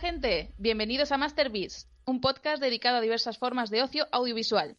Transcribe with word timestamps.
Gente, 0.00 0.52
bienvenidos 0.58 1.10
a 1.10 1.16
Masterbeats, 1.16 1.88
un 2.04 2.20
podcast 2.20 2.60
dedicado 2.60 2.98
a 2.98 3.00
diversas 3.00 3.38
formas 3.38 3.70
de 3.70 3.82
ocio 3.82 4.06
audiovisual. 4.12 4.76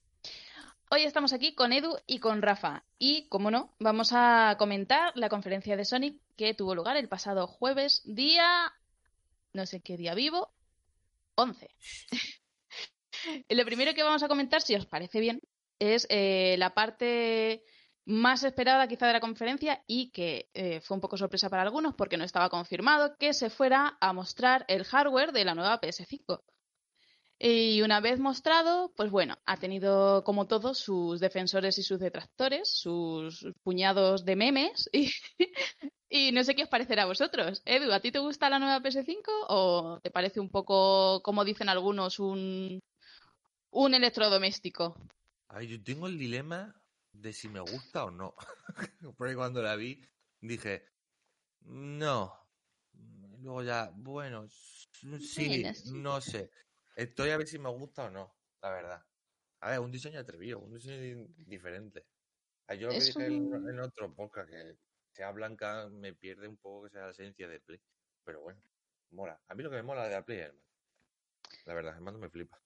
Hoy 0.92 1.04
estamos 1.04 1.34
aquí 1.34 1.56
con 1.56 1.74
Edu 1.74 1.98
y 2.06 2.20
con 2.20 2.44
Rafa 2.44 2.84
y, 3.00 3.28
como 3.28 3.50
no, 3.50 3.74
vamos 3.80 4.12
a 4.14 4.56
comentar 4.60 5.14
la 5.16 5.30
conferencia 5.30 5.76
de 5.76 5.86
Sonic 5.86 6.22
que 6.36 6.54
tuvo 6.54 6.76
lugar 6.76 6.98
el 6.98 7.10
pasado 7.10 7.48
jueves, 7.48 8.04
día... 8.06 8.72
no 9.54 9.66
sé 9.66 9.82
qué 9.82 9.98
día 9.98 10.14
vivo, 10.14 10.54
11. 11.34 11.68
Lo 13.50 13.66
primero 13.66 13.96
que 13.96 14.04
vamos 14.04 14.22
a 14.22 14.28
comentar, 14.28 14.62
si 14.62 14.76
os 14.76 14.86
parece 14.86 15.20
bien, 15.20 15.42
es 15.80 16.06
eh, 16.12 16.58
la 16.60 16.76
parte 16.76 17.64
más 18.08 18.44
esperada 18.44 18.88
quizá 18.88 19.06
de 19.06 19.14
la 19.14 19.20
conferencia 19.20 19.84
y 19.86 20.12
que 20.12 20.50
eh, 20.54 20.80
fue 20.80 20.96
un 20.96 21.02
poco 21.02 21.18
sorpresa 21.18 21.50
para 21.50 21.64
algunos 21.64 21.94
porque 21.94 22.16
no 22.16 22.24
estaba 22.24 22.50
confirmado 22.50 23.18
que 23.18 23.34
se 23.34 23.50
fuera 23.50 23.98
a 24.00 24.14
mostrar 24.14 24.64
el 24.70 24.86
hardware 24.86 25.34
de 25.34 25.44
la 25.44 25.54
nueva 25.54 25.82
PS5. 25.82 26.42
Y 27.38 27.82
una 27.82 28.00
vez 28.00 28.18
mostrado, 28.18 28.94
pues 28.96 29.12
bueno, 29.12 29.36
ha 29.46 29.58
tenido 29.58 30.24
como 30.24 30.48
todos 30.48 30.80
sus 30.80 31.20
defensores 31.20 31.78
y 31.78 31.84
sus 31.84 32.00
detractores, 32.00 32.72
sus 32.72 33.46
puñados 33.62 34.24
de 34.24 34.38
memes 34.38 34.90
y, 34.94 35.12
y 36.10 36.32
no 36.32 36.46
sé 36.46 36.56
qué 36.56 36.64
os 36.64 36.70
parecerá 36.70 37.04
a 37.04 37.08
vosotros. 37.08 37.62
Edu, 37.66 37.92
¿a 37.92 38.00
ti 38.00 38.14
te 38.14 38.20
gusta 38.20 38.50
la 38.50 38.58
nueva 38.58 38.80
PS5 38.80 39.22
o 39.50 40.00
te 40.02 40.12
parece 40.12 40.40
un 40.40 40.50
poco, 40.50 41.22
como 41.24 41.44
dicen 41.44 41.68
algunos, 41.68 42.20
un, 42.20 42.80
un 43.72 43.94
electrodoméstico? 43.94 44.96
A 45.50 45.60
ver, 45.60 45.68
yo 45.68 45.84
tengo 45.84 46.08
el 46.08 46.18
dilema 46.18 46.77
de 47.22 47.34
si 47.34 47.50
me 47.50 47.60
gusta 47.60 48.06
o 48.06 48.12
no. 48.12 48.36
Porque 49.18 49.36
cuando 49.36 49.62
la 49.62 49.76
vi 49.76 50.02
dije, 50.42 50.86
no. 51.62 52.34
Luego 53.40 53.64
ya, 53.64 53.92
bueno, 53.94 54.48
sí, 54.50 55.64
no 55.94 56.22
sé. 56.22 56.52
Estoy 56.96 57.30
a 57.30 57.38
ver 57.38 57.48
si 57.48 57.60
me 57.60 57.70
gusta 57.70 58.06
o 58.06 58.10
no, 58.10 58.36
la 58.62 58.70
verdad. 58.72 59.06
A 59.60 59.70
ver, 59.70 59.80
un 59.80 59.92
diseño 59.92 60.20
atrevido, 60.20 60.60
un 60.60 60.74
diseño 60.74 61.28
diferente. 61.38 62.06
Yo 62.76 62.88
lo 62.88 62.94
que 62.94 63.00
dije 63.00 63.26
en, 63.28 63.80
otro 63.80 64.14
podcast, 64.14 64.50
que 64.50 64.78
sea 65.14 65.32
blanca 65.32 65.88
me 65.90 66.14
pierde 66.14 66.48
un 66.48 66.58
poco 66.58 66.84
que 66.84 66.90
sea 66.90 67.06
la 67.06 67.12
esencia 67.12 67.48
de 67.48 67.60
Play. 67.60 67.80
Pero 68.24 68.42
bueno, 68.42 68.62
mola. 69.12 69.40
A 69.48 69.56
mí 69.56 69.64
lo 69.64 69.70
que 69.70 69.78
me 69.78 69.84
mola 69.84 70.06
de 70.06 70.12
la 70.12 70.26
Play 70.26 70.40
es 70.40 70.46
el 70.48 70.54
mando. 70.54 70.68
La 71.66 71.74
verdad, 71.74 71.96
el 71.96 72.02
mando 72.02 72.20
me 72.20 72.30
flipa. 72.30 72.60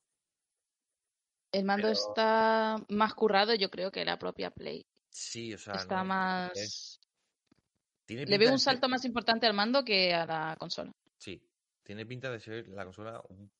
El 1.52 1.66
mando 1.66 1.90
está 1.90 2.78
más 2.90 3.14
currado, 3.14 3.54
yo 3.56 3.70
creo, 3.70 3.92
que 3.92 4.06
la 4.06 4.18
propia 4.18 4.52
Play. 4.52 4.86
Sí, 5.10 5.54
o 5.54 5.58
sea. 5.58 5.74
Está 5.74 6.04
más. 6.04 7.00
Le 8.08 8.38
veo 8.38 8.52
un 8.52 8.60
salto 8.60 8.90
más 8.90 9.06
importante 9.06 9.48
al 9.48 9.54
mando 9.54 9.84
que 9.84 10.14
a 10.14 10.26
la 10.26 10.56
consola. 10.58 10.94
Sí, 11.18 11.42
tiene 11.84 12.06
pinta 12.06 12.30
de 12.30 12.40
ser 12.40 12.68
la 12.70 12.84
consola 12.84 13.22
un 13.30 13.52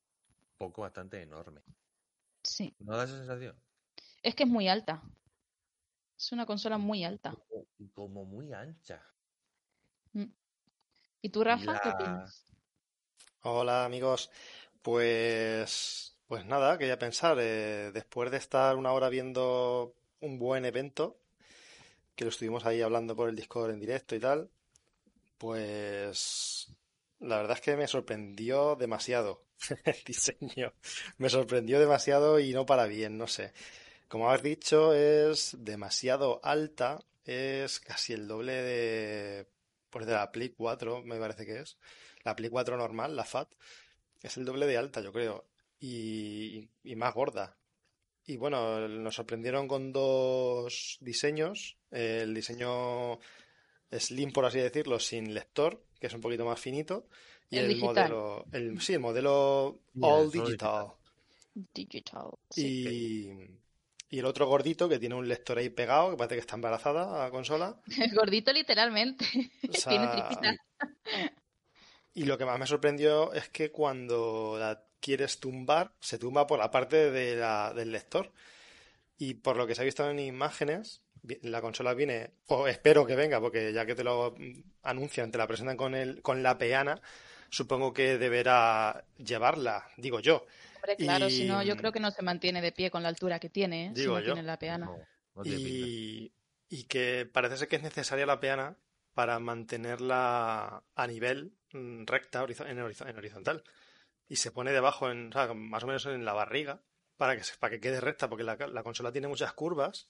poco 0.58 0.82
bastante 0.82 1.22
enorme. 1.22 1.62
Sí. 2.44 2.76
¿No 2.80 2.98
da 2.98 3.06
esa 3.06 3.18
sensación? 3.18 3.56
Es 4.24 4.36
que 4.36 4.44
es 4.44 4.50
muy 4.50 4.68
alta. 4.68 5.02
Es 6.18 6.32
una 6.32 6.46
consola 6.46 6.78
muy 6.78 7.04
alta. 7.04 7.36
Y 7.78 7.90
como 7.90 8.26
muy 8.26 8.54
ancha. 8.54 9.02
Mm. 10.14 10.26
¿Y 11.22 11.30
tú, 11.30 11.44
Rafa, 11.44 11.80
qué 11.82 11.90
opinas? 11.90 12.46
Hola, 13.42 13.86
amigos. 13.86 14.30
Pues 14.82 16.11
pues 16.32 16.46
nada, 16.46 16.78
quería 16.78 16.98
pensar, 16.98 17.38
eh, 17.42 17.92
después 17.94 18.32
de 18.32 18.38
estar 18.38 18.78
una 18.78 18.94
hora 18.94 19.10
viendo 19.10 19.94
un 20.22 20.40
buen 20.40 20.64
evento, 20.64 21.20
que 22.16 22.24
lo 22.24 22.30
estuvimos 22.30 22.66
ahí 22.66 22.82
hablando 22.82 23.18
por 23.18 23.28
el 23.28 23.36
Discord 23.36 23.72
en 23.72 23.82
directo 23.82 24.16
y 24.16 24.22
tal, 24.22 24.50
pues 25.38 26.74
la 27.20 27.36
verdad 27.36 27.58
es 27.58 27.62
que 27.62 27.76
me 27.76 27.86
sorprendió 27.86 28.78
demasiado 28.78 29.44
el 29.84 29.98
diseño. 30.06 30.72
Me 31.18 31.30
sorprendió 31.30 31.82
demasiado 31.82 32.40
y 32.40 32.54
no 32.54 32.66
para 32.66 32.86
bien, 32.86 33.18
no 33.18 33.28
sé. 33.28 33.52
Como 34.08 34.30
habéis 34.30 34.44
dicho, 34.44 34.94
es 34.94 35.58
demasiado 35.60 36.40
alta, 36.46 37.04
es 37.26 37.82
casi 37.82 38.14
el 38.14 38.30
doble 38.30 38.54
de, 38.54 39.48
pues 39.90 40.06
de 40.06 40.14
la 40.14 40.32
Play 40.32 40.52
4, 40.52 41.02
me 41.04 41.20
parece 41.20 41.46
que 41.46 41.60
es. 41.60 41.78
La 42.24 42.38
Play 42.38 42.50
4 42.50 42.78
normal, 42.78 43.18
la 43.18 43.26
FAT, 43.26 43.54
es 44.22 44.38
el 44.38 44.46
doble 44.46 44.66
de 44.66 44.78
alta, 44.78 45.02
yo 45.02 45.12
creo 45.12 45.51
y, 45.82 46.96
más 46.96 47.14
gorda. 47.14 47.58
Y 48.26 48.38
bueno, 48.38 48.88
nos 48.88 49.16
sorprendieron 49.16 49.68
con 49.68 49.92
dos 49.92 50.98
diseños. 51.02 51.78
El 51.90 52.34
diseño 52.34 53.20
slim, 53.92 54.32
por 54.32 54.46
así 54.46 54.60
decirlo, 54.60 55.00
sin 55.00 55.34
lector, 55.34 55.84
que 56.00 56.08
es 56.08 56.14
un 56.14 56.22
poquito 56.22 56.46
más 56.46 56.60
finito. 56.60 57.08
Y 57.50 57.58
el, 57.58 57.76
modelo. 57.78 58.46
El, 58.52 58.80
sí, 58.80 58.94
el 58.94 59.00
modelo 59.00 59.82
all 60.00 60.32
digital. 60.32 60.94
Digital. 61.54 62.30
Y, 62.56 63.28
y, 64.10 64.20
el 64.20 64.26
otro 64.26 64.48
gordito 64.48 64.88
que 64.88 65.00
tiene 65.00 65.16
un 65.16 65.28
lector 65.28 65.58
ahí 65.58 65.70
pegado, 65.70 66.12
que 66.12 66.18
parece 66.18 66.36
que 66.36 66.42
está 66.42 66.56
embarazada 66.56 67.16
a 67.16 67.26
la 67.26 67.32
consola. 67.32 67.82
El 68.00 68.16
gordito, 68.16 68.54
literalmente. 68.54 69.26
tiene 69.90 70.08
tripita. 70.08 70.56
Y 72.14 72.24
lo 72.24 72.38
que 72.38 72.46
más 72.46 72.60
me 72.60 72.68
sorprendió 72.68 73.34
es 73.34 73.50
que 73.50 73.72
cuando 73.72 74.58
la 74.58 74.86
quieres 75.02 75.40
tumbar, 75.40 75.92
se 76.00 76.18
tumba 76.18 76.48
por 76.48 76.60
la 76.60 76.72
parte 76.72 77.12
de 77.12 77.36
la, 77.36 77.74
del 77.74 77.92
lector. 77.92 78.32
Y 79.18 79.36
por 79.36 79.58
lo 79.58 79.68
que 79.68 79.76
se 79.76 79.82
ha 79.82 79.86
visto 79.86 80.10
en 80.10 80.20
imágenes, 80.20 81.02
la 81.42 81.62
consola 81.62 81.94
viene, 81.94 82.32
o 82.48 82.68
espero 82.68 83.06
que 83.06 83.16
venga, 83.16 83.40
porque 83.40 83.74
ya 83.74 83.86
que 83.86 83.96
te 83.96 84.04
lo 84.04 84.36
anuncian, 84.84 85.32
te 85.32 85.38
la 85.38 85.48
presentan 85.48 85.78
con, 85.78 85.94
el, 85.94 86.22
con 86.22 86.42
la 86.42 86.58
peana, 86.58 87.02
supongo 87.50 87.94
que 87.94 88.18
deberá 88.18 89.04
llevarla, 89.18 89.86
digo 89.98 90.20
yo. 90.20 90.46
Hombre, 90.78 90.96
claro, 90.96 91.30
si 91.30 91.46
no, 91.46 91.62
yo 91.62 91.78
creo 91.78 91.92
que 91.92 92.00
no 92.00 92.10
se 92.10 92.24
mantiene 92.24 92.62
de 92.62 92.72
pie 92.72 92.90
con 92.90 93.04
la 93.04 93.10
altura 93.10 93.40
que 93.40 93.50
tiene, 93.50 93.88
¿eh? 93.88 93.92
si 93.96 94.08
no 94.08 94.22
tiene 94.24 94.42
la 94.42 94.58
peana. 94.58 94.90
y, 95.44 96.32
y, 96.70 96.84
que 96.86 97.30
parece 97.32 97.58
ser 97.58 97.68
que 97.68 97.76
es 97.76 97.84
necesaria 97.84 98.26
la 98.26 98.40
peana 98.40 98.76
para 99.14 99.38
mantenerla 99.40 100.84
a 100.96 101.08
nivel 101.08 101.54
mm, 101.74 102.06
recta 102.06 102.44
en 102.68 102.80
horizontal 102.80 103.64
y 104.32 104.38
se 104.38 104.50
pone 104.50 104.72
debajo, 104.72 105.12
en, 105.12 105.30
más 105.56 105.84
o 105.84 105.88
menos 105.88 106.06
en 106.06 106.24
la 106.24 106.32
barriga, 106.32 106.80
para 107.18 107.36
que, 107.36 107.44
para 107.60 107.72
que 107.72 107.82
quede 107.82 108.00
recta, 108.00 108.30
porque 108.30 108.46
la, 108.46 108.82
consola 108.82 109.12
tiene 109.12 109.28
muchas 109.28 109.52
curvas, 109.52 110.08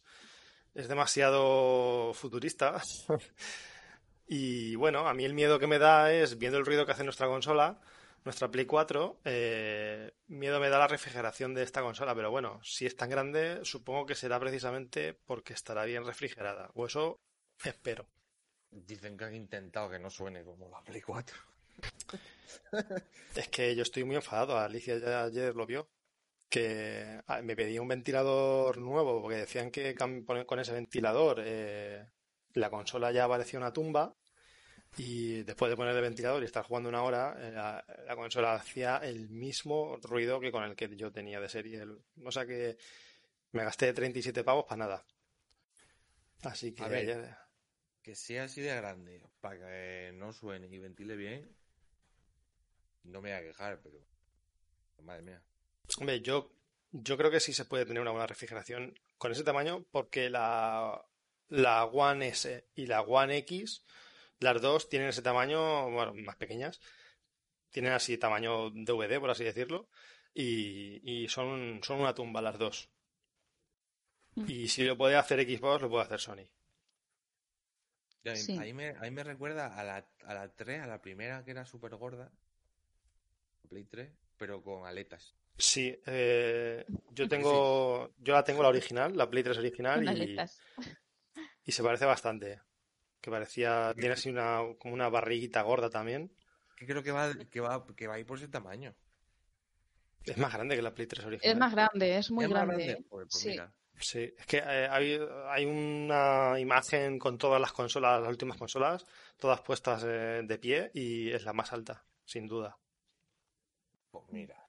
es 0.76 0.88
demasiado 0.88 2.14
futurista. 2.14 2.80
y 4.28 4.76
bueno, 4.76 5.08
a 5.08 5.16
mí 5.16 5.26
el 5.26 5.34
miedo 5.34 5.58
que 5.58 5.66
me 5.66 5.80
da 5.80 6.14
es, 6.14 6.38
viendo 6.38 6.60
el 6.60 6.68
ruido 6.68 6.86
que 6.86 6.92
hace 6.92 7.04
nuestra 7.04 7.26
consola, 7.26 7.82
nuestra 8.24 8.52
Play 8.52 8.68
4, 8.68 9.22
eh, 9.26 10.14
miedo 10.28 10.60
me 10.60 10.70
da 10.70 10.78
la 10.78 10.88
refrigeración 10.88 11.56
de 11.56 11.64
esta 11.64 11.82
consola, 11.82 12.14
pero 12.14 12.30
bueno, 12.30 12.60
si 12.64 12.86
es 12.86 12.96
tan 12.96 13.10
grande, 13.10 13.62
supongo 13.64 14.06
que 14.06 14.14
será 14.14 14.40
precisamente 14.40 15.16
porque 15.26 15.54
estará 15.54 15.84
bien 15.86 16.06
refrigerada, 16.06 16.70
o 16.76 16.86
eso 16.86 17.20
espero. 17.64 18.06
Dicen 18.70 19.18
que 19.18 19.26
han 19.26 19.34
intentado 19.34 19.90
que 19.90 19.98
no 19.98 20.12
suene 20.12 20.44
como 20.44 20.70
la 20.70 20.84
Play 20.84 21.02
4. 21.02 21.51
es 23.36 23.48
que 23.50 23.76
yo 23.76 23.84
estoy 23.84 24.04
muy 24.04 24.16
enfadado. 24.16 24.58
Alicia 24.58 25.24
ayer 25.24 25.56
lo 25.56 25.66
vio. 25.66 25.90
Que 26.50 27.22
ah, 27.28 27.42
me 27.42 27.56
pedía 27.56 27.82
un 27.82 27.88
ventilador 27.88 28.78
nuevo 28.78 29.22
porque 29.22 29.38
decían 29.38 29.72
que 29.72 29.96
con 29.96 30.60
ese 30.60 30.74
ventilador 30.74 31.42
eh, 31.46 32.06
la 32.54 32.70
consola 32.70 33.12
ya 33.12 33.28
parecía 33.28 33.60
una 33.60 33.74
tumba. 33.74 34.16
Y 34.98 35.44
después 35.44 35.70
de 35.70 35.78
poner 35.78 35.96
el 35.96 36.02
ventilador 36.02 36.44
y 36.44 36.46
estar 36.46 36.66
jugando 36.66 36.90
una 36.90 37.04
hora, 37.04 37.36
eh, 37.40 37.52
la, 37.54 38.16
consola 38.16 38.56
hacía 38.56 38.98
el 38.98 39.30
mismo 39.30 39.98
ruido 40.02 40.42
que 40.42 40.52
con 40.52 40.64
el 40.64 40.76
que 40.76 40.94
yo 40.98 41.12
tenía 41.12 41.40
de 41.40 41.48
serie. 41.48 41.86
O 42.26 42.32
sea 42.32 42.46
que 42.46 42.78
me 43.54 43.64
gasté 43.64 43.94
37 43.94 44.44
pavos 44.44 44.66
para 44.66 44.78
nada. 44.78 45.06
Así 46.44 46.74
que. 46.74 46.84
que 48.02 48.16
sea 48.16 48.46
así 48.46 48.62
de 48.62 48.76
grande, 48.76 49.22
para 49.40 49.60
que 49.60 50.12
no 50.14 50.34
suene 50.34 50.68
y 50.68 50.80
ventile 50.80 51.16
bien, 51.16 51.50
no 53.04 53.22
me 53.22 53.30
voy 53.30 53.40
a 53.40 53.44
quejar, 53.44 53.82
pero. 53.82 53.98
Madre 55.04 55.24
mía. 55.24 55.42
Hombre, 55.98 56.22
yo, 56.22 56.52
yo 56.92 57.18
creo 57.18 57.32
que 57.32 57.40
sí 57.40 57.54
se 57.54 57.66
puede 57.66 57.86
tener 57.86 58.02
una 58.02 58.12
buena 58.12 58.28
refrigeración 58.28 59.00
con 59.18 59.32
ese 59.32 59.44
tamaño, 59.44 59.84
porque 59.92 60.30
la, 60.30 61.04
la 61.48 61.86
One 61.86 62.28
S 62.28 62.68
y 62.76 62.86
la 62.86 63.02
One 63.02 63.38
X, 63.38 63.84
las 64.40 64.62
dos 64.62 64.90
tienen 64.90 65.10
ese 65.10 65.22
tamaño, 65.22 65.90
bueno, 65.92 66.14
más 66.14 66.36
pequeñas. 66.36 66.80
Tienen 67.72 67.94
así 67.94 68.18
tamaño 68.18 68.70
DVD, 68.72 69.20
por 69.20 69.32
así 69.32 69.44
decirlo. 69.44 69.90
Y, 70.34 71.02
y 71.04 71.28
son, 71.28 71.82
son 71.84 72.02
una 72.02 72.14
tumba 72.14 72.42
las 72.42 72.58
dos. 72.58 72.90
Mm. 74.36 74.46
Y 74.48 74.68
si 74.68 74.84
lo 74.84 74.98
puede 74.98 75.16
hacer 75.16 75.42
Xbox, 75.42 75.82
lo 75.82 75.90
puede 75.90 76.04
hacer 76.04 76.20
Sony. 76.20 76.48
Ahí, 78.60 78.74
me, 78.74 78.96
ahí 79.00 79.10
me 79.10 79.24
recuerda 79.24 79.76
a 79.76 79.84
la, 79.84 80.08
a 80.26 80.34
la 80.34 80.48
3, 80.54 80.82
a 80.82 80.88
la 80.88 81.02
primera 81.02 81.44
que 81.44 81.52
era 81.52 81.66
súper 81.66 81.96
gorda, 81.96 82.32
Play 83.68 83.86
3, 83.86 84.12
pero 84.38 84.62
con 84.62 84.86
aletas. 84.86 85.36
Sí, 85.58 85.96
eh, 86.06 86.86
yo 87.12 87.28
tengo, 87.28 88.14
yo 88.18 88.34
la 88.34 88.44
tengo 88.44 88.64
la 88.64 88.70
original, 88.70 89.16
la 89.16 89.30
Play 89.30 89.44
3 89.44 89.58
original 89.58 90.18
y, 90.18 90.38
y 91.66 91.72
se 91.72 91.84
parece 91.84 92.06
bastante. 92.06 92.62
Que 93.20 93.30
parecía, 93.30 93.94
tiene 93.96 94.14
así 94.14 94.30
una, 94.30 94.62
como 94.80 94.96
una 94.96 95.08
barriguita 95.10 95.62
gorda 95.62 95.90
también. 95.90 96.36
que 96.76 96.88
creo 96.88 97.04
que 97.04 97.12
va, 97.12 97.32
que 97.52 97.60
va, 97.60 97.86
que 97.96 98.08
va 98.08 98.16
a 98.16 98.20
ir 98.20 98.26
por 98.26 98.38
ese 98.38 98.48
tamaño. 98.48 98.96
Es 100.24 100.38
más 100.38 100.54
grande 100.54 100.76
que 100.76 100.82
la 100.82 100.94
Play 100.94 101.08
3 101.08 101.26
original. 101.26 101.54
Es 101.54 101.60
más 101.60 101.72
grande, 101.74 102.18
es 102.18 102.32
muy 102.32 102.48
grande. 102.48 103.06
Pues, 103.10 103.28
pues 103.30 103.44
sí. 103.44 103.60
Sí, 104.00 104.34
es 104.36 104.46
que 104.48 104.58
eh, 104.58 104.88
hay, 104.90 105.20
hay, 105.50 105.66
una 105.66 106.60
imagen 106.60 107.20
con 107.20 107.38
todas 107.38 107.62
las 107.62 107.72
consolas, 107.72 108.20
las 108.20 108.30
últimas 108.30 108.58
consolas, 108.58 109.06
todas 109.38 109.62
puestas 109.62 110.04
eh, 110.06 110.42
de 110.44 110.58
pie 110.58 110.90
y 110.94 111.30
es 111.32 111.44
la 111.44 111.54
más 111.54 111.72
alta, 111.72 112.04
sin 112.26 112.48
duda. 112.48 112.80
Pues 114.12 114.26
mira. 114.30 114.68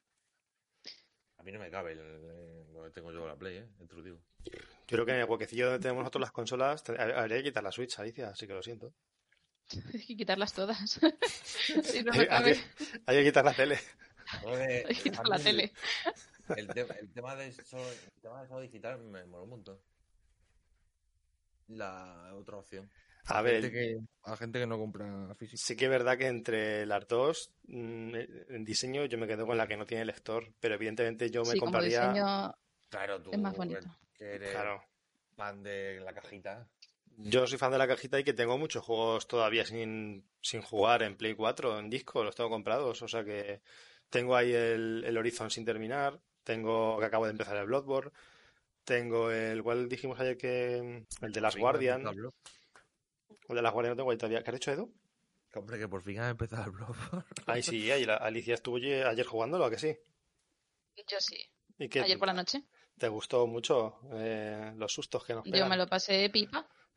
A 1.37 1.43
mí 1.43 1.51
no 1.51 1.59
me 1.59 1.71
cabe 1.71 1.95
lo 1.97 2.85
que 2.85 2.91
tengo 2.91 3.13
yo 3.13 3.27
la 3.27 3.37
Play, 3.37 3.59
¿eh? 3.59 3.69
Te 3.89 4.03
digo. 4.03 4.21
Yo 4.45 4.53
creo 4.87 5.07
que 5.07 5.13
en 5.13 5.19
el 5.19 5.25
huequecillo 5.29 5.67
donde 5.67 5.83
tenemos 5.83 6.03
nosotros 6.03 6.21
las 6.21 6.33
consolas 6.33 6.85
habría 6.89 7.39
que 7.39 7.45
quitar 7.45 7.65
la 7.65 7.73
Switch, 7.73 7.99
Alicia, 7.99 8.29
así 8.29 8.47
que 8.47 8.55
lo 8.55 8.63
siento. 8.63 8.95
Hay 9.93 10.07
que 10.07 10.17
quitarlas 10.17 10.53
todas. 10.53 11.01
hay, 13.07 13.17
que 13.17 13.25
quitar 13.25 13.45
la 13.45 13.55
tele. 13.55 13.79
hay 14.87 14.95
que 14.95 15.03
quitar 15.03 15.29
la 15.29 15.39
tele. 15.39 15.73
El, 16.57 16.69
tema 17.13 17.37
de 17.37 17.49
eso, 17.49 17.79
el 17.79 18.21
tema 18.21 18.45
de 18.45 18.63
digital 18.63 18.99
me 18.99 19.25
mola 19.25 19.45
un 19.45 19.51
montón. 19.51 19.81
La 21.69 22.33
otra 22.35 22.59
opción. 22.59 22.91
A 23.27 23.41
ver, 23.43 23.63
gente 23.63 24.01
a 24.25 24.37
gente 24.37 24.59
que 24.59 24.67
no 24.67 24.79
compra 24.79 25.35
físico. 25.37 25.63
Sí 25.63 25.77
que 25.77 25.85
es 25.85 25.91
verdad 25.91 26.19
que 26.19 26.27
entre 26.27 26.87
las 26.87 27.07
dos, 27.07 27.53
mm, 27.65 28.15
en 28.49 28.65
diseño 28.65 29.05
yo 29.05 29.19
me 29.19 29.27
quedo 29.27 29.47
con 29.47 29.57
la 29.57 29.67
que 29.67 29.77
no 29.77 29.87
tiene 29.87 30.05
lector, 30.05 30.53
pero 30.61 30.75
evidentemente 30.75 31.31
yo 31.31 31.45
me 31.45 31.59
compraría... 31.59 32.09
diseño 32.09 32.55
claro, 32.89 33.23
tú 33.23 33.31
es 33.33 33.39
más 33.39 33.57
bonito. 33.57 33.89
Que 34.15 34.35
eres 34.35 34.51
claro. 34.51 34.83
fan 35.37 35.63
de 35.63 36.01
la 36.01 36.13
cajita. 36.13 36.69
Yo 37.17 37.47
soy 37.47 37.59
fan 37.59 37.71
de 37.71 37.79
la 37.79 37.87
cajita 37.87 38.19
y 38.19 38.25
que 38.25 38.33
tengo 38.33 38.59
muchos 38.59 38.85
juegos 38.85 39.29
todavía 39.29 39.65
sin, 39.65 40.25
sin 40.41 40.63
jugar 40.63 41.03
en 41.03 41.17
Play 41.17 41.35
4, 41.35 41.79
en 41.79 41.91
disco, 41.91 42.25
los 42.25 42.35
tengo 42.35 42.51
comprados, 42.51 43.03
o 43.03 43.09
sea 43.09 43.23
que 43.25 43.61
tengo 44.09 44.35
ahí 44.35 44.53
el, 44.53 45.05
el 45.07 45.17
Horizon 45.17 45.51
sin 45.51 45.65
terminar, 45.65 46.21
tengo 46.45 46.99
que 46.99 47.07
acabo 47.07 47.27
de 47.27 47.33
empezar 47.33 47.57
el 47.57 47.67
Bloodborne. 47.67 48.11
Tengo 48.85 49.31
el 49.31 49.59
igual 49.59 49.89
dijimos 49.89 50.19
ayer 50.19 50.37
que 50.37 51.05
el 51.21 51.33
de 51.33 51.41
las 51.41 51.57
Guardian. 51.57 52.05
El 53.49 53.57
de 53.57 53.63
las 53.63 53.75
no 53.75 53.97
tengo 53.97 54.11
ahí 54.11 54.17
todavía. 54.17 54.43
¿Qué 54.43 54.51
has 54.51 54.57
hecho, 54.57 54.73
Edu? 54.73 54.95
Hombre, 55.55 55.79
que 55.79 55.89
por 55.89 56.03
fin 56.03 56.21
ha 56.21 56.31
empezado 56.31 56.65
el 56.65 56.71
Bloodborne. 56.71 57.25
Ay, 57.47 57.63
sí, 57.63 57.91
ayer, 57.91 58.11
Alicia 58.11 58.55
estuvo 58.55 58.77
ayer 58.77 59.27
jugándolo, 59.27 59.65
¿a 59.67 59.71
que 59.71 59.79
sí? 59.79 59.97
Yo 61.09 61.21
sí. 61.21 61.39
ayer 61.79 62.19
por 62.19 62.29
la 62.29 62.35
noche. 62.35 62.65
¿Te 62.99 63.09
gustó 63.09 63.47
mucho 63.47 64.01
eh, 64.13 64.73
los 64.77 64.93
sustos 64.93 65.25
que 65.25 65.35
nos 65.35 65.45
pegan? 65.45 65.61
Yo 65.61 65.67
me 65.67 65.77
lo 65.77 65.87
pasé 65.87 66.29
pipa. 66.31 66.67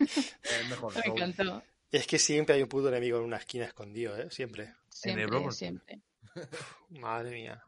es 0.00 0.68
mejor. 0.68 0.94
me 1.06 1.12
encantó. 1.12 1.62
Es 1.90 2.06
que 2.06 2.18
siempre 2.18 2.54
hay 2.54 2.62
un 2.62 2.68
puto 2.68 2.88
enemigo 2.88 3.18
en 3.18 3.24
una 3.24 3.38
esquina 3.38 3.64
escondido, 3.64 4.16
¿eh? 4.16 4.30
Siempre. 4.30 4.74
Siempre, 4.88 5.24
en 5.24 5.44
el 5.44 5.52
siempre. 5.52 6.02
Madre 6.90 7.32
mía 7.32 7.64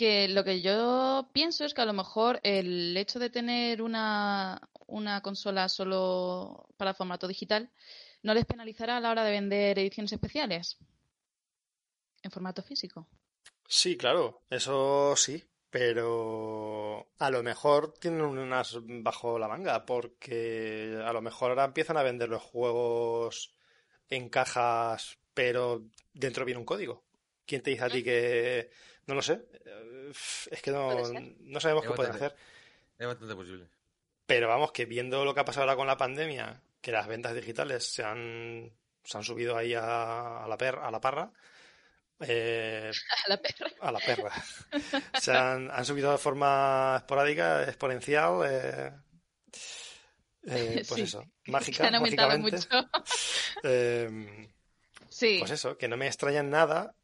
que 0.00 0.28
lo 0.28 0.44
que 0.44 0.62
yo 0.62 1.28
pienso 1.34 1.66
es 1.66 1.74
que 1.74 1.82
a 1.82 1.84
lo 1.84 1.92
mejor 1.92 2.40
el 2.42 2.96
hecho 2.96 3.18
de 3.18 3.28
tener 3.28 3.82
una, 3.82 4.58
una 4.90 5.22
consola 5.22 5.68
solo 5.68 6.68
para 6.76 6.94
formato 6.94 7.28
digital 7.28 7.70
no 8.22 8.34
les 8.34 8.44
penalizará 8.44 8.96
a 8.96 9.00
la 9.00 9.10
hora 9.10 9.24
de 9.24 9.30
vender 9.30 9.78
ediciones 9.78 10.12
especiales 10.12 10.78
en 12.22 12.30
formato 12.30 12.62
físico. 12.62 13.08
Sí, 13.66 13.96
claro, 13.96 14.42
eso 14.50 15.14
sí, 15.16 15.42
pero 15.70 17.08
a 17.18 17.30
lo 17.30 17.42
mejor 17.42 17.94
tienen 17.94 18.20
unas 18.20 18.76
bajo 18.82 19.38
la 19.38 19.48
manga, 19.48 19.86
porque 19.86 21.00
a 21.02 21.12
lo 21.12 21.22
mejor 21.22 21.50
ahora 21.50 21.64
empiezan 21.64 21.96
a 21.96 22.02
vender 22.02 22.28
los 22.28 22.42
juegos 22.42 23.54
en 24.08 24.28
cajas, 24.28 25.18
pero 25.32 25.84
dentro 26.12 26.44
viene 26.44 26.58
un 26.58 26.66
código. 26.66 27.04
¿Quién 27.46 27.62
te 27.62 27.70
dice 27.70 27.84
a 27.84 27.88
ti 27.88 28.02
que 28.02 28.70
no 29.10 29.16
lo 29.16 29.22
sé. 29.22 29.44
Eh, 29.64 30.12
es 30.50 30.62
que 30.62 30.70
no, 30.70 31.02
no 31.40 31.60
sabemos 31.60 31.84
qué 31.84 31.92
pueden 31.92 32.12
hacer. 32.12 32.36
Es 32.96 33.06
bastante 33.06 33.34
posible. 33.34 33.68
Pero 34.30 34.46
vamos, 34.46 34.70
que 34.70 34.84
viendo 34.84 35.24
lo 35.24 35.34
que 35.34 35.40
ha 35.40 35.44
pasado 35.44 35.64
ahora 35.64 35.74
con 35.74 35.88
la 35.88 35.96
pandemia, 35.96 36.62
que 36.80 36.92
las 36.92 37.08
ventas 37.08 37.34
digitales 37.34 37.84
se 37.84 38.04
han, 38.04 38.72
se 39.02 39.18
han 39.18 39.24
subido 39.24 39.56
ahí 39.56 39.74
a, 39.74 40.46
la, 40.48 40.56
per, 40.56 40.76
a 40.76 40.88
la 40.88 41.00
parra. 41.00 41.32
Eh, 42.20 42.92
a 43.26 43.28
la 43.28 43.42
perra. 43.42 43.66
A 43.80 43.90
la 43.90 43.98
perra. 43.98 44.32
se 45.20 45.32
han, 45.32 45.68
han, 45.68 45.84
subido 45.84 46.12
de 46.12 46.18
forma 46.18 46.94
esporádica, 46.98 47.64
exponencial. 47.64 48.48
Eh, 48.48 48.92
eh 50.46 50.84
pues 50.86 51.00
eso, 51.00 51.24
mágica, 51.46 51.88
han 51.88 51.96
aumentado 51.96 52.38
mucho. 52.38 52.68
sí. 55.08 55.38
Pues 55.40 55.50
eso, 55.50 55.76
que 55.76 55.88
no 55.88 55.96
me 55.96 56.06
extrañan 56.06 56.50
nada 56.50 56.94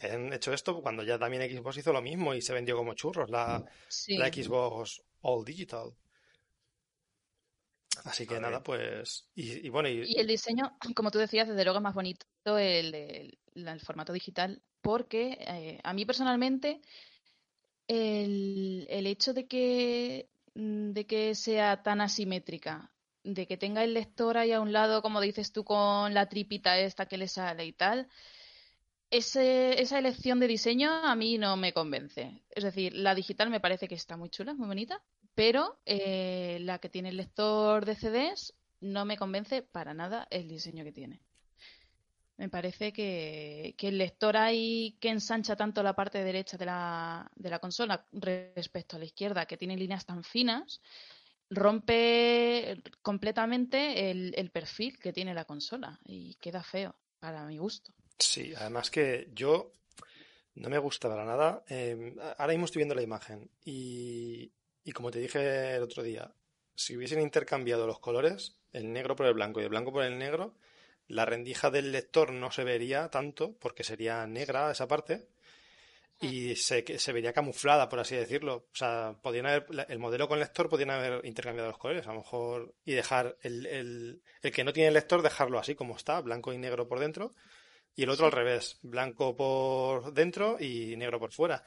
han 0.00 0.32
hecho 0.32 0.52
esto 0.52 0.80
cuando 0.80 1.02
ya 1.02 1.18
también 1.18 1.42
Xbox 1.42 1.78
hizo 1.78 1.92
lo 1.92 2.02
mismo 2.02 2.34
y 2.34 2.40
se 2.40 2.52
vendió 2.52 2.76
como 2.76 2.94
churros 2.94 3.28
la, 3.30 3.64
Xbox 3.88 5.02
All 5.22 5.44
Digital. 5.44 5.92
Así 8.04 8.26
que 8.26 8.40
nada, 8.40 8.62
pues. 8.62 9.28
Y, 9.34 9.68
bueno. 9.68 9.88
Y... 9.88 10.18
el 10.18 10.26
diseño, 10.26 10.76
como 10.96 11.10
tú 11.10 11.18
decías, 11.18 11.48
desde 11.48 11.64
luego 11.64 11.78
es 11.78 11.82
más 11.82 11.94
bonito 11.94 12.26
el, 12.58 13.36
el, 13.54 13.80
formato 13.80 14.12
digital, 14.12 14.62
porque 14.80 15.38
eh, 15.40 15.80
a 15.82 15.92
mí 15.92 16.04
personalmente 16.04 16.80
el, 17.86 18.86
el 18.90 19.06
hecho 19.06 19.32
de 19.32 19.46
que, 19.46 20.30
de 20.54 21.06
que 21.06 21.34
sea 21.34 21.82
tan 21.82 22.00
asimétrica, 22.00 22.92
de 23.24 23.46
que 23.46 23.56
tenga 23.56 23.84
el 23.84 23.94
lector 23.94 24.36
ahí 24.36 24.52
a 24.52 24.60
un 24.60 24.72
lado, 24.72 25.02
como 25.02 25.20
dices 25.20 25.52
tú, 25.52 25.64
con 25.64 26.14
la 26.14 26.28
tripita 26.28 26.78
esta 26.78 27.06
que 27.06 27.18
le 27.18 27.28
sale 27.28 27.64
y 27.66 27.72
tal, 27.72 28.08
esa 29.10 29.98
elección 29.98 30.40
de 30.40 30.48
diseño 30.48 30.90
a 30.90 31.14
mí 31.14 31.36
no 31.36 31.56
me 31.56 31.72
convence. 31.72 32.42
Es 32.50 32.64
decir, 32.64 32.94
la 32.94 33.14
digital 33.14 33.50
me 33.50 33.60
parece 33.60 33.86
que 33.86 33.94
está 33.94 34.16
muy 34.16 34.30
chula, 34.30 34.54
muy 34.54 34.66
bonita, 34.66 35.02
pero 35.34 35.78
eh, 35.86 36.58
la 36.60 36.78
que 36.78 36.88
tiene 36.88 37.10
el 37.10 37.16
lector 37.16 37.84
de 37.84 37.94
CDs 37.94 38.54
no 38.80 39.04
me 39.04 39.16
convence 39.16 39.62
para 39.62 39.94
nada 39.94 40.26
el 40.30 40.48
diseño 40.48 40.84
que 40.84 40.92
tiene. 40.92 41.20
Me 42.36 42.48
parece 42.48 42.92
que, 42.92 43.74
el 43.78 43.98
lector 43.98 44.36
ahí 44.36 44.96
que 45.00 45.10
ensancha 45.10 45.54
tanto 45.54 45.82
la 45.82 45.94
parte 45.94 46.24
derecha 46.24 46.56
de 46.56 46.66
la, 46.66 47.30
de 47.36 47.50
la 47.50 47.58
consola 47.60 48.04
respecto 48.12 48.96
a 48.96 48.98
la 48.98 49.04
izquierda, 49.04 49.46
que 49.46 49.56
tiene 49.56 49.76
líneas 49.76 50.06
tan 50.06 50.24
finas, 50.24 50.80
rompe 51.50 52.82
completamente 53.02 54.10
el 54.10 54.50
perfil 54.50 54.98
que 54.98 55.12
tiene 55.12 55.34
la 55.34 55.44
consola 55.44 56.00
y 56.04 56.34
queda 56.36 56.62
feo, 56.62 56.96
para 57.20 57.44
mi 57.44 57.58
gusto. 57.58 57.92
Sí, 58.18 58.54
además 58.56 58.90
que 58.90 59.28
yo 59.34 59.72
no 60.54 60.68
me 60.68 60.78
gusta 60.78 61.08
para 61.08 61.24
nada. 61.24 61.62
Em, 61.68 62.16
ahora 62.38 62.52
mismo 62.52 62.66
estoy 62.66 62.80
viendo 62.80 62.94
la 62.94 63.02
imagen 63.02 63.50
y, 63.64 64.50
y 64.84 64.92
como 64.92 65.10
te 65.10 65.18
dije 65.18 65.76
el 65.76 65.82
otro 65.82 66.02
día, 66.02 66.34
si 66.74 66.96
hubiesen 66.96 67.20
intercambiado 67.20 67.86
los 67.86 68.00
colores, 68.00 68.58
el 68.72 68.92
negro 68.92 69.16
por 69.16 69.26
el 69.26 69.34
blanco 69.34 69.60
y 69.60 69.64
el 69.64 69.68
blanco 69.68 69.92
por 69.92 70.04
el 70.04 70.18
negro, 70.18 70.56
la 71.08 71.24
rendija 71.24 71.70
del 71.70 71.92
lector 71.92 72.32
no 72.32 72.50
se 72.50 72.64
vería 72.64 73.08
tanto 73.10 73.56
porque 73.58 73.84
sería 73.84 74.26
negra 74.26 74.70
esa 74.70 74.88
parte 74.88 75.28
y 76.22 76.54
se, 76.54 76.98
se 76.98 77.12
vería 77.12 77.32
camuflada, 77.32 77.88
por 77.88 77.98
así 77.98 78.14
decirlo. 78.14 78.68
O 78.72 78.74
sea, 78.74 79.16
podrían 79.20 79.46
haber, 79.46 79.66
el 79.88 79.98
modelo 79.98 80.28
con 80.28 80.38
lector 80.38 80.68
podrían 80.68 80.90
haber 80.90 81.24
intercambiado 81.26 81.70
los 81.70 81.78
colores, 81.78 82.06
a 82.06 82.12
lo 82.12 82.20
mejor, 82.20 82.74
y 82.84 82.92
dejar 82.92 83.36
el, 83.42 83.66
el, 83.66 84.22
el 84.40 84.52
que 84.52 84.62
no 84.64 84.72
tiene 84.72 84.92
lector, 84.92 85.20
dejarlo 85.20 85.58
así 85.58 85.74
como 85.74 85.96
está, 85.96 86.20
blanco 86.20 86.52
y 86.52 86.58
negro 86.58 86.86
por 86.86 87.00
dentro, 87.00 87.32
y 87.96 88.04
el 88.04 88.10
otro 88.10 88.26
al 88.26 88.32
revés, 88.32 88.78
blanco 88.82 89.36
por 89.36 90.14
dentro 90.14 90.56
y 90.60 90.96
negro 90.96 91.18
por 91.18 91.32
fuera, 91.32 91.64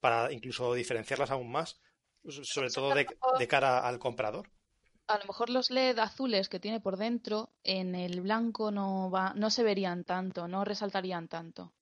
para 0.00 0.32
incluso 0.32 0.72
diferenciarlas 0.72 1.32
aún 1.32 1.50
más, 1.50 1.80
sobre 2.28 2.70
todo 2.70 2.94
de, 2.94 3.48
cara 3.48 3.86
al 3.86 3.98
comprador. 3.98 4.50
A 5.06 5.18
lo 5.18 5.24
mejor 5.26 5.50
los 5.50 5.70
LED 5.70 5.98
azules 5.98 6.48
que 6.48 6.58
tiene 6.58 6.80
por 6.80 6.96
dentro 6.96 7.50
en 7.62 7.94
el 7.94 8.20
blanco 8.20 8.70
no 8.70 9.10
va, 9.10 9.32
no 9.34 9.50
se 9.50 9.62
verían 9.62 10.04
tanto, 10.04 10.48
no 10.48 10.64
resaltarían 10.64 11.28
tanto. 11.28 11.72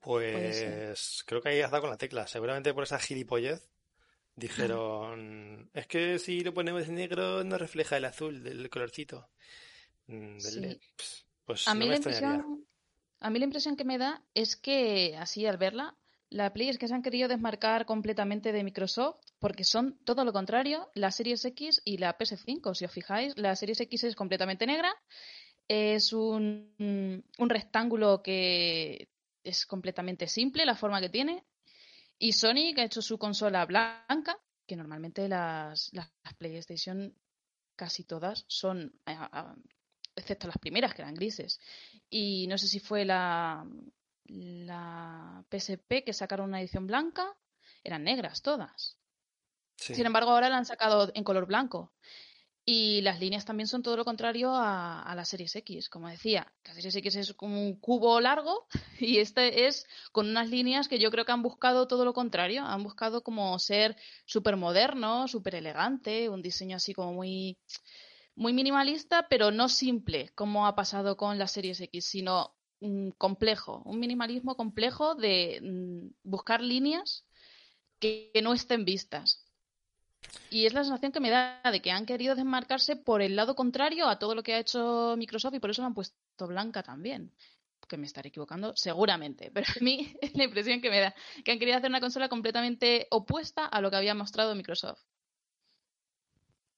Pues 0.00 1.24
creo 1.26 1.40
que 1.40 1.48
ahí 1.48 1.60
has 1.60 1.70
dado 1.70 1.82
con 1.82 1.90
la 1.90 1.96
tecla. 1.96 2.26
Seguramente 2.26 2.74
por 2.74 2.84
esa 2.84 2.98
gilipollez 2.98 3.68
dijeron, 4.36 5.70
es 5.72 5.86
que 5.86 6.18
si 6.18 6.40
lo 6.40 6.54
ponemos 6.54 6.86
en 6.88 6.94
negro 6.94 7.42
no 7.42 7.58
refleja 7.58 7.96
el 7.96 8.04
azul 8.04 8.42
del 8.42 8.68
colorcito 8.70 9.28
mm, 10.06 10.38
del 10.38 10.60
LED. 10.60 10.78
Pues 11.44 11.66
a 11.66 11.74
mí 11.74 11.88
me 11.88 11.98
la 11.98 12.44
a 13.20 13.30
mí 13.30 13.38
la 13.38 13.44
impresión 13.46 13.76
que 13.76 13.84
me 13.84 13.98
da 13.98 14.22
es 14.34 14.56
que, 14.56 15.16
así 15.16 15.44
al 15.46 15.56
verla, 15.56 15.96
la 16.30 16.52
Play 16.52 16.68
es 16.68 16.78
que 16.78 16.88
se 16.88 16.94
han 16.94 17.02
querido 17.02 17.28
desmarcar 17.28 17.86
completamente 17.86 18.52
de 18.52 18.64
Microsoft 18.64 19.16
porque 19.38 19.64
son 19.64 19.98
todo 20.04 20.24
lo 20.24 20.32
contrario, 20.32 20.90
la 20.94 21.10
Series 21.10 21.44
X 21.44 21.80
y 21.84 21.98
la 21.98 22.16
PS5. 22.16 22.74
Si 22.74 22.84
os 22.84 22.92
fijáis, 22.92 23.36
la 23.36 23.56
Series 23.56 23.80
X 23.80 24.04
es 24.04 24.16
completamente 24.16 24.66
negra, 24.66 24.94
es 25.66 26.12
un, 26.12 26.74
un 26.78 27.48
rectángulo 27.50 28.22
que 28.22 29.08
es 29.42 29.66
completamente 29.66 30.26
simple 30.26 30.66
la 30.66 30.74
forma 30.74 31.00
que 31.00 31.08
tiene, 31.08 31.44
y 32.18 32.32
Sony 32.32 32.74
que 32.74 32.82
ha 32.82 32.84
hecho 32.84 33.00
su 33.00 33.18
consola 33.18 33.64
blanca, 33.64 34.38
que 34.66 34.76
normalmente 34.76 35.28
las, 35.28 35.90
las 35.92 36.10
PlayStation 36.36 37.14
casi 37.76 38.04
todas 38.04 38.44
son 38.48 38.92
excepto 40.16 40.48
las 40.48 40.58
primeras, 40.58 40.94
que 40.94 41.02
eran 41.02 41.14
grises. 41.14 41.60
Y 42.10 42.46
no 42.48 42.58
sé 42.58 42.66
si 42.66 42.80
fue 42.80 43.04
la, 43.04 43.64
la 44.28 45.44
PSP 45.50 46.04
que 46.04 46.12
sacaron 46.12 46.48
una 46.48 46.60
edición 46.60 46.86
blanca, 46.86 47.36
eran 47.82 48.04
negras 48.04 48.42
todas. 48.42 48.96
Sin 49.76 50.06
embargo, 50.06 50.30
ahora 50.30 50.48
la 50.48 50.56
han 50.56 50.64
sacado 50.64 51.10
en 51.14 51.24
color 51.24 51.46
blanco. 51.46 51.92
Y 52.64 53.00
las 53.00 53.18
líneas 53.18 53.46
también 53.46 53.66
son 53.66 53.82
todo 53.82 53.96
lo 53.96 54.04
contrario 54.04 54.54
a, 54.54 55.00
a, 55.02 55.14
la 55.14 55.24
Series 55.24 55.56
X. 55.56 55.88
Como 55.88 56.06
decía, 56.06 56.52
la 56.64 56.74
Series 56.74 56.96
X 56.96 57.16
es 57.16 57.32
como 57.32 57.62
un 57.62 57.80
cubo 57.80 58.20
largo 58.20 58.66
y 59.00 59.18
este 59.18 59.66
es 59.66 59.86
con 60.12 60.28
unas 60.28 60.50
líneas 60.50 60.86
que 60.86 60.98
yo 60.98 61.10
creo 61.10 61.24
que 61.24 61.32
han 61.32 61.42
buscado 61.42 61.88
todo 61.88 62.04
lo 62.04 62.12
contrario. 62.12 62.64
Han 62.66 62.82
buscado 62.82 63.22
como 63.22 63.58
ser 63.58 63.96
súper 64.26 64.56
moderno, 64.56 65.28
súper 65.28 65.54
elegante, 65.54 66.28
un 66.28 66.42
diseño 66.42 66.76
así 66.76 66.92
como 66.92 67.14
muy, 67.14 67.56
muy 68.34 68.52
minimalista, 68.52 69.28
pero 69.30 69.50
no 69.50 69.70
simple, 69.70 70.30
como 70.34 70.66
ha 70.66 70.74
pasado 70.74 71.16
con 71.16 71.38
la 71.38 71.46
Series 71.46 71.80
X, 71.80 72.04
sino 72.04 72.57
complejo, 73.16 73.82
un 73.84 73.98
minimalismo 73.98 74.56
complejo 74.56 75.14
de 75.14 75.60
mm, 75.62 76.08
buscar 76.22 76.60
líneas 76.60 77.24
que 77.98 78.32
no 78.42 78.54
estén 78.54 78.84
vistas. 78.84 79.44
Y 80.50 80.66
es 80.66 80.72
la 80.72 80.82
sensación 80.82 81.12
que 81.12 81.20
me 81.20 81.30
da 81.30 81.60
de 81.70 81.80
que 81.80 81.90
han 81.90 82.06
querido 82.06 82.34
desmarcarse 82.34 82.96
por 82.96 83.22
el 83.22 83.36
lado 83.36 83.54
contrario 83.54 84.08
a 84.08 84.18
todo 84.18 84.34
lo 84.34 84.42
que 84.42 84.54
ha 84.54 84.58
hecho 84.58 85.14
Microsoft 85.16 85.54
y 85.54 85.60
por 85.60 85.70
eso 85.70 85.82
lo 85.82 85.86
han 85.86 85.94
puesto 85.94 86.46
blanca 86.46 86.82
también. 86.82 87.32
Que 87.88 87.96
me 87.96 88.06
estaré 88.06 88.28
equivocando, 88.28 88.76
seguramente, 88.76 89.50
pero 89.54 89.66
a 89.68 89.82
mí 89.82 90.14
es 90.20 90.36
la 90.36 90.44
impresión 90.44 90.80
que 90.80 90.90
me 90.90 91.00
da, 91.00 91.14
que 91.44 91.52
han 91.52 91.58
querido 91.58 91.78
hacer 91.78 91.90
una 91.90 92.00
consola 92.00 92.28
completamente 92.28 93.06
opuesta 93.10 93.64
a 93.64 93.80
lo 93.80 93.90
que 93.90 93.96
había 93.96 94.14
mostrado 94.14 94.54
Microsoft. 94.54 95.00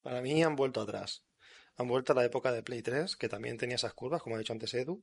Para 0.03 0.23
mí 0.23 0.43
han 0.43 0.57
vuelto 0.57 0.81
atrás. 0.81 1.23
Han 1.77 1.89
vuelto 1.89 2.13
a 2.13 2.17
la 2.17 2.25
época 2.25 2.53
de 2.53 2.63
Play 2.63 2.83
3, 2.83 3.17
que 3.17 3.29
también 3.29 3.57
tenía 3.59 3.77
esas 3.77 3.95
curvas, 3.95 4.23
como 4.23 4.37
ha 4.37 4.39
dicho 4.39 4.53
antes 4.53 4.73
Edu. 4.75 5.03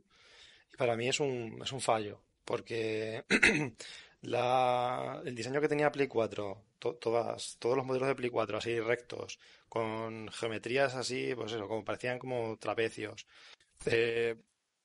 Y 0.74 0.78
para 0.78 0.96
mí 0.96 1.08
es 1.08 1.20
un, 1.20 1.60
es 1.64 1.72
un 1.72 1.82
fallo, 1.82 2.22
porque 2.46 3.26
La, 4.22 5.22
el 5.26 5.36
diseño 5.36 5.62
que 5.62 5.68
tenía 5.68 5.92
Play 5.92 6.08
4, 6.08 6.64
todas, 7.00 7.58
todos 7.60 7.78
los 7.78 7.86
modelos 7.86 8.08
de 8.08 8.16
Play 8.16 8.30
4 8.30 8.58
así 8.58 8.80
rectos, 8.80 9.40
con 9.70 10.30
geometrías 10.30 10.96
así, 10.96 11.34
pues 11.36 11.52
eso, 11.54 11.68
como 11.68 11.86
parecían 11.86 12.20
como 12.20 12.58
trapecios, 12.58 13.28
eh, 13.86 14.36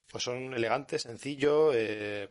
pues 0.08 0.24
son 0.24 0.54
elegantes, 0.54 1.02
sencillos, 1.02 1.74
eh, 1.76 2.28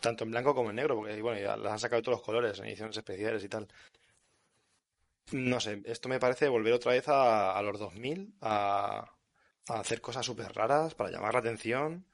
tanto 0.00 0.24
en 0.24 0.30
blanco 0.32 0.54
como 0.54 0.70
en 0.70 0.76
negro, 0.76 0.96
porque 0.96 1.22
bueno, 1.22 1.40
ya 1.40 1.56
las 1.56 1.72
han 1.74 1.78
sacado 1.80 2.02
todos 2.02 2.18
los 2.18 2.26
colores 2.26 2.58
en 2.58 2.66
ediciones 2.66 2.96
especiales 2.96 3.44
y 3.44 3.48
tal. 3.48 3.68
No 5.32 5.60
sé, 5.60 5.80
esto 5.84 6.08
me 6.08 6.18
parece 6.18 6.48
volver 6.48 6.72
otra 6.72 6.92
vez 6.92 7.06
a, 7.08 7.56
a 7.56 7.62
los 7.62 7.78
2000, 7.78 8.34
a, 8.40 9.10
a 9.68 9.80
hacer 9.80 10.00
cosas 10.00 10.26
súper 10.26 10.52
raras 10.52 10.94
para 10.94 11.10
llamar 11.10 11.34
la 11.34 11.40
atención, 11.40 12.04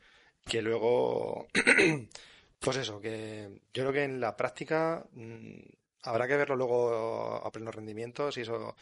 que 0.46 0.62
luego 0.62 1.46
Pues 2.58 2.78
eso, 2.78 3.00
que 3.00 3.60
yo 3.72 3.82
creo 3.82 3.92
que 3.92 4.04
en 4.04 4.20
la 4.20 4.36
práctica 4.36 5.06
mm, 5.12 5.60
habrá 6.02 6.26
que 6.26 6.36
verlo 6.36 6.56
luego 6.56 7.36
a 7.44 7.52
pleno 7.52 7.70
rendimiento, 7.70 8.32
si 8.32 8.40
eso 8.40 8.74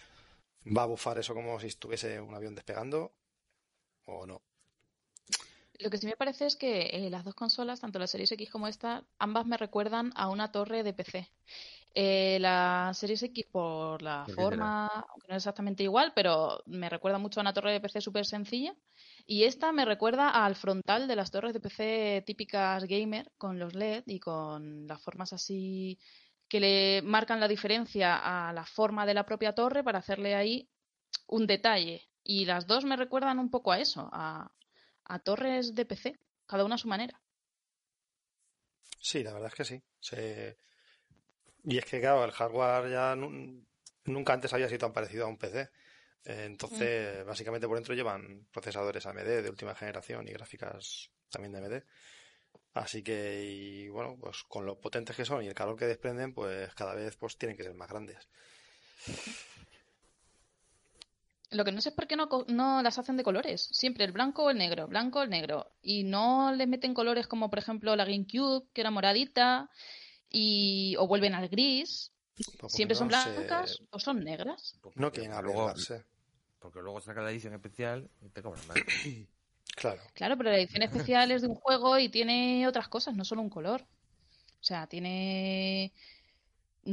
va 0.76 0.82
a 0.82 0.86
bufar 0.86 1.18
eso 1.18 1.34
como 1.34 1.60
si 1.60 1.66
estuviese 1.66 2.20
un 2.20 2.34
avión 2.34 2.54
despegando 2.54 3.12
o 4.06 4.26
no. 4.26 4.42
Lo 5.80 5.90
que 5.90 5.98
sí 5.98 6.06
me 6.06 6.16
parece 6.16 6.46
es 6.46 6.56
que 6.56 6.82
eh, 6.92 7.10
las 7.10 7.24
dos 7.24 7.34
consolas, 7.34 7.80
tanto 7.80 7.98
la 7.98 8.06
Series 8.06 8.30
X 8.32 8.48
como 8.48 8.68
esta, 8.68 9.04
ambas 9.18 9.44
me 9.44 9.56
recuerdan 9.56 10.12
a 10.14 10.30
una 10.30 10.52
torre 10.52 10.84
de 10.84 10.94
PC. 10.94 11.28
Eh, 11.94 12.38
la 12.40 12.92
Series 12.94 13.24
X 13.24 13.46
por 13.50 14.00
la 14.00 14.24
forma, 14.34 14.86
aunque 14.86 15.28
no 15.28 15.34
es 15.34 15.42
exactamente 15.42 15.82
igual, 15.82 16.12
pero 16.14 16.62
me 16.66 16.88
recuerda 16.88 17.18
mucho 17.18 17.40
a 17.40 17.42
una 17.42 17.52
torre 17.52 17.72
de 17.72 17.80
PC 17.80 18.00
súper 18.00 18.24
sencilla. 18.24 18.74
Y 19.26 19.44
esta 19.44 19.72
me 19.72 19.84
recuerda 19.84 20.28
al 20.28 20.54
frontal 20.54 21.08
de 21.08 21.16
las 21.16 21.30
torres 21.30 21.54
de 21.54 21.60
PC 21.60 22.22
típicas 22.26 22.84
gamer, 22.84 23.32
con 23.38 23.58
los 23.58 23.74
LED 23.74 24.04
y 24.06 24.20
con 24.20 24.86
las 24.86 25.02
formas 25.02 25.32
así 25.32 25.98
que 26.48 26.60
le 26.60 27.02
marcan 27.02 27.40
la 27.40 27.48
diferencia 27.48 28.16
a 28.16 28.52
la 28.52 28.64
forma 28.64 29.06
de 29.06 29.14
la 29.14 29.24
propia 29.24 29.54
torre 29.54 29.82
para 29.82 29.98
hacerle 29.98 30.34
ahí 30.34 30.68
un 31.26 31.46
detalle. 31.46 32.08
Y 32.22 32.44
las 32.44 32.66
dos 32.66 32.84
me 32.84 32.96
recuerdan 32.96 33.38
un 33.38 33.50
poco 33.50 33.72
a 33.72 33.78
eso, 33.78 34.08
a, 34.12 34.50
torres 35.24 35.74
de 35.74 35.84
PC, 35.84 36.18
cada 36.46 36.64
una 36.64 36.76
a 36.76 36.78
su 36.78 36.88
manera. 36.88 37.20
Sí, 39.00 39.22
la 39.22 39.32
verdad 39.32 39.48
es 39.48 39.54
que 39.54 39.64
sí. 39.64 39.82
Y 41.64 41.78
es 41.78 41.84
que, 41.84 42.00
claro, 42.00 42.24
el 42.24 42.32
hardware 42.32 42.90
ya 42.90 43.16
nunca 44.04 44.32
antes 44.32 44.52
había 44.52 44.68
sido 44.68 44.78
tan 44.78 44.92
parecido 44.92 45.24
a 45.24 45.28
un 45.28 45.38
PC. 45.38 45.70
Entonces, 46.24 47.24
básicamente 47.26 47.66
por 47.66 47.76
dentro 47.76 47.94
llevan 47.94 48.46
procesadores 48.50 49.04
AMD 49.04 49.42
de 49.42 49.50
última 49.50 49.74
generación 49.74 50.26
y 50.26 50.32
gráficas 50.32 51.10
también 51.30 51.52
de 51.52 51.58
AMD. 51.58 51.82
Así 52.74 53.02
que, 53.02 53.44
y, 53.44 53.88
bueno, 53.88 54.16
pues 54.18 54.42
con 54.44 54.66
lo 54.66 54.80
potentes 54.80 55.14
que 55.14 55.24
son 55.24 55.44
y 55.44 55.48
el 55.48 55.54
calor 55.54 55.76
que 55.76 55.86
desprenden, 55.86 56.34
pues 56.34 56.74
cada 56.74 56.94
vez 56.94 57.16
pues 57.16 57.36
tienen 57.38 57.56
que 57.56 57.62
ser 57.62 57.74
más 57.74 57.88
grandes. 57.88 58.28
Lo 61.50 61.64
que 61.64 61.70
no 61.70 61.80
sé 61.80 61.90
es 61.90 61.94
por 61.94 62.08
qué 62.08 62.16
no, 62.16 62.28
no, 62.48 62.82
las 62.82 62.98
hacen 62.98 63.16
de 63.16 63.22
colores. 63.22 63.68
Siempre 63.70 64.04
el 64.04 64.10
blanco 64.10 64.44
o 64.44 64.50
el 64.50 64.58
negro, 64.58 64.88
blanco 64.88 65.20
o 65.20 65.22
el 65.22 65.30
negro. 65.30 65.70
Y 65.82 66.02
no 66.02 66.52
le 66.52 66.66
meten 66.66 66.94
colores 66.94 67.28
como, 67.28 67.48
por 67.48 67.60
ejemplo, 67.60 67.94
la 67.94 68.04
GameCube, 68.04 68.66
que 68.72 68.80
era 68.80 68.90
moradita, 68.90 69.70
y, 70.28 70.96
o 70.98 71.06
vuelven 71.06 71.34
al 71.34 71.48
gris. 71.48 72.10
Siempre 72.66 72.96
son 72.96 73.06
blancas 73.06 73.78
o 73.90 74.00
son 74.00 74.24
negras. 74.24 74.74
No 74.96 75.12
quieren 75.12 75.32
arriesgarse. 75.32 76.04
Porque 76.64 76.80
luego 76.80 76.98
saca 76.98 77.20
la 77.20 77.30
edición 77.30 77.52
especial 77.52 78.08
y 78.22 78.30
te 78.30 78.40
cobran 78.40 78.66
más. 78.66 78.78
claro. 79.76 80.00
Claro, 80.14 80.38
pero 80.38 80.50
la 80.50 80.56
edición 80.56 80.82
especial 80.82 81.30
es 81.30 81.42
de 81.42 81.48
un 81.48 81.56
juego 81.56 81.98
y 81.98 82.08
tiene 82.08 82.66
otras 82.66 82.88
cosas, 82.88 83.14
no 83.14 83.22
solo 83.22 83.42
un 83.42 83.50
color. 83.50 83.82
O 83.82 84.64
sea, 84.64 84.86
tiene 84.86 85.92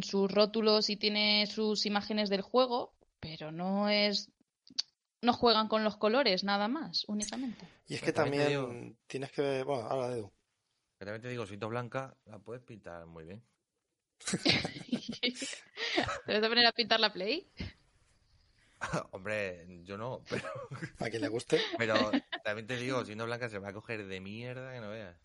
sus 0.02 0.30
rótulos 0.30 0.90
y 0.90 0.98
tiene 0.98 1.48
sus 1.48 1.86
imágenes 1.86 2.30
del 2.30 2.42
juego, 2.42 2.94
pero 3.22 3.54
no 3.54 3.88
es 3.88 4.30
no 5.22 5.32
juegan 5.32 5.70
con 5.70 5.86
los 5.86 5.96
colores 5.96 6.44
nada 6.44 6.68
más, 6.68 7.06
únicamente. 7.08 7.66
Y 7.88 7.96
es 7.96 8.02
que 8.02 8.12
también, 8.12 8.98
tienes 9.08 9.32
que 9.32 9.42
ver, 9.42 9.64
bueno, 9.64 9.88
ahora 9.88 10.14
Edu. 10.14 10.34
Que 11.00 11.06
también 11.06 11.22
te 11.22 11.30
digo, 11.30 11.46
si 11.46 11.56
blanca, 11.56 12.14
la 12.26 12.40
puedes 12.40 12.62
pintar 12.62 13.06
muy 13.06 13.24
bien. 13.24 13.42
¿Te 16.26 16.34
vas 16.34 16.44
a 16.44 16.50
poner 16.50 16.66
a 16.66 16.74
pintar 16.74 17.00
la 17.00 17.14
Play? 17.14 17.50
Hombre, 19.12 19.66
yo 19.84 19.98
no, 19.98 20.24
pero... 20.30 20.44
¿A 21.00 21.10
quien 21.10 21.22
le 21.22 21.28
guste? 21.28 21.62
Pero 21.78 21.96
también 22.44 22.68
te 22.68 22.78
digo, 22.78 23.06
siendo 23.06 23.26
blanca 23.26 23.50
se 23.50 23.60
va 23.60 23.70
a 23.70 23.74
coger 23.74 24.06
de 24.06 24.20
mierda 24.20 24.74
que 24.74 24.80
no 24.80 24.90
veas. 24.90 25.16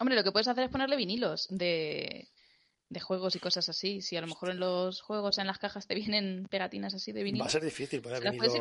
Hombre, 0.00 0.16
lo 0.16 0.24
que 0.24 0.32
puedes 0.32 0.48
hacer 0.48 0.64
es 0.64 0.70
ponerle 0.70 0.96
vinilos 0.96 1.48
de, 1.50 2.28
de 2.88 3.00
juegos 3.00 3.34
y 3.36 3.40
cosas 3.40 3.68
así. 3.68 4.00
Si 4.02 4.16
a 4.16 4.20
lo 4.20 4.26
mejor 4.26 4.50
en 4.50 4.60
los 4.60 5.00
juegos, 5.00 5.38
en 5.38 5.46
las 5.46 5.58
cajas 5.58 5.86
te 5.86 5.94
vienen 5.94 6.46
pegatinas 6.48 6.94
así 6.94 7.12
de 7.12 7.22
vinilo. 7.22 7.44
Va 7.44 7.48
a 7.48 7.52
ser 7.52 7.64
difícil 7.64 8.00
poner 8.00 8.22
vinilos 8.22 8.54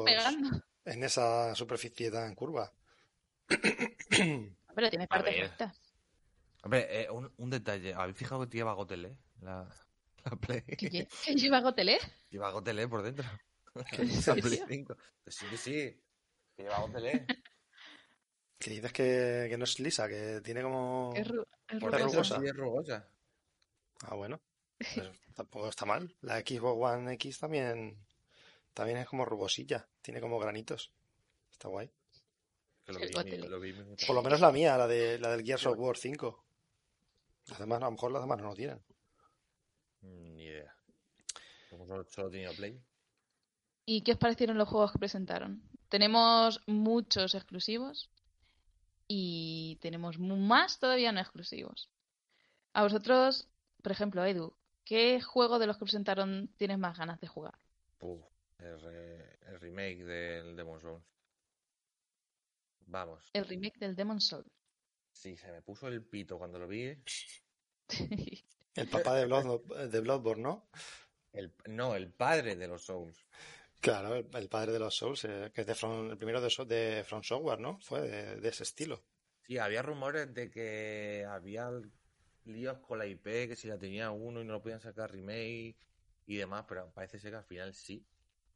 en 0.85 1.03
esa 1.03 1.53
superficie 1.53 2.09
tan 2.09 2.33
curva. 2.33 2.71
Pero 3.47 4.89
tiene 4.89 5.07
partes 5.07 5.37
rectas. 5.37 5.81
Hombre, 6.63 6.87
eh, 6.89 7.09
un, 7.09 7.31
un, 7.37 7.49
detalle. 7.49 7.93
¿Habéis 7.93 8.17
fijado 8.17 8.47
que 8.47 8.57
lleva 8.57 8.73
Gotelé? 8.73 9.17
La, 9.41 9.67
la 10.25 10.31
Play. 10.37 10.61
¿Qué, 10.61 11.07
lleva 11.35 11.61
Gotelé? 11.61 11.97
Lleva 12.29 12.51
Gotelé 12.51 12.87
por 12.87 13.03
dentro. 13.03 13.25
Sí, 15.27 15.57
sí. 15.57 16.01
Que 16.55 16.63
lleva 16.63 16.87
Que 18.59 18.71
dices 18.71 18.91
que, 18.91 19.47
que, 19.49 19.57
no 19.57 19.65
es 19.65 19.79
lisa, 19.79 20.07
que 20.07 20.41
tiene 20.43 20.63
como. 20.63 21.13
Es, 21.15 21.27
rugosa. 21.27 23.07
Ah, 24.01 24.15
bueno. 24.15 24.41
Pues 24.77 25.09
tampoco 25.35 25.69
está 25.69 25.85
mal. 25.85 26.15
La 26.21 26.39
Xbox 26.39 26.93
One 26.93 27.13
X 27.13 27.39
también. 27.39 28.03
También 28.73 28.97
es 28.97 29.07
como 29.07 29.25
rugosilla. 29.25 29.87
Tiene 30.01 30.21
como 30.21 30.39
granitos. 30.39 30.91
Está 31.51 31.67
guay. 31.67 31.91
Por 32.85 34.15
lo 34.15 34.23
menos 34.23 34.39
la 34.39 34.51
mía, 34.51 34.77
la, 34.77 34.87
de, 34.87 35.19
la 35.19 35.31
del 35.31 35.45
Gears 35.45 35.65
of 35.65 35.77
War 35.77 35.97
5. 35.97 36.45
Las 37.47 37.59
demás, 37.59 37.81
a 37.81 37.85
lo 37.85 37.91
mejor 37.91 38.11
las 38.11 38.21
demás 38.21 38.39
no 38.39 38.49
lo 38.49 38.55
tienen. 38.55 38.81
Ni 40.01 40.45
idea. 40.45 40.73
Como 41.69 41.85
solo, 41.85 42.29
he 42.29 42.31
tenido 42.31 42.53
Play. 42.53 42.81
¿Y 43.89 44.01
qué 44.01 44.11
os 44.11 44.17
parecieron 44.17 44.57
los 44.57 44.67
juegos 44.67 44.91
que 44.91 44.99
presentaron? 44.99 45.63
Tenemos 45.87 46.61
muchos 46.67 47.33
exclusivos 47.35 48.09
y 49.07 49.77
tenemos 49.81 50.19
más 50.19 50.77
todavía 50.77 51.13
no 51.13 51.21
exclusivos. 51.21 51.89
A 52.73 52.83
vosotros, 52.83 53.47
por 53.81 53.93
ejemplo, 53.93 54.25
Edu, 54.25 54.53
¿qué 54.83 55.21
juego 55.21 55.57
de 55.57 55.67
los 55.67 55.77
que 55.77 55.85
presentaron 55.85 56.49
tienes 56.57 56.77
más 56.77 56.97
ganas 56.97 57.21
de 57.21 57.27
jugar? 57.27 57.57
el, 58.59 59.59
remake 59.61 60.03
del 60.03 60.57
Demon 60.57 60.81
Souls. 60.81 61.05
Vamos. 62.87 63.23
El 63.31 63.45
remake 63.45 63.79
del 63.79 63.95
Demon 63.95 64.19
Souls. 64.19 64.51
Sí, 65.13 65.37
se 65.37 65.49
me 65.49 65.61
puso 65.61 65.87
el 65.87 66.03
pito 66.03 66.37
cuando 66.37 66.59
lo 66.59 66.67
vi. 66.67 66.93
el 68.75 68.89
papá 68.89 69.15
de, 69.15 69.25
Blood, 69.27 69.87
de 69.87 69.99
Bloodborne, 70.01 70.43
¿no? 70.43 70.69
no, 71.67 71.95
el 71.95 72.11
padre 72.11 72.57
de 72.57 72.67
los 72.67 72.83
Souls. 72.83 73.25
Claro, 73.79 74.15
el, 74.15 74.49
padre 74.49 74.71
de 74.71 74.79
los 74.79 74.95
Souls, 74.95 75.23
eh, 75.25 75.51
que 75.53 75.61
es 75.61 75.67
de 75.67 75.73
el 76.09 76.17
primero 76.17 76.41
de, 76.41 76.65
de 76.65 77.03
From 77.03 77.23
Software, 77.23 77.59
¿no? 77.59 77.79
Fue 77.79 78.01
de, 78.01 78.47
ese 78.49 78.63
estilo. 78.63 79.03
Sí, 79.43 79.57
había 79.57 79.81
rumores 79.81 80.33
de 80.33 80.49
que 80.49 81.25
había 81.29 81.69
líos 82.45 82.79
con 82.79 82.99
la 82.99 83.05
IP, 83.05 83.47
que 83.47 83.55
si 83.55 83.67
la 83.67 83.77
tenía 83.77 84.11
uno 84.11 84.41
y 84.41 84.45
no 84.45 84.53
lo 84.53 84.61
podían 84.61 84.81
sacar 84.81 85.11
remake 85.11 85.77
y 86.25 86.35
demás, 86.35 86.65
pero 86.67 86.91
parece 86.91 87.19
ser 87.19 87.31
que 87.31 87.37
al 87.37 87.43
final 87.43 87.73
sí, 87.73 88.05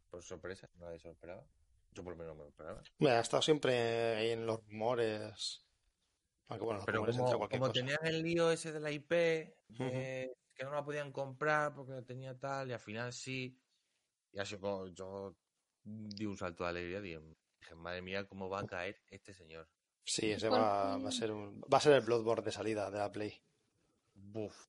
por 0.10 0.24
sorpresa, 0.24 0.70
nadie 0.80 1.00
se 1.00 1.08
lo 1.08 1.14
esperaba. 1.14 1.46
Yo 1.94 2.04
por 2.04 2.14
lo 2.14 2.20
menos 2.20 2.36
me 2.36 2.44
lo 2.44 2.50
esperaba. 2.50 2.82
ha 3.02 3.20
estado 3.20 3.42
siempre 3.42 4.16
ahí 4.16 4.30
en 4.32 4.46
los 4.46 4.66
rumores. 4.66 5.66
Aunque 6.48 6.66
bueno, 6.66 6.80
los 6.80 6.86
pero 6.86 7.06
como, 7.06 7.50
como 7.50 7.72
tenían 7.72 8.00
el 8.04 8.24
lío 8.24 8.52
ese 8.52 8.72
de 8.72 8.80
la 8.80 8.92
IP, 8.92 9.10
que 9.10 10.64
no 10.64 10.72
la 10.72 10.84
podían 10.84 11.12
comprar 11.12 11.74
porque 11.74 11.94
no 11.94 12.04
tenía 12.04 12.38
tal, 12.38 12.70
y 12.70 12.74
al 12.74 12.80
final 12.80 13.14
sí. 13.14 13.58
Y 14.34 14.40
así 14.40 14.58
como 14.58 14.88
yo 14.88 15.36
di 15.84 16.26
un 16.26 16.38
salto 16.38 16.64
de 16.64 16.70
alegría 16.70 17.02
dije, 17.02 17.20
madre 17.76 18.02
mía, 18.02 18.28
cómo 18.28 18.50
va 18.50 18.62
a 18.62 18.68
caer 18.68 19.02
este 19.10 19.34
señor. 19.34 19.68
Sí, 20.04 20.32
ese 20.32 20.50
va, 20.50 20.96
a 20.96 21.12
ser 21.12 21.32
va 21.32 21.78
a 21.78 21.82
ser 21.82 21.94
el 21.94 22.02
Bloodborne 22.02 22.44
de 22.44 22.52
salida 22.52 22.90
de 22.90 22.98
la 22.98 23.12
Play. 23.12 23.42
Buf. 24.14 24.68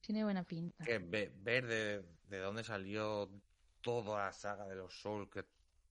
Tiene 0.00 0.24
buena 0.24 0.44
pinta. 0.44 0.84
Que 0.84 0.98
ver 0.98 1.66
de, 1.66 2.04
de, 2.24 2.38
dónde 2.38 2.64
salió 2.64 3.30
toda 3.80 4.26
la 4.26 4.32
saga 4.32 4.66
de 4.66 4.76
los 4.76 5.00
Souls, 5.00 5.30
que 5.30 5.44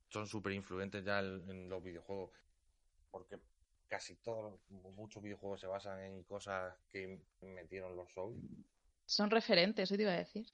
son 0.10 0.28
súper 0.28 0.54
influentes 0.54 1.04
ya 1.04 1.20
en, 1.20 1.70
los 1.70 1.84
videojuegos. 1.84 2.32
Porque 3.10 3.40
casi 3.88 4.16
todos, 4.18 4.60
muchos 4.70 5.22
videojuegos 5.22 5.60
se 5.60 5.68
basan 5.68 6.00
en 6.02 6.24
cosas 6.24 6.76
que 6.90 7.22
metieron 7.42 7.96
los 7.96 8.12
Souls. 8.12 8.42
Son 9.06 9.30
referentes, 9.30 9.84
eso 9.84 9.96
te 9.96 10.04
iba 10.04 10.14
a 10.14 10.18
decir. 10.18 10.48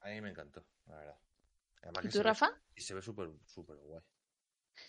A 0.00 0.10
mí 0.10 0.20
me 0.20 0.30
encantó, 0.30 0.64
la 0.86 0.96
verdad. 0.96 1.18
¿Y 2.02 2.08
tú, 2.08 2.22
Rafa? 2.22 2.50
y 2.76 2.80
se 2.82 2.94
ve 2.94 3.02
súper 3.02 3.30
súper 3.46 3.76
guay. 3.76 4.02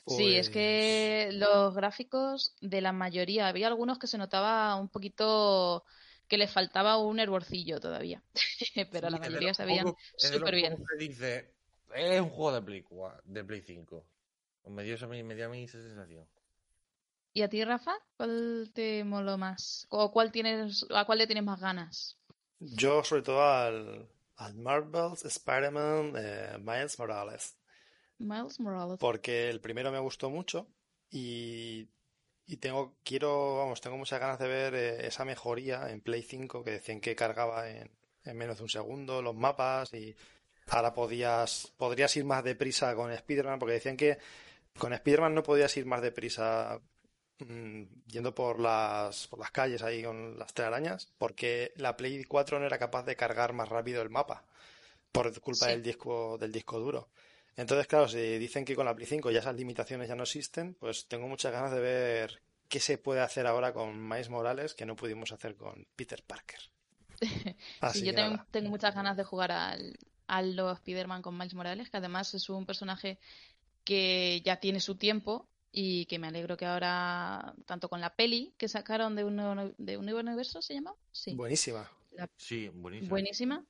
Sí, 0.07 0.36
es 0.36 0.50
que 0.50 1.27
pues 1.27 1.39
los 1.39 1.75
gráficos 1.75 2.55
de 2.62 2.81
la 2.81 2.91
mayoría, 2.91 3.48
había 3.48 3.67
algunos 3.67 4.00
que 4.00 4.07
se 4.07 4.17
notaba 4.17 4.75
un 4.75 4.89
poquito 4.89 5.83
que 6.27 6.38
les 6.38 6.51
faltaba 6.51 6.98
un 6.98 7.19
hervorcillo 7.19 7.79
todavía, 7.79 8.24
pero 8.91 9.10
la 9.10 9.19
mayoría 9.19 9.53
se 9.53 9.65
veían 9.65 9.93
súper 10.15 10.55
bien. 10.55 10.77
dice, 10.98 11.53
es 11.93 12.21
un 12.21 12.29
juego 12.29 12.53
de 12.53 12.62
Play, 12.62 12.86
de 13.25 13.43
Play 13.43 13.62
5. 13.62 14.05
Me 14.67 14.83
dio, 14.83 15.07
me 15.07 15.36
dio 15.36 15.45
a 15.45 15.50
mí 15.50 15.63
esa 15.63 15.81
sensación. 15.81 16.25
¿Y 17.33 17.41
a 17.41 17.50
ti, 17.50 17.63
Rafa? 17.63 17.93
¿Cuál 18.17 18.71
te 18.74 19.03
moló 19.03 19.38
más? 19.38 19.88
¿O 19.89 20.12
cuál 20.12 20.31
tienes, 20.31 20.86
a 20.89 21.05
cuál 21.05 21.17
le 21.17 21.27
tienes 21.27 21.43
más 21.43 21.60
ganas? 21.60 22.17
Yo, 22.60 23.03
sobre 23.03 23.24
todo, 23.24 23.43
al, 23.43 24.07
al 24.41 24.55
Marvel's 24.55 25.24
Spider-Man 25.24 26.13
eh, 26.17 26.57
Miles 26.60 26.98
Morales. 26.98 27.55
Miles 28.17 28.60
Morales. 28.60 28.98
Porque 29.00 29.50
el 29.50 29.62
primero 29.62 29.91
me 29.91 30.00
gustó 30.00 30.29
mucho 30.29 30.67
y, 31.10 31.88
y 32.48 32.57
tengo, 32.57 32.98
quiero, 33.03 33.57
vamos, 33.57 33.81
tengo 33.81 33.98
muchas 33.98 34.19
ganas 34.19 34.39
de 34.39 34.48
ver 34.48 34.74
eh, 34.74 35.07
esa 35.07 35.25
mejoría 35.25 35.89
en 35.91 36.01
Play 36.01 36.24
5 36.24 36.63
que 36.63 36.71
decían 36.71 37.01
que 37.01 37.15
cargaba 37.15 37.69
en, 37.69 37.91
en, 38.24 38.38
menos 38.38 38.57
de 38.57 38.63
un 38.63 38.69
segundo 38.69 39.21
los 39.21 39.36
mapas 39.36 39.93
y 39.93 40.15
ahora 40.69 40.93
podías, 40.93 41.71
podrías 41.77 42.15
ir 42.17 42.25
más 42.25 42.43
deprisa 42.43 42.95
con 42.95 43.12
Spider-Man 43.12 43.60
porque 43.60 43.75
decían 43.75 43.97
que 43.97 44.17
con 44.77 44.93
Spider-Man 44.93 45.36
no 45.36 45.43
podías 45.43 45.75
ir 45.77 45.86
más 45.86 46.01
deprisa 46.01 46.82
yendo 48.08 48.36
por 48.36 48.60
las, 48.60 49.27
por 49.27 49.39
las 49.39 49.51
calles 49.51 49.82
ahí 49.84 50.04
con 50.04 50.38
las 50.38 50.54
telarañas 50.54 51.12
porque 51.17 51.73
la 51.75 51.97
Play 51.97 52.23
4 52.23 52.60
no 52.60 52.65
era 52.65 52.77
capaz 52.77 53.04
de 53.04 53.15
cargar 53.15 53.54
más 53.54 53.69
rápido 53.69 54.01
el 54.01 54.10
mapa 54.10 54.43
por 55.12 55.39
culpa 55.41 55.67
del 55.67 55.84
disco 55.84 56.38
del 56.38 56.51
disco 56.51 56.80
duro. 56.80 57.10
Entonces, 57.58 57.86
claro, 57.88 58.08
si 58.08 58.38
dicen 58.38 58.63
que 58.63 58.75
con 58.75 58.86
la 58.86 58.95
Play 58.95 59.08
5 59.08 59.30
ya 59.32 59.39
esas 59.39 59.56
limitaciones 59.56 60.08
ya 60.08 60.15
no 60.15 60.23
existen, 60.23 60.75
pues 60.75 61.06
tengo 61.08 61.27
muchas 61.27 61.51
ganas 61.51 61.71
de 61.71 61.80
ver 61.80 62.41
qué 62.69 62.80
se 62.80 62.97
puede 62.97 63.19
hacer 63.19 63.45
ahora 63.45 63.73
con 63.73 64.08
Miles 64.08 64.30
Morales 64.30 64.73
que 64.73 64.86
no 64.86 64.95
pudimos 64.95 65.32
hacer 65.32 65.56
con 65.56 65.86
Peter 65.95 66.23
Parker. 66.23 66.60
sí, 67.93 68.06
yo 68.06 68.15
tengo, 68.15 68.43
tengo, 68.51 68.69
muchas 68.69 68.95
ganas 68.95 69.17
de 69.17 69.23
jugar 69.23 69.51
al, 69.51 69.99
al 70.27 70.56
los 70.56 70.77
Spider-Man 70.77 71.21
con 71.21 71.38
Miles 71.38 71.54
Morales, 71.54 71.89
que 71.89 71.97
además 71.97 72.34
es 72.34 72.49
un 72.49 72.65
personaje 72.65 73.19
que 73.84 74.41
ya 74.45 74.58
tiene 74.58 74.80
su 74.80 74.95
tiempo 74.95 75.47
y 75.71 76.05
que 76.05 76.19
me 76.19 76.27
alegro 76.27 76.57
que 76.57 76.65
ahora, 76.65 77.53
tanto 77.65 77.89
con 77.89 78.01
la 78.01 78.15
peli 78.15 78.53
que 78.57 78.67
sacaron 78.67 79.15
de 79.15 79.23
un, 79.23 79.73
de 79.77 79.97
un 79.97 80.10
universo, 80.10 80.62
¿se 80.62 80.73
llama? 80.73 80.93
Sí. 81.12 81.34
Buenísima. 81.36 81.89
Sí, 82.38 82.69
buenísima. 82.69 83.10
Buenísima. 83.10 83.65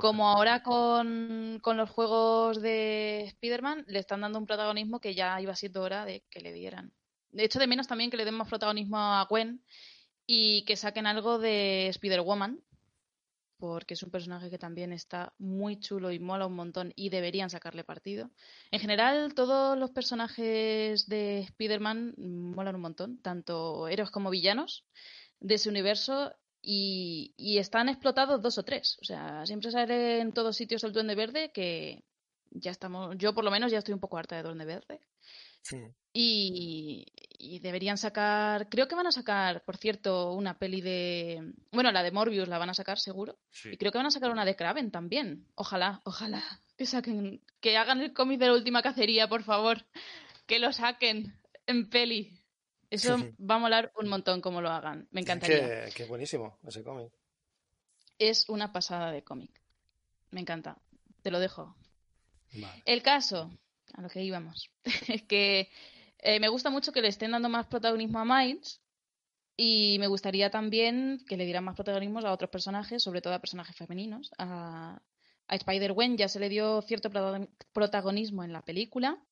Como 0.00 0.28
ahora 0.28 0.62
con, 0.62 1.60
los 1.64 1.90
juegos 1.90 2.60
de 2.60 3.24
Spider-Man 3.24 3.84
le 3.88 3.98
están 3.98 4.20
dando 4.20 4.38
un 4.38 4.46
protagonismo 4.46 5.00
que 5.00 5.14
ya 5.14 5.40
iba 5.40 5.56
siendo 5.56 5.82
hora 5.82 6.04
de 6.04 6.22
que 6.30 6.40
le 6.40 6.52
dieran. 6.52 6.92
De 7.30 7.44
hecho, 7.44 7.58
de 7.58 7.66
menos 7.66 7.88
también 7.88 8.10
que 8.10 8.16
le 8.16 8.24
den 8.24 8.34
más 8.34 8.48
protagonismo 8.48 8.98
a 8.98 9.26
Gwen 9.28 9.64
y 10.26 10.64
que 10.64 10.76
saquen 10.76 11.06
algo 11.06 11.38
de 11.38 11.88
Spider-Woman, 11.88 12.62
porque 13.62 13.94
es 13.94 14.02
un 14.02 14.10
personaje 14.10 14.50
que 14.50 14.58
también 14.58 14.92
está 14.92 15.34
muy 15.38 15.78
chulo 15.78 16.10
y 16.10 16.18
mola 16.18 16.48
un 16.48 16.54
montón 16.54 16.92
y 16.96 17.10
deberían 17.10 17.48
sacarle 17.48 17.84
partido. 17.84 18.28
En 18.72 18.80
general, 18.80 19.34
todos 19.34 19.78
los 19.78 19.92
personajes 19.92 21.06
de 21.06 21.38
Spider-Man 21.42 22.14
molan 22.18 22.74
un 22.74 22.80
montón, 22.80 23.18
tanto 23.22 23.86
héroes 23.86 24.10
como 24.10 24.30
villanos 24.30 24.84
de 25.38 25.54
ese 25.54 25.68
universo 25.68 26.34
y, 26.60 27.34
están 27.56 27.88
explotados 27.88 28.42
dos 28.42 28.58
o 28.58 28.64
tres. 28.64 28.98
O 29.00 29.04
sea, 29.04 29.46
siempre 29.46 29.70
sale 29.70 30.18
en 30.18 30.32
todos 30.32 30.56
sitios 30.56 30.82
el 30.82 30.92
Duende 30.92 31.14
Verde 31.14 31.52
que 31.52 32.02
ya 32.50 32.72
estamos, 32.72 33.16
yo 33.16 33.32
por 33.32 33.44
lo 33.44 33.52
menos 33.52 33.70
ya 33.70 33.78
estoy 33.78 33.94
un 33.94 34.00
poco 34.00 34.18
harta 34.18 34.34
de 34.34 34.42
Duende 34.42 34.64
Verde. 34.64 34.98
Y, 36.12 37.06
deberían 37.60 37.98
sacar, 37.98 38.68
creo 38.68 38.86
que 38.86 38.94
van 38.94 39.06
a 39.06 39.12
sacar, 39.12 39.64
por 39.64 39.76
cierto, 39.76 40.32
una 40.32 40.58
peli 40.58 40.80
de, 40.80 41.52
bueno, 41.70 41.90
la 41.90 42.02
de 42.02 42.10
Morbius 42.10 42.48
la 42.48 42.58
van 42.58 42.70
a 42.70 42.74
sacar 42.74 42.98
seguro. 42.98 43.38
Y 43.64 43.76
creo 43.76 43.92
que 43.92 43.98
van 43.98 44.06
a 44.06 44.10
sacar 44.10 44.30
una 44.30 44.44
de 44.44 44.56
Kraven 44.56 44.90
también. 44.90 45.46
Ojalá, 45.54 46.00
ojalá 46.04 46.42
que 46.76 46.86
saquen, 46.86 47.40
que 47.60 47.76
hagan 47.76 48.00
el 48.00 48.12
cómic 48.12 48.40
de 48.40 48.46
la 48.46 48.54
última 48.54 48.82
cacería, 48.82 49.28
por 49.28 49.42
favor. 49.42 49.84
Que 50.46 50.58
lo 50.58 50.72
saquen 50.72 51.34
en 51.66 51.88
peli. 51.88 52.38
Eso 52.90 53.16
va 53.40 53.54
a 53.54 53.58
molar 53.58 53.92
un 53.96 54.08
montón 54.08 54.40
como 54.40 54.60
lo 54.60 54.70
hagan. 54.70 55.08
Me 55.12 55.20
encantaría. 55.20 55.88
que, 55.90 56.04
buenísimo 56.04 56.58
ese 56.66 56.82
cómic. 56.82 57.10
Es 58.18 58.48
una 58.48 58.72
pasada 58.72 59.10
de 59.10 59.24
cómic. 59.24 59.50
Me 60.30 60.40
encanta. 60.40 60.76
Te 61.22 61.30
lo 61.30 61.40
dejo. 61.40 61.74
El 62.84 63.02
caso, 63.02 63.50
a 63.94 64.02
lo 64.02 64.08
que 64.08 64.22
íbamos, 64.22 64.70
que 65.28 65.68
eh, 66.18 66.40
me 66.40 66.48
gusta 66.48 66.70
mucho 66.70 66.92
que 66.92 67.02
le 67.02 67.08
estén 67.08 67.32
dando 67.32 67.48
más 67.48 67.66
protagonismo 67.66 68.18
a 68.18 68.24
Miles 68.24 68.80
y 69.56 69.96
me 69.98 70.06
gustaría 70.06 70.50
también 70.50 71.24
que 71.28 71.36
le 71.36 71.44
dieran 71.44 71.64
más 71.64 71.74
protagonismo 71.74 72.20
a 72.20 72.32
otros 72.32 72.50
personajes, 72.50 73.02
sobre 73.02 73.20
todo 73.20 73.34
a 73.34 73.40
personajes 73.40 73.76
femeninos. 73.76 74.30
A, 74.38 75.00
a 75.48 75.54
Spider-Gwen 75.54 76.16
ya 76.16 76.28
se 76.28 76.40
le 76.40 76.48
dio 76.48 76.82
cierto 76.82 77.10
protagonismo 77.72 78.44
en 78.44 78.52
la 78.52 78.62
película, 78.62 79.22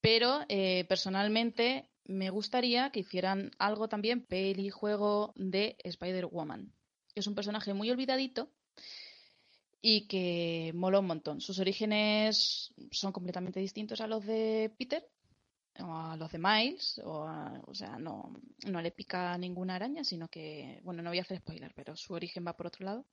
pero 0.00 0.40
eh, 0.48 0.84
personalmente 0.88 1.90
me 2.04 2.30
gustaría 2.30 2.90
que 2.90 3.00
hicieran 3.00 3.52
algo 3.58 3.88
también, 3.88 4.26
peli, 4.26 4.70
juego 4.70 5.32
de 5.36 5.76
Spider-Woman. 5.84 6.74
Es 7.14 7.26
un 7.26 7.34
personaje 7.34 7.74
muy 7.74 7.90
olvidadito 7.90 8.50
y 9.82 10.06
que 10.06 10.72
mola 10.74 10.98
un 10.98 11.06
montón. 11.06 11.40
Sus 11.40 11.58
orígenes 11.58 12.72
son 12.90 13.12
completamente 13.12 13.60
distintos 13.60 14.00
a 14.00 14.06
los 14.06 14.24
de 14.26 14.72
Peter 14.76 15.06
o 15.78 15.96
a 15.96 16.16
los 16.16 16.30
de 16.32 16.38
Miles, 16.38 17.00
o, 17.04 17.72
sea, 17.72 17.98
no, 17.98 18.34
no 18.66 18.82
le 18.82 18.90
pica 18.90 19.38
ninguna 19.38 19.76
araña, 19.76 20.04
sino 20.04 20.28
que, 20.28 20.80
bueno, 20.82 21.02
no 21.02 21.10
voy 21.10 21.18
a 21.18 21.22
hacer 21.22 21.38
spoiler, 21.38 21.72
pero 21.74 21.96
su 21.96 22.12
origen 22.12 22.44
va 22.46 22.56
por 22.56 22.66
otro 22.66 22.84
lado. 22.84 23.06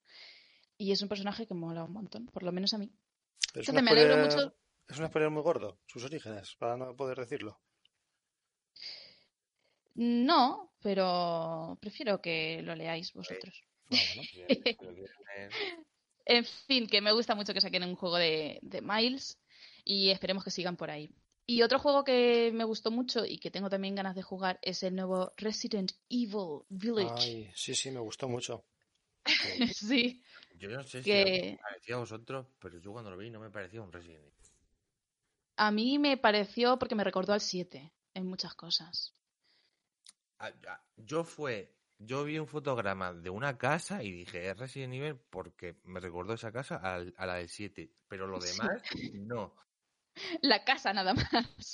Y 0.78 0.92
es 0.92 1.02
un 1.02 1.08
personaje 1.08 1.48
que 1.48 1.54
mola 1.54 1.86
un 1.86 1.94
montón, 1.94 2.26
por 2.28 2.44
lo 2.44 2.52
menos 2.52 2.74
a 2.74 2.78
mí. 2.78 2.92
Es 3.54 3.72
me 3.72 3.90
alegro 3.90 4.18
mucho. 4.18 4.54
Es 4.88 5.00
un 5.00 5.08
spoiler 5.08 5.30
muy 5.30 5.44
gordo, 5.44 5.80
sus 5.86 6.04
orígenes, 6.04 6.56
para 6.56 6.78
no 6.78 6.96
poder 6.96 7.20
decirlo. 7.20 7.60
No, 9.96 10.74
pero 10.82 11.78
prefiero 11.82 12.22
que 12.22 12.62
lo 12.62 12.76
leáis 12.76 13.14
vosotros. 13.14 13.64
en 16.28 16.44
fin, 16.44 16.88
que 16.88 17.00
me 17.00 17.14
gusta 17.14 17.36
mucho 17.36 17.54
que 17.54 17.62
saquen 17.62 17.84
un 17.84 17.96
juego 17.96 18.18
de, 18.18 18.60
Miles 18.84 19.40
y 19.86 20.10
esperemos 20.10 20.44
que 20.44 20.52
sigan 20.52 20.76
por 20.76 20.92
ahí. 20.92 21.10
Y 21.46 21.62
otro 21.62 21.80
juego 21.80 22.04
que 22.04 22.52
me 22.54 22.66
gustó 22.66 22.92
mucho 22.92 23.26
y 23.26 23.40
que 23.40 23.50
tengo 23.50 23.70
también 23.70 23.96
ganas 23.96 24.14
de 24.14 24.22
jugar 24.22 24.60
es 24.62 24.84
el 24.84 24.94
nuevo 24.94 25.32
Resident 25.38 25.94
Evil 26.10 26.64
Village. 26.68 27.54
sí, 27.56 27.74
sí, 27.74 27.92
me 27.92 28.02
gustó 28.02 28.28
mucho. 28.28 28.66
sí. 29.74 30.22
Yo 30.56 30.70
no 30.70 30.84
sé 30.84 31.02
si 31.02 31.10
me 31.10 31.60
parecía 31.62 31.96
a 31.96 32.00
vosotros, 32.00 32.48
pero 32.60 32.78
yo 32.80 32.92
cuando 32.92 33.10
lo 33.10 33.18
vi 33.18 33.30
no 33.30 33.40
me 33.40 33.50
parecía 33.50 33.82
un 33.82 33.94
Resident 33.94 34.20
Evil. 34.20 34.34
A 35.56 35.72
mí 35.72 35.98
me 35.98 36.18
pareció 36.18 36.78
porque 36.78 36.96
me 36.96 37.06
recordó 37.06 37.32
al 37.32 37.42
7 37.42 37.94
en 38.14 38.28
muchas 38.28 38.54
cosas. 38.54 39.16
Ah, 40.40 40.52
yo 40.98 41.24
fue, 41.24 41.77
yo 42.00 42.24
vi 42.24 42.38
un 42.38 42.48
fotograma 42.48 43.14
de 43.14 43.30
una 43.30 43.58
casa 43.58 44.04
y 44.04 44.12
dije, 44.12 44.50
es 44.50 44.58
Resident 44.58 44.94
Evil 44.94 45.18
porque 45.30 45.78
me 45.84 46.00
recordó 46.00 46.34
esa 46.34 46.52
casa 46.52 46.76
a, 46.76 47.26
la 47.26 47.36
del 47.36 47.50
7, 47.50 47.92
pero 48.08 48.28
lo 48.28 48.40
demás 48.40 48.82
no. 49.14 49.56
La 50.42 50.64
casa 50.64 50.94
nada 50.94 51.14
más. 51.14 51.28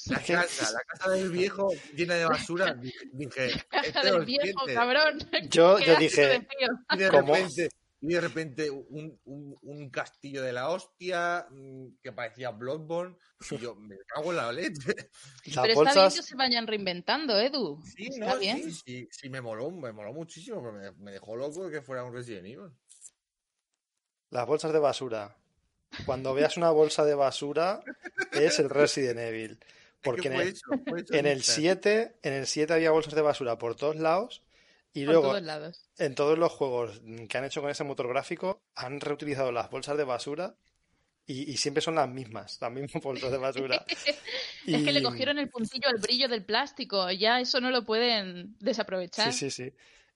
La 0.08 0.20
casa, 0.28 0.72
la 0.72 0.82
casa 0.82 1.12
del 1.12 1.30
viejo 1.30 1.70
llena 1.96 2.16
de 2.16 2.26
basura. 2.26 2.76
Dije, 3.14 3.52
la 3.72 3.82
casa 3.82 4.02
del 4.02 4.26
viejo, 4.26 4.66
cabrón. 4.74 5.20
Yo, 5.50 5.80
yo 5.86 5.96
dije, 5.98 6.46
y 6.92 6.98
de 6.98 7.10
repente, 7.10 7.70
y 8.04 8.16
de 8.16 8.20
repente 8.20 8.70
un, 8.70 9.18
un, 9.24 9.58
un, 9.62 9.90
castillo 9.90 10.44
de 10.44 10.52
la 10.52 10.70
hostia 10.70 11.48
mm, 11.50 12.00
que 12.04 12.12
parecía 12.12 12.50
Bloodborne. 12.50 13.16
Y 13.50 13.58
yo 13.60 13.76
me 13.80 13.96
cago 14.08 14.32
en 14.32 14.36
la 14.36 14.52
leche. 14.52 14.94
Pero 15.46 15.84
está 15.84 15.94
bien 15.94 16.12
que 16.14 16.22
se 16.22 16.36
vayan 16.36 16.68
reinventando, 16.68 17.40
Edu. 17.40 17.82
Sí, 17.96 18.10
no, 18.20 18.38
bien? 18.38 18.62
Sí, 18.62 18.82
sí, 18.86 19.08
sí, 19.10 19.30
me 19.30 19.40
moló, 19.40 19.72
me 19.72 19.94
moló 19.94 20.12
muchísimo. 20.12 20.62
Me, 20.74 20.92
me 20.92 21.12
dejó 21.14 21.38
loco 21.38 21.70
que 21.70 21.82
fuera 21.82 22.04
un 22.04 22.14
Resident 22.14 22.46
Evil. 22.46 22.72
Las 24.32 24.48
bolsas 24.48 24.74
de 24.74 24.80
basura. 24.80 25.38
Cuando 26.06 26.34
veas 26.34 26.58
una 26.58 26.72
bolsa 26.72 27.06
de 27.06 27.16
basura, 27.16 27.82
es 28.34 28.60
el 28.60 28.70
Resident 28.70 29.20
Evil. 29.20 29.60
Porque 30.02 30.28
en 30.28 30.34
el, 30.34 30.56
en 31.12 31.26
el 31.26 31.42
7, 31.42 32.18
en 32.22 32.34
el 32.34 32.48
7 32.48 32.74
había 32.74 32.92
bolsas 32.92 33.16
de 33.16 33.22
basura 33.22 33.58
por 33.58 33.76
todos 33.76 33.96
lados 33.96 34.44
y 34.94 35.06
luego, 35.06 35.36
en 35.98 36.16
todos 36.16 36.38
los 36.38 36.52
juegos 36.52 37.02
que 37.28 37.38
han 37.38 37.46
hecho 37.46 37.62
con 37.62 37.72
ese 37.72 37.84
motor 37.84 38.08
gráfico, 38.08 38.62
han 38.76 39.00
reutilizado 39.00 39.52
las 39.52 39.70
bolsas 39.70 39.98
de 39.98 40.04
basura 40.04 40.56
y, 41.26 41.56
siempre 41.58 41.82
son 41.82 41.96
las 41.96 42.10
mismas, 42.10 42.58
las 42.62 42.72
mismas 42.72 42.92
bolsas 43.04 43.32
de 43.32 43.38
basura. 43.38 43.86
Es 44.66 44.82
que 44.82 44.94
le 44.94 45.04
cogieron 45.04 45.40
el 45.40 45.50
puntillo 45.50 45.90
al 45.90 46.00
brillo 46.00 46.30
del 46.30 46.46
plástico, 46.46 47.12
ya 47.12 47.42
eso 47.42 47.60
no 47.60 47.70
lo 47.70 47.84
pueden 47.84 48.56
desaprovechar. 48.60 49.34
Sí, 49.34 49.50
sí, 49.50 49.72
sí. 49.72 49.74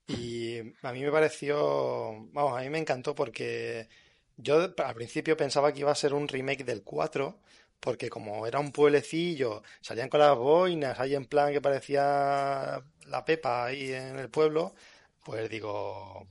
Y 0.08 0.60
a 0.84 0.94
mí 0.94 1.02
me 1.02 1.12
pareció, 1.12 2.30
vamos, 2.32 2.58
a 2.58 2.62
mí 2.62 2.70
me 2.70 2.78
encantó 2.78 3.14
porque 3.14 3.90
yo 4.38 4.74
al 4.78 4.96
principio 4.96 5.36
pensaba 5.36 5.74
que 5.74 5.82
iba 5.82 5.92
a 5.92 5.96
ser 5.96 6.14
un 6.14 6.30
remake 6.30 6.64
del 6.64 6.84
4, 6.84 7.38
porque 7.80 8.10
como 8.10 8.48
era 8.48 8.60
un 8.60 8.72
pueblecillo, 8.72 9.64
salían 9.82 10.10
con 10.10 10.20
las 10.20 10.36
boinas 10.38 11.00
ahí 11.00 11.16
en 11.16 11.26
plan 11.26 11.54
que 11.54 11.62
parecía 11.62 12.84
la 13.08 13.26
Pepa 13.26 13.66
ahí 13.66 13.94
en 13.94 14.20
el 14.20 14.30
pueblo, 14.30 14.74
pues 15.24 15.50
digo, 15.50 16.28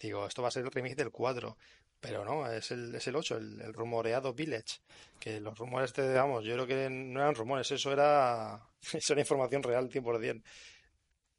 digo, 0.00 0.26
esto 0.26 0.42
va 0.42 0.48
a 0.48 0.50
ser 0.50 0.64
el 0.64 0.70
remake 0.72 0.96
del 0.96 1.10
4. 1.10 1.56
Pero 2.00 2.24
no, 2.24 2.50
es 2.50 2.70
el, 2.70 2.94
es 2.94 3.06
el 3.08 3.16
8, 3.16 3.36
el, 3.36 3.74
rumoreado 3.74 4.32
Village. 4.32 4.80
Que 5.18 5.40
los 5.40 5.58
rumores, 5.58 5.92
de, 5.94 6.14
vamos, 6.14 6.44
yo 6.44 6.54
creo 6.54 6.66
que 6.66 6.88
no 6.90 7.20
eran 7.20 7.34
rumores, 7.34 7.70
eso 7.72 7.92
era, 7.92 8.60
eso 8.92 9.12
era 9.12 9.22
información 9.22 9.62
real 9.62 9.90
100%. 9.90 10.42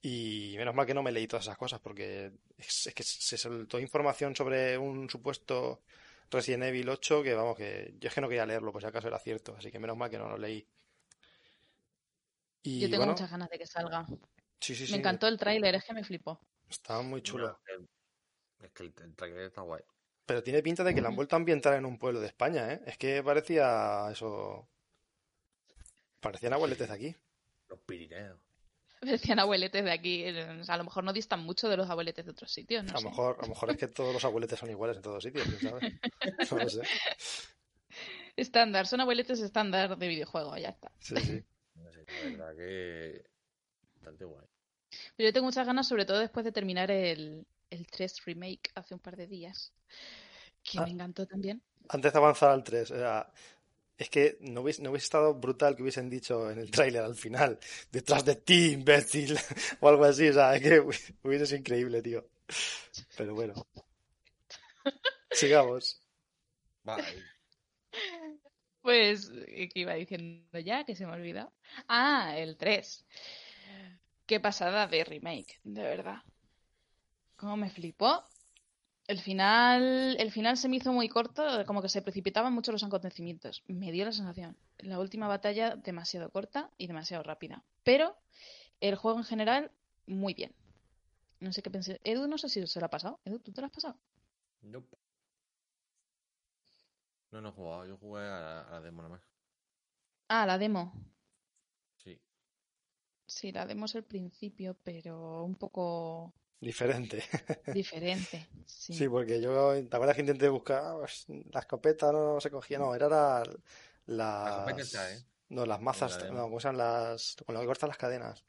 Y 0.02 0.56
menos 0.58 0.76
mal 0.76 0.86
que 0.86 0.94
no 0.94 1.04
me 1.04 1.12
leí 1.12 1.28
todas 1.28 1.46
esas 1.46 1.58
cosas, 1.58 1.80
porque 1.82 2.32
es, 2.58 2.92
que 2.96 3.04
se 3.04 3.38
soltó 3.38 3.80
información 3.80 4.36
sobre 4.36 4.78
un 4.78 5.10
supuesto 5.10 5.82
Resident 6.32 6.64
Evil 6.64 6.90
8 6.90 7.24
que, 7.24 7.34
vamos, 7.34 7.58
que 7.58 7.96
yo 8.00 8.08
es 8.08 8.14
que 8.14 8.22
no 8.22 8.28
quería 8.28 8.46
leerlo, 8.46 8.72
pues 8.72 8.84
si 8.84 8.88
acaso 8.88 9.08
era 9.08 9.20
cierto, 9.20 9.56
así 9.58 9.72
que 9.72 9.80
menos 9.80 9.98
mal 9.98 10.10
que 10.10 10.18
no 10.18 10.30
lo 10.30 10.38
leí. 10.38 10.66
Y, 12.64 12.82
yo 12.82 12.90
tengo 12.90 13.06
muchas 13.06 13.32
ganas 13.32 13.50
de 13.50 13.58
que 13.58 13.66
salga. 13.66 14.06
Sí, 14.60 14.76
sí, 14.76 14.92
me 14.92 14.98
encantó 14.98 15.28
el 15.28 15.38
tráiler, 15.38 15.76
es 15.76 15.84
que 15.84 15.94
me 15.94 16.04
flipó. 16.04 16.40
Estaba 16.70 17.02
muy 17.02 17.22
chulo. 17.22 17.60
es 18.62 18.72
que 18.72 18.84
el, 18.84 18.94
tráiler 19.16 19.46
está 19.46 19.62
guay. 19.62 19.82
Pero 20.26 20.44
tiene 20.44 20.62
pinta 20.62 20.84
de 20.84 20.94
que 20.94 21.02
la 21.02 21.08
han 21.08 21.16
vuelto 21.16 21.36
a 21.36 21.38
ambientar 21.38 21.74
en 21.74 21.86
un 21.86 21.98
pueblo 21.98 22.20
de 22.20 22.28
España, 22.28 22.74
¿eh? 22.74 22.82
Es 22.86 22.98
que 22.98 23.24
parecía 23.24 24.10
eso... 24.12 24.68
Parecían 26.20 26.54
abueletes 26.54 26.90
de 26.90 26.94
aquí. 26.94 27.16
Los 27.70 27.80
Pirineos. 27.80 28.49
Decían 29.32 29.40
abueletes 29.40 29.84
de 29.84 29.92
aquí. 29.92 30.26
a 30.26 30.78
lo 30.78 30.84
mejor 30.84 31.04
no 31.04 31.14
distan 31.14 31.42
mucho 31.42 31.70
de 31.70 31.78
los 31.78 31.90
abueletes 31.90 32.26
de 32.26 32.32
otros 32.32 32.52
sitios. 32.52 32.86
a, 32.90 32.94
lo 32.94 33.10
mejor, 33.10 33.38
a 33.40 33.44
lo 33.44 33.50
mejor 33.50 33.72
es 33.72 33.78
que 33.78 33.88
todos 33.88 34.14
los 34.14 34.24
abueletes 34.26 34.60
son 34.60 34.70
iguales 34.70 34.98
en 34.98 35.04
todos 35.04 35.24
sitios, 35.24 35.48
¿sabes? 35.62 35.94
No 36.52 36.58
lo 36.58 36.70
sé. 36.70 36.82
Estándar, 38.36 38.88
son 38.88 39.02
abueletes 39.02 39.42
estándar 39.42 39.98
de 39.98 40.08
videojuego, 40.08 40.56
ya 40.58 40.70
está. 40.70 40.92
Sí, 41.00 41.16
sí. 41.18 41.44
No 41.76 41.86
la 41.86 42.46
verdad 42.46 42.56
que. 42.58 43.24
Bastante 43.96 44.26
guay. 44.26 44.46
Pero 45.16 45.30
yo 45.30 45.34
tengo 45.34 45.46
muchas 45.46 45.66
ganas, 45.66 45.88
sobre 45.88 46.06
todo 46.06 46.20
después 46.20 46.44
de 46.44 46.52
terminar 46.52 46.92
el, 46.92 47.46
el 47.70 47.88
3 47.88 48.26
Remake 48.26 48.72
hace 48.76 48.94
un 48.96 49.00
par 49.00 49.16
de 49.16 49.28
días. 49.28 49.72
Que 50.64 50.80
me 50.80 50.86
ah. 50.86 50.90
encantó 50.90 51.26
también. 51.26 51.62
Antes 51.88 52.12
de 52.12 52.20
avanzar 52.20 52.52
al 52.52 52.64
3, 52.64 52.92
era 52.92 53.32
es 54.00 54.10
que 54.10 54.38
no 54.40 54.62
hubiese, 54.62 54.82
no 54.82 54.92
hubiese 54.92 55.04
estado 55.04 55.34
brutal 55.34 55.76
que 55.76 55.82
hubiesen 55.82 56.10
dicho 56.10 56.50
en 56.50 56.58
el 56.58 56.72
tráiler 56.72 57.04
al 57.04 57.16
final, 57.16 57.60
detrás 57.92 58.24
de 58.24 58.36
ti, 58.38 58.72
imbécil, 58.72 59.38
o 59.82 59.90
algo 59.90 60.06
así, 60.06 60.30
o 60.30 60.34
sea, 60.34 60.56
es 60.56 60.62
que 60.62 60.80
hubiese 60.80 61.46
sido 61.46 61.60
increíble, 61.60 62.02
tío. 62.02 62.26
Pero 63.18 63.36
bueno. 63.36 63.68
Sigamos. 65.32 66.02
Pues, 68.82 69.30
¿qué 69.46 69.72
iba 69.76 69.94
diciendo 69.96 70.60
ya? 70.60 70.86
Que 70.86 70.96
se 70.96 71.06
me 71.06 71.12
ha 71.12 71.16
olvidado. 71.16 71.52
Ah, 71.90 72.36
el 72.38 72.56
3. 72.56 73.06
Qué 74.26 74.40
pasada 74.40 74.88
de 74.88 75.04
remake, 75.04 75.60
de 75.64 75.82
verdad. 75.82 76.24
¿Cómo 77.36 77.58
me 77.58 77.70
flipó? 77.70 78.24
El 79.10 79.20
final, 79.20 80.18
el 80.20 80.32
final 80.32 80.56
se 80.56 80.70
me 80.70 80.76
hizo 80.76 80.94
muy 80.94 81.10
corto, 81.10 81.44
como 81.66 81.82
que 81.82 81.90
se 81.90 82.04
precipitaban 82.04 82.54
mucho 82.54 82.72
los 82.72 82.84
acontecimientos. 82.84 83.64
Me 83.66 83.92
dio 83.92 84.06
la 84.06 84.12
sensación. 84.12 84.56
La 84.78 85.00
última 85.00 85.28
batalla 85.28 85.76
demasiado 85.76 86.30
corta 86.30 86.70
y 86.78 86.86
demasiado 86.86 87.24
rápida. 87.24 87.64
Pero 87.84 88.16
el 88.80 88.96
juego 88.98 89.18
en 89.18 89.24
general, 89.24 89.72
muy 90.06 90.36
bien. 90.36 90.54
No 91.40 91.52
sé 91.52 91.64
qué 91.64 91.72
pensé. 91.72 92.00
Edu, 92.04 92.28
no 92.28 92.38
sé 92.38 92.50
si 92.50 92.68
se 92.68 92.80
lo 92.80 92.86
ha 92.86 92.90
pasado. 92.90 93.20
Edu, 93.26 93.40
¿tú 93.40 93.52
te 93.52 93.62
lo 93.62 93.66
has 93.66 93.74
pasado? 93.74 94.00
No. 94.62 94.84
No, 97.32 97.42
no 97.42 97.50
he 97.50 97.52
jugado. 97.52 97.88
Yo 97.88 97.98
jugué 97.98 98.22
a 98.22 98.40
la, 98.40 98.62
a 98.62 98.72
la 98.74 98.82
demo 98.82 99.02
nada 99.02 99.16
más. 99.16 99.24
Ah, 100.28 100.46
la 100.46 100.60
demo. 100.60 100.94
Sí. 101.98 102.22
Sí, 103.26 103.52
la 103.52 103.66
demo 103.66 103.86
es 103.86 103.96
el 103.96 104.04
principio, 104.04 104.78
pero 104.84 105.44
un 105.44 105.56
poco 105.56 106.36
Diferente. 106.62 107.24
Diferente, 107.74 108.48
sí. 108.66 108.94
Sí, 108.94 109.08
porque 109.08 109.42
yo, 109.42 109.74
¿te 109.74 109.96
acuerdas 109.96 110.16
que 110.16 110.22
intenté 110.22 110.50
buscar 110.50 110.98
pues, 110.98 111.26
la 111.52 111.62
escopeta? 111.62 112.12
No 112.12 112.42
se 112.42 112.52
cogía, 112.52 112.78
no, 112.78 112.94
era 112.94 113.08
la, 113.08 113.44
las... 114.06 114.96
¿eh? 114.96 115.26
No, 115.50 115.66
las 115.66 115.82
mazas, 115.82 116.32
no, 116.32 116.44
¿cómo 116.44 116.60
se 116.60 116.72
las... 116.74 117.38
con 117.46 117.56
lo 117.56 117.62
que 117.62 117.68
cortan 117.68 117.90
las 117.90 117.98
cadenas? 117.98 118.44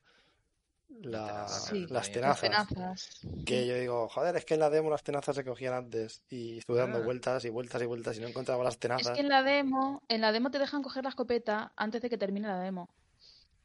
las, 1.02 1.72
las, 1.72 2.10
tenazas, 2.10 3.20
Que 3.46 3.66
yo 3.66 3.76
digo, 3.76 4.08
joder, 4.08 4.36
es 4.36 4.44
que 4.44 4.54
en 4.54 4.60
la 4.60 4.70
demo 4.70 4.90
las 4.90 5.02
tenazas 5.02 5.36
se 5.36 5.44
cogían 5.44 5.74
antes 5.74 6.22
y 6.28 6.58
estuve 6.58 6.78
dando 6.78 6.98
ah. 6.98 7.02
vueltas 7.02 7.44
y 7.44 7.48
vueltas 7.48 7.80
y 7.82 7.86
vueltas 7.86 8.16
y 8.16 8.20
no 8.20 8.28
encontraba 8.28 8.64
las 8.64 8.78
tenazas. 8.78 9.08
Es 9.08 9.12
que 9.12 9.20
en 9.20 9.28
la 9.28 9.42
demo, 9.42 10.02
en 10.08 10.20
la 10.20 10.32
demo 10.32 10.50
te 10.50 10.58
dejan 10.58 10.82
coger 10.82 11.04
la 11.04 11.10
escopeta 11.10 11.72
antes 11.76 12.02
de 12.02 12.10
que 12.10 12.18
termine 12.18 12.48
la 12.48 12.58
demo. 12.58 12.88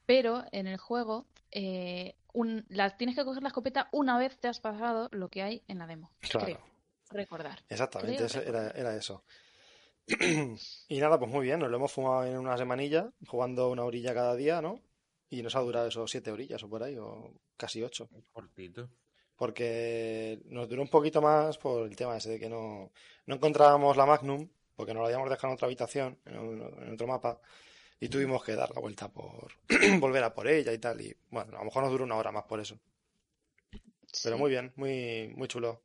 Pero 0.05 0.45
en 0.51 0.67
el 0.67 0.77
juego 0.77 1.25
eh, 1.51 2.15
tienes 2.97 3.15
que 3.15 3.23
coger 3.23 3.43
la 3.43 3.49
escopeta 3.49 3.89
una 3.91 4.17
vez 4.17 4.37
te 4.37 4.47
has 4.47 4.59
pasado 4.59 5.09
lo 5.11 5.29
que 5.29 5.41
hay 5.41 5.63
en 5.67 5.79
la 5.79 5.87
demo. 5.87 6.11
Claro. 6.19 6.59
Recordar. 7.11 7.63
Exactamente, 7.69 8.25
Era, 8.45 8.95
eso. 8.95 9.23
y 10.87 10.99
nada, 10.99 11.19
pues 11.19 11.31
muy 11.31 11.45
bien, 11.45 11.59
nos 11.59 11.69
lo 11.69 11.77
hemos 11.77 11.91
fumado 11.91 12.25
en 12.25 12.37
una 12.37 12.57
semanilla, 12.57 13.11
jugando 13.27 13.69
una 13.69 13.83
orilla 13.83 14.13
cada 14.13 14.35
día, 14.35 14.61
¿no? 14.61 14.81
Y 15.29 15.41
nos 15.41 15.55
ha 15.55 15.59
durado 15.59 15.87
eso 15.87 16.07
siete 16.07 16.31
orillas 16.31 16.63
o 16.63 16.69
por 16.69 16.83
ahí, 16.83 16.97
o 16.97 17.33
casi 17.57 17.81
ocho. 17.83 18.09
Cortito. 18.31 18.89
Porque 19.35 20.41
nos 20.45 20.69
duró 20.69 20.81
un 20.81 20.87
poquito 20.87 21.21
más 21.21 21.57
por 21.57 21.85
el 21.87 21.95
tema 21.95 22.17
ese 22.17 22.31
de 22.31 22.39
que 22.39 22.49
no, 22.49 22.91
no 23.25 23.35
encontrábamos 23.35 23.97
la 23.97 24.05
Magnum, 24.05 24.47
porque 24.75 24.93
nos 24.93 25.01
la 25.01 25.07
habíamos 25.07 25.29
dejado 25.29 25.49
en 25.49 25.53
otra 25.55 25.65
habitación, 25.67 26.19
en 26.25 26.93
otro 26.93 27.07
mapa 27.07 27.39
y 27.99 28.09
tuvimos 28.09 28.43
que 28.43 28.55
dar 28.55 28.71
la 28.73 28.81
vuelta 28.81 29.07
por 29.07 29.51
volver 29.99 30.23
a 30.23 30.33
por 30.33 30.47
ella 30.47 30.73
y 30.73 30.77
tal. 30.77 31.01
Y 31.01 31.15
bueno, 31.29 31.55
a 31.55 31.59
lo 31.59 31.65
mejor 31.65 31.83
nos 31.83 31.91
duró 31.91 32.03
una 32.03 32.15
hora 32.15 32.31
más 32.31 32.43
por 32.43 32.59
eso. 32.59 32.79
Pero 34.23 34.37
muy 34.37 34.49
bien, 34.49 34.73
muy, 34.75 35.33
muy 35.35 35.47
chulo. 35.47 35.81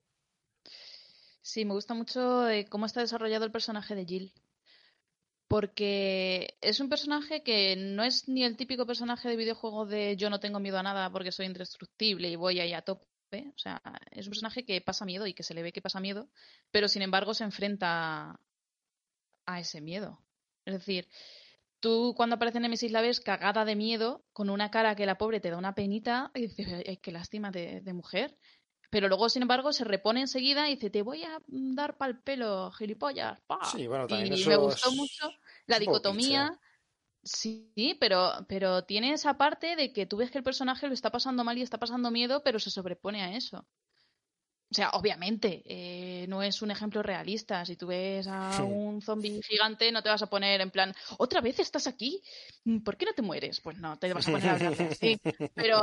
Sí, 1.43 1.65
me 1.65 1.75
gusta 1.75 1.95
mucho 1.95 2.49
eh, 2.49 2.67
cómo 2.69 2.87
está 2.87 3.01
desarrollado 3.01 3.45
el 3.45 3.53
personaje 3.53 3.95
de 3.95 4.05
Jill. 4.05 4.33
Porque 5.49 6.57
es 6.61 6.79
un 6.79 6.89
personaje 6.89 7.43
que 7.43 7.75
no 7.75 8.05
es 8.05 8.29
ni 8.29 8.45
el 8.45 8.57
típico 8.57 8.87
personaje 8.87 9.29
de 9.29 9.37
videojuego 9.37 9.85
de 9.85 10.17
yo 10.17 10.31
no 10.31 10.39
tengo 10.39 10.61
miedo 10.61 10.79
a 10.79 10.85
nada 10.85 11.11
porque 11.11 11.33
soy 11.33 11.47
indestructible 11.47 12.29
y 12.29 12.37
voy 12.37 12.61
ahí 12.61 12.73
a 12.73 12.83
tope. 12.83 13.07
O 13.33 13.59
sea, 13.59 13.83
es 14.13 14.27
un 14.27 14.31
personaje 14.31 14.65
que 14.65 14.81
pasa 14.81 15.05
miedo 15.05 15.27
y 15.27 15.35
que 15.35 15.43
se 15.43 15.55
le 15.55 15.63
ve 15.63 15.73
que 15.73 15.83
pasa 15.83 15.99
miedo, 15.99 16.29
pero 16.71 16.87
sin 16.87 17.03
embargo 17.03 17.35
se 17.35 17.45
enfrenta 17.45 18.39
a 19.47 19.61
ese 19.61 19.81
miedo. 19.81 20.21
Es 20.65 20.75
decir, 20.75 21.09
Tú 21.81 22.15
cuando 22.17 22.37
aparece 22.37 22.59
en 22.59 22.63
Nemesis 22.63 22.93
la 22.93 23.01
ves 23.01 23.21
cagada 23.21 23.65
de 23.65 23.75
miedo, 23.75 24.25
con 24.33 24.51
una 24.51 24.71
cara 24.71 24.95
que 24.95 25.07
la 25.07 25.19
pobre 25.19 25.41
te 25.41 25.51
da 25.51 25.57
una 25.57 25.75
penita 25.75 26.31
y 26.35 26.43
dices, 26.43 26.85
Ay, 26.87 26.99
qué 26.99 27.11
lástima 27.11 27.51
de, 27.51 27.83
mujer. 27.93 28.37
Pero 28.91 29.09
luego, 29.09 29.29
sin 29.29 29.43
embargo, 29.43 29.73
se 29.73 29.85
repone 29.85 30.21
enseguida 30.21 30.69
y 30.69 30.75
dice, 30.75 30.91
te 30.91 31.03
voy 31.03 31.23
a 31.25 31.41
dar 31.47 31.97
pa'l 31.97 32.21
pelo, 32.23 32.71
gilipollas. 32.73 33.41
Sí, 33.73 33.87
bueno, 33.87 34.07
también 34.07 34.37
y 34.37 34.45
me 34.45 34.57
gustó 34.57 34.93
mucho 34.93 35.31
la 35.67 35.79
dicotomía. 35.79 36.59
Sí, 37.23 37.97
pero, 38.01 38.47
pero 38.49 38.85
tiene 38.85 39.13
esa 39.13 39.37
parte 39.37 39.77
de 39.77 39.93
que 39.93 40.07
tú 40.07 40.17
ves 40.17 40.31
que 40.31 40.39
el 40.39 40.45
personaje 40.45 40.89
lo 40.89 40.95
está 40.95 41.11
pasando 41.11 41.45
mal 41.45 41.57
y 41.59 41.63
está 41.63 41.79
pasando 41.79 42.11
miedo, 42.11 42.43
pero 42.43 42.59
se 42.59 42.71
sobrepone 42.71 43.23
a 43.23 43.37
eso. 43.37 43.67
O 44.71 44.75
sea, 44.75 44.91
obviamente, 44.91 45.63
eh, 45.65 46.27
no 46.29 46.45
es 46.45 46.63
un 46.63 46.71
ejemplo 46.71 47.03
realista. 47.03 47.65
Si 47.65 47.75
tú 47.75 47.89
ves 47.89 48.29
a 48.29 48.63
un 48.63 49.03
zombie 49.03 49.43
gigante, 49.43 49.91
no 49.91 50.01
te 50.01 50.09
vas 50.09 50.23
a 50.23 50.31
poner 50.31 50.61
en 50.61 50.71
plan, 50.71 50.95
otra 51.19 51.41
vez 51.41 51.59
estás 51.59 51.89
aquí, 51.89 52.23
¿por 52.85 52.97
qué 52.97 53.07
no 53.07 53.13
te 53.13 53.23
mueres? 53.23 53.61
Pues 53.61 53.79
no, 53.79 53.99
te 53.99 54.13
vas 54.15 54.29
a 54.29 54.31
poner 54.31 54.49
a 54.49 54.53
hablar 54.53 54.83
así. 54.83 55.19
Pero, 55.57 55.81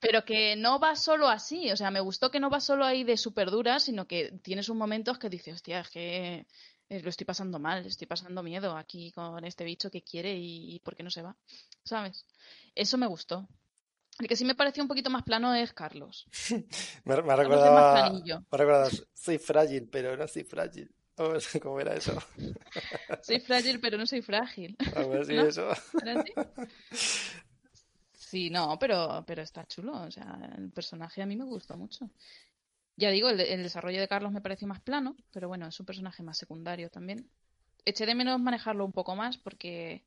pero 0.00 0.24
que 0.24 0.54
no 0.54 0.78
va 0.78 0.94
solo 0.96 1.28
así. 1.28 1.70
O 1.72 1.76
sea, 1.76 1.90
me 1.90 2.00
gustó 2.00 2.30
que 2.30 2.40
no 2.40 2.50
va 2.50 2.60
solo 2.60 2.84
ahí 2.84 3.04
de 3.04 3.16
súper 3.16 3.50
dura, 3.50 3.80
sino 3.80 4.06
que 4.06 4.38
tienes 4.42 4.68
un 4.68 4.76
momentos 4.76 5.18
que 5.18 5.30
dices, 5.30 5.54
hostia, 5.54 5.80
es 5.80 5.88
que 5.88 6.46
eh, 6.90 7.00
lo 7.00 7.08
estoy 7.08 7.24
pasando 7.24 7.58
mal, 7.58 7.86
estoy 7.86 8.06
pasando 8.06 8.42
miedo 8.42 8.76
aquí 8.76 9.12
con 9.12 9.44
este 9.44 9.64
bicho 9.64 9.90
que 9.90 10.02
quiere 10.02 10.36
y, 10.36 10.74
y 10.74 10.78
por 10.80 10.94
qué 10.94 11.02
no 11.02 11.10
se 11.10 11.22
va. 11.22 11.36
¿Sabes? 11.84 12.26
Eso 12.74 12.98
me 12.98 13.06
gustó. 13.06 13.48
El 14.20 14.28
que 14.28 14.36
sí 14.36 14.44
me 14.44 14.54
pareció 14.54 14.82
un 14.82 14.88
poquito 14.88 15.08
más 15.08 15.22
plano 15.22 15.54
es 15.54 15.72
Carlos. 15.72 16.26
me, 17.04 17.14
ha 17.14 17.36
recordado, 17.36 18.12
me 18.12 18.98
soy 19.14 19.38
frágil, 19.38 19.88
pero 19.88 20.16
no 20.16 20.28
soy 20.28 20.44
frágil. 20.44 20.94
¿Cómo 21.62 21.80
era 21.80 21.94
eso? 21.94 22.18
soy 23.22 23.40
frágil, 23.40 23.80
pero 23.80 23.96
no 23.96 24.06
soy 24.06 24.20
frágil. 24.20 24.76
así 25.20 25.36
eso. 25.36 25.70
Sí, 28.12 28.50
no, 28.50 28.78
pero, 28.78 29.24
pero 29.26 29.40
está 29.40 29.66
chulo. 29.66 30.02
O 30.02 30.10
sea, 30.10 30.38
el 30.56 30.70
personaje 30.70 31.22
a 31.22 31.26
mí 31.26 31.36
me 31.36 31.44
gustó 31.44 31.78
mucho. 31.78 32.10
Ya 32.96 33.10
digo, 33.10 33.30
el, 33.30 33.40
el, 33.40 33.62
desarrollo 33.62 34.00
de 34.00 34.08
Carlos 34.08 34.32
me 34.32 34.42
pareció 34.42 34.68
más 34.68 34.80
plano, 34.80 35.16
pero 35.32 35.48
bueno, 35.48 35.66
es 35.66 35.80
un 35.80 35.86
personaje 35.86 36.22
más 36.22 36.36
secundario 36.36 36.90
también. 36.90 37.26
Eché 37.86 38.04
de 38.04 38.14
menos 38.14 38.38
manejarlo 38.38 38.84
un 38.84 38.92
poco 38.92 39.16
más 39.16 39.38
porque 39.38 40.04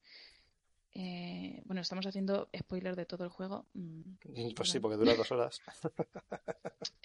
eh, 0.95 1.62
bueno, 1.65 1.82
estamos 1.82 2.06
haciendo 2.06 2.49
spoiler 2.56 2.95
de 2.95 3.06
todo 3.06 3.23
el 3.23 3.29
juego. 3.29 3.65
Mm, 3.73 4.53
pues 4.56 4.69
sí, 4.69 4.79
porque 4.79 4.97
dura 4.97 5.15
dos 5.15 5.32
horas. 5.32 5.62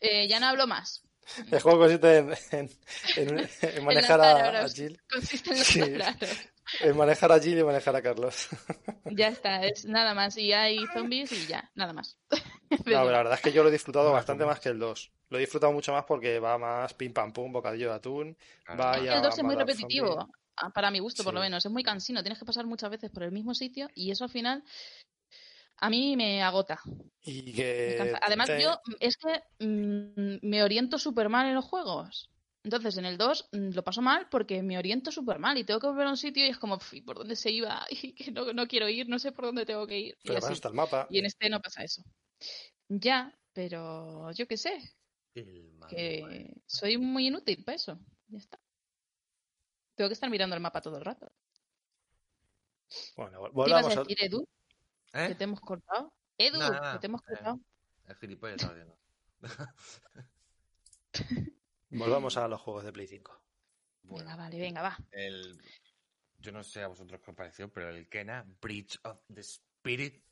Eh, 0.01 0.29
ya 0.29 0.39
no 0.39 0.47
hablo 0.47 0.67
más. 0.67 1.03
El 1.51 1.61
juego 1.61 1.81
consiste 1.81 2.19
en, 2.19 2.25
manejar 3.85 4.21
a, 4.21 4.69
Jill. 4.69 5.01
Consiste 5.11 5.51
en, 5.81 6.01
en 6.81 6.97
manejar 6.97 7.33
a 7.33 7.41
Jill 7.41 7.59
y 7.59 7.65
manejar 7.65 7.97
a 7.97 8.03
Carlos. 8.03 8.49
Ya 9.11 9.29
está, 9.29 9.65
es 9.65 9.85
nada 9.85 10.15
más. 10.15 10.37
Y 10.37 10.53
hay 10.53 10.79
zombies 10.95 11.33
y 11.33 11.47
ya, 11.47 11.71
nada 11.75 11.93
más. 11.93 12.17
No, 12.87 13.05
la 13.05 13.19
verdad 13.19 13.35
es 13.35 13.41
que 13.41 13.53
yo 13.53 13.63
lo 13.63 13.71
he 13.71 13.73
disfrutado 13.73 14.13
bastante 14.13 14.45
más 14.45 14.61
que 14.61 14.69
el 14.69 14.79
2. 14.79 15.13
Lo 15.31 15.39
he 15.39 15.41
disfrutado 15.41 15.73
mucho 15.73 15.93
más 15.93 16.05
porque 16.05 16.39
va 16.39 16.59
más 16.59 16.95
pim 16.95 17.13
pam 17.13 17.33
pum, 17.33 17.53
bocadillo 17.53 17.89
de 17.89 17.95
atún. 17.95 18.37
Vaya, 18.77 19.17
el 19.17 19.23
2 19.23 19.39
es 19.39 19.45
muy 19.45 19.57
repetitivo 19.57 20.29
para 20.75 20.91
mi 20.91 20.99
gusto 20.99 21.25
por 21.25 21.35
lo 21.35 21.41
menos, 21.41 21.65
es 21.65 21.73
muy 21.73 21.83
cansino, 21.83 22.23
tienes 22.23 22.39
que 22.39 22.45
pasar 22.45 22.67
muchas 22.67 22.91
veces 22.91 23.11
por 23.11 23.23
el 23.23 23.33
mismo 23.33 23.55
sitio 23.55 23.89
y 23.95 24.11
eso 24.11 24.25
al 24.25 24.31
final 24.31 24.65
a 25.81 25.91
mí 25.91 26.17
me 26.17 26.43
agota. 26.43 26.81
Y 27.23 27.53
que 27.53 28.19
Además, 28.23 28.51
yo 28.61 28.81
es 29.01 29.17
que 29.17 29.65
mm, 29.65 30.39
me 30.43 30.63
oriento 30.63 30.99
súper 30.99 31.29
mal 31.29 31.47
en 31.47 31.55
los 31.55 31.65
juegos. 31.65 32.31
Entonces, 32.65 32.99
en 32.99 33.05
el 33.05 33.17
2 33.17 33.49
mm, 33.53 33.71
lo 33.75 33.85
paso 33.85 34.03
mal 34.03 34.29
porque 34.31 34.63
me 34.63 34.77
oriento 34.77 35.13
súper 35.13 35.39
mal 35.39 35.57
y 35.57 35.65
tengo 35.65 35.81
que 35.81 35.87
volver 35.87 36.07
a 36.07 36.11
un 36.11 36.17
sitio 36.17 36.45
y 36.45 36.49
es 36.49 36.59
como, 36.59 36.79
¿por 37.07 37.19
dónde 37.19 37.37
se 37.37 37.51
iba? 37.51 37.87
Y 37.91 38.13
que 38.15 38.33
no, 38.33 38.53
no, 38.53 38.67
quiero 38.67 38.89
ir, 38.89 39.09
no 39.09 39.19
sé 39.19 39.33
por 39.33 39.47
dónde 39.47 39.67
tengo 39.67 39.87
que 39.87 39.99
ir. 39.99 40.19
Pero 40.25 40.41
y 40.41 40.67
el 40.67 40.75
mapa. 40.75 41.07
Y 41.11 41.19
en 41.19 41.27
este 41.27 41.49
no 41.49 41.61
pasa 41.61 41.85
eso. 41.85 42.03
Ya, 42.89 43.37
pero 43.53 44.33
yo 44.33 44.47
qué 44.47 44.57
sé. 44.57 44.79
que 45.89 46.55
soy 46.67 46.99
muy 46.99 47.29
inútil 47.29 47.63
para 47.65 47.77
eso. 47.77 47.99
Ya 48.29 48.39
está. 48.39 48.59
Tengo 49.99 50.11
que 50.11 50.15
estar 50.15 50.31
mirando 50.31 50.55
el 50.55 50.63
mapa 50.63 50.81
todo 50.81 50.97
el 50.97 51.05
rato. 51.05 51.29
Bueno, 53.17 53.51
volvamos 53.51 53.97
a 53.97 54.05
decir, 54.05 54.17
Edu? 54.21 54.47
¿Eh? 55.13 55.27
¿Que 55.27 55.35
te 55.35 55.43
hemos 55.43 55.61
cortado? 55.61 56.15
Edu, 56.39 56.61
que 56.93 56.99
te 57.01 57.07
hemos 57.09 57.21
cortado. 57.21 57.59
el 58.07 58.15
gilipollas 58.15 58.63
está 58.63 58.75
viendo. 58.75 58.97
Volvamos 61.91 62.37
a 62.37 62.47
los 62.47 62.61
juegos 62.61 62.85
de 62.85 62.93
Play 62.93 63.09
5. 63.09 63.43
venga, 64.05 64.37
vale, 64.37 64.61
venga, 64.61 64.83
va. 64.83 64.97
El... 65.11 65.61
Yo 66.39 66.53
no 66.53 66.63
sé 66.63 66.85
a 66.85 66.87
vosotros 66.87 67.21
qué 67.21 67.33
os 67.33 67.37
pareció, 67.37 67.73
pero 67.73 67.89
el 67.89 68.09
Kena, 68.09 68.47
Bridge 68.63 69.01
of 69.03 69.19
the 69.35 69.41
Spirit. 69.41 70.23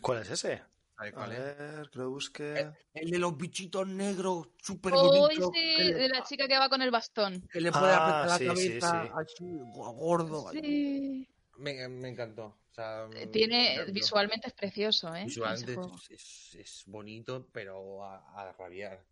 ¿Cuál 0.00 0.22
es 0.22 0.30
ese? 0.30 0.64
A 0.96 1.26
ver, 1.26 1.88
que 1.90 1.98
lo 1.98 2.10
busque. 2.10 2.70
El, 2.92 3.10
de 3.10 3.18
los 3.18 3.36
bichitos 3.36 3.86
negros, 3.86 4.48
súper 4.62 4.92
oh, 4.94 5.28
sí, 5.28 5.92
de 5.92 6.08
la 6.08 6.22
chica 6.22 6.46
que 6.46 6.56
va 6.56 6.68
con 6.68 6.82
el 6.82 6.90
bastón. 6.90 7.46
Que 7.52 7.60
le 7.60 7.72
puede 7.72 7.92
ah, 7.92 8.26
la 8.28 8.38
cabeza 8.38 9.02
así, 9.16 9.58
gordo. 9.74 10.50
Sí. 10.52 11.28
Me, 11.58 11.88
me, 11.88 12.08
encantó. 12.08 12.56
Eh, 12.76 13.28
Tiene, 13.32 13.84
visualmente 13.92 14.48
es 14.48 14.54
precioso, 14.54 15.14
¿eh? 15.14 15.24
Visualmente 15.24 15.76
es, 16.10 16.56
es, 16.58 16.84
bonito, 16.86 17.48
pero 17.52 18.04
a, 18.04 18.18
a 18.40 18.52
rabiar. 18.52 19.04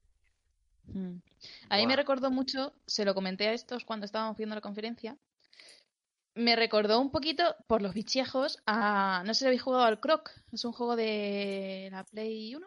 Mm. 0.87 1.17
A 1.69 1.77
mí 1.77 1.87
me 1.87 1.97
recordó 1.97 2.31
mucho, 2.31 2.75
se 2.87 3.05
lo 3.05 3.15
comenté 3.15 3.49
a 3.49 3.53
estos 3.53 3.85
cuando 3.85 4.07
estábamos 4.07 4.37
viendo 4.37 4.55
la 4.55 4.61
conferencia, 4.61 5.17
me 6.35 6.57
recordó 6.57 7.01
un 7.01 7.11
poquito 7.11 7.57
por 7.67 7.83
los 7.83 7.95
bichejos 7.95 8.59
a. 8.67 9.23
No 9.27 9.35
sé 9.35 9.41
si 9.41 9.47
habéis 9.47 9.63
jugado 9.63 9.85
al 9.85 10.01
Croc. 10.01 10.31
Es 10.53 10.65
un 10.65 10.73
juego 10.73 10.97
de 10.97 11.89
la 11.93 12.05
Play 12.05 12.55
1. 12.55 12.67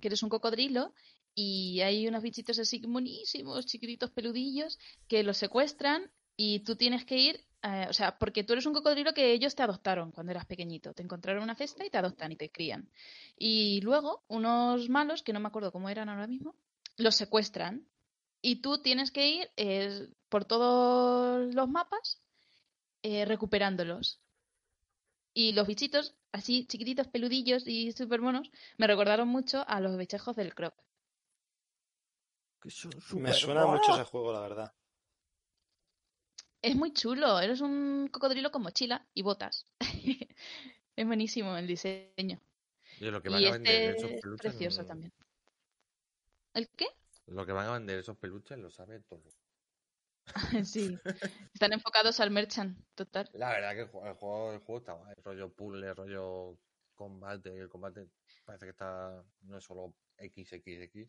Que 0.00 0.08
eres 0.08 0.22
un 0.22 0.28
cocodrilo 0.28 0.94
y 1.34 1.80
hay 1.80 2.06
unos 2.06 2.22
bichitos 2.22 2.58
así 2.58 2.80
monísimos, 2.86 3.66
chiquititos 3.66 4.10
peludillos, 4.10 4.78
que 5.08 5.22
los 5.22 5.36
secuestran 5.36 6.10
y 6.36 6.60
tú 6.60 6.76
tienes 6.76 7.04
que 7.04 7.16
ir. 7.16 7.44
Eh, 7.64 7.86
o 7.88 7.92
sea, 7.92 8.16
porque 8.18 8.44
tú 8.44 8.52
eres 8.52 8.66
un 8.66 8.74
cocodrilo 8.74 9.12
que 9.12 9.32
ellos 9.32 9.56
te 9.56 9.64
adoptaron 9.64 10.12
cuando 10.12 10.30
eras 10.30 10.46
pequeñito. 10.46 10.94
Te 10.94 11.02
encontraron 11.02 11.42
una 11.42 11.56
cesta 11.56 11.84
y 11.84 11.90
te 11.90 11.98
adoptan 11.98 12.32
y 12.32 12.36
te 12.36 12.50
crían. 12.50 12.88
Y 13.36 13.80
luego, 13.82 14.24
unos 14.28 14.88
malos, 14.88 15.22
que 15.22 15.32
no 15.32 15.40
me 15.40 15.48
acuerdo 15.48 15.72
cómo 15.72 15.88
eran 15.88 16.08
ahora 16.08 16.28
mismo, 16.28 16.54
los 16.96 17.16
secuestran. 17.16 17.88
Y 18.40 18.62
tú 18.62 18.78
tienes 18.78 19.10
que 19.10 19.28
ir 19.28 19.50
eh, 19.56 20.08
por 20.28 20.44
todos 20.44 21.52
los 21.52 21.68
mapas 21.68 22.20
eh, 23.02 23.24
recuperándolos. 23.24 24.20
Y 25.34 25.52
los 25.52 25.66
bichitos, 25.66 26.16
así 26.32 26.66
chiquititos, 26.66 27.06
peludillos 27.08 27.66
y 27.66 27.92
súper 27.92 28.20
monos, 28.20 28.50
me 28.76 28.86
recordaron 28.86 29.28
mucho 29.28 29.64
a 29.68 29.80
los 29.80 29.96
bichejos 29.96 30.36
del 30.36 30.54
Croc. 30.54 30.74
Me 33.14 33.32
suena 33.32 33.66
mucho 33.66 33.94
ese 33.94 34.04
juego, 34.04 34.32
la 34.32 34.40
verdad. 34.40 34.72
Es 36.60 36.74
muy 36.74 36.92
chulo. 36.92 37.38
Eres 37.38 37.60
un 37.60 38.08
cocodrilo 38.10 38.50
con 38.50 38.62
mochila 38.62 39.06
y 39.14 39.22
botas. 39.22 39.64
es 40.96 41.06
buenísimo 41.06 41.56
el 41.56 41.66
diseño. 41.66 42.40
Y 43.00 43.04
lo 43.04 43.22
que 43.22 43.28
van 43.28 43.44
a 43.44 43.52
vender 43.52 43.90
este 43.90 44.06
esos 44.06 44.20
peluches. 44.20 44.52
Precioso 44.52 44.84
también. 44.84 45.12
¿El 46.54 46.68
qué? 46.70 46.86
Lo 47.26 47.46
que 47.46 47.52
van 47.52 47.68
a 47.68 47.72
vender 47.74 48.00
esos 48.00 48.16
peluches 48.16 48.58
lo 48.58 48.70
sabe 48.70 49.00
todo. 49.00 49.22
sí, 50.64 50.98
están 51.52 51.72
enfocados 51.72 52.20
al 52.20 52.30
merchant, 52.30 52.78
total. 52.94 53.28
La 53.34 53.50
verdad 53.50 53.74
que 53.74 53.80
el 53.82 53.88
juego, 53.88 54.52
el 54.52 54.58
juego, 54.60 54.78
está 54.78 54.92
guay, 54.92 55.14
rollo 55.22 55.52
puzzle, 55.52 55.94
rollo 55.94 56.58
combate, 56.94 57.56
el 57.56 57.68
combate 57.68 58.08
parece 58.44 58.66
que 58.66 58.70
está, 58.70 59.22
no 59.42 59.58
es 59.58 59.64
solo 59.64 59.94
XXX. 60.18 61.08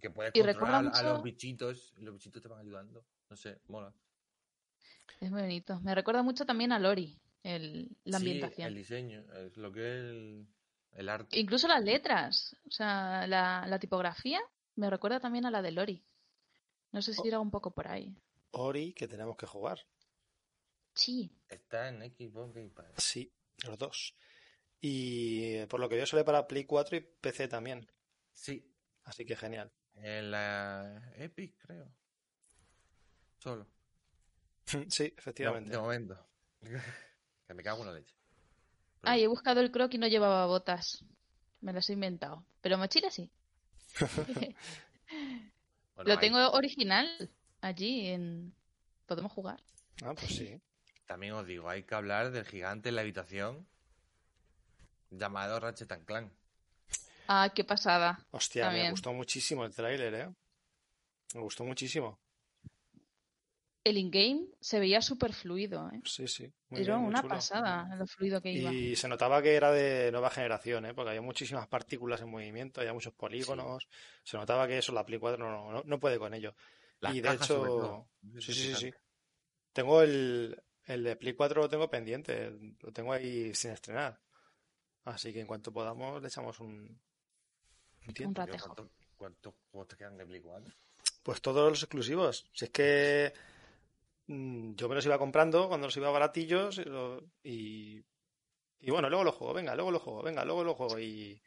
Que 0.00 0.10
puedes 0.10 0.32
controlar 0.32 0.90
a 0.94 1.02
los 1.02 1.22
bichitos 1.22 1.94
y 1.96 2.02
los 2.02 2.14
bichitos 2.14 2.42
te 2.42 2.48
van 2.48 2.60
ayudando. 2.60 3.04
No 3.30 3.36
sé, 3.36 3.60
mola. 3.68 3.92
Es 5.20 5.30
muy 5.30 5.40
bonito. 5.40 5.80
Me 5.80 5.94
recuerda 5.94 6.22
mucho 6.22 6.44
también 6.44 6.72
a 6.72 6.78
Lori, 6.78 7.18
el, 7.42 7.96
la 8.04 8.18
ambientación. 8.18 8.68
el 8.68 8.74
diseño, 8.74 9.24
es 9.34 9.56
lo 9.56 9.72
que 9.72 9.80
es 9.80 10.04
el, 10.04 10.46
el 10.92 11.08
arte. 11.08 11.38
Incluso 11.38 11.66
las 11.68 11.82
letras, 11.82 12.56
o 12.66 12.70
sea, 12.70 13.26
la, 13.26 13.66
la 13.66 13.78
tipografía 13.78 14.40
me 14.76 14.90
recuerda 14.90 15.20
también 15.20 15.46
a 15.46 15.50
la 15.50 15.62
de 15.62 15.72
Lori. 15.72 16.04
No 16.92 17.02
sé 17.02 17.12
si 17.14 17.26
irá 17.26 17.40
un 17.40 17.50
poco 17.50 17.70
por 17.72 17.88
ahí. 17.88 18.16
Ori, 18.52 18.92
que 18.94 19.08
tenemos 19.08 19.36
que 19.36 19.46
jugar. 19.46 19.86
Sí. 20.94 21.30
Está 21.48 21.88
en 21.88 22.00
Xbox 22.00 22.54
Game 22.54 22.70
Pass. 22.70 22.92
Sí, 22.96 23.32
los 23.64 23.78
dos. 23.78 24.16
Y 24.80 25.64
por 25.66 25.80
lo 25.80 25.88
que 25.88 25.96
veo 25.96 26.06
sale 26.06 26.24
para 26.24 26.46
Play 26.46 26.64
4 26.64 26.96
y 26.96 27.00
PC 27.00 27.48
también. 27.48 27.90
Sí. 28.32 28.64
Así 29.04 29.24
que 29.24 29.36
genial. 29.36 29.72
En 29.94 30.30
la 30.30 31.12
Epic, 31.16 31.56
creo. 31.58 31.92
Solo. 33.38 33.66
sí, 34.88 35.14
efectivamente. 35.16 35.70
De, 35.70 35.78
momento. 35.78 36.26
que 37.46 37.54
me 37.54 37.62
cago 37.62 37.82
en 37.82 37.86
la 37.86 37.94
leche. 37.94 38.14
Ay, 39.02 39.22
he 39.22 39.28
buscado 39.28 39.60
el 39.60 39.70
croc 39.70 39.94
y 39.94 39.98
no 39.98 40.08
llevaba 40.08 40.46
botas. 40.46 41.04
Me 41.60 41.72
las 41.72 41.88
he 41.90 41.94
inventado. 41.94 42.44
Pero 42.60 42.78
mochila 42.78 43.10
sí. 43.10 43.30
Lo 46.04 46.18
tengo 46.18 46.50
original 46.52 47.30
allí 47.60 48.08
en... 48.08 48.54
¿Podemos 49.06 49.32
jugar? 49.32 49.62
Ah, 50.02 50.14
pues 50.14 50.36
sí. 50.36 50.60
También 51.06 51.32
os 51.32 51.46
digo, 51.46 51.68
hay 51.68 51.84
que 51.84 51.94
hablar 51.94 52.30
del 52.30 52.44
gigante 52.44 52.90
en 52.90 52.96
la 52.96 53.00
habitación 53.00 53.66
llamado 55.10 55.58
Ratchet 55.58 56.04
Clank. 56.04 56.30
Ah, 57.26 57.50
qué 57.54 57.64
pasada. 57.64 58.26
Hostia, 58.30 58.70
me 58.70 58.90
gustó 58.90 59.12
muchísimo 59.12 59.64
el 59.64 59.74
tráiler, 59.74 60.14
¿eh? 60.14 60.28
Me 61.34 61.40
gustó 61.40 61.64
muchísimo. 61.64 62.18
El 63.88 63.98
in-game 63.98 64.46
se 64.60 64.78
veía 64.78 65.00
súper 65.00 65.32
fluido. 65.32 65.90
¿eh? 65.92 66.00
Sí, 66.04 66.28
sí. 66.28 66.52
Era 66.70 66.98
una 66.98 67.22
pasada 67.22 67.94
lo 67.96 68.06
fluido 68.06 68.40
que 68.40 68.52
iba. 68.52 68.72
Y 68.72 68.96
se 68.96 69.08
notaba 69.08 69.42
que 69.42 69.54
era 69.54 69.72
de 69.72 70.10
nueva 70.12 70.30
generación, 70.30 70.86
¿eh? 70.86 70.94
porque 70.94 71.10
había 71.10 71.22
muchísimas 71.22 71.66
partículas 71.66 72.20
en 72.20 72.30
movimiento, 72.30 72.80
había 72.80 72.92
muchos 72.92 73.12
polígonos. 73.14 73.88
Se 74.22 74.36
notaba 74.36 74.66
que 74.66 74.78
eso 74.78 74.92
la 74.92 75.04
Play 75.04 75.18
4 75.18 75.38
no, 75.38 75.82
no, 75.82 76.00
puede 76.00 76.18
con 76.18 76.34
ello. 76.34 76.54
y 77.12 77.20
de 77.20 77.32
hecho, 77.32 78.08
sí, 78.38 78.52
sí, 78.52 78.74
sí, 78.74 78.92
Tengo 79.72 80.02
el, 80.02 80.60
el 80.84 81.04
de 81.04 81.16
Play 81.16 81.34
4 81.34 81.62
lo 81.62 81.68
tengo 81.68 81.88
pendiente, 81.88 82.52
lo 82.80 82.92
tengo 82.92 83.12
ahí 83.12 83.54
sin 83.54 83.70
estrenar. 83.72 84.20
Así 85.04 85.32
que 85.32 85.40
en 85.40 85.46
cuanto 85.46 85.72
podamos 85.72 86.20
le 86.20 86.28
echamos 86.28 86.60
un, 86.60 87.00
un 88.06 88.14
tiempo. 88.14 88.44
¿Cuántos 89.16 89.54
juegos 89.70 89.88
te 89.88 89.96
quedan 89.96 90.16
de 90.16 90.26
Play 90.26 90.40
4? 90.40 90.72
Pues 91.22 91.42
todos 91.42 91.68
los 91.68 91.82
exclusivos. 91.82 92.46
Si 92.52 92.66
es 92.66 92.70
que 92.70 93.32
yo 94.28 94.88
me 94.88 94.94
los 94.94 95.06
iba 95.06 95.18
comprando 95.18 95.68
cuando 95.68 95.86
los 95.86 95.96
iba 95.96 96.10
baratillos 96.10 96.78
y, 97.42 98.04
y 98.80 98.90
bueno, 98.90 99.08
luego 99.08 99.24
los 99.24 99.34
juego, 99.34 99.54
venga, 99.54 99.74
luego 99.74 99.90
los 99.90 100.02
juego, 100.02 100.22
venga, 100.22 100.44
luego 100.44 100.64
los 100.64 100.76
juego 100.76 100.98
y, 101.00 101.42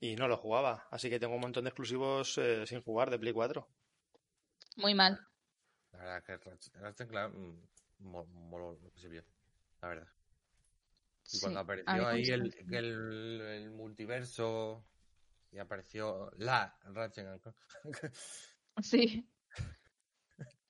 y 0.00 0.16
no 0.16 0.26
los 0.26 0.40
jugaba. 0.40 0.88
Así 0.90 1.08
que 1.08 1.20
tengo 1.20 1.36
un 1.36 1.40
montón 1.40 1.64
de 1.64 1.70
exclusivos 1.70 2.36
eh, 2.38 2.66
sin 2.66 2.82
jugar 2.82 3.10
de 3.10 3.20
Play 3.20 3.32
4. 3.32 3.68
Muy 4.78 4.94
mal. 4.94 5.24
La 5.92 5.98
verdad 5.98 6.24
que 6.24 6.36
Ratchet 6.80 7.08
Clank 7.08 7.32
moló 7.98 8.72
lo 8.82 8.90
que 8.90 8.98
se 8.98 9.08
vio, 9.08 9.24
la 9.80 9.88
verdad. 9.88 10.08
Y 11.32 11.40
cuando 11.40 11.60
apareció 11.60 12.08
ahí 12.08 12.24
el, 12.24 12.54
el, 12.72 13.40
el, 13.40 13.70
multiverso 13.70 14.84
y 15.52 15.58
apareció 15.58 16.30
la 16.36 16.76
Ratchet 16.82 17.40
Sí. 18.82 19.28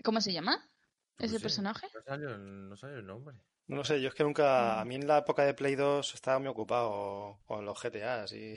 ¿Cómo 0.04 0.20
se 0.20 0.32
llama 0.32 0.70
ese 1.18 1.40
personaje? 1.40 1.86
No 1.94 2.02
salió, 2.02 2.38
no 2.38 2.76
salió 2.76 2.96
el 2.98 3.06
nombre. 3.06 3.36
No 3.68 3.84
sé, 3.84 4.00
yo 4.00 4.08
es 4.08 4.14
que 4.14 4.24
nunca. 4.24 4.80
A 4.80 4.84
mí 4.84 4.94
en 4.94 5.06
la 5.06 5.18
época 5.18 5.44
de 5.44 5.54
Play 5.54 5.74
2 5.74 6.14
estaba 6.14 6.38
muy 6.38 6.48
ocupado 6.48 7.40
con 7.46 7.64
los 7.64 7.82
GTAs 7.82 8.32
y, 8.32 8.54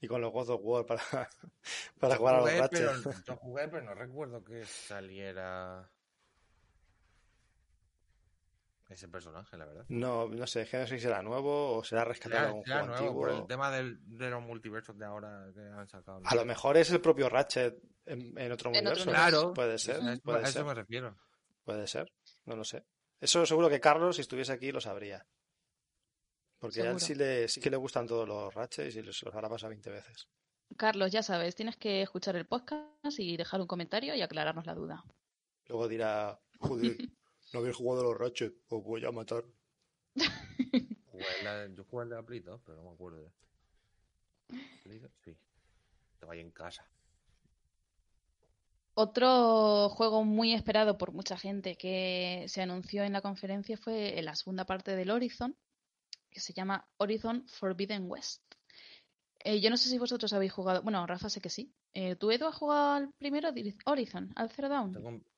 y 0.00 0.06
con 0.06 0.20
los 0.20 0.32
God 0.32 0.50
of 0.50 0.60
War 0.62 0.86
para, 0.86 1.02
para 1.98 2.16
jugar 2.16 2.34
a 2.34 2.40
los 2.40 2.52
Ratchet. 2.52 3.24
yo 3.26 3.36
jugué, 3.36 3.68
pero 3.68 3.82
no 3.82 3.94
recuerdo 3.94 4.44
que 4.44 4.64
saliera 4.64 5.90
ese 8.88 9.08
personaje, 9.08 9.56
la 9.56 9.66
verdad. 9.66 9.84
No, 9.88 10.28
no 10.28 10.46
sé, 10.46 10.66
que 10.66 10.78
no 10.78 10.86
sé 10.86 10.96
si 10.96 11.02
será 11.02 11.22
nuevo 11.22 11.76
o 11.76 11.84
será 11.84 12.04
rescatado 12.04 12.54
un 12.54 12.62
juego 12.62 12.94
antiguo. 12.94 13.20
Por 13.20 13.30
el 13.30 13.46
tema 13.46 13.70
del, 13.70 13.98
de 14.04 14.30
los 14.30 14.42
multiversos 14.42 14.98
de 14.98 15.04
ahora 15.04 15.50
que 15.54 15.60
han 15.60 15.88
sacado. 15.88 16.22
A 16.24 16.34
lo 16.34 16.44
mejor 16.44 16.76
es 16.76 16.90
el 16.90 17.00
propio 17.00 17.28
Ratchet 17.28 17.78
en, 18.06 18.52
otro 18.52 18.70
universo. 18.70 19.04
claro. 19.04 19.52
Puede 19.52 19.78
ser. 19.78 20.00
a 20.02 20.40
eso 20.40 20.64
me 20.64 20.74
refiero. 20.74 21.16
Puede 21.68 21.86
ser, 21.86 22.10
no 22.46 22.56
lo 22.56 22.64
sé. 22.64 22.86
Eso 23.20 23.44
seguro 23.44 23.68
que 23.68 23.78
Carlos, 23.78 24.16
si 24.16 24.22
estuviese 24.22 24.52
aquí, 24.52 24.72
lo 24.72 24.80
sabría. 24.80 25.26
Porque 26.58 26.80
a 26.80 26.92
él 26.92 26.98
sí, 26.98 27.14
le, 27.14 27.46
sí 27.46 27.60
que 27.60 27.68
le 27.68 27.76
gustan 27.76 28.06
todos 28.06 28.26
los 28.26 28.54
Ratchets 28.54 28.96
y 28.96 29.02
los, 29.02 29.22
los 29.22 29.34
hará 29.34 29.50
pasar 29.50 29.68
20 29.68 29.90
veces. 29.90 30.30
Carlos, 30.78 31.12
ya 31.12 31.22
sabes, 31.22 31.54
tienes 31.54 31.76
que 31.76 32.00
escuchar 32.00 32.36
el 32.36 32.46
podcast 32.46 33.18
y 33.18 33.36
dejar 33.36 33.60
un 33.60 33.66
comentario 33.66 34.14
y 34.14 34.22
aclararnos 34.22 34.64
la 34.64 34.74
duda. 34.74 35.04
Luego 35.66 35.88
dirá, 35.88 36.40
joder, 36.58 36.96
no 37.52 37.60
habéis 37.60 37.76
jugado 37.76 38.02
los 38.02 38.16
Ratchet, 38.16 38.54
os 38.68 38.82
voy 38.82 39.04
a 39.04 39.12
matar. 39.12 39.44
yo 41.76 41.84
jugué 41.84 42.04
el 42.04 42.08
de 42.08 42.14
la 42.14 42.22
Play 42.22 42.40
2, 42.40 42.62
pero 42.64 42.78
no 42.78 42.84
me 42.84 42.94
acuerdo. 42.94 43.30
¿Play 44.84 45.00
2? 45.00 45.10
Sí. 45.22 45.36
Estaba 46.14 46.32
ahí 46.32 46.40
en 46.40 46.50
casa. 46.50 46.88
Otro 49.00 49.90
juego 49.90 50.24
muy 50.24 50.54
esperado 50.54 50.98
por 50.98 51.12
mucha 51.12 51.38
gente 51.38 51.76
que 51.76 52.46
se 52.48 52.62
anunció 52.62 53.04
en 53.04 53.12
la 53.12 53.20
conferencia 53.20 53.76
fue 53.76 54.20
la 54.22 54.34
segunda 54.34 54.64
parte 54.64 54.96
del 54.96 55.12
Horizon, 55.12 55.56
que 56.28 56.40
se 56.40 56.52
llama 56.52 56.84
Horizon 56.96 57.46
Forbidden 57.46 58.10
West. 58.10 58.42
Eh, 59.38 59.60
yo 59.60 59.70
no 59.70 59.76
sé 59.76 59.88
si 59.88 59.98
vosotros 59.98 60.32
habéis 60.32 60.50
jugado. 60.50 60.82
Bueno, 60.82 61.06
Rafa 61.06 61.30
sé 61.30 61.40
que 61.40 61.48
sí. 61.48 61.72
Eh, 61.92 62.16
¿Tú, 62.16 62.32
Edu, 62.32 62.46
has 62.46 62.56
jugado 62.56 62.94
al 62.94 63.12
primero 63.12 63.50
Horizon, 63.86 64.32
al 64.34 64.50
Zero 64.50 64.68
Dawn? 64.68 64.92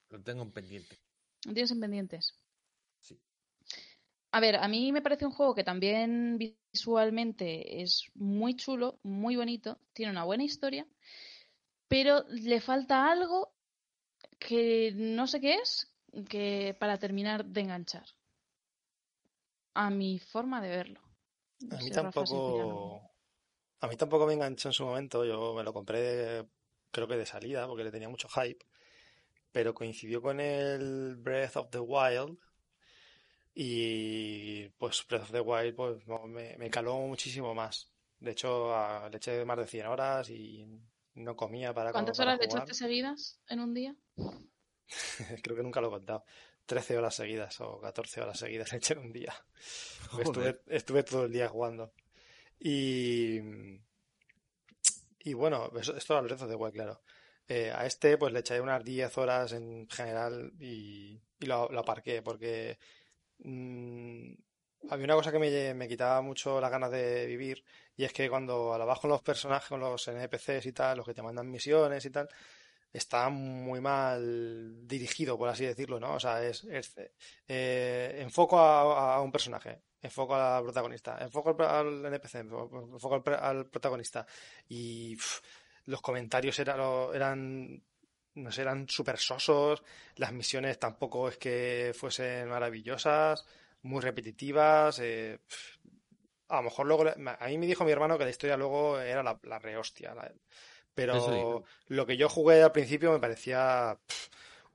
lo 0.09 0.23
tengo 0.23 0.43
en 0.43 0.53
pendiente. 0.53 0.99
¿Tienes 1.43 1.71
en 1.71 1.81
pendientes? 1.81 2.33
Sí. 2.99 3.21
A 4.33 4.41
ver, 4.41 4.57
a 4.57 4.69
mí 4.69 4.91
me 4.91 5.03
parece 5.03 5.27
un 5.27 5.33
juego 5.33 5.55
que 5.55 5.65
también 5.65 6.39
visualmente 6.39 7.83
es 7.83 8.11
muy 8.15 8.57
chulo, 8.57 8.99
muy 9.03 9.37
bonito, 9.37 9.79
tiene 9.93 10.13
una 10.13 10.25
buena 10.25 10.45
historia, 10.45 10.87
pero 11.91 12.25
le 12.29 12.61
falta 12.61 13.11
algo 13.11 13.53
que 14.39 14.93
no 14.95 15.27
sé 15.27 15.41
qué 15.41 15.57
es, 15.57 15.93
que 16.29 16.77
para 16.79 16.99
terminar 16.99 17.45
de 17.45 17.61
enganchar. 17.61 18.07
A 19.75 19.91
mi 19.91 20.19
forma 20.19 20.63
de 20.63 20.69
verlo. 20.69 21.01
a 21.71 21.77
mí 21.77 21.91
tampoco. 21.91 23.03
A 23.81 23.89
mí 23.89 23.97
tampoco 23.97 24.27
me 24.27 24.35
enganchó 24.35 24.69
en 24.69 24.73
su 24.73 24.85
momento. 24.85 25.25
Yo 25.25 25.53
me 25.55 25.65
lo 25.65 25.73
compré, 25.73 26.47
creo 26.91 27.09
que 27.09 27.17
de 27.17 27.27
salida, 27.27 27.67
porque 27.67 27.85
le 27.85 27.91
tenía 27.91 28.09
mucho 28.09 28.29
hype 28.29 28.65
pero 29.53 29.75
coincidió 29.75 30.23
con 30.23 30.41
el 30.41 31.17
Breath 31.17 31.57
of 31.57 31.71
the 31.71 31.81
Wild 31.81 32.39
y 33.55 34.69
pues 34.71 35.05
Breath 35.09 35.23
of 35.23 35.33
the 35.33 35.41
Wild 35.41 35.75
pues 35.75 36.07
me, 36.07 36.71
caló 36.71 36.99
muchísimo 36.99 37.55
más. 37.55 37.91
De 38.19 38.33
hecho, 38.33 38.73
le 39.09 39.17
eché 39.17 39.45
más 39.45 39.57
de 39.59 39.67
100 39.67 39.87
horas 39.87 40.31
y 40.31 40.67
no 41.21 41.37
comía 41.37 41.73
para 41.73 41.93
¿Cuántas 41.93 42.19
horas 42.21 42.39
le 42.39 42.47
echaste 42.47 42.75
seguidas 42.75 43.41
en 43.49 43.61
un 43.61 43.75
día? 43.75 43.95
Creo 45.43 45.57
que 45.57 45.63
nunca 45.63 45.81
lo 45.81 45.89
he 45.89 45.91
contado. 45.91 46.25
13 46.67 46.99
horas 46.99 47.15
seguidas 47.15 47.61
o 47.61 47.81
14 47.81 48.21
horas 48.21 48.39
seguidas 48.39 48.71
le 48.73 48.79
eché 48.79 48.95
en 48.95 49.01
un 49.01 49.13
día. 49.13 49.35
Estuve, 50.19 50.61
estuve, 50.67 51.03
todo 51.03 51.25
el 51.25 51.33
día 51.33 51.49
jugando. 51.49 51.93
Y, 52.59 53.41
y 55.21 55.35
bueno, 55.35 55.71
esto 55.79 56.15
era 56.15 56.23
Breath 56.23 56.43
of 56.43 56.49
the 56.49 56.55
Wild, 56.55 56.75
claro. 56.75 57.01
Eh, 57.49 57.73
a 57.75 57.85
este 57.85 58.17
pues 58.17 58.33
le 58.33 58.41
eché 58.41 58.61
unas 58.61 58.85
10 58.85 59.19
horas 59.19 59.53
en 59.53 59.89
general 59.89 60.53
y, 60.61 61.21
lo, 61.41 61.65
aparqué 61.81 62.23
porque 62.23 62.79
mm, 63.39 64.33
había 64.89 65.05
una 65.05 65.17
cosa 65.17 65.33
que 65.33 65.75
me, 65.75 65.89
quitaba 65.89 66.23
mucho 66.23 66.61
las 66.61 66.71
ganas 66.71 66.93
de 66.93 67.27
vivir 67.27 67.65
y 68.01 68.05
es 68.05 68.15
que 68.15 68.31
cuando 68.31 68.73
a 68.73 68.97
con 68.99 69.11
los 69.11 69.21
personajes, 69.21 69.79
los 69.79 70.09
NPCs 70.09 70.65
y 70.65 70.73
tal, 70.73 70.97
los 70.97 71.07
que 71.07 71.13
te 71.13 71.21
mandan 71.21 71.51
misiones 71.51 72.03
y 72.07 72.11
tal, 72.11 72.31
está 72.91 73.29
muy 73.29 73.79
mal 73.83 74.89
dirigido, 74.89 75.37
por 75.37 75.51
así 75.51 75.67
decirlo, 75.67 76.01
¿no? 76.01 76.15
O 76.15 76.21
sea, 76.21 76.43
es, 76.43 76.65
eh, 77.47 78.17
enfoco 78.23 78.59
a, 78.59 79.21
un 79.21 79.31
personaje, 79.31 79.83
enfoco 80.01 80.35
al 80.35 80.63
protagonista, 80.63 81.19
enfoco 81.21 81.55
al, 81.63 82.07
NPC, 82.07 82.37
enfoco 82.37 83.23
al, 83.39 83.67
protagonista 83.67 84.27
y 84.67 85.15
los 85.85 86.01
comentarios 86.01 86.59
eran, 86.59 86.81
eran 87.13 87.83
no 88.37 88.51
sé, 88.51 88.63
eran 88.63 88.89
súper 88.89 89.19
sosos, 89.19 89.83
las 90.17 90.33
misiones 90.33 90.79
tampoco 90.79 91.29
es 91.29 91.37
que 91.37 91.93
fuesen 91.95 92.49
maravillosas, 92.49 93.45
muy 93.83 94.01
repetitivas. 94.01 95.01
Eh, 95.01 95.39
a 96.51 96.57
lo 96.57 96.63
mejor 96.65 96.87
luego, 96.87 97.05
a 97.09 97.47
mí 97.47 97.59
me 97.59 97.67
dijo 97.67 97.85
mi 97.85 97.93
hermano 97.93 98.19
que 98.19 98.25
la 98.25 98.31
historia 98.31 98.57
luego 98.57 99.01
era 99.01 99.23
la, 99.23 99.39
la 99.45 99.59
rehostia. 99.59 100.15
pero 100.95 101.65
lo 101.87 102.07
que 102.07 102.17
yo 102.17 102.29
jugué 102.29 102.63
al 102.63 102.73
principio 102.73 103.13
me 103.13 103.21
parecía 103.21 103.99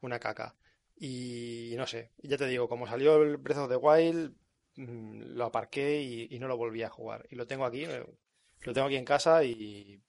una 0.02 0.20
caca. 0.20 0.56
Y 0.98 1.74
no 1.78 1.86
sé, 1.86 2.12
ya 2.20 2.38
te 2.38 2.48
digo, 2.48 2.70
como 2.70 2.88
salió 2.88 3.22
el 3.22 3.38
Breath 3.38 3.60
of 3.60 3.70
the 3.70 3.76
Wild, 3.76 4.34
mm, 4.76 5.36
lo 5.36 5.46
aparqué 5.46 6.02
y, 6.02 6.28
y, 6.32 6.40
no 6.40 6.48
lo 6.48 6.58
volví 6.58 6.84
a 6.84 6.90
jugar. 6.90 7.26
Y 7.30 7.36
lo 7.36 7.46
tengo 7.46 7.66
aquí, 7.66 7.86
lo 7.86 8.74
tengo 8.74 8.88
aquí 8.88 8.96
en 8.96 9.06
casa 9.06 9.44
y 9.44 10.02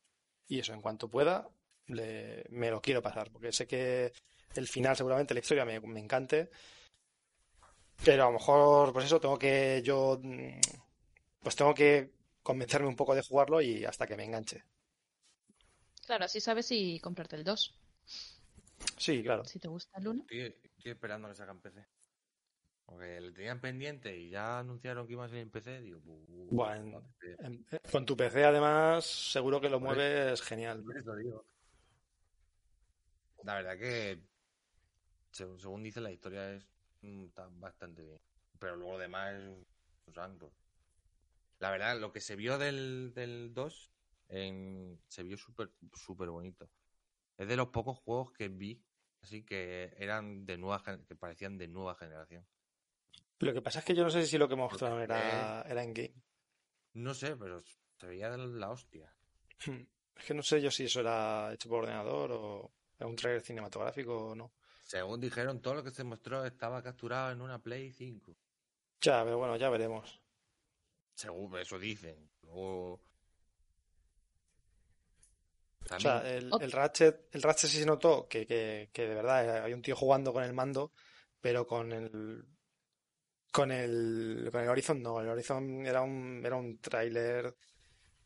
y 0.48 0.60
eso, 0.60 0.72
en 0.72 0.80
cuanto 0.80 1.08
pueda, 1.08 1.48
me 1.86 2.70
lo 2.70 2.80
quiero 2.80 3.02
pasar, 3.02 3.30
porque 3.30 3.52
sé 3.52 3.66
que 3.66 4.12
el 4.54 4.68
final, 4.68 4.96
seguramente 4.96 5.34
la 5.34 5.40
historia 5.40 5.64
me, 5.64 5.80
me 5.80 6.00
encante, 6.00 6.50
pero 8.04 8.24
a 8.24 8.26
lo 8.26 8.32
mejor, 8.34 8.92
pues 8.92 9.06
eso, 9.06 9.20
tengo 9.20 9.38
que 9.38 9.82
yo, 9.84 10.18
mm, 10.22 10.60
pues 11.46 11.54
tengo 11.54 11.74
que 11.74 12.10
convencerme 12.42 12.88
un 12.88 12.96
poco 12.96 13.14
de 13.14 13.22
jugarlo 13.22 13.60
y 13.62 13.84
hasta 13.84 14.04
que 14.04 14.16
me 14.16 14.24
enganche. 14.24 14.64
Claro, 16.04 16.24
así 16.24 16.40
sabes 16.40 16.66
si 16.66 16.98
comprarte 16.98 17.36
el 17.36 17.44
2. 17.44 17.72
Sí, 18.96 19.22
claro. 19.22 19.44
Si 19.44 19.60
te 19.60 19.68
gusta 19.68 19.96
el 20.00 20.08
1. 20.08 20.26
Estoy, 20.28 20.90
esperando 20.90 21.28
que 21.28 21.36
sacan 21.36 21.60
PC. 21.60 21.86
Porque 22.84 23.20
le 23.20 23.30
tenían 23.30 23.60
pendiente 23.60 24.18
y 24.18 24.28
ya 24.28 24.58
anunciaron 24.58 25.06
que 25.06 25.12
iba 25.12 25.24
a 25.24 25.28
ser 25.28 25.38
en 25.38 25.50
PC. 25.50 25.82
Digo, 25.82 26.00
bueno, 26.50 27.14
con 27.92 28.04
tu 28.04 28.16
PC 28.16 28.44
además 28.44 29.04
seguro 29.04 29.60
que 29.60 29.68
lo 29.68 29.78
mueves 29.78 30.42
genial. 30.42 30.84
La 33.44 33.54
verdad 33.54 33.78
que, 33.78 34.20
según 35.30 35.84
dice, 35.84 36.00
la 36.00 36.10
historia 36.10 36.54
es 36.54 36.66
mm, 37.02 37.26
está 37.26 37.46
bastante 37.52 38.02
bien. 38.02 38.20
Pero 38.58 38.74
luego 38.74 38.94
lo 38.94 38.98
demás 38.98 39.32
es 39.34 39.44
un 40.08 40.12
santo. 40.12 40.52
La 41.58 41.70
verdad, 41.70 41.98
lo 41.98 42.12
que 42.12 42.20
se 42.20 42.36
vio 42.36 42.58
del, 42.58 43.12
del 43.14 43.54
2 43.54 43.92
se 44.28 45.22
vio 45.22 45.36
súper 45.36 45.70
súper 45.94 46.30
bonito. 46.30 46.68
Es 47.36 47.48
de 47.48 47.56
los 47.56 47.68
pocos 47.68 47.98
juegos 47.98 48.32
que 48.32 48.48
vi 48.48 48.82
Así 49.26 49.42
que 49.42 49.92
eran 49.98 50.46
de 50.46 50.56
nueva 50.56 50.80
que 51.08 51.16
parecían 51.16 51.58
de 51.58 51.66
nueva 51.66 51.96
generación. 51.96 52.46
Lo 53.40 53.52
que 53.52 53.60
pasa 53.60 53.80
es 53.80 53.84
que 53.84 53.94
yo 53.94 54.04
no 54.04 54.10
sé 54.10 54.24
si 54.24 54.38
lo 54.38 54.48
que 54.48 54.54
mostraron 54.54 55.00
era, 55.00 55.62
era 55.62 55.82
en 55.82 55.92
game. 55.92 56.14
No 56.94 57.12
sé, 57.12 57.36
pero 57.36 57.60
se 57.98 58.06
veía 58.06 58.30
de 58.30 58.38
la 58.38 58.70
hostia. 58.70 59.12
Hmm. 59.66 59.82
Es 60.14 60.24
que 60.24 60.32
no 60.32 60.44
sé 60.44 60.62
yo 60.62 60.70
si 60.70 60.84
eso 60.84 61.00
era 61.00 61.52
hecho 61.52 61.68
por 61.68 61.80
ordenador 61.80 62.30
o 62.32 62.72
era 62.96 63.08
un 63.08 63.16
trailer 63.16 63.42
cinematográfico 63.42 64.28
o 64.28 64.34
no. 64.36 64.52
Según 64.84 65.20
dijeron, 65.20 65.60
todo 65.60 65.74
lo 65.74 65.82
que 65.82 65.90
se 65.90 66.04
mostró 66.04 66.44
estaba 66.44 66.80
capturado 66.80 67.32
en 67.32 67.40
una 67.40 67.60
Play 67.60 67.92
5. 67.92 68.38
Ya, 69.00 69.24
pero 69.24 69.38
bueno, 69.38 69.56
ya 69.56 69.68
veremos. 69.70 70.22
Según 71.16 71.58
eso 71.58 71.78
dicen. 71.78 72.30
O 72.48 73.00
sea, 75.98 76.18
el, 76.28 76.50
el, 76.60 76.72
Ratchet, 76.72 77.28
el 77.32 77.42
Ratchet 77.42 77.70
sí 77.70 77.78
se 77.78 77.86
notó 77.86 78.28
que, 78.28 78.46
que, 78.46 78.90
que 78.92 79.08
de 79.08 79.14
verdad 79.14 79.64
hay 79.64 79.72
un 79.72 79.82
tío 79.82 79.96
jugando 79.96 80.32
con 80.32 80.44
el 80.44 80.52
mando, 80.52 80.92
pero 81.40 81.66
con 81.66 81.92
el 81.92 82.44
con 83.50 83.72
el, 83.72 84.48
con 84.52 84.60
el 84.60 84.68
Horizon 84.68 85.02
no, 85.02 85.20
el 85.20 85.28
Horizon 85.28 85.86
era 85.86 86.02
un, 86.02 86.42
era 86.44 86.56
un 86.56 86.78
tráiler 86.78 87.56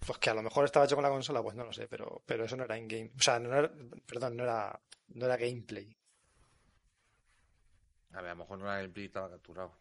pues 0.01 0.18
que 0.18 0.30
a 0.30 0.34
lo 0.34 0.43
mejor 0.43 0.64
estaba 0.64 0.86
hecho 0.86 0.97
con 0.97 1.05
la 1.05 1.11
consola, 1.11 1.43
pues 1.43 1.55
no 1.55 1.64
lo 1.64 1.72
sé, 1.72 1.86
pero, 1.86 2.22
pero 2.26 2.45
eso 2.45 2.57
no 2.57 2.64
era 2.64 2.78
in-game. 2.78 3.12
O 3.16 3.20
sea, 3.20 3.38
no 3.38 3.55
era, 3.55 3.70
perdón, 4.07 4.36
no 4.36 4.45
era, 4.45 4.80
no 5.09 5.26
era 5.26 5.36
gameplay. 5.36 5.97
A 8.12 8.22
ver, 8.22 8.30
a 8.30 8.34
lo 8.34 8.41
mejor 8.41 8.59
no 8.59 8.64
era 8.64 8.80
gameplay, 8.80 9.07
estaba 9.07 9.30
capturado. 9.30 9.78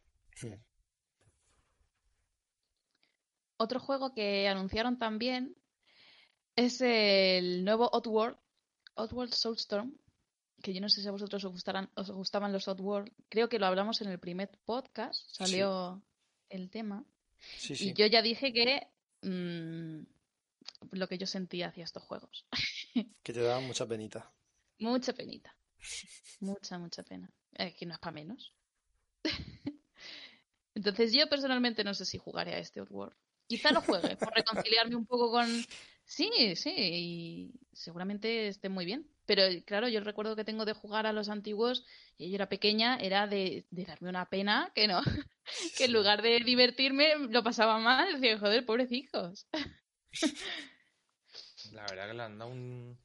Otro 3.61 3.81
juego 3.81 4.13
que 4.13 4.47
anunciaron 4.47 4.97
también 4.97 5.53
es 6.55 6.79
el 6.79 7.65
nuevo 7.65 7.89
Oddworld, 7.91 8.37
Oddworld 8.95 9.33
Soulstorm, 9.33 9.97
que 10.63 10.73
yo 10.73 10.79
no 10.79 10.87
sé 10.87 11.01
si 11.01 11.07
a 11.09 11.11
vosotros 11.11 11.43
os, 11.43 11.51
gustarán, 11.51 11.89
os 11.95 12.09
gustaban 12.09 12.53
los 12.53 12.69
Oddworld. 12.69 13.11
Creo 13.27 13.49
que 13.49 13.59
lo 13.59 13.65
hablamos 13.65 13.99
en 13.99 14.07
el 14.07 14.17
primer 14.17 14.49
podcast, 14.63 15.25
salió 15.29 16.01
el 16.47 16.69
tema. 16.69 17.03
Y 17.67 17.93
yo 17.93 18.05
ya 18.05 18.21
dije 18.21 18.53
que 18.53 18.87
mm, 19.23 20.03
lo 20.91 21.07
que 21.09 21.17
yo 21.17 21.27
sentía 21.27 21.67
hacia 21.67 21.83
estos 21.83 22.03
juegos. 22.03 22.45
que 23.23 23.33
te 23.33 23.41
daban 23.41 23.67
mucha 23.67 23.85
penita. 23.85 24.31
Mucha 24.79 25.11
penita. 25.11 25.53
Mucha, 26.39 26.79
mucha 26.79 27.03
pena. 27.03 27.29
Es 27.51 27.75
que 27.75 27.85
no 27.85 27.93
es 27.93 27.99
para 27.99 28.13
menos. 28.13 28.53
Entonces 30.75 31.11
yo 31.11 31.27
personalmente 31.27 31.83
no 31.83 31.93
sé 31.93 32.05
si 32.05 32.17
jugaré 32.17 32.53
a 32.53 32.59
este 32.59 32.79
Oddworld. 32.79 33.17
Quizá 33.49 33.71
lo 33.71 33.81
juegue, 33.81 34.15
por 34.15 34.31
reconciliarme 34.31 34.95
un 34.95 35.07
poco 35.07 35.31
con... 35.31 35.47
Sí, 36.05 36.55
sí, 36.55 36.71
y 36.77 37.51
seguramente 37.73 38.47
esté 38.47 38.69
muy 38.69 38.85
bien. 38.85 39.09
Pero 39.25 39.41
claro, 39.65 39.87
yo 39.87 40.01
recuerdo 40.01 40.35
que 40.35 40.43
tengo 40.43 40.65
de 40.65 40.73
jugar 40.73 41.07
a 41.07 41.13
los 41.13 41.29
antiguos, 41.29 41.83
y 42.15 42.29
yo 42.29 42.35
era 42.35 42.47
pequeña, 42.47 42.97
era 42.97 43.25
de, 43.25 43.65
darme 43.71 44.09
una 44.09 44.29
pena 44.29 44.71
que 44.75 44.87
no, 44.87 45.01
que 45.77 45.85
en 45.85 45.93
lugar 45.93 46.21
de 46.21 46.41
divertirme 46.45 47.15
lo 47.29 47.43
pasaba 47.43 47.79
mal, 47.79 48.21
decía, 48.21 48.37
joder, 48.37 48.67
pobrecitos. 48.67 49.47
La 51.73 51.81
verdad 51.89 52.07
que 52.07 52.13
le 52.13 52.23
han 52.23 52.37
dado 52.37 52.51
un, 52.51 52.99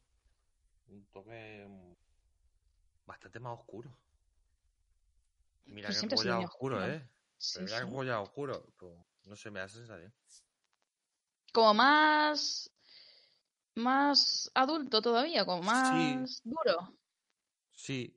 un 0.89 1.07
toque 1.07 1.67
bastante 3.07 3.41
más 3.41 3.59
oscuro. 3.59 3.91
Mira 5.65 5.89
que 5.89 6.07
que 6.07 6.17
ya 6.23 6.39
oscuro, 6.41 6.87
¿eh? 6.87 7.03
Sí, 7.39 7.61
Mira 7.61 7.79
sí. 7.81 7.87
que 7.87 8.13
oscuro. 8.13 8.75
No 9.25 9.37
sé, 9.37 9.51
me 9.51 9.61
da 9.61 9.69
sensación. 9.69 10.13
Como 11.53 11.75
más 11.75 12.71
más 13.77 14.51
adulto 14.55 15.03
todavía, 15.03 15.45
como 15.45 15.63
más 15.63 16.41
duro. 16.45 16.97
Sí. 17.73 18.17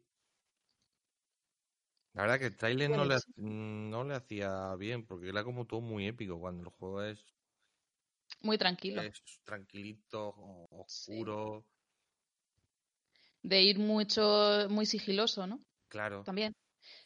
La 2.13 2.23
verdad 2.23 2.39
que 2.39 2.45
el 2.47 2.57
trailer 2.57 2.89
no 2.89 3.05
le, 3.05 3.17
no 3.35 4.03
le 4.03 4.15
hacía 4.15 4.75
bien, 4.75 5.05
porque 5.05 5.29
era 5.29 5.43
como 5.43 5.65
todo 5.65 5.81
muy 5.81 6.07
épico 6.07 6.39
cuando 6.39 6.63
el 6.63 6.69
juego 6.69 7.03
es. 7.03 7.23
Muy 8.41 8.57
tranquilo. 8.57 9.01
Es 9.01 9.21
tranquilito, 9.43 10.35
oscuro. 10.71 11.65
De 13.43 13.61
ir 13.61 13.79
mucho, 13.79 14.67
muy 14.69 14.85
sigiloso, 14.85 15.45
¿no? 15.47 15.59
Claro. 15.89 16.23
También. 16.23 16.55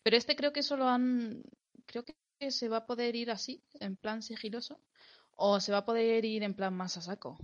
Pero 0.04 0.18
este 0.18 0.36
creo 0.36 0.54
que 0.54 0.64
solo 0.64 0.88
han. 0.88 1.44
Creo 1.86 2.04
que 2.04 2.16
se 2.50 2.70
va 2.70 2.78
a 2.78 2.86
poder 2.88 3.16
ir 3.16 3.30
así, 3.30 3.64
en 3.80 3.96
plan 3.96 4.24
sigiloso. 4.24 4.80
O 5.36 5.60
se 5.60 5.72
va 5.72 5.80
a 5.80 5.86
poder 5.86 6.26
ir 6.26 6.44
en 6.44 6.56
plan 6.56 6.74
más 6.74 6.98
a 6.98 7.02
saco. 7.02 7.38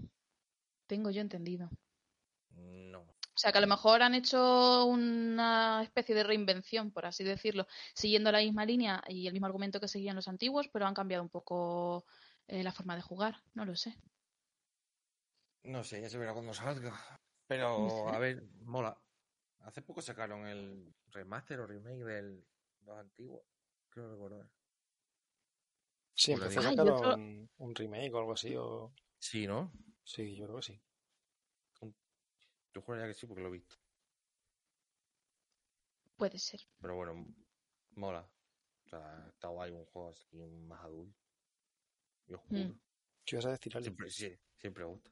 Tengo 0.87 1.11
yo 1.11 1.21
entendido. 1.21 1.69
No. 2.55 3.01
O 3.01 3.39
sea, 3.39 3.51
que 3.51 3.59
a 3.59 3.61
lo 3.61 3.67
mejor 3.67 4.01
han 4.01 4.15
hecho 4.15 4.85
una 4.85 5.81
especie 5.83 6.15
de 6.15 6.23
reinvención, 6.23 6.89
por 6.91 7.05
así 7.05 7.23
decirlo, 7.23 7.67
siguiendo 7.93 8.31
la 8.31 8.39
misma 8.39 8.65
línea 8.65 9.03
y 9.07 9.27
el 9.27 9.33
mismo 9.33 9.45
argumento 9.45 9.79
que 9.79 9.87
seguían 9.87 10.15
los 10.15 10.27
antiguos, 10.27 10.67
pero 10.69 10.87
han 10.87 10.95
cambiado 10.95 11.21
un 11.21 11.29
poco 11.29 12.05
eh, 12.47 12.63
la 12.63 12.71
forma 12.71 12.95
de 12.95 13.03
jugar. 13.03 13.43
No 13.53 13.65
lo 13.65 13.75
sé. 13.75 13.95
No 15.63 15.83
sé, 15.83 16.01
ya 16.01 16.09
se 16.09 16.17
verá 16.17 16.33
cuando 16.33 16.53
salga. 16.53 16.97
Pero, 17.45 18.09
a 18.09 18.17
ver, 18.19 18.43
mola. 18.61 18.97
Hace 19.59 19.81
poco 19.81 20.01
sacaron 20.01 20.47
el 20.47 20.93
remaster 21.11 21.59
o 21.59 21.67
remake 21.67 22.03
de 22.03 22.43
los 22.85 22.97
antiguos. 22.97 23.43
Creo 23.89 24.09
recordar. 24.09 24.49
Sí, 26.17 26.31
empezó 26.31 26.59
a 26.59 26.63
sacar 26.63 26.87
un 27.17 27.75
remake 27.75 28.11
o 28.13 28.17
algo 28.17 28.33
así. 28.33 28.55
O... 28.55 28.91
Sí, 29.19 29.45
¿no? 29.45 29.71
Sí, 30.03 30.35
yo 30.35 30.45
creo 30.45 30.55
que 30.57 30.63
sí. 30.63 30.81
Yo 32.73 32.81
juraría 32.81 33.07
que 33.07 33.13
sí 33.13 33.27
porque 33.27 33.41
lo 33.41 33.49
he 33.49 33.51
visto. 33.51 33.75
Puede 36.17 36.39
ser. 36.39 36.61
Pero 36.81 36.95
bueno, 36.95 37.27
mola. 37.91 38.27
O 38.85 38.89
sea, 38.89 39.27
está 39.29 39.49
guay 39.49 39.71
un 39.71 39.85
juego 39.85 40.09
así 40.09 40.37
más 40.67 40.83
adulto. 40.83 41.19
Y 42.27 42.33
oscuro. 42.33 42.61
Mm. 42.61 42.79
¿Qué 43.23 43.35
vas 43.35 43.45
a 43.45 43.51
decir, 43.51 43.73
Siempre, 43.81 44.09
sí, 44.09 44.33
siempre 44.55 44.85
gusta. 44.85 45.11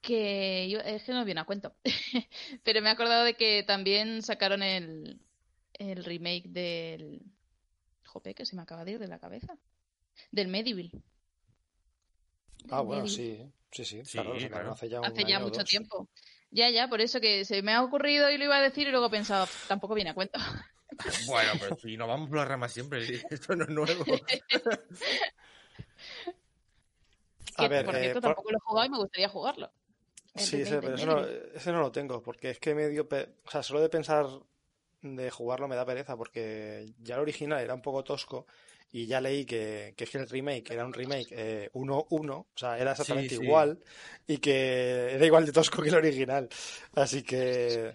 Que 0.00 0.68
yo, 0.70 0.78
es 0.80 1.02
que 1.02 1.12
no 1.12 1.24
viene 1.24 1.40
a 1.40 1.46
cuento. 1.46 1.74
Pero 2.62 2.80
me 2.80 2.90
he 2.90 2.92
acordado 2.92 3.24
de 3.24 3.34
que 3.34 3.64
también 3.64 4.22
sacaron 4.22 4.62
el, 4.62 5.20
el 5.72 6.04
remake 6.04 6.48
del. 6.48 7.22
Jope, 8.14 8.34
que 8.34 8.46
se 8.46 8.54
me 8.54 8.62
acaba 8.62 8.84
de 8.84 8.92
ir 8.92 8.98
de 9.00 9.08
la 9.08 9.18
cabeza. 9.18 9.58
Del 10.30 10.46
Medieval. 10.46 10.90
Ah, 12.70 12.80
bueno, 12.80 13.08
sí, 13.08 13.44
sí, 13.72 13.84
sí, 13.84 14.02
claro, 14.48 14.72
hace 14.72 14.88
ya, 14.88 15.00
hace 15.00 15.24
ya 15.24 15.40
mucho 15.40 15.64
tiempo. 15.64 16.08
Ya, 16.50 16.70
ya, 16.70 16.88
por 16.88 17.00
eso 17.00 17.20
que 17.20 17.44
se 17.44 17.60
me 17.62 17.72
ha 17.72 17.82
ocurrido 17.82 18.30
y 18.30 18.38
lo 18.38 18.44
iba 18.44 18.56
a 18.56 18.62
decir 18.62 18.86
y 18.86 18.92
luego 18.92 19.06
he 19.06 19.10
pensado, 19.10 19.48
tampoco 19.66 19.94
viene 19.94 20.10
a 20.10 20.14
cuento. 20.14 20.38
Bueno, 21.26 21.50
pero 21.58 21.76
si 21.76 21.96
no 21.96 22.06
vamos 22.06 22.28
por 22.28 22.38
la 22.38 22.44
rama 22.44 22.68
siempre, 22.68 23.04
esto 23.30 23.56
no 23.56 23.64
es 23.64 23.70
nuevo. 23.70 24.04
a 27.56 27.66
ver, 27.66 27.84
por 27.84 27.96
cierto, 27.96 28.18
eh, 28.18 28.22
tampoco 28.22 28.52
lo 28.52 28.58
he 28.58 28.60
jugado 28.60 28.86
y 28.86 28.90
me 28.90 28.98
gustaría 28.98 29.28
jugarlo. 29.28 29.72
Sí, 30.36 30.60
ese, 30.60 30.80
pero 30.80 30.94
eso 30.94 31.06
no, 31.06 31.26
ese 31.26 31.72
no 31.72 31.80
lo 31.80 31.90
tengo, 31.90 32.22
porque 32.22 32.50
es 32.50 32.60
que 32.60 32.76
medio... 32.76 33.08
O 33.44 33.50
sea, 33.50 33.64
solo 33.64 33.80
de 33.80 33.88
pensar 33.88 34.26
de 35.04 35.30
jugarlo 35.30 35.68
me 35.68 35.76
da 35.76 35.84
pereza, 35.84 36.16
porque 36.16 36.86
ya 37.02 37.16
el 37.16 37.20
original 37.20 37.60
era 37.60 37.74
un 37.74 37.82
poco 37.82 38.02
tosco 38.02 38.46
y 38.90 39.06
ya 39.06 39.20
leí 39.20 39.44
que, 39.44 39.94
que, 39.96 40.08
el 40.16 40.28
remake 40.28 40.70
era 40.70 40.86
un 40.86 40.92
remake 40.92 41.70
1-1, 41.72 41.72
eh, 41.72 42.30
o 42.30 42.46
sea, 42.54 42.78
era 42.78 42.92
exactamente 42.92 43.34
igual 43.34 43.78
y 44.26 44.38
que 44.38 45.14
era 45.14 45.26
igual 45.26 45.44
de 45.44 45.52
tosco 45.52 45.82
que 45.82 45.88
el 45.88 45.96
original. 45.96 46.48
Así 46.94 47.22
que... 47.22 47.92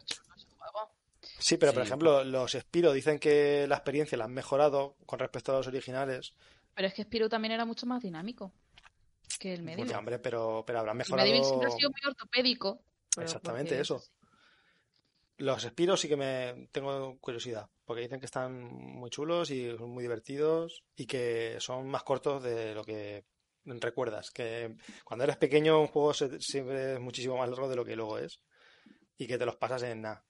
Sí, 1.37 1.55
pero 1.55 1.73
por 1.73 1.83
ejemplo, 1.83 2.23
los 2.25 2.51
Spiro 2.51 2.91
dicen 2.91 3.17
que 3.17 3.65
la 3.67 3.75
experiencia 3.75 4.17
la 4.17 4.25
han 4.25 4.33
mejorado 4.33 4.97
con 5.05 5.19
respecto 5.19 5.53
a 5.53 5.57
los 5.57 5.67
originales. 5.67 6.33
Pero 6.75 6.89
es 6.89 6.93
que 6.93 7.03
Spiro 7.03 7.29
también 7.29 7.53
era 7.53 7.63
mucho 7.63 7.85
más 7.85 8.03
dinámico 8.03 8.51
que 9.39 9.53
el 9.53 9.63
Medieval. 9.63 9.95
hombre, 9.95 10.19
pero, 10.19 10.63
pero 10.67 10.79
habrán 10.79 10.97
mejorado... 10.97 11.25
El 11.25 11.31
Medieval 11.31 11.47
siempre 11.47 11.69
ha 11.69 11.77
sido 11.77 11.91
muy 11.91 12.01
ortopédico. 12.05 12.81
Exactamente 13.17 13.79
eso. 13.79 14.03
Los 15.39 15.63
Spiros 15.63 16.01
sí 16.01 16.09
que 16.09 16.17
me 16.17 16.67
tengo 16.73 17.17
curiosidad, 17.19 17.69
porque 17.85 18.01
dicen 18.01 18.19
que 18.19 18.25
están 18.25 18.61
muy 18.61 19.09
chulos 19.09 19.49
y 19.51 19.69
son 19.77 19.89
muy 19.89 20.03
divertidos 20.03 20.83
y 20.97 21.05
que 21.05 21.55
son 21.59 21.87
más 21.87 22.03
cortos 22.03 22.43
de 22.43 22.75
lo 22.75 22.83
que 22.83 23.23
recuerdas. 23.63 24.31
Que 24.31 24.75
cuando 25.05 25.23
eres 25.23 25.37
pequeño 25.37 25.79
un 25.79 25.87
juego 25.87 26.13
siempre 26.13 26.95
es 26.95 26.99
muchísimo 26.99 27.37
más 27.37 27.47
largo 27.47 27.69
de 27.69 27.77
lo 27.77 27.85
que 27.85 27.95
luego 27.95 28.17
es 28.17 28.41
y 29.17 29.27
que 29.27 29.37
te 29.37 29.45
los 29.45 29.55
pasas 29.55 29.83
en 29.83 30.01
nada. 30.01 30.25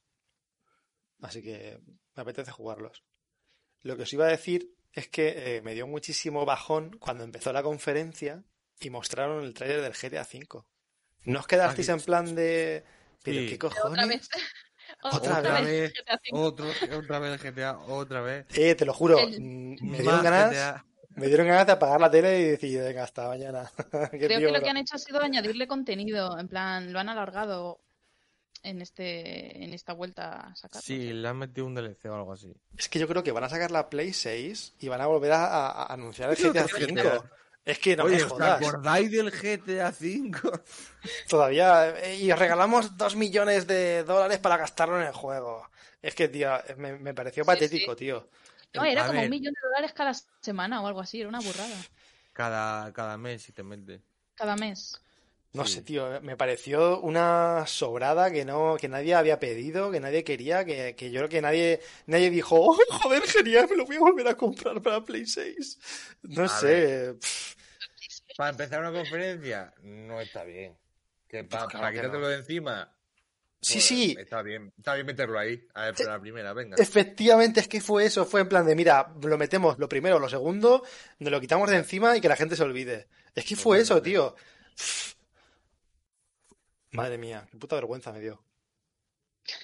Así 1.21 1.41
que 1.41 1.79
me 2.15 2.21
apetece 2.21 2.51
jugarlos. 2.51 3.03
Lo 3.81 3.97
que 3.97 4.03
os 4.03 4.13
iba 4.13 4.25
a 4.25 4.29
decir 4.29 4.75
es 4.93 5.07
que 5.07 5.57
eh, 5.57 5.61
me 5.63 5.73
dio 5.73 5.87
muchísimo 5.87 6.45
bajón 6.45 6.97
cuando 6.99 7.23
empezó 7.23 7.51
la 7.51 7.63
conferencia 7.63 8.43
y 8.79 8.91
mostraron 8.91 9.43
el 9.43 9.55
tráiler 9.55 9.81
del 9.81 9.93
GTA 9.93 10.21
V. 10.21 10.63
¿No 11.25 11.39
os 11.39 11.47
quedasteis 11.47 11.89
en 11.89 12.01
plan 12.01 12.35
de... 12.35 12.83
¿Pero 13.23 13.49
qué 13.49 13.57
cojones? 13.57 14.29
Otra, 15.03 15.61
vez, 15.61 15.93
otro, 16.31 16.65
otra 16.97 17.19
vez 17.19 17.41
el 17.43 17.51
GTA, 17.53 17.77
otra 17.79 18.21
vez. 18.21 18.45
Eh, 18.57 18.75
te 18.75 18.85
lo 18.85 18.93
juro, 18.93 19.17
me 19.39 19.97
dieron 19.99 20.23
ganas. 20.23 20.81
Me 21.15 21.27
dieron 21.27 21.47
ganas 21.47 21.65
de 21.65 21.73
apagar 21.73 21.99
la 21.99 22.09
tele 22.09 22.39
y 22.39 22.43
decir, 22.51 22.79
venga, 22.79 23.03
hasta 23.03 23.27
mañana. 23.27 23.69
Creo 24.11 24.39
que 24.39 24.51
lo 24.51 24.61
que 24.61 24.69
han 24.69 24.77
hecho 24.77 24.95
ha 24.95 24.99
sido 24.99 25.21
añadirle 25.21 25.67
contenido, 25.67 26.37
en 26.39 26.47
plan, 26.47 26.93
lo 26.93 26.99
han 26.99 27.09
alargado. 27.09 27.81
en 28.63 28.81
este 28.81 29.63
en 29.63 29.73
esta 29.73 29.93
vuelta 29.93 30.47
a 30.47 30.55
sacar. 30.55 30.81
Sí, 30.81 31.13
le 31.13 31.27
han 31.27 31.37
metido 31.37 31.65
un 31.65 31.75
DLC 31.75 32.05
o 32.09 32.15
algo 32.15 32.33
así. 32.33 32.53
Es 32.77 32.89
que 32.89 32.99
yo 32.99 33.07
creo 33.07 33.23
que 33.23 33.31
van 33.31 33.43
a 33.45 33.49
sacar 33.49 33.71
la 33.71 33.89
Play 33.89 34.13
6 34.13 34.75
y 34.79 34.87
van 34.87 35.01
a 35.01 35.07
volver 35.07 35.31
a, 35.31 35.45
a- 35.45 35.71
a 35.83 35.93
anunciar 35.93 36.29
el 36.29 36.35
GTA 36.37 36.65
V. 36.65 37.21
Es 37.65 37.79
que 37.79 37.95
no 37.95 38.05
Oye, 38.05 38.15
me 38.17 38.23
¿os 38.23 38.31
jodas. 38.31 38.59
acordáis 38.59 39.11
del 39.11 39.31
GTA 39.31 39.89
V? 39.91 40.31
Todavía. 41.29 41.89
eh, 41.99 42.17
Y 42.17 42.31
os 42.31 42.39
regalamos 42.39 42.97
dos 42.97 43.15
millones 43.15 43.67
de 43.67 44.03
dólares 44.03 44.39
para 44.39 44.57
gastarlo 44.57 44.99
en 44.99 45.07
el 45.07 45.13
juego. 45.13 45.69
Es 46.01 46.15
que, 46.15 46.27
tío, 46.29 46.49
me, 46.77 46.97
me 46.97 47.13
pareció 47.13 47.43
Sí, 47.43 47.45
patético, 47.45 47.95
sí. 47.95 47.95
tío. 47.95 48.29
No, 48.73 48.83
era 48.85 49.03
A 49.03 49.05
como 49.05 49.21
ver. 49.21 49.25
un 49.25 49.29
millón 49.29 49.53
de 49.53 49.61
dólares 49.67 49.93
cada 49.93 50.13
semana 50.41 50.81
o 50.81 50.87
algo 50.87 51.01
así, 51.01 51.19
era 51.19 51.29
una 51.29 51.41
burrada. 51.41 51.89
Cada, 52.33 52.91
cada 52.93 53.17
mes, 53.17 53.43
si 53.43 53.51
te 53.53 53.63
metes. 53.63 54.01
Cada 54.35 54.55
mes. 54.55 55.03
No 55.51 55.65
Sí. 55.65 55.75
sé, 55.75 55.81
tío, 55.81 56.21
me 56.21 56.37
pareció 56.37 56.99
una 57.01 57.65
sobrada 57.65 58.29
que 58.29 58.45
no, 58.45 58.77
que 58.79 58.87
nadie 58.87 59.15
había 59.15 59.39
pedido, 59.39 59.89
que 59.89 59.99
nadie 59.99 60.23
quería, 60.23 60.63
que, 60.63 60.95
que 60.95 61.09
yo 61.09 61.21
creo 61.21 61.29
que 61.29 61.41
nadie, 61.41 61.79
nadie 62.05 62.29
dijo, 62.29 62.55
oh, 62.59 62.77
joder, 63.01 63.23
genial, 63.23 63.67
me 63.69 63.75
lo 63.77 63.85
voy 63.85 63.95
a 63.95 63.99
volver 64.01 64.27
a 64.27 64.35
comprar 64.35 64.79
para 64.81 65.03
Play 65.03 65.25
6. 65.25 65.79
No 66.21 66.43
A 66.43 66.47
sé. 66.49 67.15
Para 68.37 68.51
empezar 68.51 68.79
una 68.79 68.91
conferencia, 68.91 69.73
no 69.81 70.21
está 70.21 70.43
bien. 70.43 70.77
Que 71.27 71.43
pa- 71.43 71.67
Claro 71.67 71.79
para 71.79 71.91
quitártelo 71.91 72.21
no. 72.21 72.27
de 72.27 72.35
encima. 72.37 72.95
Sí, 73.61 73.73
pues, 73.73 73.85
sí. 73.85 74.15
Está 74.17 74.41
bien, 74.41 74.71
está 74.77 74.93
bien 74.93 75.05
meterlo 75.05 75.37
ahí. 75.37 75.67
A 75.73 75.85
ver, 75.85 75.95
pero 75.97 76.11
la 76.11 76.21
primera, 76.21 76.53
venga. 76.53 76.75
Efectivamente, 76.79 77.59
es 77.59 77.67
que 77.67 77.81
fue 77.81 78.05
eso, 78.05 78.25
fue 78.25 78.41
en 78.41 78.47
plan 78.49 78.65
de, 78.65 78.75
mira, 78.75 79.13
lo 79.21 79.37
metemos 79.37 79.77
lo 79.79 79.89
primero, 79.89 80.17
lo 80.19 80.29
segundo, 80.29 80.83
nos 81.19 81.31
lo 81.31 81.41
quitamos 81.41 81.69
de 81.69 81.75
encima 81.77 82.15
y 82.15 82.21
que 82.21 82.29
la 82.29 82.37
gente 82.37 82.55
se 82.55 82.63
olvide. 82.63 83.09
Es 83.35 83.43
que 83.45 83.55
fue 83.57 83.79
eso, 83.79 84.01
tío. 84.01 84.35
Pff. 84.77 85.15
Madre 86.91 87.17
mía, 87.17 87.47
qué 87.51 87.57
puta 87.57 87.75
vergüenza 87.75 88.11
me 88.11 88.19
dio. 88.19 88.43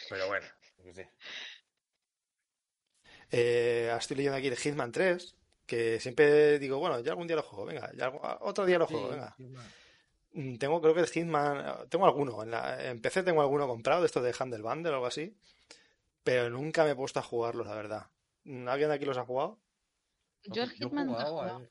Pero 0.10 0.28
bueno, 0.28 0.46
yo 0.84 0.94
sé. 0.94 1.10
Eh, 3.32 3.94
estoy 3.98 4.18
leyendo 4.18 4.38
aquí 4.38 4.48
el 4.48 4.56
Hitman 4.58 4.92
3, 4.92 5.36
que 5.66 6.00
siempre 6.00 6.60
digo, 6.60 6.78
bueno, 6.80 7.00
ya 7.02 7.12
algún 7.12 7.28
día 7.28 7.36
lo 7.36 7.44
juego, 7.44 7.66
venga, 7.66 7.92
ya 7.96 8.10
otro 8.42 8.66
día 8.66 8.78
lo 8.80 8.88
juego, 8.88 9.08
Sí, 9.08 9.14
venga. 9.14 9.36
sí. 9.38 9.44
Mm, 10.34 10.58
Tengo, 10.58 10.82
creo 10.82 10.94
que 10.94 11.00
el 11.02 11.08
Hitman, 11.08 11.90
tengo 11.90 12.06
alguno, 12.06 12.44
en, 12.44 12.52
la, 12.52 12.90
en 12.90 13.02
PC 13.02 13.24
tengo 13.24 13.42
alguno 13.42 13.68
comprado, 13.68 14.02
de 14.02 14.08
estos 14.08 14.24
de 14.24 14.36
Handle 14.38 14.62
Bundle 14.62 14.92
o 14.92 14.96
algo 14.96 15.06
así, 15.08 15.36
pero 16.24 16.50
nunca 16.50 16.84
me 16.84 16.92
he 16.92 16.96
puesto 16.96 17.20
a 17.20 17.24
jugarlos, 17.24 17.66
la 17.68 17.76
verdad. 17.76 18.08
Mm, 18.44 18.68
¿Alguien 18.68 18.90
de 18.90 18.96
aquí 18.96 19.06
los 19.06 19.18
ha 19.18 19.26
jugado? 19.26 19.60
Yo 20.44 20.64
el 20.64 20.72
Hitman 20.72 21.08
he 21.10 21.12
jugado 21.12 21.32
jugado. 21.32 21.68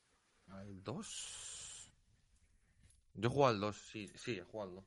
al 0.49 0.83
2. 0.83 1.91
Yo 3.13 3.29
he 3.29 3.31
jugado 3.31 3.53
al 3.53 3.59
2, 3.61 3.77
sí, 3.77 4.11
sí, 4.15 4.37
he 4.37 4.43
jugado 4.43 4.69
al 4.71 4.75
2. 4.77 4.85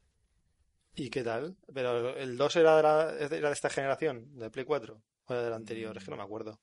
¿Y 0.98 1.10
qué 1.10 1.22
tal? 1.22 1.56
Pero 1.72 2.16
el 2.16 2.36
2 2.36 2.56
era 2.56 2.76
de, 2.76 2.82
la- 2.82 3.12
era 3.36 3.48
de 3.48 3.52
esta 3.52 3.70
generación, 3.70 4.36
de 4.38 4.50
Play 4.50 4.64
4, 4.64 5.00
o 5.26 5.32
era 5.32 5.42
del 5.44 5.52
anterior, 5.52 5.96
es 5.96 6.04
que 6.04 6.10
no 6.10 6.16
me 6.16 6.22
acuerdo. 6.24 6.60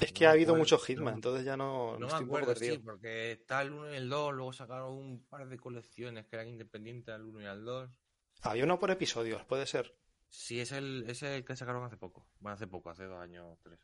Es 0.00 0.12
que 0.12 0.24
No 0.24 0.30
ha 0.30 0.32
habido 0.32 0.52
acuerdo, 0.52 0.58
muchos 0.62 0.84
Hitman, 0.86 1.04
no. 1.06 1.14
entonces 1.14 1.44
ya 1.44 1.56
no, 1.56 1.98
No 1.98 2.06
me 2.08 2.12
acuerdo, 2.14 2.54
sí, 2.54 2.78
porque 2.78 3.32
está 3.32 3.62
el 3.62 3.72
1 3.72 3.92
y 3.92 3.96
el 3.96 4.08
2, 4.08 4.34
luego 4.34 4.52
sacaron 4.52 4.92
un 4.92 5.24
par 5.26 5.48
de 5.48 5.56
colecciones 5.56 6.26
que 6.26 6.36
eran 6.36 6.48
independientes 6.48 7.14
al 7.14 7.24
1 7.24 7.42
y 7.42 7.46
al 7.46 7.64
2. 7.64 7.90
Había 8.42 8.64
uno 8.64 8.78
por 8.78 8.90
episodios, 8.90 9.44
puede 9.44 9.66
ser. 9.66 9.94
Sí, 10.28 10.60
es 10.60 10.72
el, 10.72 11.04
es 11.08 11.22
el 11.22 11.44
que 11.44 11.54
sacaron 11.56 11.84
hace 11.84 11.96
poco. 11.96 12.26
Bueno, 12.40 12.54
hace 12.54 12.66
poco, 12.66 12.90
hace 12.90 13.04
dos 13.04 13.20
años, 13.20 13.56
tres. 13.62 13.78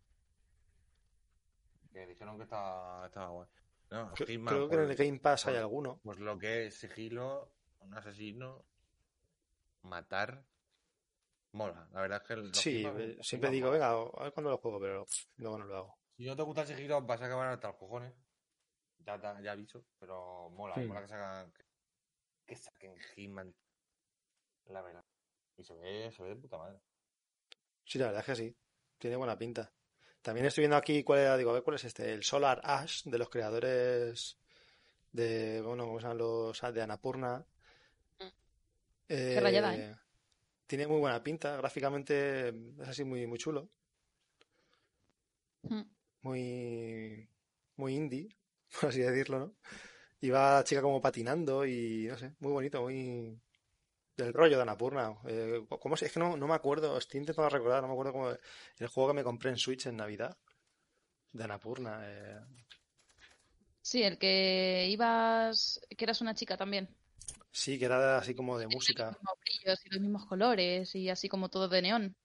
Que 1.92 2.06
dijeron 2.06 2.36
que 2.36 2.44
estaba, 2.44 3.06
estaba 3.06 3.28
guay. 3.30 3.48
No, 3.90 4.12
Hitman, 4.16 4.54
Creo 4.54 4.68
que 4.68 4.74
en 4.76 4.80
el 4.82 4.86
pues, 4.88 4.98
Game 4.98 5.18
Pass 5.20 5.46
hay 5.46 5.54
por- 5.54 5.60
alguno. 5.62 6.00
Pues 6.04 6.18
lo 6.20 6.38
que 6.38 6.66
es 6.66 6.74
sigilo, 6.78 7.52
un 7.80 7.94
asesino, 7.94 8.64
matar, 9.82 10.44
mola. 11.52 11.88
La 11.92 12.02
verdad 12.02 12.22
es 12.22 12.28
que 12.28 12.36
los 12.36 12.56
Sí, 12.56 12.84
eh, 12.84 13.18
siempre 13.22 13.50
digo, 13.50 13.70
venga, 13.70 13.90
a 13.90 14.22
ver 14.22 14.32
cuándo 14.32 14.50
lo 14.50 14.58
juego, 14.58 14.80
pero 14.80 15.06
luego 15.36 15.58
no 15.58 15.64
lo 15.66 15.76
hago. 15.76 15.98
Si 16.16 16.24
no 16.26 16.36
te 16.36 16.42
gusta 16.42 16.62
el 16.62 16.68
sigilo, 16.68 17.00
vas 17.02 17.22
a 17.22 17.26
acabar 17.26 17.48
hasta 17.48 17.68
los 17.68 17.76
cojones. 17.76 18.14
Ya, 18.98 19.20
ya, 19.20 19.40
ya 19.40 19.52
aviso, 19.52 19.84
pero 19.98 20.50
mola, 20.50 20.76
mola 20.76 21.00
que 21.00 21.08
saquen, 21.08 21.52
que, 21.52 21.64
que 22.46 22.56
saquen 22.56 22.94
Hitman. 23.14 23.54
La 24.66 24.82
verdad. 24.82 25.04
Y 25.56 25.64
se 25.64 25.74
ve, 25.74 26.12
se 26.12 26.22
ve 26.22 26.30
de 26.30 26.36
puta 26.36 26.58
madre. 26.58 26.80
Sí, 27.84 27.98
la 27.98 28.06
verdad 28.06 28.20
es 28.20 28.26
que 28.26 28.36
sí. 28.36 28.56
Tiene 28.98 29.16
buena 29.16 29.36
pinta. 29.36 29.72
También 30.22 30.46
estoy 30.46 30.62
viendo 30.62 30.76
aquí 30.76 31.02
cuál 31.02 31.20
era, 31.20 31.36
digo, 31.36 31.50
a 31.50 31.54
ver 31.54 31.62
cuál 31.62 31.76
es 31.76 31.84
este, 31.84 32.12
el 32.12 32.22
Solar 32.22 32.60
Ash 32.62 33.04
de 33.04 33.18
los 33.18 33.30
creadores 33.30 34.38
de, 35.12 35.62
bueno, 35.62 35.86
¿cómo 35.86 35.98
se 35.98 36.04
llaman 36.04 36.18
los 36.18 36.60
de 36.60 36.82
Qué 39.16 39.40
rayada, 39.40 39.74
¿eh? 39.74 39.96
Tiene 40.66 40.86
muy 40.86 41.00
buena 41.00 41.22
pinta, 41.22 41.56
gráficamente 41.56 42.48
es 42.50 42.88
así 42.88 43.04
muy, 43.04 43.26
muy 43.26 43.38
chulo, 43.38 43.70
Mm. 45.70 45.84
muy, 46.22 47.28
muy 47.76 47.94
indie, 47.94 48.28
por 48.80 48.90
así 48.90 49.00
decirlo, 49.00 49.38
¿no? 49.38 49.54
Y 50.20 50.30
va 50.30 50.56
la 50.56 50.64
chica 50.64 50.82
como 50.82 51.00
patinando 51.00 51.66
y 51.66 52.06
no 52.08 52.18
sé, 52.18 52.34
muy 52.40 52.52
bonito, 52.52 52.82
muy 52.82 53.40
del 54.16 54.32
rollo 54.34 54.56
de 54.56 54.62
Annapurna. 54.62 55.14
Eh, 55.26 55.64
¿cómo 55.80 55.96
se- 55.96 56.06
Es 56.06 56.12
que 56.12 56.20
no, 56.20 56.36
no 56.36 56.48
me 56.48 56.54
acuerdo, 56.54 56.98
estoy 56.98 57.20
intentando 57.20 57.50
recordar, 57.50 57.82
no 57.82 57.88
me 57.88 57.94
acuerdo 57.94 58.12
cómo 58.12 58.30
el 58.30 58.88
juego 58.88 59.10
que 59.10 59.14
me 59.16 59.24
compré 59.24 59.50
en 59.50 59.58
Switch 59.58 59.86
en 59.86 59.96
Navidad 59.98 60.36
de 61.32 61.44
Annapurna. 61.44 62.00
eh, 62.04 62.40
Sí, 63.82 64.02
el 64.02 64.18
que 64.18 64.88
ibas, 64.90 65.80
que 65.96 66.04
eras 66.04 66.20
una 66.20 66.34
chica 66.34 66.56
también. 66.56 66.88
Sí, 67.52 67.78
que 67.78 67.84
era 67.86 68.18
así 68.18 68.34
como 68.34 68.58
de 68.58 68.66
música. 68.68 69.06
Los 69.06 69.18
mismos 69.18 69.38
brillos 69.40 69.86
y 69.86 69.88
los 69.90 70.00
mismos 70.00 70.26
colores 70.26 70.94
y 70.94 71.08
así 71.10 71.28
como 71.28 71.48
todo 71.48 71.68
de 71.68 71.82
neón. 71.82 72.16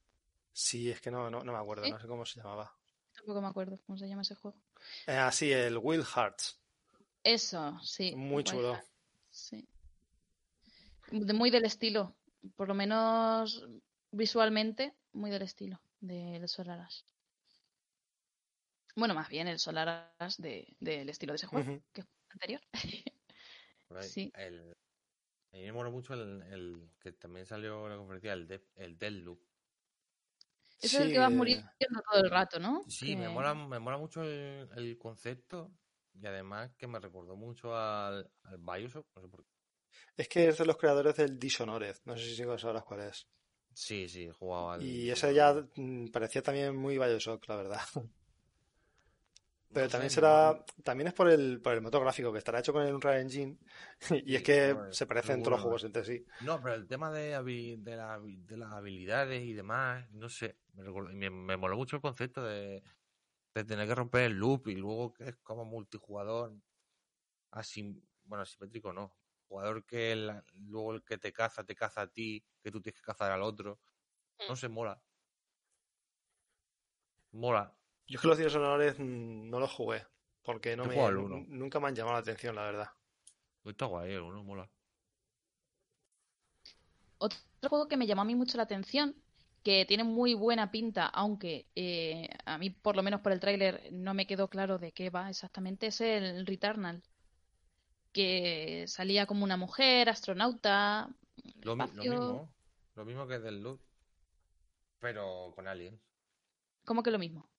Sí, 0.53 0.89
es 0.89 1.01
que 1.01 1.11
no, 1.11 1.29
no, 1.29 1.43
no 1.43 1.51
me 1.51 1.57
acuerdo, 1.57 1.83
¿Sí? 1.83 1.91
no 1.91 1.99
sé 1.99 2.07
cómo 2.07 2.25
se 2.25 2.39
llamaba. 2.39 2.73
Tampoco 3.15 3.41
me 3.41 3.47
acuerdo 3.47 3.79
cómo 3.85 3.97
se 3.97 4.07
llama 4.07 4.21
ese 4.21 4.35
juego. 4.35 4.57
Eh, 5.07 5.15
ah, 5.17 5.31
sí, 5.31 5.51
el 5.51 5.77
Will 5.77 6.03
Hearts. 6.05 6.59
Eso, 7.23 7.79
sí. 7.81 8.15
Muy 8.15 8.43
chulo. 8.43 8.79
Sí. 9.31 9.67
De- 11.11 11.33
muy 11.33 11.49
del 11.49 11.65
estilo, 11.65 12.15
por 12.55 12.67
lo 12.67 12.73
menos 12.75 13.65
visualmente, 14.11 14.93
muy 15.13 15.31
del 15.31 15.41
estilo 15.41 15.81
del 15.99 16.47
Solar 16.47 16.79
Ash. 16.81 17.01
Bueno, 18.95 19.13
más 19.13 19.27
bien 19.29 19.47
el 19.47 19.59
Solar 19.59 20.13
Ash 20.19 20.37
de- 20.37 20.75
del 20.79 21.09
estilo 21.09 21.33
de 21.33 21.37
ese 21.37 21.47
juego, 21.47 21.81
que 21.91 22.01
el 22.01 22.07
anterior. 22.29 22.61
Por 23.87 23.97
ahí, 23.97 24.09
Sí. 24.09 24.31
el- 24.35 24.75
a 25.55 25.57
mí 25.57 25.63
me 25.63 25.71
mola 25.71 25.89
mucho 25.89 26.13
el, 26.13 26.41
el 26.51 26.89
que 26.99 27.13
también 27.13 27.45
salió 27.45 27.85
en 27.85 27.91
la 27.91 27.97
conferencia, 27.97 28.33
el, 28.33 28.45
de, 28.45 28.61
el 28.75 28.97
es 30.81 30.93
el 30.93 31.13
que 31.13 31.17
vas 31.17 31.31
eh, 31.31 31.35
muriendo 31.35 31.69
todo 32.11 32.21
el 32.21 32.29
rato, 32.29 32.59
¿no? 32.59 32.83
Sí, 32.89 33.15
me 33.15 33.29
mola, 33.29 33.53
me 33.55 33.79
mola 33.79 33.97
mucho 33.97 34.21
el, 34.21 34.69
el 34.75 34.97
concepto 34.97 35.71
y 36.13 36.25
además 36.25 36.75
que 36.77 36.87
me 36.87 36.99
recordó 36.99 37.37
mucho 37.37 37.73
al, 37.73 38.29
al 38.43 38.57
Bioshock, 38.57 39.07
no 39.15 39.21
sé 39.21 39.27
por 39.29 39.45
qué. 39.45 39.51
Es 40.17 40.27
que 40.27 40.49
es 40.49 40.57
de 40.57 40.65
los 40.65 40.77
creadores 40.77 41.15
del 41.15 41.39
Dishonored, 41.39 41.95
no 42.03 42.17
sé 42.17 42.25
si 42.25 42.35
sabrás 42.35 42.83
cuál 42.83 43.01
es. 43.01 43.25
Sí, 43.73 44.09
sí, 44.09 44.25
he 44.25 44.31
jugado 44.33 44.71
al... 44.71 44.83
Y 44.83 45.09
ese 45.09 45.33
ya 45.33 45.53
mm, 45.75 46.07
parecía 46.07 46.41
también 46.41 46.75
muy 46.75 46.97
Bioshock, 46.97 47.47
la 47.47 47.55
verdad. 47.55 47.81
Pero 49.73 49.85
No 49.87 49.91
también 49.91 50.09
sé, 50.09 50.15
será, 50.15 50.53
no- 50.53 50.65
también 50.83 51.07
es 51.07 51.13
por 51.13 51.29
el, 51.29 51.61
por 51.61 51.73
el 51.73 51.81
motor 51.81 52.01
gráfico, 52.01 52.31
que 52.31 52.37
estará 52.37 52.59
hecho 52.59 52.71
con 52.73 52.83
el 52.83 52.93
Unreal 52.93 53.21
Engine, 53.21 53.57
y 54.25 54.35
es 54.35 54.43
que 54.43 54.75
se 54.91 55.05
parecen 55.05 55.39
todos 55.39 55.51
los 55.51 55.61
juegos 55.61 55.83
entre 55.83 56.05
sí. 56.05 56.25
No, 56.41 56.61
pero 56.61 56.75
el 56.75 56.87
tema 56.87 57.11
de, 57.11 57.31
de, 57.77 57.95
la 57.95 58.17
habi- 58.17 58.45
de 58.45 58.57
las 58.57 58.71
habilidades 58.71 59.43
y 59.43 59.53
demás, 59.53 60.09
no 60.11 60.29
sé, 60.29 60.57
me, 60.73 60.89
me, 61.13 61.29
me 61.29 61.57
moló 61.57 61.75
mucho 61.75 61.97
el 61.97 62.01
concepto 62.01 62.43
de, 62.43 62.83
de 63.53 63.63
tener 63.63 63.87
que 63.87 63.95
romper 63.95 64.23
el 64.23 64.33
loop 64.33 64.67
y 64.67 64.75
luego 64.75 65.13
que 65.13 65.29
es 65.29 65.35
como 65.43 65.65
multijugador, 65.65 66.53
así, 67.51 68.01
bueno, 68.25 68.43
asimétrico 68.43 68.93
no, 68.93 69.13
jugador 69.47 69.85
que 69.85 70.15
la- 70.15 70.43
luego 70.67 70.93
el 70.95 71.03
que 71.03 71.17
te 71.17 71.33
caza, 71.33 71.63
te 71.63 71.75
caza 71.75 72.01
a 72.01 72.07
ti, 72.07 72.43
que 72.63 72.71
tú 72.71 72.81
tienes 72.81 72.99
que 73.01 73.05
cazar 73.05 73.31
al 73.31 73.41
otro, 73.43 73.79
no 74.49 74.55
sé, 74.55 74.69
mola. 74.69 75.01
Mola. 77.33 77.75
Yo 78.07 78.15
es 78.17 78.21
que 78.21 78.27
los 78.27 78.37
Dishonored 78.37 78.97
mm, 78.99 79.49
no 79.49 79.59
los 79.59 79.71
jugué, 79.71 80.05
porque 80.43 80.75
no 80.75 80.85
me, 80.85 80.95
nunca 81.49 81.79
me 81.79 81.87
han 81.87 81.95
llamado 81.95 82.15
la 82.15 82.21
atención, 82.21 82.55
la 82.55 82.63
verdad. 82.63 82.89
Está 83.65 83.85
guay, 83.87 84.13
el 84.13 84.21
uno 84.21 84.43
mola. 84.43 84.69
Otro 87.17 87.39
juego 87.69 87.87
que 87.87 87.97
me 87.97 88.07
llamó 88.07 88.21
a 88.21 88.25
mí 88.25 88.35
mucho 88.35 88.57
la 88.57 88.63
atención, 88.63 89.15
que 89.63 89.85
tiene 89.85 90.03
muy 90.03 90.33
buena 90.33 90.71
pinta, 90.71 91.05
aunque 91.07 91.67
eh, 91.75 92.29
a 92.45 92.57
mí, 92.57 92.69
por 92.69 92.95
lo 92.95 93.03
menos 93.03 93.21
por 93.21 93.31
el 93.31 93.39
tráiler, 93.39 93.89
no 93.91 94.13
me 94.13 94.27
quedó 94.27 94.49
claro 94.49 94.77
de 94.77 94.91
qué 94.91 95.09
va 95.09 95.29
exactamente, 95.29 95.87
es 95.87 95.99
el 96.01 96.45
Returnal. 96.45 97.03
Que 98.13 98.85
salía 98.87 99.25
como 99.27 99.43
una 99.43 99.57
mujer, 99.57 100.09
astronauta, 100.09 101.07
Lo, 101.63 101.75
mi- 101.75 101.91
lo 101.91 102.05
espacio. 102.05 102.05
mismo, 102.05 102.53
lo 102.95 103.03
mismo 103.05 103.27
que 103.27 103.39
del 103.39 103.61
loop, 103.61 103.81
pero 104.99 105.53
con 105.55 105.67
aliens. 105.67 106.01
¿Cómo 106.85 107.03
que 107.03 107.11
lo 107.11 107.19
mismo? 107.19 107.49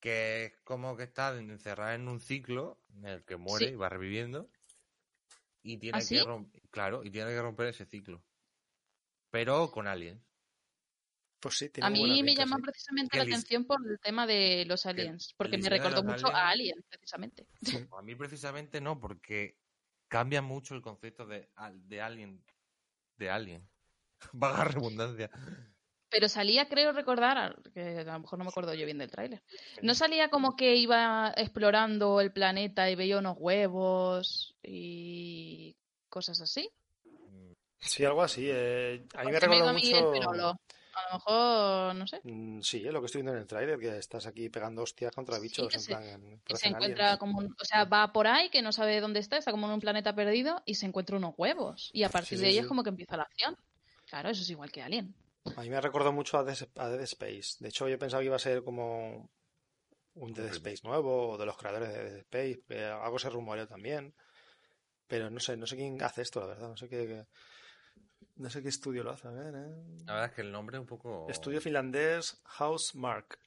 Que 0.00 0.46
es 0.46 0.56
como 0.64 0.96
que 0.96 1.02
está 1.04 1.36
encerrada 1.38 1.94
en 1.94 2.08
un 2.08 2.20
ciclo 2.20 2.80
en 2.94 3.04
el 3.06 3.24
que 3.24 3.36
muere 3.36 3.66
Sí. 3.66 3.72
y 3.72 3.76
va 3.76 3.88
reviviendo 3.88 4.50
y 5.62 5.76
tiene 5.76 5.98
¿Ah, 5.98 6.00
que 6.00 6.06
sí? 6.06 6.18
romper, 6.20 6.62
claro, 6.70 7.04
y 7.04 7.10
tiene 7.10 7.30
que 7.30 7.40
romper 7.42 7.66
ese 7.68 7.84
ciclo. 7.86 8.22
pero 9.30 9.70
con 9.70 9.86
aliens. 9.86 10.20
Pues 11.38 11.56
sí, 11.56 11.68
tiene 11.70 11.86
A 11.86 11.90
mí 11.90 12.22
me 12.22 12.34
llama 12.34 12.56
sí. 12.56 12.62
precisamente 12.62 13.16
la 13.16 13.22
atención 13.22 13.64
por 13.64 13.78
el 13.88 13.98
tema 14.00 14.26
de 14.26 14.64
los 14.66 14.84
aliens, 14.86 15.32
porque 15.36 15.56
me 15.56 15.68
recordó 15.70 16.02
mucho 16.02 16.26
a 16.26 16.50
aliens- 16.50 16.52
Alien, 16.52 16.84
precisamente. 16.88 17.46
A 17.96 18.02
mí 18.02 18.14
precisamente 18.16 18.80
no, 18.80 18.98
porque 18.98 19.56
cambia 20.08 20.42
mucho 20.42 20.74
el 20.74 20.82
concepto 20.82 21.26
de, 21.26 21.48
al- 21.54 21.86
de 21.88 22.00
alien. 22.02 22.44
De 23.16 23.30
alien. 23.30 23.68
Vaga 24.32 24.64
redundancia. 24.64 25.30
Pero 26.10 26.28
salía, 26.28 26.68
creo 26.68 26.92
recordar, 26.92 27.56
que 27.72 27.98
a 28.00 28.04
lo 28.04 28.18
mejor 28.20 28.38
no 28.38 28.44
me 28.44 28.50
acuerdo 28.50 28.74
yo 28.74 28.84
bien 28.84 28.98
del 28.98 29.10
tráiler. 29.10 29.42
¿No 29.82 29.94
salía 29.94 30.28
como 30.28 30.56
que 30.56 30.74
iba 30.76 31.32
explorando 31.36 32.20
el 32.20 32.32
planeta 32.32 32.90
y 32.90 32.96
veía 32.96 33.18
unos 33.18 33.36
huevos 33.38 34.56
y 34.62 35.76
cosas 36.08 36.40
así? 36.40 36.68
Sí, 37.78 38.04
algo 38.04 38.22
así. 38.22 38.46
eh, 38.50 39.02
a 39.14 39.24
mí 39.24 39.30
me 39.32 39.40
recuerda 39.40 39.72
mucho... 39.72 40.56
A 40.92 41.12
lo 41.12 41.14
mejor, 41.18 41.94
no 41.94 42.06
sé, 42.08 42.20
Mm, 42.24 42.60
Sí, 42.60 42.84
es 42.86 42.92
lo 42.92 43.00
que 43.00 43.06
estoy 43.06 43.20
viendo 43.20 43.32
en 43.32 43.38
el 43.42 43.46
tráiler, 43.46 43.78
que 43.78 43.96
estás 43.96 44.26
aquí 44.26 44.48
pegando 44.50 44.82
hostias 44.82 45.14
contra 45.14 45.36
Sí, 45.36 45.42
bichos, 45.42 45.68
que 45.70 45.76
en 45.76 45.82
se- 45.82 45.94
plan, 45.94 46.40
que 46.44 46.56
se 46.56 46.68
encuentra 46.68 47.16
como 47.16 47.38
un, 47.38 47.46
o 47.46 47.64
sea, 47.64 47.84
va 47.84 48.12
por 48.12 48.26
ahí, 48.26 48.50
que 48.50 48.60
no 48.60 48.72
sabe 48.72 49.00
dónde 49.00 49.20
está, 49.20 49.36
está 49.38 49.52
como 49.52 49.66
en 49.68 49.72
un 49.74 49.80
planeta 49.80 50.14
perdido 50.14 50.62
y 50.66 50.74
se 50.74 50.86
encuentra 50.86 51.16
unos 51.16 51.34
huevos. 51.38 51.90
Y 51.94 52.02
a 52.02 52.08
partir 52.10 52.36
Sí, 52.38 52.44
de 52.44 52.50
sí, 52.50 52.52
ahí 52.54 52.58
es 52.58 52.66
como 52.66 52.82
que 52.82 52.90
empieza 52.90 53.16
la 53.16 53.22
acción. 53.22 53.56
Claro, 54.06 54.28
eso 54.30 54.42
es 54.42 54.50
igual 54.50 54.70
que 54.72 54.82
Alien. 54.82 55.14
A 55.56 55.62
mí 55.62 55.70
me 55.70 55.80
recordó 55.80 56.12
mucho 56.12 56.38
a 56.38 56.44
Dead, 56.44 56.68
a 56.76 56.88
Dead 56.88 57.00
Space. 57.02 57.56
De 57.60 57.68
hecho, 57.68 57.88
yo 57.88 57.98
pensaba 57.98 58.20
que 58.20 58.26
iba 58.26 58.36
a 58.36 58.40
ser 58.40 58.62
como 58.62 59.30
un 60.14 60.32
Dead 60.34 60.46
Space 60.48 60.80
nuevo, 60.84 61.30
o 61.30 61.38
de 61.38 61.46
los 61.46 61.56
creadores 61.56 61.88
de 61.90 62.04
Dead 62.04 62.16
Space, 62.18 62.62
que 62.68 62.84
algo 62.84 63.18
se 63.18 63.30
rumoreó 63.30 63.66
también. 63.66 64.14
Pero 65.06 65.28
no 65.30 65.40
sé, 65.40 65.56
no 65.56 65.66
sé 65.66 65.76
quién 65.76 66.00
hace 66.02 66.22
esto, 66.22 66.40
la 66.40 66.46
verdad. 66.46 66.68
No 66.68 66.76
sé 66.76 66.88
qué, 66.88 67.06
qué- 67.06 67.26
no 68.36 68.48
sé 68.50 68.62
qué 68.62 68.68
estudio 68.68 69.02
lo 69.02 69.10
hace. 69.10 69.28
A 69.28 69.32
ver, 69.32 69.54
¿eh? 69.54 69.74
La 70.06 70.12
verdad 70.14 70.24
es 70.30 70.32
que 70.34 70.40
el 70.42 70.52
nombre 70.52 70.76
es 70.76 70.80
un 70.80 70.86
poco. 70.86 71.26
Estudio 71.28 71.60
finlandés 71.60 72.40
Housemark 72.44 73.38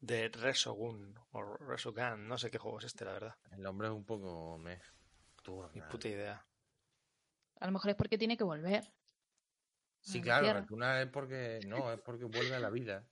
de 0.00 0.28
Resogun 0.28 1.14
o 1.32 1.42
Resogun, 1.58 2.26
no 2.26 2.38
sé 2.38 2.50
qué 2.50 2.58
juego 2.58 2.78
es 2.80 2.86
este, 2.86 3.04
la 3.04 3.12
verdad. 3.12 3.36
El 3.52 3.62
nombre 3.62 3.88
es 3.88 3.94
un 3.94 4.04
poco. 4.04 4.58
Me... 4.58 4.80
Tú, 5.42 5.64
Ni 5.74 5.80
puta 5.82 6.08
idea. 6.08 6.44
A 7.60 7.66
lo 7.66 7.72
mejor 7.72 7.90
es 7.90 7.96
porque 7.96 8.18
tiene 8.18 8.36
que 8.36 8.44
volver. 8.44 8.92
Sí, 10.02 10.18
la 10.18 10.40
claro. 10.40 10.60
Repuna 10.60 11.00
es 11.02 11.08
porque. 11.08 11.60
No, 11.66 11.92
es 11.92 12.00
porque 12.00 12.24
vuelve 12.24 12.54
a 12.56 12.60
la 12.60 12.70
vida. 12.70 13.08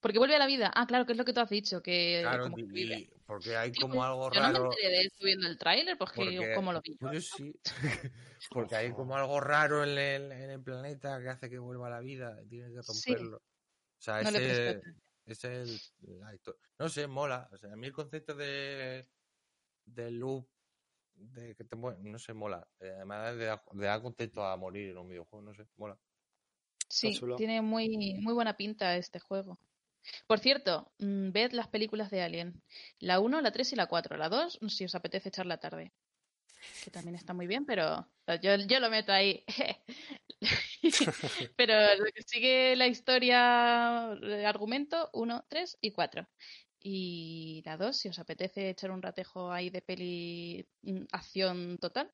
Porque 0.00 0.18
vuelve 0.18 0.36
a 0.36 0.38
la 0.38 0.46
vida. 0.46 0.70
Ah, 0.74 0.86
claro, 0.86 1.06
que 1.06 1.12
es 1.12 1.18
lo 1.18 1.24
que 1.24 1.32
tú 1.32 1.40
has 1.40 1.50
dicho, 1.50 1.82
que 1.82 2.20
Claro, 2.22 2.44
como 2.44 2.58
y- 2.58 3.10
porque 3.26 3.56
hay 3.56 3.72
como 3.72 4.02
algo 4.04 4.30
Yo 4.32 4.40
no 4.40 4.46
me 4.48 4.52
raro. 4.52 4.64
enteré 4.72 4.88
de 4.90 5.00
esto 5.02 5.24
viendo 5.24 5.48
el 5.48 5.58
tráiler, 5.58 5.98
porque 5.98 6.14
Porque, 6.16 6.54
como 6.54 6.72
lo 6.72 6.80
vi. 6.80 6.96
yo. 7.00 7.20
sí. 7.20 7.52
Porque 8.50 8.76
hay 8.76 8.92
como 8.92 9.16
algo 9.16 9.40
raro 9.40 9.82
en 9.82 9.98
el, 9.98 10.32
en 10.32 10.50
el 10.50 10.62
planeta 10.62 11.20
que 11.20 11.28
hace 11.28 11.50
que 11.50 11.58
vuelva 11.58 11.88
a 11.88 11.90
la 11.90 12.00
vida. 12.00 12.40
y 12.44 12.48
Tiene 12.48 12.72
que 12.72 12.82
Sí. 12.82 13.10
romperlo. 13.12 13.36
O 13.38 13.42
sea, 14.00 14.22
No 14.22 14.28
ese, 14.30 14.80
es 15.26 15.44
el, 15.44 15.80
la 16.20 16.38
No 16.78 16.88
sé, 16.88 17.06
mola. 17.08 17.48
O 17.52 17.56
sea, 17.58 17.72
a 17.72 17.76
mí 17.76 17.88
el 17.88 17.92
concepto 17.92 18.34
de, 18.34 19.08
de 19.84 20.10
loop, 20.12 20.48
de 21.18 21.54
que 21.54 21.64
te 21.64 21.76
mue- 21.76 21.98
no 21.98 22.18
sé, 22.18 22.32
mola. 22.34 22.66
Eh, 22.80 22.90
Además 22.96 23.34
le 23.36 23.44
da, 23.46 23.62
le 23.74 23.86
da 23.86 24.00
contexto 24.02 24.44
a 24.44 24.56
morir 24.56 24.90
en 24.90 24.98
un 24.98 25.08
videojuego, 25.08 25.44
no 25.44 25.54
sé, 25.54 25.66
mola. 25.76 25.98
Sí, 26.88 27.20
tiene 27.36 27.60
muy, 27.60 28.14
muy 28.14 28.32
buena 28.32 28.56
pinta 28.56 28.96
este 28.96 29.18
juego. 29.20 29.58
Por 30.26 30.38
cierto, 30.38 30.90
mm, 30.98 31.32
ved 31.32 31.52
las 31.52 31.68
películas 31.68 32.10
de 32.10 32.22
Alien. 32.22 32.62
La 32.98 33.20
1, 33.20 33.40
la 33.40 33.52
3 33.52 33.72
y 33.72 33.76
la 33.76 33.86
4. 33.86 34.16
La 34.16 34.28
2, 34.28 34.58
si 34.68 34.84
os 34.84 34.94
apetece 34.94 35.28
echar 35.28 35.46
la 35.46 35.58
tarde. 35.58 35.92
Que 36.82 36.90
también 36.90 37.14
está 37.14 37.34
muy 37.34 37.46
bien, 37.46 37.66
pero 37.66 38.08
yo, 38.42 38.56
yo 38.56 38.80
lo 38.80 38.90
meto 38.90 39.12
ahí. 39.12 39.44
pero 41.56 41.94
lo 41.96 42.04
que 42.12 42.22
sigue 42.22 42.76
la 42.76 42.86
historia, 42.86 44.12
el 44.12 44.46
argumento, 44.46 45.10
1, 45.12 45.44
3 45.48 45.76
y 45.80 45.92
4. 45.92 46.26
Y 46.80 47.62
la 47.64 47.76
2, 47.76 47.96
si 47.96 48.08
os 48.08 48.18
apetece 48.18 48.70
echar 48.70 48.90
un 48.90 49.02
ratejo 49.02 49.50
ahí 49.50 49.70
de 49.70 49.82
peli 49.82 50.66
mm, 50.82 51.04
acción 51.12 51.78
total. 51.78 52.10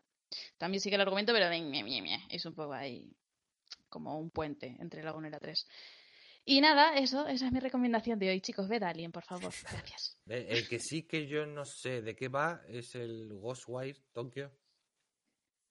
También 0.58 0.80
sigue 0.80 0.96
el 0.96 1.02
argumento, 1.02 1.32
pero 1.32 1.48
mie, 1.50 1.82
mie, 1.82 2.02
mie, 2.02 2.18
es 2.30 2.44
un 2.46 2.54
poco 2.54 2.72
ahí 2.72 3.12
como 3.88 4.18
un 4.18 4.30
puente 4.30 4.76
entre 4.80 5.02
la 5.02 5.12
1 5.12 5.28
y 5.28 5.30
la 5.30 5.38
3. 5.38 5.66
Y 6.46 6.60
nada, 6.60 6.98
eso, 6.98 7.26
esa 7.26 7.46
es 7.46 7.52
mi 7.52 7.60
recomendación 7.60 8.18
de 8.18 8.30
hoy, 8.30 8.40
chicos. 8.40 8.68
Ved 8.68 8.82
a 8.82 8.88
Alien, 8.90 9.12
por 9.12 9.24
favor. 9.24 9.52
Gracias. 9.70 10.18
El, 10.26 10.46
el 10.48 10.68
que 10.68 10.78
sí 10.78 11.04
que 11.04 11.26
yo 11.26 11.46
no 11.46 11.64
sé 11.64 12.02
de 12.02 12.14
qué 12.16 12.28
va 12.28 12.62
es 12.68 12.94
el 12.94 13.32
Ghostwire 13.34 14.00
Tokyo. 14.12 14.50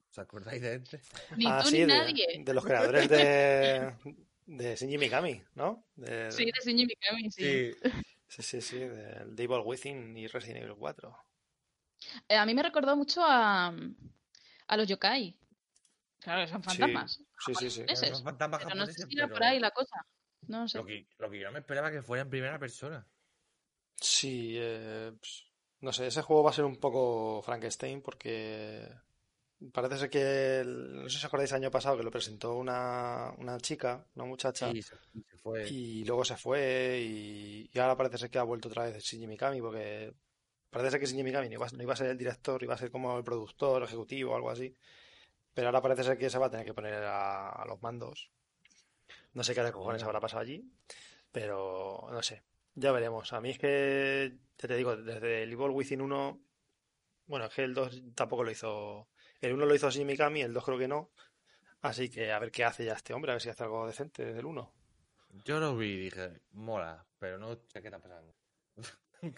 ¿Os 0.09 0.19
acordáis 0.19 0.61
de 0.61 0.75
este? 0.75 1.01
Ni 1.37 1.45
ah, 1.47 1.59
tú 1.63 1.69
sí, 1.69 1.77
ni 1.77 1.81
de, 1.81 1.87
nadie. 1.87 2.43
de 2.43 2.53
los 2.53 2.63
creadores 2.63 3.09
de, 3.09 3.93
de 4.45 4.75
Shinji 4.75 4.97
Mikami, 4.97 5.41
¿no? 5.55 5.87
De- 5.95 6.31
Sí, 6.31 6.45
de 6.45 6.51
Shinji 6.63 6.85
Mikami, 6.85 7.31
sí. 7.31 7.71
Sí, 7.73 7.79
sí, 8.41 8.61
sí, 8.61 8.79
del 8.79 9.35
Devil 9.35 9.61
Within 9.63 10.17
y 10.17 10.27
Resident 10.27 10.63
Evil 10.63 10.75
4. 10.77 11.17
Eh, 12.27 12.35
a 12.35 12.45
mí 12.45 12.53
me 12.53 12.63
recordó 12.63 12.95
mucho 12.95 13.21
a, 13.23 13.73
a 14.67 14.77
los 14.77 14.87
yokai. 14.87 15.37
Claro, 16.19 16.47
son 16.47 16.63
fantasmas. 16.63 17.21
Sí, 17.45 17.53
sí, 17.55 17.69
sí. 17.69 17.79
japoneses. 17.81 18.09
Son 18.09 18.23
fantasmas 18.23 18.63
Pero 18.63 18.75
no 18.75 18.85
sé 18.85 18.93
si 18.93 19.01
era 19.01 19.27
pero 19.27 19.33
por 19.33 19.43
ahí 19.43 19.59
la 19.59 19.71
cosa. 19.71 20.05
No 20.47 20.67
sé. 20.67 20.77
Lo 20.77 20.85
que, 20.85 21.07
lo 21.19 21.29
que 21.29 21.39
yo 21.39 21.45
no 21.47 21.51
me 21.51 21.59
esperaba 21.59 21.91
que 21.91 22.01
fuera 22.01 22.23
en 22.23 22.29
primera 22.29 22.57
persona. 22.59 23.05
Sí, 23.95 24.55
eh, 24.57 25.11
pues, 25.19 25.45
no 25.81 25.91
sé, 25.91 26.07
ese 26.07 26.21
juego 26.21 26.43
va 26.43 26.49
a 26.49 26.53
ser 26.53 26.65
un 26.65 26.77
poco 26.77 27.41
Frankenstein 27.41 28.01
porque 28.01 28.89
parece 29.71 29.97
ser 29.97 30.09
que, 30.09 30.59
el- 30.59 30.95
no 31.03 31.03
sé 31.03 31.11
si 31.11 31.17
os 31.17 31.25
acordáis 31.25 31.51
el 31.51 31.57
año 31.57 31.71
pasado 31.71 31.97
que 31.97 32.03
lo 32.03 32.11
presentó 32.11 32.55
una, 32.55 33.33
una 33.37 33.57
chica, 33.59 34.05
una 34.15 34.25
muchacha, 34.25 34.71
Sí, 34.71 34.81
se, 34.81 34.95
se 34.97 35.37
fue. 35.37 35.67
y 35.69 36.03
luego 36.05 36.25
se 36.25 36.35
fue 36.37 36.99
y, 37.01 37.69
y 37.73 37.79
ahora 37.79 37.95
parece 37.97 38.17
ser 38.17 38.29
que 38.29 38.39
ha 38.39 38.43
vuelto 38.43 38.67
otra 38.69 38.83
vez 38.83 38.97
Shinji 39.03 39.27
Mikami 39.27 39.61
porque 39.61 40.13
parece 40.69 40.91
ser 40.91 40.99
que 40.99 41.05
Shinji 41.05 41.23
Mikami 41.23 41.47
no 41.49 41.53
iba, 41.55 41.67
no 41.69 41.83
iba 41.83 41.93
a 41.93 41.95
ser 41.97 42.07
el 42.07 42.17
director, 42.17 42.61
iba 42.63 42.73
a 42.73 42.77
ser 42.77 42.91
como 42.91 43.17
el 43.17 43.23
productor, 43.23 43.83
ejecutivo 43.83 44.35
algo 44.35 44.49
así, 44.49 44.75
pero 45.53 45.67
ahora 45.67 45.81
parece 45.81 46.03
ser 46.03 46.17
que 46.17 46.29
se 46.29 46.37
va 46.39 46.47
a 46.47 46.51
tener 46.51 46.65
que 46.65 46.73
poner 46.73 46.95
a, 47.03 47.49
a 47.49 47.65
los 47.65 47.81
mandos. 47.81 48.31
No 49.33 49.43
sé 49.43 49.53
qué 49.55 49.63
de 49.63 49.71
cojones 49.71 50.03
habrá 50.03 50.19
pasado 50.19 50.41
allí, 50.41 50.63
pero 51.31 52.07
no 52.11 52.21
sé, 52.21 52.43
ya 52.75 52.91
veremos. 52.91 53.33
A 53.33 53.41
mí 53.41 53.49
es 53.51 53.57
que, 53.59 54.37
ya 54.57 54.67
te 54.67 54.75
digo, 54.75 54.95
desde 54.95 55.43
el 55.43 55.51
Evil 55.53 55.71
Within 55.71 56.01
1, 56.01 56.39
bueno, 57.27 57.45
es 57.45 57.53
que 57.53 57.63
el 57.63 57.73
2 57.73 58.01
tampoco 58.15 58.43
lo 58.43 58.51
hizo, 58.51 59.07
el 59.43 59.53
1 59.53 59.65
lo 59.65 59.75
hizo 59.75 59.89
Shinji 59.89 60.05
Mikami, 60.05 60.41
el 60.41 60.53
2 60.53 60.63
creo 60.63 60.77
que 60.77 60.87
no, 60.87 61.11
así 61.81 62.09
que 62.09 62.31
a 62.31 62.39
ver 62.39 62.49
qué 62.49 62.63
hace 62.63 62.85
ya 62.85 62.93
este 62.93 63.13
hombre, 63.13 63.31
a 63.31 63.35
ver 63.35 63.41
si 63.41 63.49
hace 63.49 63.63
algo 63.63 63.85
decente 63.85 64.23
desde 64.23 64.39
el 64.39 64.45
1. 64.45 64.73
Yo 65.43 65.59
lo 65.59 65.75
vi 65.75 65.87
y 65.87 65.97
dije, 65.97 66.41
mola, 66.51 67.05
pero 67.19 67.37
no 67.37 67.53
sé 67.67 67.81
qué 67.81 67.87
está 67.87 67.99
pasando. 67.99 68.33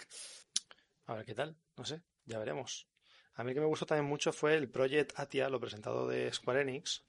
A 1.07 1.13
ver 1.13 1.25
qué 1.25 1.35
tal, 1.35 1.55
no 1.77 1.85
sé, 1.85 2.01
ya 2.25 2.39
veremos. 2.39 2.87
A 3.35 3.43
mí 3.43 3.53
que 3.53 3.59
me 3.59 3.65
gustó 3.65 3.85
también 3.85 4.07
mucho 4.07 4.31
fue 4.31 4.55
el 4.55 4.69
Project 4.69 5.19
Atia, 5.19 5.49
lo 5.49 5.59
presentado 5.59 6.07
de 6.07 6.31
Square 6.33 6.61
Enix, 6.61 7.03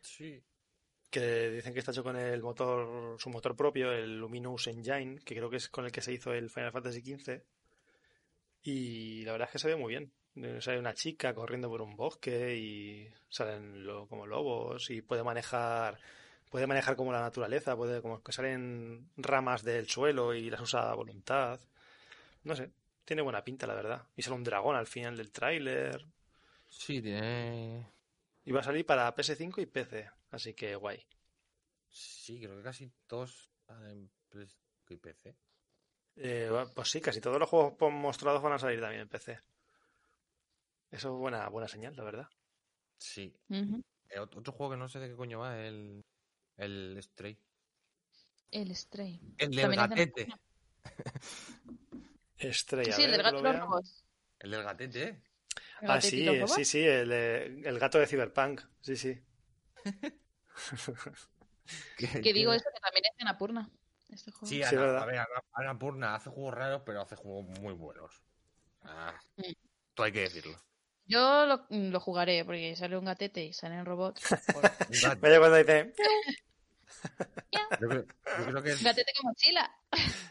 sí. 0.00 0.42
que 1.10 1.50
dicen 1.50 1.72
que 1.72 1.78
está 1.78 1.92
hecho 1.92 2.02
con 2.02 2.16
el 2.16 2.42
motor, 2.42 3.20
su 3.20 3.30
motor 3.30 3.54
propio, 3.54 3.92
el 3.92 4.18
Luminous 4.18 4.66
Engine, 4.66 5.20
que 5.20 5.36
creo 5.36 5.50
que 5.50 5.56
es 5.56 5.68
con 5.68 5.84
el 5.84 5.92
que 5.92 6.02
se 6.02 6.12
hizo 6.12 6.32
el 6.32 6.50
Final 6.50 6.72
Fantasy 6.72 7.00
XV. 7.00 7.42
Y 8.62 9.24
la 9.24 9.32
verdad 9.32 9.48
es 9.48 9.52
que 9.52 9.58
se 9.58 9.68
ve 9.68 9.76
muy 9.76 9.90
bien. 9.90 10.12
Eh, 10.42 10.60
Sale 10.60 10.78
una 10.78 10.94
chica 10.94 11.34
corriendo 11.34 11.68
por 11.68 11.82
un 11.82 11.96
bosque 11.96 12.56
y 12.56 13.08
salen 13.28 13.84
lo- 13.86 14.06
como 14.08 14.26
lobos 14.26 14.90
y 14.90 15.02
puede 15.02 15.22
manejar, 15.24 15.98
puede 16.50 16.66
manejar 16.66 16.96
como 16.96 17.12
la 17.12 17.20
naturaleza, 17.20 17.76
puede 17.76 18.00
como 18.02 18.22
que 18.22 18.32
salen 18.32 19.10
ramas 19.16 19.62
del 19.64 19.88
suelo 19.88 20.34
y 20.34 20.50
las 20.50 20.60
usa 20.60 20.90
a 20.90 20.94
voluntad. 20.94 21.60
No 22.44 22.56
sé, 22.56 22.70
tiene 23.04 23.22
buena 23.22 23.44
pinta 23.44 23.66
la 23.66 23.74
verdad. 23.74 24.06
Y 24.16 24.22
sale 24.22 24.36
un 24.36 24.44
dragón 24.44 24.76
al 24.76 24.86
final 24.86 25.16
del 25.16 25.32
tráiler. 25.32 26.06
Sí, 26.68 27.00
tiene. 27.02 27.86
Y 28.44 28.52
va 28.52 28.60
a 28.60 28.64
salir 28.64 28.84
para 28.86 29.14
PS5 29.14 29.60
y 29.60 29.66
PC, 29.66 30.10
así 30.30 30.54
que 30.54 30.74
guay. 30.76 31.04
Sí, 31.88 32.40
creo 32.40 32.56
que 32.56 32.62
casi 32.62 32.90
todos 33.06 33.50
en 33.90 34.10
Play 34.28 34.48
y 34.90 34.96
PC. 34.96 35.34
Eh, 36.16 36.50
pues 36.74 36.90
sí, 36.90 37.00
casi 37.00 37.20
todos 37.20 37.38
los 37.38 37.48
juegos 37.48 37.92
mostrados 37.92 38.42
van 38.42 38.52
a 38.54 38.58
salir 38.58 38.80
también 38.80 39.02
en 39.02 39.08
PC. 39.08 39.38
Eso 40.90 41.08
es 41.08 41.14
buena, 41.18 41.48
buena 41.48 41.68
señal, 41.68 41.94
la 41.96 42.04
verdad. 42.04 42.28
Sí. 42.96 43.34
Eh, 43.50 44.18
ot- 44.18 44.36
otro 44.36 44.52
juego 44.52 44.72
que 44.72 44.76
no 44.78 44.88
sé 44.88 44.98
de 44.98 45.08
qué 45.08 45.16
coño 45.16 45.40
va, 45.40 45.58
el. 45.58 46.04
El 46.56 46.98
Stray. 47.02 47.38
El 48.50 48.74
Stray. 48.74 49.20
El 49.38 49.50
del 49.54 49.70
es 49.72 49.76
gatete. 49.76 50.28
Estrella, 52.38 52.92
Sí, 52.96 53.02
el 53.04 53.10
del 53.12 53.20
a 53.20 53.24
ver, 53.24 53.32
gato 53.32 53.36
que 53.36 53.40
y 53.40 53.42
lo 53.42 53.48
los 53.48 53.52
vea. 53.52 53.60
robots. 53.66 54.04
El 54.40 54.50
del 54.50 54.62
gatete, 54.62 55.02
¿eh? 55.04 55.22
Ah, 55.82 56.00
sí, 56.00 56.26
sí, 56.48 56.64
sí, 56.64 56.80
el, 56.84 57.10
eh, 57.12 57.62
el 57.64 57.78
gato 57.78 57.98
de 57.98 58.06
Cyberpunk. 58.06 58.62
Sí, 58.80 58.96
sí. 58.96 59.20
Que 62.22 62.32
digo 62.32 62.52
eso, 62.54 62.64
que 62.72 62.80
también 62.80 63.04
es 63.04 63.16
de 63.18 63.24
Napurna. 63.24 63.70
Este 64.08 64.30
juego. 64.32 64.46
Sí, 64.46 64.56
Sí, 64.56 64.62
Ana, 64.62 64.80
¿verdad? 64.80 65.02
a 65.02 65.06
ver, 65.06 65.18
Ana- 65.18 65.44
Annapurna 65.52 66.14
hace 66.14 66.30
juegos 66.30 66.54
raros, 66.54 66.82
pero 66.86 67.02
hace 67.02 67.14
juegos 67.14 67.46
muy 67.60 67.74
buenos. 67.74 68.22
Ah, 68.82 69.14
Mm. 69.36 69.42
esto 69.90 70.02
hay 70.02 70.12
que 70.12 70.20
decirlo. 70.20 70.58
Yo 71.08 71.46
lo, 71.46 71.66
lo 71.70 72.00
jugaré 72.00 72.44
porque 72.44 72.76
sale 72.76 72.96
un 72.96 73.06
gatete 73.06 73.42
y 73.44 73.52
salen 73.52 73.84
robots. 73.86 74.22
Pues, 74.52 75.02
gato. 75.02 75.20
Vaya 75.20 75.38
cuando 75.38 75.56
dice. 75.56 75.92
Yo 77.80 77.88
creo, 77.88 78.02
yo 78.04 78.44
creo 78.46 78.62
que, 78.62 78.74
gatete 78.74 79.12
con 79.20 79.30
mochila. 79.30 79.70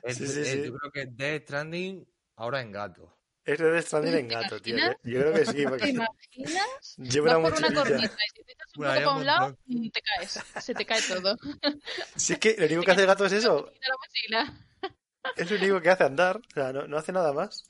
es- 0.03 0.17
Sí, 0.17 0.27
sí, 0.27 0.41
es- 0.41 0.47
sí. 0.51 0.63
yo 0.65 0.77
creo 0.77 0.91
que 0.91 1.05
Death 1.05 1.43
Stranding 1.43 2.05
ahora 2.35 2.61
en 2.61 2.71
gato. 2.73 3.17
Es 3.45 3.57
de 3.59 3.81
Stranding 3.81 4.13
en 4.15 4.27
gato, 4.27 4.61
tío. 4.61 4.75
Yo, 4.77 4.83
yo 5.03 5.19
creo 5.21 5.33
que 5.33 5.45
sí, 5.45 5.53
¿Te 5.57 5.67
porque 5.69 5.89
imaginas? 5.89 6.95
lleva 6.97 7.37
Vas 7.37 7.51
por 7.51 7.59
una 7.59 7.73
cornisa 7.73 8.13
y 8.25 8.29
si 8.37 8.43
te 8.43 8.51
echas 8.51 8.67
un 8.75 8.83
Bueno, 8.83 8.93
poco 8.95 9.05
para 9.05 9.15
un 9.17 9.25
lado, 9.25 9.57
mm, 9.65 9.89
te 9.89 10.01
caes. 10.01 10.39
Se 10.61 10.73
te 10.75 10.85
cae 10.85 11.01
todo. 11.03 11.37
Si 12.17 12.33
es 12.33 12.39
que 12.39 12.55
lo 12.59 12.65
único 12.65 12.81
que 12.83 12.91
hace 12.91 13.01
el 13.01 13.07
gato 13.07 13.25
es 13.25 13.31
eso. 13.33 13.71
Quita 13.71 13.87
la 13.87 13.95
mochila. 14.43 14.67
Es 15.37 15.49
lo 15.51 15.57
único 15.57 15.81
que 15.81 15.89
hace 15.89 16.03
andar. 16.03 16.37
O 16.37 16.53
sea, 16.53 16.73
no, 16.73 16.85
no 16.87 16.97
hace 16.97 17.13
nada 17.13 17.31
más. 17.31 17.63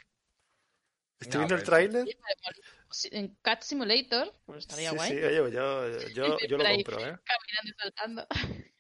Estoy 1.20 1.34
No, 1.36 1.40
viendo 1.48 1.56
el 1.56 1.62
pero- 1.62 1.70
tráiler. 1.72 2.06
En 3.12 3.36
Cat 3.42 3.62
Simulator, 3.62 4.34
pues 4.46 4.60
estaría 4.60 4.92
Sí, 4.92 4.96
guay. 4.96 5.10
sí, 5.12 5.16
oye, 5.18 5.36
yo, 5.36 5.50
yo, 5.50 6.38
yo, 6.50 6.58
lo 6.58 6.64
compro, 6.64 7.00
¿eh? 7.00 7.18
caminando 7.24 7.66
y 7.66 7.74
saltando. 7.80 8.28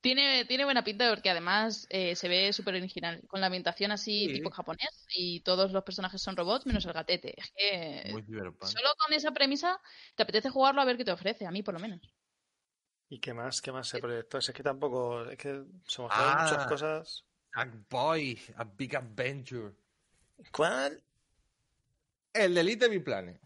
tiene, 0.00 0.44
tiene 0.44 0.64
buena 0.64 0.84
pinta 0.84 1.08
porque 1.10 1.30
además 1.30 1.86
eh, 1.90 2.14
se 2.14 2.28
ve 2.28 2.52
súper 2.52 2.74
original, 2.74 3.22
con 3.26 3.40
la 3.40 3.46
ambientación 3.46 3.90
así 3.92 4.26
Sí. 4.26 4.32
tipo 4.34 4.50
japonés 4.50 5.06
y 5.16 5.40
todos 5.40 5.72
los 5.72 5.82
personajes 5.84 6.22
son 6.22 6.36
robots 6.36 6.66
menos 6.66 6.84
el 6.86 6.92
gatete. 6.92 7.34
Es 7.40 7.52
que 7.56 8.12
Muy 8.12 8.22
solo 8.22 8.88
con 9.04 9.12
esa 9.12 9.32
premisa 9.32 9.80
te 10.14 10.22
apetece 10.22 10.50
jugarlo 10.50 10.80
a 10.80 10.84
ver 10.84 10.96
qué 10.96 11.04
te 11.04 11.12
ofrece, 11.12 11.46
a 11.46 11.50
mí 11.50 11.62
por 11.62 11.74
lo 11.74 11.80
menos. 11.80 12.00
¿Y 13.08 13.20
qué 13.20 13.32
más? 13.34 13.60
¿Qué 13.60 13.70
más 13.70 13.88
se 13.88 13.98
proyectó? 14.00 14.38
Es 14.38 14.50
que 14.50 14.62
tampoco. 14.64 15.30
Es 15.30 15.38
que 15.38 15.62
se 15.86 16.02
mostraron 16.02 16.34
Ah. 16.38 16.42
muchas 16.42 16.66
cosas. 16.66 17.24
Sackboy, 17.54 18.38
A 18.56 18.64
Big 18.64 18.96
Adventure. 18.96 19.74
¿Cuál? 20.52 21.02
El 22.36 22.54
de 22.54 22.62
Little 22.64 22.88
Big 22.88 23.04
Planet. 23.04 23.40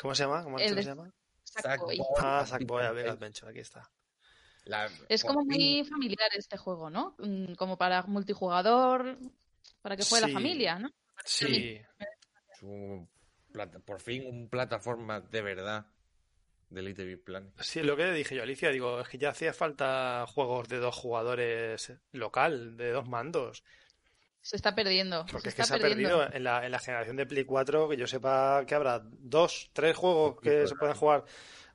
¿Cómo 0.00 0.14
se 0.14 0.24
llama? 0.24 0.42
¿Cómo 0.44 0.58
El 0.58 0.74
de- 0.74 0.82
se 0.82 0.88
llama? 0.88 1.12
Sackboy. 1.44 1.98
Ah, 2.18 2.44
Sackboy, 2.46 2.84
a 2.84 2.92
ver, 2.92 3.08
Adventure, 3.10 3.50
aquí 3.50 3.60
está. 3.60 3.90
La- 4.64 4.88
Es 5.08 5.22
como 5.24 5.44
muy 5.44 5.84
familiar 5.84 6.30
este 6.34 6.56
juego, 6.56 6.88
¿no? 6.88 7.14
Mm, 7.18 7.54
Como 7.54 7.76
para 7.76 8.02
multijugador, 8.04 9.18
para 9.82 9.96
que 9.96 10.04
juegue 10.04 10.24
Sí. 10.26 10.30
la 10.32 10.34
familia, 10.38 10.78
¿no? 10.78 10.90
Sí, 11.24 11.80
su 12.58 13.06
por 13.84 14.00
fin 14.00 14.26
un 14.26 14.48
plataforma 14.48 15.20
de 15.20 15.42
verdad 15.42 15.86
de 16.70 16.80
Little 16.82 17.04
Big 17.04 17.22
Planet. 17.22 17.52
sí, 17.60 17.82
lo 17.82 17.96
que 17.96 18.10
dije 18.12 18.34
yo, 18.34 18.42
Alicia, 18.42 18.70
digo, 18.70 19.00
es 19.00 19.08
que 19.08 19.18
ya 19.18 19.28
hacía 19.30 19.52
falta 19.52 20.24
juegos 20.26 20.68
de 20.68 20.78
dos 20.78 20.94
jugadores 20.94 21.92
local, 22.12 22.76
de 22.78 22.92
dos 22.92 23.06
mandos. 23.08 23.62
Se 24.42 24.56
está 24.56 24.74
perdiendo. 24.74 25.24
Porque 25.30 25.48
es 25.48 25.54
se 25.54 25.56
que 25.56 25.62
está 25.62 25.76
se 25.76 25.80
ha 25.80 25.88
perdido 25.88 26.30
en 26.30 26.44
la, 26.44 26.66
en 26.66 26.72
la 26.72 26.78
generación 26.80 27.16
de 27.16 27.26
Play 27.26 27.44
4, 27.44 27.88
que 27.88 27.96
yo 27.96 28.06
sepa 28.06 28.64
que 28.66 28.74
habrá 28.74 29.00
dos, 29.02 29.70
tres 29.72 29.96
juegos 29.96 30.40
que 30.40 30.66
se 30.66 30.74
pueden 30.74 30.96
jugar, 30.96 31.24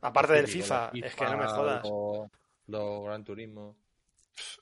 aparte 0.01 0.34
del 0.34 0.47
FIFA. 0.47 0.91
Es 0.93 1.15
que 1.15 1.26
no 1.26 1.38
me 1.38 1.47
jodas. 1.47 1.84
Los, 1.84 2.30
los 2.68 3.05
Gran 3.05 3.24
Turismo. 3.24 3.78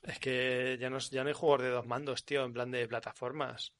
Es 0.04 0.18
que 0.18 0.78
ya 0.80 0.88
no, 0.88 0.98
ya 0.98 1.22
no 1.22 1.28
hay 1.28 1.34
juegos 1.34 1.62
de 1.62 1.70
dos 1.70 1.86
mandos, 1.86 2.24
tío, 2.24 2.44
en 2.44 2.52
plan 2.52 2.70
de 2.70 2.86
plataformas. 2.88 3.72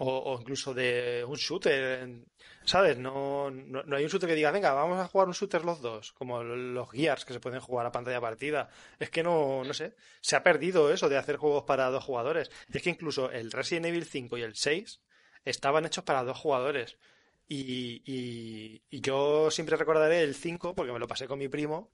O, 0.00 0.38
incluso 0.40 0.74
de 0.74 1.24
un 1.26 1.34
shooter, 1.34 2.08
¿sabes? 2.64 2.96
No, 2.98 3.50
no, 3.50 3.82
no 3.82 3.96
hay 3.96 4.04
un 4.04 4.10
shooter 4.10 4.28
que 4.28 4.36
diga, 4.36 4.52
venga, 4.52 4.72
vamos 4.72 5.00
a 5.00 5.08
jugar 5.08 5.26
un 5.26 5.34
shooter 5.34 5.64
los 5.64 5.80
dos, 5.80 6.12
como 6.12 6.42
los 6.44 6.88
Gears 6.90 7.24
que 7.24 7.32
se 7.32 7.40
pueden 7.40 7.60
jugar 7.60 7.84
a 7.86 7.92
pantalla 7.92 8.20
partida. 8.20 8.68
Es 9.00 9.10
que 9.10 9.24
no, 9.24 9.64
no 9.64 9.74
sé, 9.74 9.96
se 10.20 10.36
ha 10.36 10.44
perdido 10.44 10.92
eso 10.92 11.08
de 11.08 11.16
hacer 11.16 11.36
juegos 11.36 11.64
para 11.64 11.90
dos 11.90 12.04
jugadores. 12.04 12.50
Es 12.72 12.82
que 12.82 12.90
incluso 12.90 13.30
el 13.32 13.50
Resident 13.50 13.86
Evil 13.86 14.04
5 14.04 14.38
y 14.38 14.42
el 14.42 14.54
6 14.54 15.00
estaban 15.44 15.84
hechos 15.84 16.04
para 16.04 16.22
dos 16.22 16.38
jugadores. 16.38 16.96
Y, 17.48 18.02
y, 18.04 18.82
y 18.90 19.00
yo 19.00 19.50
siempre 19.50 19.76
recordaré 19.76 20.22
el 20.22 20.34
5 20.34 20.74
porque 20.74 20.92
me 20.92 20.98
lo 20.98 21.08
pasé 21.08 21.26
con 21.26 21.38
mi 21.38 21.48
primo 21.48 21.90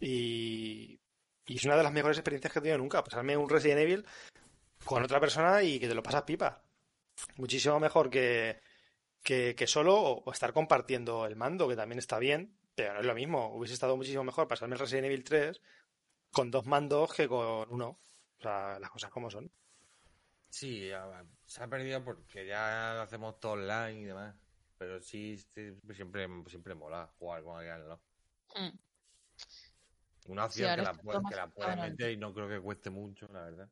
y, 0.00 1.00
y 1.46 1.56
es 1.56 1.64
una 1.64 1.76
de 1.76 1.82
las 1.82 1.92
mejores 1.92 2.18
experiencias 2.18 2.52
que 2.52 2.58
he 2.58 2.62
tenido 2.62 2.78
nunca, 2.78 3.04
pasarme 3.04 3.36
un 3.36 3.48
Resident 3.48 3.80
Evil 3.80 4.04
con 4.84 5.02
otra 5.02 5.20
persona 5.20 5.62
y 5.62 5.78
que 5.78 5.88
te 5.88 5.94
lo 5.94 6.02
pasas 6.02 6.22
pipa. 6.22 6.62
Muchísimo 7.36 7.78
mejor 7.80 8.10
que, 8.10 8.60
que, 9.22 9.54
que 9.56 9.66
solo 9.66 9.94
o, 9.96 10.22
o 10.24 10.32
estar 10.32 10.52
compartiendo 10.52 11.26
el 11.26 11.36
mando, 11.36 11.68
que 11.68 11.76
también 11.76 11.98
está 11.98 12.18
bien, 12.18 12.56
pero 12.74 12.94
no 12.94 13.00
es 13.00 13.06
lo 13.06 13.14
mismo. 13.14 13.54
Hubiese 13.54 13.74
estado 13.74 13.96
muchísimo 13.96 14.24
mejor 14.24 14.48
pasarme 14.48 14.74
el 14.74 14.80
Resident 14.80 15.06
Evil 15.06 15.24
3 15.24 15.60
con 16.32 16.50
dos 16.50 16.66
mandos 16.66 17.12
que 17.12 17.28
con 17.28 17.70
uno. 17.70 18.00
O 18.38 18.42
sea, 18.42 18.78
las 18.78 18.90
cosas 18.90 19.10
como 19.10 19.30
son. 19.30 19.50
Sí, 20.48 20.90
se 21.46 21.62
ha 21.62 21.68
perdido 21.68 22.02
porque 22.02 22.46
ya 22.46 22.94
lo 22.96 23.02
hacemos 23.02 23.38
todo 23.38 23.52
online 23.52 24.00
y 24.00 24.04
demás. 24.04 24.34
Pero 24.78 25.00
sí, 25.00 25.36
sí, 25.36 25.76
siempre, 25.92 26.26
siempre 26.46 26.74
mola 26.74 27.12
jugar 27.18 27.42
con 27.42 27.56
alguien 27.56 27.74
al 27.74 27.88
lado. 27.88 28.02
Mm. 28.56 28.78
Una 30.32 30.46
opción 30.46 30.76
que 30.76 30.82
la, 30.82 30.94
puedes, 30.94 31.22
que 31.28 31.36
la 31.36 31.46
puedes 31.48 31.76
meter 31.76 32.10
y 32.12 32.16
no 32.16 32.32
creo 32.32 32.48
que 32.48 32.60
cueste 32.60 32.90
mucho, 32.90 33.28
la 33.28 33.42
verdad. 33.42 33.68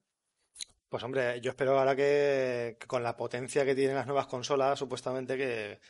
Pues 0.88 1.02
hombre, 1.04 1.40
yo 1.40 1.50
espero 1.50 1.78
ahora 1.78 1.94
que, 1.96 2.76
que 2.80 2.86
con 2.86 3.02
la 3.02 3.16
potencia 3.16 3.64
que 3.64 3.74
tienen 3.74 3.96
las 3.96 4.06
nuevas 4.06 4.26
consolas, 4.26 4.78
supuestamente 4.78 5.36
que, 5.36 5.80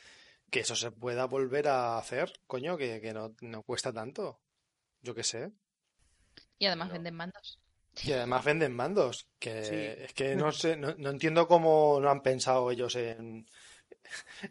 que 0.51 0.61
eso 0.61 0.75
se 0.75 0.91
pueda 0.91 1.25
volver 1.25 1.67
a 1.69 1.97
hacer, 1.97 2.33
coño, 2.47 2.77
que, 2.77 3.01
que 3.01 3.13
no, 3.13 3.35
no 3.41 3.63
cuesta 3.63 3.93
tanto. 3.93 4.41
Yo 5.01 5.15
qué 5.15 5.23
sé. 5.23 5.51
Y 6.59 6.65
además 6.67 6.89
No. 6.89 6.93
venden 6.93 7.15
mandos. 7.15 7.59
Y 8.03 8.11
además 8.13 8.45
venden 8.45 8.73
mandos, 8.75 9.27
que 9.39 9.63
Sí. 9.63 9.75
es 10.05 10.13
que 10.13 10.35
no 10.35 10.51
sé, 10.51 10.77
no, 10.77 10.95
no 10.97 11.09
entiendo 11.09 11.47
cómo 11.47 11.99
no 12.01 12.09
han 12.09 12.21
pensado 12.21 12.71
ellos 12.71 12.95
en, 12.95 13.45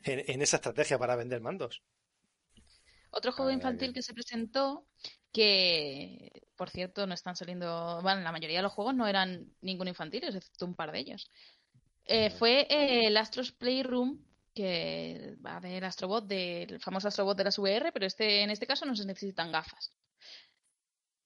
en, 0.05 0.25
en 0.27 0.43
esa 0.43 0.57
estrategia 0.57 0.99
para 0.99 1.17
vender 1.17 1.41
mandos. 1.41 1.83
Otro 3.11 3.33
juego 3.33 3.51
Ah, 3.51 3.55
infantil 3.55 3.93
que 3.93 4.03
se 4.03 4.15
presentó, 4.15 4.87
que 5.33 6.43
por 6.57 6.71
cierto 6.71 7.07
no 7.07 7.15
están 7.15 7.37
saliendo, 7.37 8.01
bueno, 8.03 8.21
la 8.21 8.33
mayoría 8.33 8.59
de 8.59 8.63
los 8.63 8.73
juegos 8.73 8.95
no 8.95 9.07
eran 9.07 9.53
ningún 9.61 9.89
infantil, 9.89 10.25
excepto 10.25 10.67
un 10.67 10.75
par 10.75 10.93
de 10.93 10.99
ellos. 10.99 11.31
Eh, 12.05 12.31
fue 12.31 12.67
eh, 12.71 13.07
el 13.07 13.17
Astros 13.17 13.53
Playroom, 13.53 14.19
que 14.55 15.37
va 15.45 15.61
del 15.61 15.85
Astrobot, 15.85 16.27
del 16.27 16.81
famoso 16.81 17.09
Astrobot 17.09 17.37
de 17.37 17.45
las 17.45 17.59
VR, 17.59 17.93
pero 17.93 18.07
este, 18.07 18.43
en 18.43 18.51
este 18.51 18.67
caso 18.67 18.87
no 18.87 18.97
se 18.97 19.07
necesitan 19.07 19.53
gafas. 19.53 19.93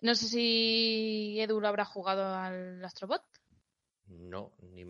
No 0.00 0.14
sé 0.14 0.26
si 0.26 1.40
Edu 1.40 1.60
lo 1.60 1.68
habrá 1.68 1.84
jugado 1.84 2.34
al 2.34 2.84
Astrobot. 2.84 3.22
No, 4.06 4.52
ni... 4.58 4.84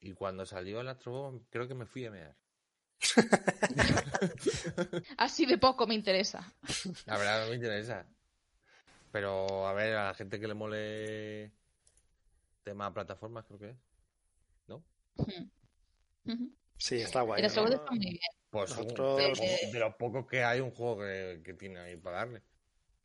y 0.00 0.12
cuando 0.14 0.46
salió 0.46 0.80
el 0.80 0.88
Astrobot 0.88 1.42
creo 1.50 1.68
que 1.68 1.74
me 1.74 1.86
fui 1.86 2.06
a 2.06 2.10
mear. 2.10 2.36
Así 5.18 5.46
de 5.46 5.58
poco 5.58 5.86
me 5.86 5.94
interesa. 5.94 6.52
La 7.06 7.16
verdad 7.18 7.44
no 7.44 7.50
me 7.50 7.56
interesa. 7.56 8.06
Pero 9.12 9.66
a 9.66 9.72
ver, 9.72 9.96
a 9.96 10.04
la 10.06 10.14
gente 10.14 10.40
que 10.40 10.48
le 10.48 10.54
mole 10.54 11.52
tema 12.62 12.92
plataformas 12.92 13.44
creo 13.46 13.58
que 13.58 13.70
es. 13.70 13.76
¿No? 14.66 14.82
Sí, 16.78 16.96
está 16.96 17.20
guay. 17.22 17.44
Astrobot 17.44 17.70
¿no? 17.70 17.76
está 17.76 17.90
muy 17.90 17.98
bien. 18.00 18.18
Pues 18.50 18.70
un- 18.72 18.76
Nosotros- 18.78 19.16
de, 19.18 19.28
los 19.28 19.38
pocos, 19.38 19.72
de 19.72 19.78
los 19.78 19.94
pocos 19.96 20.26
que 20.26 20.44
hay 20.44 20.60
un 20.60 20.70
juego 20.70 20.98
que, 21.00 21.42
que 21.44 21.54
tiene 21.54 21.80
ahí 21.80 21.96
para 21.96 22.18
darle. 22.18 22.42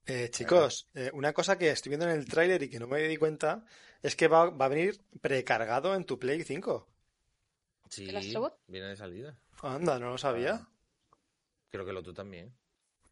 Eh, 0.06 0.30
chicos, 0.32 0.88
eh, 0.96 1.12
una 1.14 1.34
cosa 1.34 1.58
que 1.58 1.70
estoy 1.70 1.90
viendo 1.92 2.10
en 2.10 2.18
el 2.18 2.26
tráiler 2.26 2.64
y 2.64 2.70
que 2.70 2.80
no 2.80 2.88
me 2.88 3.00
di 3.02 3.18
cuenta 3.18 3.64
es 4.02 4.16
que 4.16 4.28
va, 4.28 4.50
va 4.50 4.66
a 4.66 4.70
venir 4.70 5.00
precargado 5.22 5.94
en 5.94 6.06
tu 6.06 6.18
Play 6.18 6.44
5. 6.44 6.88
Sí, 7.90 8.08
¿El 8.10 8.18
Astrobot? 8.18 8.60
viene 8.68 8.88
de 8.88 8.96
salida. 8.96 9.38
Anda, 9.62 10.00
no 10.00 10.12
lo 10.12 10.18
sabía. 10.18 10.56
Ah. 10.62 10.70
Creo 11.70 11.86
que 11.86 11.92
lo 11.94 12.02
tú 12.04 12.14
también. 12.14 12.56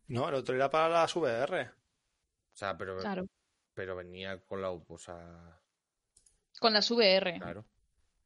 No, 0.07 0.30
el 0.30 0.36
otro 0.36 0.55
era 0.55 0.69
para 0.69 0.88
las 0.89 1.15
VR. 1.15 1.63
O 1.69 2.55
sea, 2.55 2.78
pero, 2.78 2.97
Claro. 2.97 3.28
pero 3.73 3.95
venía 3.95 4.39
con 4.39 4.61
la 4.61 4.71
o 4.71 4.97
sea, 4.97 5.59
Con 6.59 6.73
las 6.73 6.89
VR. 6.89 7.38
claro. 7.39 7.65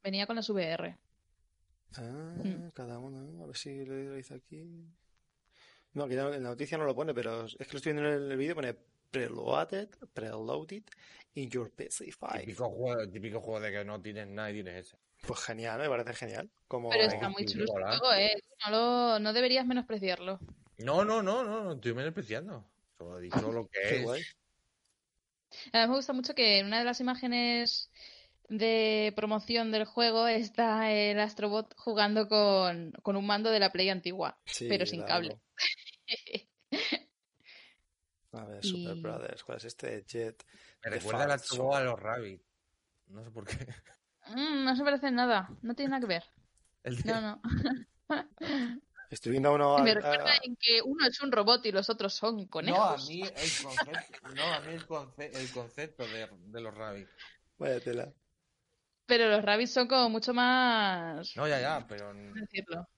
Venía 0.02 0.26
con 0.26 0.36
las 0.36 0.48
VR. 0.48 0.96
Ah, 1.96 2.34
Mm. 2.36 2.70
cada 2.70 2.98
uno, 2.98 3.42
a 3.42 3.46
ver 3.46 3.56
si 3.56 3.84
lo 3.84 4.14
dice 4.14 4.34
aquí. 4.34 4.64
No, 5.94 6.04
aquí 6.04 6.14
en 6.14 6.30
la 6.30 6.38
noticia 6.38 6.78
no 6.78 6.84
lo 6.84 6.94
pone, 6.94 7.12
pero 7.12 7.44
es 7.44 7.56
que 7.56 7.72
lo 7.72 7.76
estoy 7.76 7.92
viendo 7.92 8.08
en 8.10 8.30
el 8.30 8.36
vídeo, 8.38 8.54
pone 8.54 8.74
preloaded, 9.10 9.90
preloaded 10.14 10.84
in 11.34 11.50
your 11.50 11.70
PC5. 11.70 12.40
Típico 12.40 12.70
juego, 12.70 13.08
típico 13.10 13.40
juego 13.40 13.60
de 13.60 13.70
que 13.72 13.84
no 13.84 14.00
tienes 14.00 14.26
nada 14.28 14.50
y 14.50 14.54
tienes 14.54 14.86
ese. 14.86 14.98
Pues 15.22 15.40
genial, 15.40 15.78
me 15.78 15.88
parece 15.88 16.14
genial. 16.14 16.50
Como... 16.66 16.90
Pero 16.90 17.04
está 17.04 17.28
muy 17.28 17.44
chulo 17.46 17.64
este 17.64 17.72
mola. 17.80 17.96
juego, 17.98 18.12
¿eh? 18.14 18.34
No, 18.64 18.70
lo- 18.72 19.18
no 19.20 19.32
deberías 19.32 19.64
menospreciarlo. 19.66 20.40
No, 20.78 21.04
no, 21.04 21.22
no, 21.22 21.44
no, 21.44 21.62
no 21.62 21.72
estoy 21.74 21.94
menospreciando. 21.94 22.68
Solo 22.98 23.18
he 23.18 23.22
dicho 23.22 23.52
lo 23.52 23.68
que 23.68 23.80
Qué 23.88 23.96
es. 23.98 24.02
guay. 24.02 24.22
Además 25.72 25.88
me 25.90 25.96
gusta 25.96 26.12
mucho 26.12 26.34
que 26.34 26.58
en 26.58 26.66
una 26.66 26.78
de 26.80 26.84
las 26.84 27.00
imágenes 27.00 27.90
de 28.48 29.12
promoción 29.14 29.70
del 29.70 29.84
juego 29.84 30.26
está 30.26 30.90
el 30.92 31.20
Astrobot 31.20 31.72
jugando 31.76 32.26
con, 32.28 32.90
con 33.02 33.16
un 33.16 33.26
mando 33.26 33.50
de 33.50 33.60
la 33.60 33.70
Play 33.70 33.90
antigua, 33.90 34.40
Sí, 34.44 34.66
pero 34.68 34.86
sin 34.86 35.02
claro. 35.04 35.28
cable. 35.28 35.40
A 38.32 38.44
ver, 38.46 38.64
Y- 38.64 38.68
Super 38.68 38.96
Brothers, 38.96 39.44
¿cuál 39.44 39.58
es 39.58 39.64
este? 39.66 40.04
Jet. 40.04 40.42
Me 40.84 40.90
recuerda 40.90 41.24
el 41.24 41.30
Fast 41.30 41.44
Astrobot 41.44 41.76
a 41.76 41.80
los 41.84 42.00
Rabbit. 42.00 42.42
No 43.08 43.22
sé 43.22 43.30
por 43.30 43.44
qué. 43.46 43.54
Mm, 44.28 44.64
no 44.64 44.76
se 44.76 44.84
parece 44.84 45.08
en 45.08 45.14
nada, 45.16 45.50
no 45.62 45.74
tiene 45.74 45.90
nada 45.90 46.00
que 46.00 46.06
ver. 46.06 46.24
El 46.84 47.02
de- 47.02 47.12
No, 47.12 47.20
no. 47.20 47.42
Estoy 49.10 49.32
viendo 49.32 49.50
a 49.50 49.52
uno. 49.52 49.78
Me 49.80 49.92
recuerda 49.94 50.32
en 50.42 50.56
que 50.56 50.80
uno 50.82 51.06
es 51.06 51.20
un 51.20 51.30
robot 51.30 51.66
y 51.66 51.72
los 51.72 51.90
otros 51.90 52.14
son 52.14 52.46
conejos. 52.46 52.78
No, 52.78 52.84
a 52.84 52.96
mí 52.96 53.20
el 53.20 53.50
concepto, 53.62 54.28
no, 54.34 54.42
a 54.54 54.60
mí 54.60 54.72
el, 54.72 54.86
conce 54.86 55.30
el 55.34 55.50
concepto 55.52 56.06
de, 56.06 56.28
de 56.46 56.60
los 56.62 56.74
rabbits. 56.74 57.10
Vaya 57.58 57.78
tela. 57.80 58.10
Pero 59.04 59.28
los 59.28 59.44
rabbits 59.44 59.72
son 59.72 59.86
como 59.86 60.08
mucho 60.08 60.32
más. 60.32 61.36
No, 61.36 61.46
ya, 61.46 61.60
ya, 61.60 61.86
pero. 61.86 62.14
Decirlo. 62.14 62.88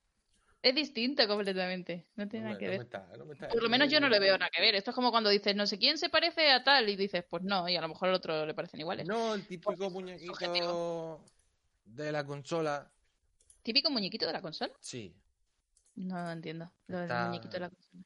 Es 0.65 0.75
distinto 0.75 1.29
completamente. 1.29 2.07
No 2.17 2.27
tiene 2.27 2.45
no 2.45 2.49
nada 2.53 2.59
que 2.59 2.69
ver. 2.69 2.81
está- 2.81 3.07
no 3.19 3.31
está- 3.31 3.49
Por 3.49 3.63
lo 3.63 3.69
menos 3.69 3.91
yo 3.91 4.01
no 4.01 4.09
le 4.09 4.19
veo 4.19 4.39
nada 4.39 4.51
que 4.51 4.63
ver. 4.63 4.75
Esto 4.75 4.93
es 4.93 4.95
como 4.95 5.11
cuando 5.11 5.29
dices, 5.29 5.55
no 5.55 5.67
sé 5.67 5.79
quién 5.79 5.99
se 5.99 6.09
parece 6.09 6.51
a 6.53 6.65
tal, 6.65 6.89
y 6.89 6.97
dices, 6.97 7.23
pues 7.29 7.43
no, 7.43 7.69
y 7.69 7.77
a 7.77 7.83
lo 7.83 7.89
mejor 7.89 8.09
al 8.09 8.15
otro 8.15 8.47
le 8.47 8.55
parecen 8.55 8.81
iguales. 8.81 9.07
No, 9.07 9.35
el 9.35 9.47
típico 9.47 9.91
muñequito 9.91 10.33
subjetivo. 10.33 11.23
de 11.85 12.11
la 12.13 12.25
consola. 12.25 12.91
¿Típico 13.63 13.91
muñequito 13.91 14.27
de 14.27 14.33
la 14.33 14.41
consola? 14.41 14.73
Sí, 14.81 15.15
No 15.97 16.33
entiendo. 16.33 16.73
Lo 16.87 17.01
del 17.01 17.13
muñequito 17.27 17.53
de 17.53 17.61
la 17.61 17.69
consola. 17.69 18.03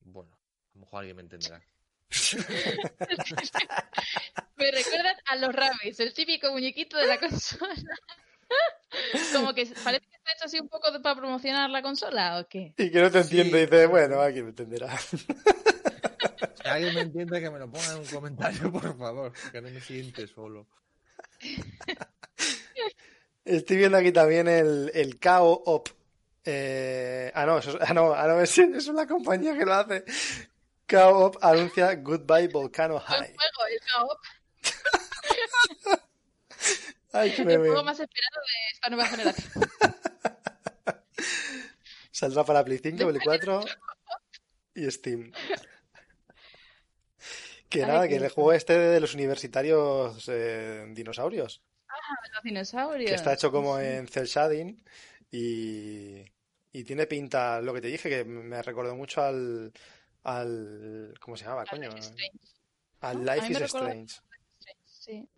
bueno, 0.00 0.30
a 0.32 0.38
lo 0.76 0.80
mejor 0.80 1.00
alguien 1.00 1.16
me 1.16 1.22
entenderá. 1.22 1.62
Me 4.56 4.70
recuerdan 4.72 5.16
a 5.26 5.36
los 5.36 5.54
rabbits, 5.54 6.00
el 6.00 6.14
típico 6.14 6.50
muñequito 6.52 6.96
de 6.96 7.06
la 7.06 7.20
consola. 7.20 7.74
Como 9.32 9.52
que 9.54 9.66
parece 9.84 10.06
que 10.06 10.16
está 10.16 10.32
hecho 10.32 10.44
así 10.46 10.58
un 10.60 10.68
poco 10.68 10.90
de- 10.90 11.00
para 11.00 11.16
promocionar 11.16 11.68
la 11.70 11.82
consola, 11.82 12.40
¿o 12.40 12.48
qué? 12.48 12.74
Y 12.76 12.90
que 12.90 13.00
no 13.00 13.10
te 13.10 13.22
Sí. 13.22 13.28
entiende 13.38 13.58
y 13.62 13.66
dice, 13.66 13.86
bueno, 13.86 14.20
aquí 14.20 14.42
me 14.42 14.48
entenderá. 14.50 14.96
Si 14.98 16.68
alguien 16.68 16.94
me 16.94 17.00
entiende, 17.02 17.40
que 17.40 17.50
me 17.50 17.58
lo 17.58 17.70
ponga 17.70 17.92
en 17.92 17.98
un 17.98 18.06
comentario, 18.06 18.72
por 18.72 18.98
favor, 18.98 19.32
que 19.52 19.60
no 19.60 19.70
me 19.70 19.80
siente 19.80 20.26
solo. 20.26 20.66
Estoy 23.44 23.76
viendo 23.76 23.96
aquí 23.98 24.12
también 24.12 24.48
el, 24.48 24.90
el 24.94 25.18
KO 25.18 25.62
Op. 25.66 25.88
Eh, 26.44 27.30
ah, 27.34 27.44
no, 27.46 27.58
eso 27.58 27.70
es, 27.78 27.88
ah, 27.90 27.92
no, 27.94 28.12
ah, 28.14 28.26
no, 28.26 28.40
es, 28.40 28.56
es 28.58 28.86
una 28.88 29.06
compañía 29.06 29.56
que 29.56 29.64
lo 29.64 29.74
hace. 29.74 30.04
KO 30.88 31.26
Op 31.26 31.36
anuncia 31.44 31.94
Goodbye 31.96 32.48
Volcano 32.48 32.94
El 32.96 33.00
High. 33.02 33.34
juego, 33.36 33.66
el 33.70 33.80
Chaop, 33.80 34.18
Ay, 37.12 37.32
qué 37.36 37.42
el 37.42 37.58
juego 37.58 37.84
más 37.84 37.98
esperado 38.00 38.40
de 38.40 38.72
esta 38.72 38.90
nueva 38.90 39.06
generación. 39.06 39.64
Saldrá 42.10 42.44
para 42.44 42.64
Play 42.64 42.78
5, 42.78 43.08
Play 43.08 43.20
4 43.22 43.60
y 44.74 44.90
Steam. 44.90 45.32
Que 47.68 47.84
nada, 47.84 48.08
que 48.08 48.16
el 48.16 48.30
juego 48.30 48.54
este 48.54 48.78
de 48.78 48.98
los 48.98 49.12
universitarios 49.12 50.26
eh, 50.28 50.86
dinosaurios. 50.88 51.62
Los 52.32 52.42
dinosaurios. 52.42 53.10
Que 53.10 53.14
está 53.14 53.34
hecho 53.34 53.52
como 53.52 53.78
en 53.78 54.08
cel 54.08 54.24
shading 54.24 54.82
y, 55.30 56.24
y 56.72 56.84
tiene 56.84 57.06
pinta, 57.06 57.60
lo 57.60 57.74
que 57.74 57.82
te 57.82 57.88
dije, 57.88 58.08
que 58.08 58.24
me 58.24 58.62
recordó 58.62 58.96
mucho 58.96 59.20
al, 59.20 59.70
al 60.22 61.14
¿cómo 61.20 61.36
se 61.36 61.44
llama, 61.44 61.60
Al 61.60 61.68
coño? 61.68 61.90
Life 61.90 61.98
is 61.98 62.06
Strange. 62.06 62.38
Al 63.00 63.24
¿no? 63.24 63.32
A 63.32 63.36
Life 63.36 63.52
is 63.52 63.60
Strange. 63.60 64.14
Sí. 64.86 65.28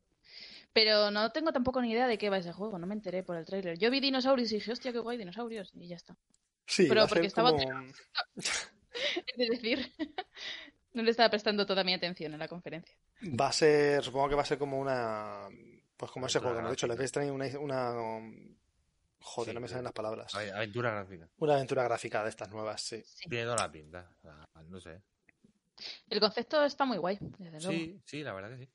Pero 0.72 1.10
no 1.10 1.30
tengo 1.32 1.52
tampoco 1.52 1.82
ni 1.82 1.90
idea 1.90 2.06
de 2.06 2.16
qué 2.18 2.30
va 2.30 2.38
ese 2.38 2.52
juego, 2.52 2.78
no 2.78 2.86
me 2.86 2.94
enteré 2.94 3.22
por 3.22 3.36
el 3.36 3.44
tráiler. 3.44 3.76
Yo 3.78 3.90
vi 3.90 4.00
dinosaurios 4.00 4.52
y 4.52 4.56
dije, 4.56 4.72
hostia, 4.72 4.92
qué 4.92 4.98
guay, 5.00 5.18
dinosaurios, 5.18 5.72
y 5.74 5.88
ya 5.88 5.96
está. 5.96 6.16
Sí, 6.66 6.86
Pero 6.88 7.02
a 7.02 7.06
porque 7.08 7.26
estaba 7.26 7.50
como... 7.50 7.64
Es 9.36 9.48
decir, 9.48 9.92
no 10.92 11.02
le 11.02 11.10
estaba 11.10 11.30
prestando 11.30 11.64
toda 11.66 11.84
mi 11.84 11.94
atención 11.94 12.32
en 12.32 12.38
la 12.38 12.48
conferencia. 12.48 12.94
Va 13.38 13.48
a 13.48 13.52
ser, 13.52 14.02
supongo 14.02 14.28
que 14.28 14.34
va 14.34 14.42
a 14.42 14.46
ser 14.46 14.58
como 14.58 14.78
una, 14.78 15.48
pues 15.96 16.10
como 16.10 16.26
ese 16.26 16.38
juego 16.40 16.54
que 16.54 16.60
hemos 16.60 16.72
dicho, 16.72 16.86
is 16.86 17.00
Strange, 17.00 17.30
una, 17.32 17.46
una, 17.58 18.20
joder, 19.20 19.50
Sí, 19.50 19.54
no 19.54 19.60
me 19.60 19.68
salen 19.68 19.84
las 19.84 19.92
palabras. 19.92 20.34
Ave- 20.34 20.52
Aventura 20.52 20.90
gráfica. 20.90 21.28
Una 21.38 21.54
aventura 21.54 21.84
gráfica 21.84 22.22
de 22.24 22.30
estas 22.30 22.50
nuevas, 22.50 22.80
sí. 22.82 23.02
Sí. 23.04 23.28
Tiene 23.28 23.44
toda 23.44 23.56
la 23.56 23.70
pinta. 23.72 24.10
No 24.68 24.80
sé. 24.80 25.00
El 26.08 26.20
concepto 26.20 26.64
está 26.64 26.84
muy 26.84 26.98
guay, 26.98 27.18
desde 27.38 27.60
luego. 27.60 27.70
Sí, 27.70 28.00
sí, 28.04 28.22
la 28.22 28.32
verdad 28.34 28.50
que 28.50 28.64
sí. 28.64 28.70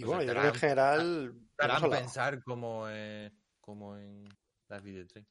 Y 0.00 0.04
bueno, 0.04 0.22
yo 0.22 0.26
te 0.28 0.32
creo 0.32 0.42
que 0.42 0.48
en 0.48 0.54
general... 0.60 1.32
Te 1.56 1.64
hemos 1.66 1.76
harán 1.76 1.90
pensar 1.90 2.42
como, 2.42 2.86
eh, 2.88 3.30
como 3.60 3.96
en 3.96 4.28
las 4.68 4.82
videotrain. 4.82 5.26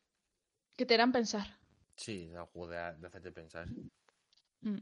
Que 0.75 0.85
te 0.85 0.93
harán 0.93 1.11
pensar. 1.11 1.57
Sí, 1.95 2.29
el 2.33 2.43
juego 2.43 2.67
de, 2.71 2.77
de 2.97 3.07
hacerte 3.07 3.31
pensar. 3.31 3.67
Mm. 4.61 4.77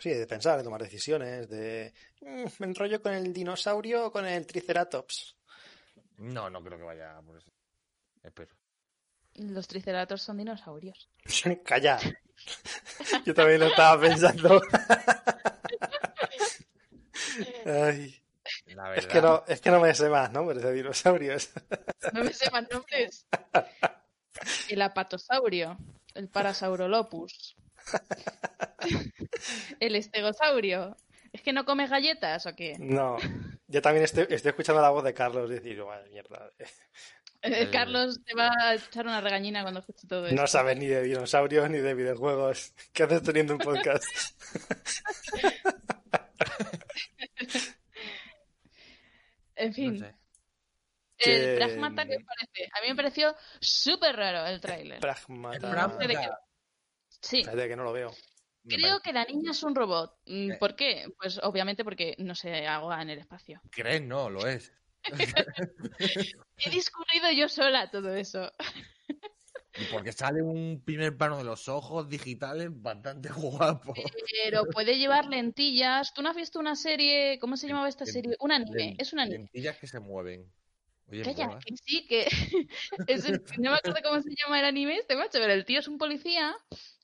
Sí, 0.00 0.10
de 0.10 0.26
pensar, 0.26 0.56
de 0.58 0.64
tomar 0.64 0.82
decisiones, 0.82 1.48
de... 1.48 1.92
"Mm, 2.20 2.44
me 2.58 2.66
enrollo 2.66 3.02
con 3.02 3.12
el 3.12 3.32
dinosaurio 3.32 4.06
o 4.06 4.12
con 4.12 4.26
el 4.26 4.46
triceratops. 4.46 5.36
No, 6.18 6.48
no 6.50 6.62
creo 6.62 6.78
que 6.78 6.84
vaya 6.84 7.20
por 7.22 7.36
eso. 7.36 7.52
Espero. 8.22 8.54
Los 9.34 9.66
triceratops 9.68 10.22
son 10.22 10.38
dinosaurios. 10.38 11.08
Calla. 11.64 11.98
Yo 13.24 13.34
también 13.34 13.60
lo 13.60 13.66
estaba 13.66 14.00
pensando. 14.00 14.60
Ay, 17.66 18.14
La 18.74 18.94
es 18.94 19.06
que 19.06 19.20
no, 19.22 19.44
es 19.46 19.60
que 19.60 19.70
no 19.70 19.80
me 19.80 19.94
sé 19.94 20.08
más 20.08 20.32
nombres 20.32 20.62
de 20.62 20.72
dinosaurios. 20.72 21.50
No 22.12 22.24
me 22.24 22.32
sé 22.32 22.50
más 22.50 22.64
nombres. 22.70 23.26
El 24.68 24.82
apatosaurio, 24.82 25.76
el 26.14 26.28
parasaurolopus, 26.28 27.56
el 29.80 29.96
estegosaurio. 29.96 30.96
¿Es 31.32 31.42
que 31.42 31.52
no 31.52 31.64
comes 31.66 31.90
galletas 31.90 32.46
o 32.46 32.54
qué? 32.56 32.76
No. 32.78 33.16
Yo 33.66 33.82
también 33.82 34.04
estoy, 34.04 34.26
estoy 34.30 34.50
escuchando 34.50 34.80
la 34.80 34.88
voz 34.90 35.04
de 35.04 35.12
Carlos 35.12 35.50
decir, 35.50 35.82
vaya 35.82 36.06
mierda. 36.10 36.50
Eh, 36.58 36.66
El- 37.42 37.70
Carlos 37.70 38.20
te 38.24 38.34
va 38.34 38.50
a 38.58 38.74
echar 38.74 39.06
una 39.06 39.20
regañina 39.20 39.62
cuando 39.62 39.80
escuche 39.80 40.06
todo 40.08 40.26
esto. 40.26 40.40
No 40.40 40.46
sabes 40.46 40.78
ni 40.78 40.86
de 40.86 41.02
dinosaurios 41.02 41.68
ni 41.68 41.78
de 41.78 41.94
videojuegos. 41.94 42.72
¿Qué 42.92 43.02
haces 43.02 43.22
teniendo 43.22 43.52
un 43.54 43.60
podcast? 43.60 44.06
En 49.58 49.68
No 49.68 49.74
fin, 49.74 49.98
sé. 49.98 50.14
el 51.18 51.56
Pragmata, 51.56 52.04
¿qué 52.06 52.16
parece? 52.20 52.70
A 52.72 52.80
mí 52.82 52.88
me 52.88 52.94
pareció 52.96 53.34
súper 53.60 54.16
raro 54.16 54.46
el 54.46 54.60
tráiler. 54.60 55.00
Pragmata. 55.00 55.70
Pragmata. 55.70 56.06
de 56.06 56.14
qué? 56.14 56.28
Sí, 57.20 57.40
Espérate 57.40 57.68
que 57.68 57.76
no 57.76 57.84
lo 57.84 57.92
veo. 57.92 58.14
Creo 58.68 59.00
que 59.00 59.12
la 59.12 59.24
niña 59.24 59.50
es 59.52 59.62
un 59.62 59.74
robot. 59.74 60.18
Mm. 60.26 60.58
¿Por 60.58 60.76
qué? 60.76 61.06
Pues 61.18 61.40
obviamente 61.42 61.84
porque 61.84 62.14
no 62.18 62.34
se 62.34 62.66
ahoga 62.66 63.00
en 63.02 63.10
el 63.10 63.18
espacio. 63.18 63.60
¿Crees? 63.70 64.02
No, 64.02 64.28
lo 64.30 64.46
es. 64.46 64.72
He 66.58 66.70
discurrido 66.70 67.30
yo 67.32 67.48
sola 67.48 67.90
todo 67.90 68.14
eso. 68.14 68.52
Y 69.80 69.84
porque 69.92 70.12
sale 70.12 70.42
un 70.42 70.82
primer 70.84 71.16
plano 71.16 71.38
de 71.38 71.44
los 71.44 71.68
ojos 71.68 72.08
digitales 72.08 72.68
bastante 72.70 73.28
guapo. 73.36 73.94
Pero 74.44 74.64
puede 74.66 74.98
llevar 74.98 75.26
lentillas. 75.26 76.12
¿Tú 76.14 76.22
no 76.22 76.30
has 76.30 76.36
visto 76.36 76.58
una 76.58 76.76
serie? 76.76 77.38
¿Cómo 77.40 77.56
se 77.56 77.68
llamaba 77.68 77.88
esta 77.88 78.06
serie? 78.06 78.36
Un 78.40 78.52
anime. 78.52 78.96
Es 78.98 79.12
un 79.12 79.20
anime. 79.20 79.38
Lentillas 79.38 79.78
que 79.78 79.86
se 79.86 80.00
mueven. 80.00 80.50
Oye, 81.10 81.22
Calla, 81.22 81.58
que 81.64 81.74
sí, 81.76 82.06
que 82.06 82.26
es 83.06 83.30
no 83.58 83.70
me 83.70 83.78
acuerdo 83.78 84.00
cómo 84.04 84.20
se 84.20 84.28
llama 84.30 84.58
el 84.60 84.66
anime 84.66 84.96
este 84.96 85.16
macho, 85.16 85.38
pero 85.40 85.54
el 85.54 85.64
tío 85.64 85.78
es 85.78 85.88
un 85.88 85.96
policía 85.96 86.54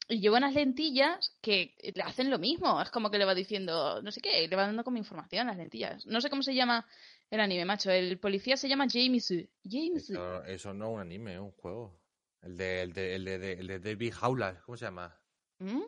y 0.08 0.20
lleva 0.20 0.36
unas 0.36 0.54
lentillas 0.54 1.34
que 1.40 1.74
le 1.94 2.02
hacen 2.02 2.30
lo 2.30 2.38
mismo. 2.38 2.82
Es 2.82 2.90
como 2.90 3.10
que 3.10 3.16
le 3.18 3.24
va 3.24 3.34
diciendo, 3.34 4.02
no 4.02 4.10
sé 4.10 4.20
qué, 4.20 4.46
le 4.46 4.56
va 4.56 4.66
dando 4.66 4.84
como 4.84 4.98
información 4.98 5.46
las 5.46 5.56
lentillas. 5.56 6.06
No 6.06 6.20
sé 6.20 6.28
cómo 6.28 6.42
se 6.42 6.54
llama 6.54 6.86
el 7.30 7.40
anime, 7.40 7.64
macho. 7.64 7.90
El 7.90 8.18
policía 8.18 8.58
se 8.58 8.68
llama 8.68 8.86
Jamesu. 8.86 9.48
Jamesu. 9.64 10.12
Eso, 10.12 10.44
eso 10.44 10.74
no 10.74 10.88
es 10.88 10.94
un 10.94 11.00
anime, 11.00 11.34
es 11.34 11.40
un 11.40 11.52
juego. 11.52 11.98
El 12.44 12.56
de, 12.58 12.82
el 12.82 12.92
de, 12.92 13.14
el 13.14 13.24
de, 13.24 13.52
el 13.54 13.82
David 13.82 14.12
Jaulas, 14.14 14.62
¿cómo 14.62 14.76
se 14.76 14.84
llama? 14.84 15.18
¿Mm? 15.58 15.82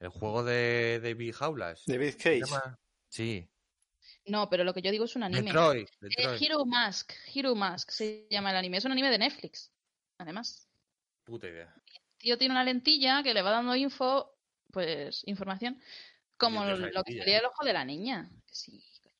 El 0.00 0.08
juego 0.08 0.42
de 0.42 1.00
David 1.02 1.32
Jaulas. 1.34 1.84
David 1.86 2.10
¿Se 2.10 2.16
Cage. 2.18 2.40
llama? 2.40 2.78
Sí. 3.08 3.48
No, 4.26 4.48
pero 4.50 4.64
lo 4.64 4.74
que 4.74 4.82
yo 4.82 4.90
digo 4.90 5.04
es 5.04 5.14
un 5.14 5.22
anime. 5.22 5.42
Detroit. 5.42 5.88
Eh. 6.02 6.38
Hero 6.40 6.64
Mask. 6.64 7.12
Hero 7.32 7.54
Mask 7.54 7.90
se 7.90 8.26
llama 8.30 8.50
el 8.50 8.56
anime. 8.56 8.78
Es 8.78 8.84
un 8.84 8.92
anime 8.92 9.10
de 9.10 9.18
Netflix, 9.18 9.70
además. 10.18 10.68
Puta 11.24 11.46
idea. 11.48 11.72
tío 12.18 12.36
tiene 12.36 12.52
una 12.52 12.64
lentilla 12.64 13.22
que 13.22 13.32
le 13.34 13.42
va 13.42 13.50
dando 13.50 13.76
info, 13.76 14.36
pues 14.72 15.22
información, 15.26 15.80
como 16.36 16.64
lo 16.64 17.04
que 17.04 17.12
sería 17.12 17.36
¿eh? 17.36 17.38
el 17.40 17.44
ojo 17.46 17.64
de 17.64 17.72
la 17.72 17.84
niña. 17.84 18.28
Sí, 18.46 18.82
coño. 19.02 19.14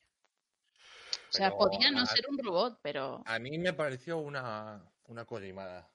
O 1.29 1.33
sea, 1.33 1.49
Pero 1.51 1.59
podía 1.59 1.91
no 1.93 2.01
a- 2.03 2.07
ser 2.07 2.27
un 2.29 2.39
robot, 2.39 2.81
pero 2.83 3.23
A 3.27 3.39
mí 3.39 3.57
me 3.59 3.73
pareció 3.73 4.19
una, 4.19 4.83
una 5.05 5.25
colimada. 5.25 5.89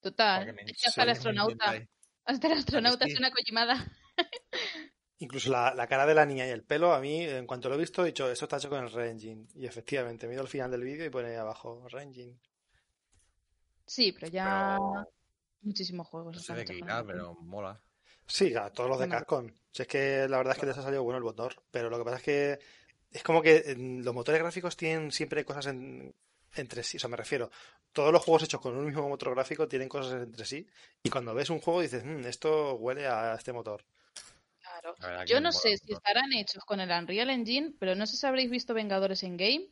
Total. 0.00 0.56
Hasta 0.86 1.02
el 1.02 1.10
astronauta, 1.10 1.86
hasta 2.24 2.46
el 2.46 2.52
astronauta 2.52 3.06
es 3.06 3.18
una 3.18 3.30
collimada. 3.30 3.86
Incluso 5.18 5.50
la, 5.50 5.74
la 5.74 5.86
cara 5.86 6.06
de 6.06 6.14
la 6.14 6.26
niña 6.26 6.46
y 6.46 6.50
el 6.50 6.64
pelo, 6.64 6.92
a 6.92 7.00
mí, 7.00 7.22
en 7.22 7.46
cuanto 7.46 7.68
lo 7.68 7.76
he 7.76 7.78
visto, 7.78 8.02
he 8.02 8.06
dicho, 8.06 8.30
esto 8.30 8.44
está 8.44 8.56
hecho 8.56 8.68
con 8.68 8.82
el 8.84 8.92
Re-Engine. 8.92 9.46
Y 9.54 9.66
efectivamente, 9.66 10.30
ido 10.30 10.42
al 10.42 10.48
final 10.48 10.70
del 10.70 10.82
vídeo 10.82 11.06
y 11.06 11.10
pone 11.10 11.28
ahí 11.28 11.36
abajo, 11.36 11.86
Re-Engine. 11.88 12.38
Sí, 13.86 14.12
pero 14.12 14.28
ya 14.28 14.76
Pero 14.78 15.08
muchísimos 15.62 16.06
juegos. 16.08 16.36
no 16.36 16.42
sé 16.42 16.54
de 16.54 16.64
qué 16.64 16.74
irá, 16.74 17.04
pero 17.04 17.34
mola. 17.34 17.80
Sí, 18.26 18.54
a 18.54 18.70
todos 18.70 18.88
los 18.88 18.98
de 18.98 19.08
Capcom. 19.08 19.50
Si 19.70 19.82
es 19.82 19.88
que 19.88 20.26
la 20.28 20.38
verdad 20.38 20.54
es 20.54 20.60
que 20.60 20.66
les 20.66 20.78
ha 20.78 20.82
salido 20.82 21.02
bueno 21.02 21.18
el 21.18 21.24
motor. 21.24 21.54
Pero 21.70 21.90
lo 21.90 21.98
que 21.98 22.04
pasa 22.04 22.16
es 22.16 22.22
que 22.22 22.58
es 23.10 23.22
como 23.22 23.42
que 23.42 23.74
mm, 23.76 24.02
los 24.02 24.14
motores 24.14 24.40
gráficos 24.40 24.76
tienen 24.76 25.12
siempre 25.12 25.44
cosas 25.44 25.66
en... 25.66 26.14
entre 26.56 26.82
sí. 26.82 26.96
O 26.96 27.00
sea, 27.00 27.08
me 27.08 27.16
refiero, 27.16 27.50
todos 27.92 28.12
los 28.12 28.22
juegos 28.22 28.42
hechos 28.44 28.60
con 28.60 28.76
un 28.76 28.86
mismo 28.86 29.08
motor 29.08 29.34
gráfico 29.34 29.68
tienen 29.68 29.88
cosas 29.88 30.22
entre 30.22 30.44
sí. 30.44 30.66
Y 31.02 31.10
cuando 31.10 31.34
ves 31.34 31.50
un 31.50 31.60
juego 31.60 31.80
dices, 31.80 32.04
mmm, 32.04 32.24
esto 32.26 32.74
huele 32.74 33.06
a 33.06 33.34
este 33.34 33.52
motor. 33.52 33.84
Claro. 34.60 35.24
Yo 35.26 35.40
no 35.40 35.52
sé 35.52 35.76
si 35.76 35.92
estarán 35.92 36.32
hechos 36.32 36.64
con 36.64 36.80
el 36.80 36.90
Unreal 36.90 37.30
Engine, 37.30 37.74
pero 37.78 37.94
no 37.94 38.06
sé 38.06 38.16
si 38.16 38.26
habréis 38.26 38.50
visto 38.50 38.74
Vengadores 38.74 39.22
en 39.22 39.36
Game. 39.36 39.68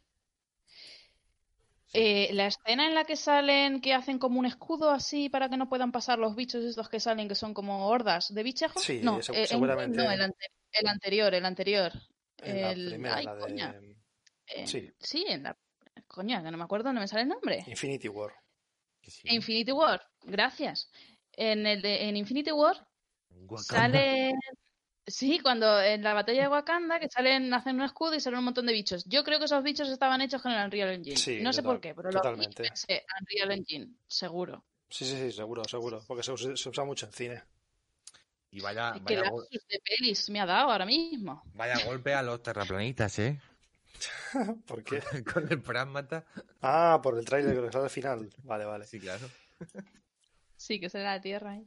Eh, 1.95 2.31
la 2.33 2.47
escena 2.47 2.87
en 2.87 2.95
la 2.95 3.05
que 3.05 3.17
salen, 3.17 3.83
que 3.83 3.93
hacen 3.93 4.19
como 4.19 4.39
un 4.39 4.47
escudo 4.47 4.91
así 4.91 5.29
para 5.29 5.51
que 5.51 5.59
no 5.59 5.69
puedan 5.69 5.93
pasar 5.93 6.19
los 6.19 6.35
bichos 6.35 6.65
estos 6.65 6.89
que 6.89 7.01
salen, 7.01 7.29
que 7.29 7.35
son 7.35 7.53
como 7.53 7.89
hordas 7.89 8.33
de 8.33 8.43
bichejos. 8.43 8.83
Sí, 8.83 9.01
no, 9.03 9.19
eh, 9.19 9.47
seguramente. 9.47 9.99
no, 9.99 10.11
el, 10.11 10.23
anterior, 10.87 11.35
el 11.35 11.45
anterior. 11.45 11.93
el... 12.39 12.85
la 12.85 12.91
primera, 12.91 13.73
de... 13.73 13.97
Eh, 14.47 14.67
sí. 14.67 14.91
sí, 14.99 15.27
en 15.29 15.43
la... 15.43 15.57
Coña, 16.13 16.43
que 16.43 16.51
no 16.51 16.59
me 16.59 16.65
acuerdo, 16.65 16.93
no 16.93 17.01
me 17.01 17.09
sale 17.09 17.23
el 17.23 17.29
nombre. 17.29 17.65
Infinity 17.67 18.09
War. 18.09 18.33
Infinity 19.25 19.73
War, 19.73 20.01
gracias. 20.23 20.89
En, 21.33 21.67
el 21.67 21.83
de, 21.83 22.09
en 22.09 22.17
Infinity 22.17 22.53
War 22.53 22.87
sale 23.57 24.33
Sí, 25.07 25.41
cuando 25.41 25.81
en 25.83 26.05
la 26.05 26.15
batalla 26.15 26.43
de 26.43 26.49
Wakanda, 26.49 27.01
que 27.01 27.09
salen, 27.09 27.53
hacen 27.53 27.77
un 27.77 27.83
escudo 27.83 28.15
y 28.15 28.21
salen 28.21 28.39
un 28.39 28.45
montón 28.45 28.67
de 28.67 28.73
bichos. 28.73 29.05
Yo 29.07 29.25
creo 29.25 29.41
que 29.41 29.47
esos 29.47 29.63
bichos 29.65 29.89
estaban 29.89 30.21
hechos 30.21 30.41
con 30.41 30.53
el 30.53 30.65
Unreal 30.65 30.91
Engine. 30.91 31.43
no 31.43 31.53
sé 31.53 31.63
por 31.63 31.81
qué, 31.81 31.93
pero 31.95 32.11
totalmente. 32.11 32.63
lo 32.63 32.69
pensé, 32.69 33.05
Unreal 33.21 33.59
Engine, 33.59 33.89
seguro. 34.07 34.65
Sí, 34.89 35.05
sí, 35.05 35.17
sí, 35.17 35.33
seguro, 35.33 35.65
seguro. 35.65 36.05
Porque 36.07 36.23
se, 36.23 36.33
usa 36.33 36.85
mucho 36.85 37.07
en 37.07 37.13
cine. 37.13 37.43
Y 38.53 38.61
vaya, 38.61 38.93
vaya 39.01 39.23
de 39.23 39.81
pelis 39.83 40.29
me 40.29 40.39
ha 40.39 40.47
dado 40.47 40.71
ahora 40.71 40.85
mismo. 40.85 41.43
Vaya 41.55 41.85
golpe 41.85 42.15
a 42.15 42.23
los 42.23 42.43
terraplanistas, 42.43 43.19
¿eh? 43.19 43.41
¿Por 44.67 44.83
qué? 44.83 45.03
con 45.25 45.51
el 45.51 45.61
pragmata. 45.63 46.25
Ah, 46.61 47.01
por 47.03 47.19
el 47.19 47.25
trailer 47.25 47.55
que 47.55 47.73
sale 47.73 47.85
al 47.85 47.91
final. 47.91 48.31
Vale, 48.45 48.65
vale. 48.65 48.87
Sí, 48.87 48.99
claro. 48.99 49.29
sí, 50.57 50.81
que 50.81 50.89
será 50.89 51.15
la 51.15 51.21
Tierra, 51.21 51.57
¿eh? 51.57 51.67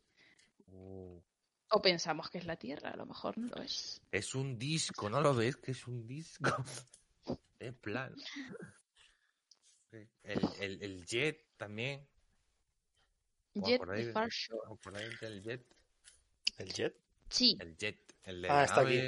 Uh. 0.67 1.21
O 1.69 1.81
pensamos 1.81 2.29
que 2.29 2.37
es 2.37 2.45
la 2.45 2.57
Tierra, 2.57 2.91
a 2.91 2.95
lo 2.95 3.05
mejor 3.05 3.37
no 3.37 3.47
lo 3.47 3.61
es. 3.61 4.01
Es 4.11 4.35
un 4.35 4.57
disco, 4.57 5.09
¿no 5.09 5.21
lo 5.21 5.33
ves? 5.33 5.57
Que 5.57 5.71
es 5.71 5.87
un 5.87 6.05
disco. 6.07 6.49
Es 7.57 7.73
plan. 7.73 8.13
El, 9.91 10.39
el, 10.59 10.83
el 10.83 11.05
Jet 11.05 11.55
también. 11.57 12.05
Jet 13.53 13.81
de 13.81 14.11
Far 14.11 14.29
el 15.21 15.41
Jet. 15.41 15.65
¿El 16.57 16.73
Jet? 16.73 16.95
Sí. 17.29 17.57
El 17.59 17.77
Jet. 17.77 18.15
El 18.23 18.41
de 18.41 18.49
ah, 18.49 18.65
está 18.65 18.81
aquí. 18.81 18.99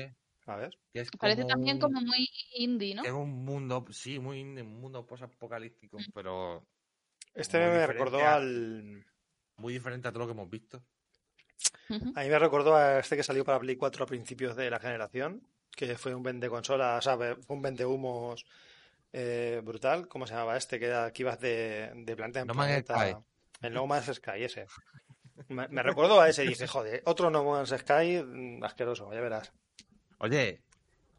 A 0.47 0.55
ver. 0.55 0.77
Parece 1.19 1.43
también 1.43 1.77
como 1.77 1.99
muy 1.99 2.29
indie, 2.55 2.95
¿no? 2.95 3.03
Es 3.03 3.11
un 3.11 3.43
mundo, 3.43 3.85
sí, 3.91 4.17
muy 4.17 4.39
indie, 4.39 4.63
un 4.63 4.79
mundo 4.79 5.05
post-apocalíptico, 5.05 5.99
mm. 5.99 6.11
pero. 6.13 6.65
Este 7.33 7.59
me 7.59 7.85
recordó 7.85 8.25
al. 8.25 9.05
Muy 9.57 9.73
diferente 9.73 10.07
a 10.07 10.11
todo 10.11 10.21
lo 10.21 10.27
que 10.27 10.31
hemos 10.33 10.49
visto. 10.49 10.81
A 11.89 12.21
mí 12.23 12.29
me 12.29 12.39
recordó 12.39 12.75
a 12.75 12.99
este 12.99 13.17
que 13.17 13.23
salió 13.23 13.43
para 13.43 13.59
Play 13.59 13.75
4 13.75 14.03
a 14.03 14.07
principios 14.07 14.55
de 14.55 14.69
la 14.69 14.79
generación, 14.79 15.41
que 15.75 15.97
fue 15.97 16.13
un 16.13 16.23
vende 16.23 16.49
consola, 16.49 16.97
o 16.97 17.01
sea, 17.01 17.17
fue 17.17 17.35
un 17.49 17.61
vende 17.61 17.85
humos 17.85 18.45
eh, 19.11 19.61
brutal. 19.63 20.07
¿Cómo 20.07 20.27
se 20.27 20.33
llamaba 20.33 20.57
este? 20.57 20.79
Que, 20.79 20.85
era, 20.85 21.11
que 21.11 21.23
ibas 21.23 21.39
de, 21.39 21.91
de 21.93 22.15
planeta 22.15 22.41
en 22.41 22.47
planeta. 22.47 23.23
El 23.61 23.73
No 23.73 23.87
Man's 23.87 24.13
Sky, 24.13 24.43
ese. 24.43 24.67
Me, 25.49 25.67
me 25.67 25.83
recordó 25.83 26.21
a 26.21 26.29
ese 26.29 26.45
y 26.45 26.49
dije, 26.49 26.67
joder, 26.67 27.01
otro 27.05 27.29
No 27.29 27.43
Man's 27.43 27.73
Sky 27.75 28.23
mm, 28.23 28.63
asqueroso, 28.63 29.11
ya 29.11 29.21
verás. 29.21 29.51
Oye, 30.19 30.61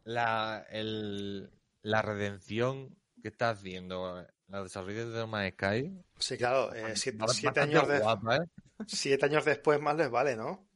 la, 0.03 0.65
el, 0.69 1.51
la 1.81 2.01
redención 2.01 2.95
que 3.21 3.29
está 3.29 3.51
haciendo 3.51 4.25
la 4.47 4.63
desarrollo 4.63 5.09
de 5.11 5.25
Man's 5.27 5.53
Sky. 5.53 6.03
Sí, 6.17 6.37
claro, 6.37 6.73
eh, 6.73 6.95
siete, 6.95 7.59
años 7.59 7.87
de, 7.87 7.97
¿eh? 7.97 8.39
siete 8.87 9.25
años 9.25 9.45
después 9.45 9.79
más 9.79 9.95
les 9.95 10.09
vale, 10.09 10.35
¿no? 10.35 10.67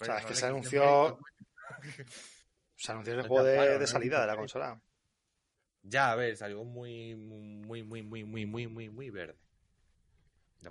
o 0.00 0.04
sea, 0.04 0.18
es 0.18 0.26
que 0.26 0.34
se 0.34 0.46
anunció. 0.46 1.18
Se 2.76 2.92
anunció 2.92 3.14
el 3.14 3.26
juego 3.26 3.44
de, 3.44 3.86
salida 3.86 4.20
de 4.20 4.26
la 4.26 4.36
consola. 4.36 4.80
Ya, 5.82 6.12
a 6.12 6.14
ver, 6.14 6.36
salió 6.36 6.64
muy, 6.64 7.14
muy, 7.14 7.82
muy, 7.82 8.02
muy, 8.02 8.24
muy, 8.24 8.46
muy, 8.46 8.66
muy, 8.66 8.88
muy 8.88 9.10
verde. 9.10 9.36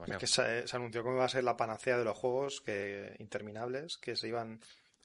Es 0.07 0.17
que 0.17 0.27
se, 0.27 0.75
anunció 0.75 1.03
cómo 1.03 1.15
iba 1.15 1.25
a 1.25 1.29
ser 1.29 1.43
la 1.43 1.55
panacea 1.55 1.97
de 1.97 2.03
los 2.03 2.17
juegos 2.17 2.61
que 2.61 3.15
interminables, 3.19 3.97
que 3.97 4.15
se 4.15 4.27
iban. 4.27 4.59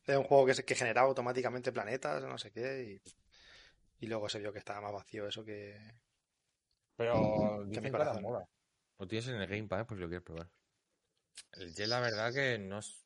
Era 0.08 0.18
un 0.18 0.24
juego 0.24 0.46
que, 0.46 0.64
que 0.64 0.74
generaba 0.74 1.06
automáticamente 1.06 1.70
planetas, 1.70 2.22
no 2.22 2.38
sé 2.38 2.50
qué, 2.50 2.82
y, 2.82 4.04
y 4.04 4.06
luego 4.06 4.26
se 4.28 4.38
vio 4.38 4.52
que 4.52 4.58
estaba 4.58 4.80
más 4.80 4.92
vacío 4.92 5.28
eso 5.28 5.44
que. 5.44 5.78
Pero 6.96 7.64
dicen 7.66 7.84
que. 7.84 7.90
Lo 8.98 9.06
tienes 9.06 9.28
en 9.28 9.36
el 9.36 9.46
Game 9.46 9.68
Pass, 9.68 9.86
pues 9.86 10.00
lo 10.00 10.08
quieres 10.08 10.24
probar. 10.24 10.50
El 11.52 11.74
Jet, 11.74 11.88
la 11.88 12.00
verdad 12.00 12.32
que 12.32 12.58
no 12.58 12.78
es. 12.78 13.04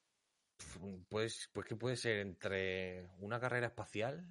Pues, 1.08 1.50
pues 1.52 1.66
que 1.66 1.74
puede 1.74 1.96
ser 1.96 2.20
entre 2.20 3.10
una 3.18 3.40
carrera 3.40 3.66
espacial 3.66 4.24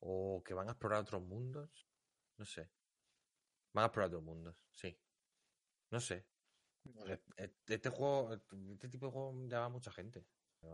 o 0.00 0.42
que 0.42 0.54
van 0.54 0.68
a 0.68 0.72
explorar 0.72 1.00
otros 1.02 1.22
mundos. 1.22 1.86
No 2.38 2.46
sé. 2.46 2.70
Van 3.74 3.82
a 3.82 3.86
explorar 3.86 4.08
otros 4.08 4.22
mundos, 4.22 4.56
sí. 4.70 4.98
No 5.90 6.00
sé. 6.00 6.24
E, 7.08 7.20
e, 7.36 7.50
este 7.66 7.90
juego, 7.90 8.32
este 8.72 8.88
tipo 8.88 9.06
de 9.06 9.12
juego 9.12 9.46
llama 9.46 9.66
a 9.66 9.68
mucha 9.68 9.92
gente. 9.92 10.24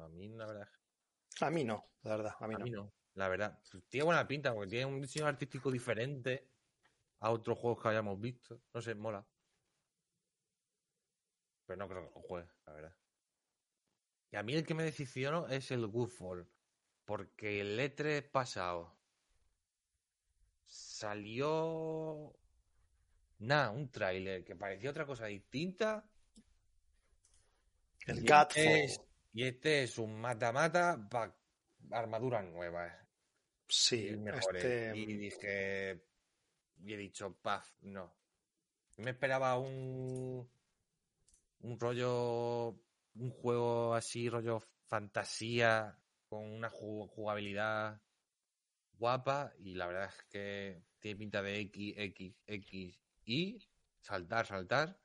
A 0.01 0.09
mí, 0.09 0.29
la 0.29 0.47
verdad. 0.47 0.69
A 1.41 1.51
mí 1.51 1.65
no, 1.65 1.85
la 2.03 2.17
verdad. 2.17 2.35
A 2.41 2.47
mí, 2.47 2.55
no. 2.55 2.83
no. 2.85 2.93
La 3.15 3.29
verdad. 3.29 3.59
Tiene 3.89 4.05
buena 4.05 4.27
pinta 4.27 4.55
porque 4.55 4.71
tiene 4.71 4.87
un 4.87 5.01
diseño 5.01 5.27
artístico 5.27 5.71
diferente 5.71 6.49
a 7.21 7.31
otros 7.31 7.59
juegos 7.59 7.83
que 7.83 7.89
hayamos 7.89 8.21
visto. 8.21 8.61
No 8.73 8.81
sé, 8.81 8.95
mola. 8.95 9.27
Pero 11.67 11.77
no 11.79 11.89
creo 11.89 12.09
que 12.09 12.15
lo 12.15 12.23
juegue, 12.23 12.49
la 12.67 12.73
verdad. 12.73 12.97
Y 14.31 14.37
a 14.37 14.43
mí 14.43 14.55
el 14.55 14.67
que 14.67 14.75
me 14.75 14.83
decisiono 14.83 15.47
es 15.49 15.71
el 15.71 15.87
Goodfall. 15.87 16.49
Porque 17.05 17.61
el 17.61 17.79
E3 17.79 18.31
pasado 18.31 18.97
salió. 20.65 22.35
Nada, 23.41 23.71
un 23.71 23.91
tráiler 23.91 24.45
que 24.45 24.57
parecía 24.57 24.91
otra 24.91 25.05
cosa 25.05 25.27
distinta. 25.27 26.09
El 28.07 28.25
Godfall. 28.25 29.12
Y 29.33 29.45
este 29.45 29.85
es 29.85 29.99
un 29.99 30.21
mata-mata 30.21 31.09
para 31.11 31.35
armaduras 31.91 32.45
nuevas. 32.45 32.93
Sí, 33.69 34.09
y 34.09 34.17
mejores. 34.17 34.65
Este... 34.65 34.97
Y 34.97 35.17
dije. 35.17 36.05
Y 36.85 36.93
he 36.93 36.97
dicho, 36.97 37.39
paf, 37.41 37.73
no. 37.83 38.15
Me 38.99 39.11
esperaba 39.11 39.59
un 39.59 40.49
un 41.63 41.79
rollo, 41.79 42.69
un 43.15 43.31
juego 43.31 43.95
así, 43.95 44.29
rollo 44.29 44.61
fantasía, 44.87 45.99
con 46.29 46.45
una 46.45 46.69
jugabilidad 46.71 48.01
guapa 48.99 49.53
y 49.59 49.75
la 49.75 49.87
verdad 49.87 50.11
es 50.17 50.25
que 50.31 50.85
tiene 50.99 51.19
pinta 51.19 51.43
de 51.43 51.61
X, 51.61 51.95
X, 51.97 52.35
X, 52.47 53.01
Y, 53.25 53.59
saltar, 54.01 54.47
saltar 54.47 55.01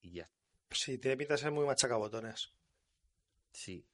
y 0.00 0.12
ya. 0.12 0.30
Sí, 0.70 0.98
tiene 0.98 1.16
pinta 1.16 1.34
de 1.34 1.38
ser 1.38 1.52
muy 1.52 1.66
machacabotones. 1.66 2.52
Sí. 3.52 3.86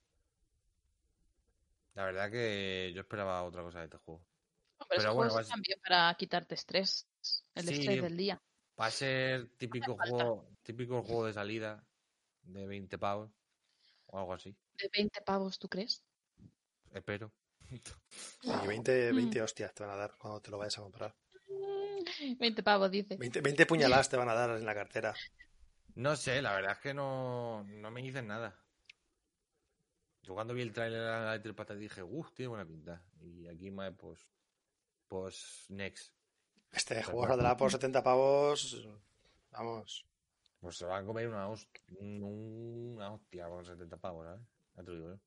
La 1.94 2.04
verdad 2.04 2.30
que 2.30 2.92
yo 2.94 3.00
esperaba 3.00 3.42
otra 3.42 3.62
cosa 3.62 3.78
de 3.78 3.86
este 3.86 3.96
juego. 3.98 4.22
pero, 4.88 5.14
bueno, 5.14 5.34
va 5.34 5.44
también 5.44 5.80
para 5.80 6.14
quitarte 6.14 6.54
estrés, 6.54 7.06
el 7.54 7.68
estrés 7.68 8.02
del 8.02 8.16
día. 8.16 8.42
Va 8.78 8.86
a 8.86 8.90
ser 8.90 9.48
típico 9.56 9.96
juego, 9.96 10.46
típico 10.62 11.02
juego 11.02 11.26
de 11.26 11.32
salida 11.32 11.82
de 12.42 12.66
20 12.66 12.98
pavos 12.98 13.30
o 14.06 14.18
algo 14.18 14.34
así. 14.34 14.54
¿De 14.74 14.90
20 14.92 15.22
pavos 15.22 15.58
tú 15.58 15.68
crees? 15.68 16.02
Espero. 16.92 17.32
Y 17.70 18.66
20, 18.66 19.12
20 19.12 19.42
hostias 19.42 19.74
te 19.74 19.82
van 19.82 19.92
a 19.92 19.96
dar 19.96 20.16
cuando 20.18 20.40
te 20.40 20.50
lo 20.50 20.58
vayas 20.58 20.78
a 20.78 20.82
comprar. 20.82 21.16
20 22.38 22.62
pavos, 22.62 22.90
dice. 22.90 23.16
20, 23.16 23.40
20 23.40 23.66
puñaladas 23.66 24.08
te 24.08 24.16
van 24.16 24.28
a 24.28 24.34
dar 24.34 24.50
en 24.50 24.64
la 24.66 24.74
cartera. 24.74 25.14
No 25.94 26.14
sé, 26.14 26.42
la 26.42 26.54
verdad 26.54 26.72
es 26.72 26.78
que 26.78 26.94
no, 26.94 27.64
no 27.64 27.90
me 27.90 28.02
dicen 28.02 28.26
nada. 28.26 28.54
Yo 30.26 30.34
cuando 30.34 30.54
vi 30.54 30.62
el 30.62 30.72
trailer 30.72 31.40
de 31.40 31.54
Pata 31.54 31.76
dije, 31.76 32.02
uff, 32.02 32.32
tiene 32.32 32.48
buena 32.48 32.66
pinta. 32.66 33.00
Y 33.20 33.46
aquí, 33.46 33.70
pues, 33.96 34.26
pues, 35.06 35.66
next. 35.68 36.12
Este 36.72 37.00
juego 37.04 37.28
saldrá 37.28 37.56
por 37.56 37.70
70 37.70 38.02
pavos. 38.02 38.88
Vamos. 39.52 40.04
Pues 40.58 40.78
se 40.78 40.84
va 40.84 40.98
a 40.98 41.04
comer 41.04 41.28
una, 41.28 41.48
hostia, 41.48 41.80
una 42.00 43.12
hostia 43.12 43.46
con 43.46 43.64
70 43.64 43.96
pavos, 43.98 44.26
¿sabes? 44.26 44.40
Ya 44.74 44.82
te 44.82 44.90
digo, 44.90 45.12
¿eh? 45.12 45.20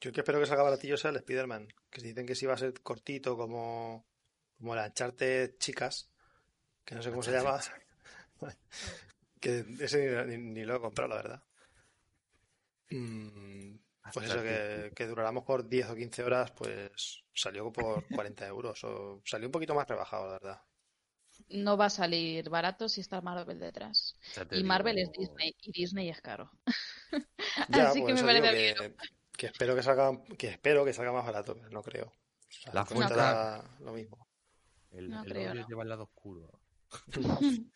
Yo 0.00 0.10
que 0.10 0.20
espero 0.20 0.40
que 0.40 0.46
salga 0.46 0.62
baratillo 0.62 0.96
sea 0.96 1.10
el 1.10 1.16
Spider-Man. 1.16 1.68
Que 1.90 2.00
dicen 2.00 2.24
que 2.24 2.34
sí 2.34 2.46
va 2.46 2.54
a 2.54 2.58
ser 2.58 2.72
cortito 2.80 3.36
como, 3.36 4.06
como 4.56 4.74
la 4.74 4.86
Uncharted 4.86 5.58
Chicas. 5.58 6.10
Que 6.82 6.94
no 6.94 7.02
sé 7.02 7.10
cómo 7.10 7.22
se 7.22 7.32
llama. 7.32 7.60
que 9.40 9.66
ese 9.80 10.24
ni, 10.38 10.64
lo 10.64 10.76
he 10.76 10.80
comprado, 10.80 11.10
la 11.10 11.16
verdad. 11.16 11.42
Mm, 12.90 13.83
pues 14.12 14.26
eso, 14.26 14.42
que, 14.42 14.92
que 14.94 15.06
duráramos 15.06 15.44
por 15.44 15.68
10 15.68 15.90
o 15.90 15.94
15 15.94 16.24
horas, 16.24 16.50
pues 16.52 17.24
salió 17.34 17.72
por 17.72 18.04
40 18.08 18.46
euros. 18.46 18.84
O 18.84 19.22
salió 19.24 19.48
un 19.48 19.52
poquito 19.52 19.74
más 19.74 19.88
rebajado, 19.88 20.26
la 20.26 20.32
verdad. 20.32 20.62
no 21.48 21.76
va 21.76 21.86
a 21.86 21.90
salir 21.90 22.48
barato 22.48 22.88
si 22.88 23.00
está 23.00 23.20
Marvel 23.20 23.58
detrás. 23.58 24.16
Y 24.50 24.62
Marvel 24.62 24.98
es 24.98 25.10
Disney 25.12 25.56
y 25.62 25.72
Disney 25.72 26.10
es 26.10 26.20
caro. 26.20 26.50
Así 27.68 28.04
que 28.04 28.14
me 28.14 28.22
parece 28.22 28.94
que, 29.36 29.46
espero 29.46 29.74
que 29.74 29.82
salga 29.82 30.12
que 30.38 30.48
espero 30.48 30.84
que 30.84 30.92
salga 30.92 31.12
más 31.12 31.24
barato, 31.24 31.54
pero 31.56 31.70
no 31.70 31.82
creo. 31.82 32.12
la 32.72 32.84
fuente 32.84 33.14
lo 33.80 33.92
mismo. 33.92 34.28
El, 34.90 35.10
no 35.10 35.24
lleva 35.24 35.82
el 35.82 35.88
lado 35.88 36.04
oscuro. 36.04 36.60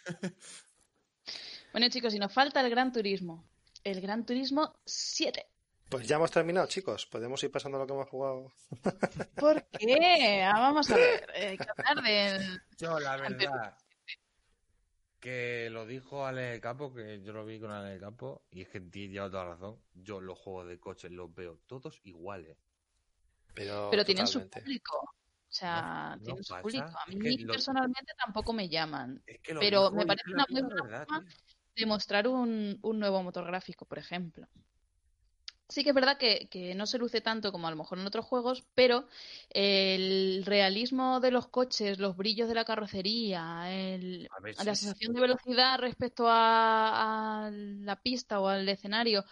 bueno, 1.73 1.89
chicos, 1.89 2.15
y 2.15 2.19
nos 2.21 2.33
falta 2.33 2.61
el 2.61 2.71
Gran 2.71 2.93
Turismo. 2.93 3.45
El 3.83 4.01
Gran 4.01 4.25
Turismo 4.25 4.79
7. 4.85 5.45
Pues 5.89 6.07
ya 6.07 6.17
hemos 6.17 6.31
terminado, 6.31 6.67
chicos. 6.67 7.07
Podemos 7.07 7.43
ir 7.43 7.51
pasando 7.51 7.79
lo 7.79 7.87
que 7.87 7.93
hemos 7.95 8.09
jugado. 8.09 8.53
¿Por 9.37 9.65
qué? 9.69 10.43
Ah, 10.45 10.61
vamos 10.61 10.91
a 10.91 10.97
ver. 10.97 11.31
Hay 11.35 11.57
que 11.57 11.67
hablar. 11.85 12.41
Yo, 12.77 13.01
la 13.01 13.17
verdad, 13.17 13.77
que 15.19 15.69
lo 15.71 15.87
dijo 15.87 16.27
Ale 16.27 16.61
Campo, 16.61 16.93
que 16.93 17.23
yo 17.23 17.33
lo 17.33 17.45
vi 17.45 17.59
con 17.59 17.71
Ale 17.71 17.99
Campo, 17.99 18.45
y 18.51 18.63
es 18.63 18.69
que 18.69 18.81
lleva 18.81 19.31
toda 19.31 19.45
la 19.45 19.51
razón. 19.53 19.81
Yo 19.95 20.21
los 20.21 20.39
juegos 20.39 20.69
de 20.69 20.79
coches 20.79 21.11
los 21.11 21.35
veo 21.35 21.59
todos 21.67 22.01
iguales. 22.05 22.57
Pero, 23.55 23.89
Pero 23.91 24.05
tienen 24.05 24.27
su 24.27 24.49
público. 24.49 24.99
O 24.99 25.51
sea, 25.51 26.19
tienen 26.23 26.45
su 26.45 26.55
público. 26.61 26.85
A 26.85 27.07
mí 27.09 27.45
personalmente 27.47 28.13
tampoco 28.17 28.53
me 28.53 28.69
llaman. 28.69 29.23
pero 29.59 29.91
me 29.91 30.07
parece 30.07 30.31
una 30.33 30.47
muy 30.49 30.63
buena 30.63 31.05
forma 31.05 31.25
de 31.75 31.87
mostrar 31.87 32.29
un, 32.29 32.79
un 32.83 32.99
nuevo 32.99 33.23
motor 33.23 33.47
gráfico, 33.47 33.87
por 33.87 33.99
ejemplo. 33.99 34.47
Sí 35.69 35.85
que 35.85 35.91
es 35.91 35.95
verdad 35.95 36.17
que, 36.17 36.75
no 36.75 36.87
se 36.87 36.97
luce 36.97 37.21
tanto 37.21 37.53
como 37.53 37.67
a 37.67 37.71
lo 37.71 37.77
mejor 37.77 37.99
en 37.99 38.07
otros 38.07 38.25
juegos, 38.25 38.65
pero 38.75 39.07
el 39.51 40.43
realismo 40.47 41.21
de 41.21 41.31
los 41.31 41.49
coches, 41.49 41.99
los 41.99 42.17
brillos 42.17 42.49
de 42.49 42.55
la 42.55 42.65
carrocería, 42.65 43.67
la 43.69 44.65
sensación 44.65 45.13
de 45.13 45.21
velocidad 45.21 45.79
respecto 45.79 46.25
a, 46.27 47.51
la 47.53 48.01
pista 48.01 48.41
o 48.41 48.49
al 48.49 48.67
escenario, 48.69 49.25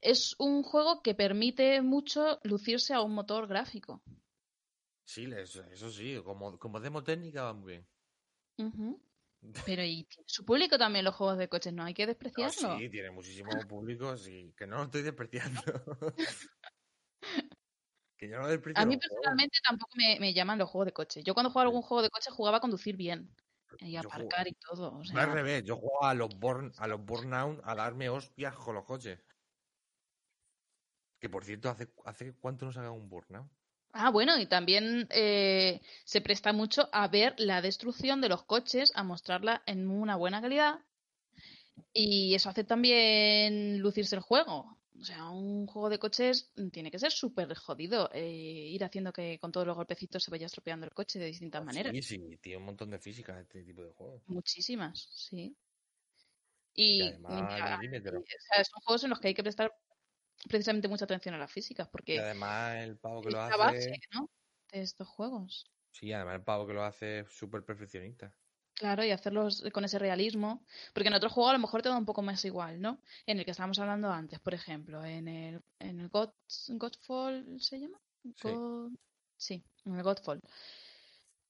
es 0.00 0.34
un 0.38 0.62
juego 0.62 1.02
que 1.02 1.14
permite 1.14 1.82
mucho 1.82 2.40
lucirse 2.44 2.94
a 2.94 3.02
un 3.02 3.14
motor 3.14 3.46
gráfico. 3.46 4.02
Sí, 5.04 5.28
eso, 5.36 5.90
sí, 5.90 6.18
como, 6.24 6.58
como 6.58 6.80
demo 6.80 7.04
técnica 7.04 7.42
va 7.42 7.52
muy 7.52 7.72
bien. 7.72 7.86
Pero 9.66 9.82
y 9.82 10.06
su 10.26 10.44
público 10.44 10.78
también 10.78 11.04
los 11.04 11.14
juegos 11.14 11.38
de 11.38 11.48
coches, 11.48 11.72
no 11.72 11.84
hay 11.84 11.94
que 11.94 12.06
despreciarlo. 12.06 12.78
sí, 12.78 12.88
tiene 12.88 13.10
muchísimo 13.10 13.50
público, 13.68 14.16
sí, 14.16 14.54
que 14.56 14.66
no 14.66 14.78
lo 14.78 14.84
estoy 14.84 15.02
despreciando. 15.02 15.60
que 18.16 18.28
yo 18.28 18.38
no 18.38 18.48
desprecio 18.48 18.82
a 18.82 18.86
mí 18.86 18.96
personalmente 18.96 19.58
tampoco 19.66 19.92
me, 19.96 20.32
llaman 20.32 20.58
los 20.58 20.70
juegos 20.70 20.86
de 20.86 20.92
coches. 20.92 21.24
Yo 21.24 21.34
cuando 21.34 21.50
jugaba 21.50 21.68
algún 21.68 21.82
juego 21.82 22.02
de 22.02 22.10
coches 22.10 22.32
jugaba 22.32 22.56
a 22.58 22.60
conducir 22.60 22.96
bien. 22.96 23.34
Y 23.80 23.96
aparcar 23.96 24.46
y 24.46 24.54
todo. 24.54 25.00
O 25.00 25.18
al 25.18 25.32
revés, 25.32 25.64
yo 25.64 25.76
jugaba 25.76 26.10
a 26.10 26.14
los 26.14 26.38
Born, 26.38 26.72
a 26.78 26.86
los 26.86 27.04
Burnout 27.04 27.60
a 27.64 27.74
darme 27.74 28.08
hostias 28.08 28.54
con 28.54 28.76
los 28.76 28.84
coches. 28.84 29.18
Que 31.18 31.28
por 31.28 31.44
cierto, 31.44 31.68
¿hace, 31.70 31.92
hace 32.04 32.34
cuánto 32.34 32.66
no 32.66 32.72
se 32.72 32.78
haga 32.78 32.92
un 32.92 33.08
Burnout? 33.08 33.50
Ah, 33.96 34.10
bueno, 34.10 34.36
y 34.40 34.46
también 34.46 35.06
eh, 35.10 35.80
se 36.04 36.20
presta 36.20 36.52
mucho 36.52 36.88
a 36.92 37.06
ver 37.06 37.32
la 37.38 37.62
destrucción 37.62 38.20
de 38.20 38.28
los 38.28 38.42
coches, 38.42 38.90
a 38.96 39.04
mostrarla 39.04 39.62
en 39.66 39.88
una 39.88 40.16
buena 40.16 40.42
calidad. 40.42 40.80
Y 41.92 42.34
eso 42.34 42.50
hace 42.50 42.64
también 42.64 43.78
lucirse 43.78 44.16
el 44.16 44.22
juego. 44.22 44.76
O 44.98 45.04
sea, 45.04 45.28
un 45.28 45.68
juego 45.68 45.90
de 45.90 46.00
coches 46.00 46.50
tiene 46.72 46.90
que 46.90 46.98
ser 46.98 47.12
súper 47.12 47.54
jodido. 47.54 48.10
Eh, 48.12 48.68
ir 48.72 48.82
haciendo 48.82 49.12
que 49.12 49.38
con 49.38 49.52
todos 49.52 49.64
los 49.64 49.76
golpecitos 49.76 50.24
se 50.24 50.30
vaya 50.32 50.46
estropeando 50.46 50.86
el 50.86 50.92
coche 50.92 51.20
de 51.20 51.26
distintas 51.26 51.62
ah, 51.62 51.64
maneras. 51.64 51.92
Sí, 51.92 52.02
sí, 52.02 52.36
tiene 52.38 52.58
un 52.58 52.64
montón 52.64 52.90
de 52.90 52.98
física 52.98 53.40
este 53.40 53.62
tipo 53.62 53.84
de 53.84 53.92
juegos. 53.92 54.22
Muchísimas, 54.26 55.08
sí. 55.14 55.56
Y, 56.74 56.98
son 56.98 57.46
juegos 58.82 59.04
en 59.04 59.10
los 59.10 59.20
que 59.20 59.28
hay 59.28 59.34
que 59.34 59.44
prestar 59.44 59.72
precisamente 60.48 60.88
mucha 60.88 61.04
atención 61.04 61.34
a 61.34 61.38
las 61.38 61.50
físicas, 61.50 61.88
porque... 61.88 62.14
Y 62.14 62.18
además 62.18 62.76
el 62.76 62.96
pavo 62.98 63.22
que 63.22 63.30
lo 63.30 63.40
hace... 63.40 63.56
Base, 63.56 64.00
¿no? 64.12 64.30
De 64.72 64.82
estos 64.82 65.08
juegos. 65.08 65.66
Sí, 65.90 66.12
además 66.12 66.36
el 66.36 66.42
pavo 66.42 66.66
que 66.66 66.72
lo 66.72 66.84
hace 66.84 67.20
es 67.20 67.28
súper 67.30 67.64
perfeccionista. 67.64 68.34
Claro, 68.74 69.04
y 69.04 69.12
hacerlos 69.12 69.62
con 69.72 69.84
ese 69.84 69.98
realismo. 69.98 70.64
Porque 70.92 71.08
en 71.08 71.14
otro 71.14 71.30
juego 71.30 71.50
a 71.50 71.52
lo 71.52 71.60
mejor 71.60 71.82
te 71.82 71.88
da 71.88 71.96
un 71.96 72.04
poco 72.04 72.22
más 72.22 72.44
igual, 72.44 72.80
¿no? 72.80 73.00
En 73.26 73.38
el 73.38 73.44
que 73.44 73.52
estábamos 73.52 73.78
hablando 73.78 74.10
antes, 74.10 74.40
por 74.40 74.54
ejemplo, 74.54 75.04
en 75.04 75.28
el, 75.28 75.62
en 75.78 76.00
el 76.00 76.08
God, 76.08 76.30
Godfall, 76.70 77.60
¿se 77.60 77.78
llama? 77.78 78.00
Sí. 79.36 79.64
en 79.84 79.94
el 79.94 80.02
Godfall. 80.02 80.40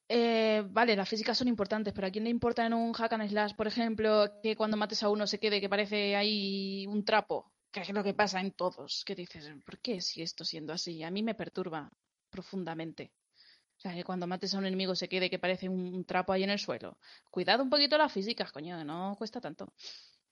Eh, 0.07 0.63
vale, 0.69 0.97
las 0.97 1.09
físicas 1.09 1.39
son 1.39 1.49
importantes, 1.49 1.95
pero 1.95 2.07
¿a 2.07 2.11
quién 2.11 2.25
le 2.25 2.31
importa 2.31 2.67
en 2.67 2.75
un 2.75 2.93
hack 2.93 3.15
and 3.15 3.29
slash, 3.29 3.55
por 3.55 3.67
ejemplo, 3.67 4.41
que 4.43 4.55
cuando 4.55 4.77
mates 4.77 5.03
a 5.03 5.09
uno 5.09 5.27
se 5.27 5.39
quede 5.39 5.63
que 5.63 5.71
parece 5.71 6.15
ahí 6.15 6.87
un 6.87 7.05
trapo? 7.07 7.54
Que 7.75 7.81
es 7.81 7.91
lo 7.91 8.05
que 8.05 8.15
pasa 8.15 8.41
en 8.41 8.53
todos, 8.53 9.03
que 9.05 9.17
dices, 9.17 9.51
¿por 9.67 9.81
qué 9.81 10.01
sigue 10.01 10.23
esto 10.23 10.45
siendo 10.45 10.73
así? 10.73 11.03
A 11.03 11.11
mí 11.11 11.25
me 11.25 11.35
perturba 11.35 11.91
profundamente. 12.31 13.11
O 13.77 13.81
sea, 13.81 13.93
que 13.95 14.05
cuando 14.05 14.29
mates 14.29 14.55
a 14.55 14.59
un 14.59 14.67
enemigo 14.67 14.95
se 14.95 15.09
quede 15.09 15.29
que 15.29 15.41
parece 15.41 15.69
un 15.69 16.05
trapo 16.05 16.33
ahí 16.33 16.45
en 16.45 16.51
el 16.51 16.61
suelo. 16.61 16.97
Cuidado 17.33 17.65
un 17.65 17.71
poquito 17.71 17.99
las 17.99 18.13
físicas, 18.13 18.53
coño, 18.53 18.85
no 18.85 19.17
cuesta 19.19 19.41
tanto. 19.41 19.73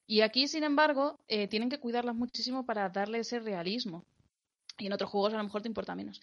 Y 0.07 0.21
aquí, 0.21 0.47
sin 0.47 0.63
embargo, 0.63 1.19
eh, 1.27 1.49
tienen 1.49 1.69
que 1.69 1.81
cuidarlas 1.81 2.15
muchísimo 2.15 2.65
para 2.65 2.89
darle 2.89 3.19
ese 3.19 3.41
realismo. 3.41 4.07
Y 4.79 4.87
en 4.87 4.93
otros 4.93 5.11
juegos 5.11 5.35
a 5.35 5.39
lo 5.39 5.43
mejor 5.45 5.63
te 5.63 5.69
importa 5.69 5.97
menos. 5.97 6.21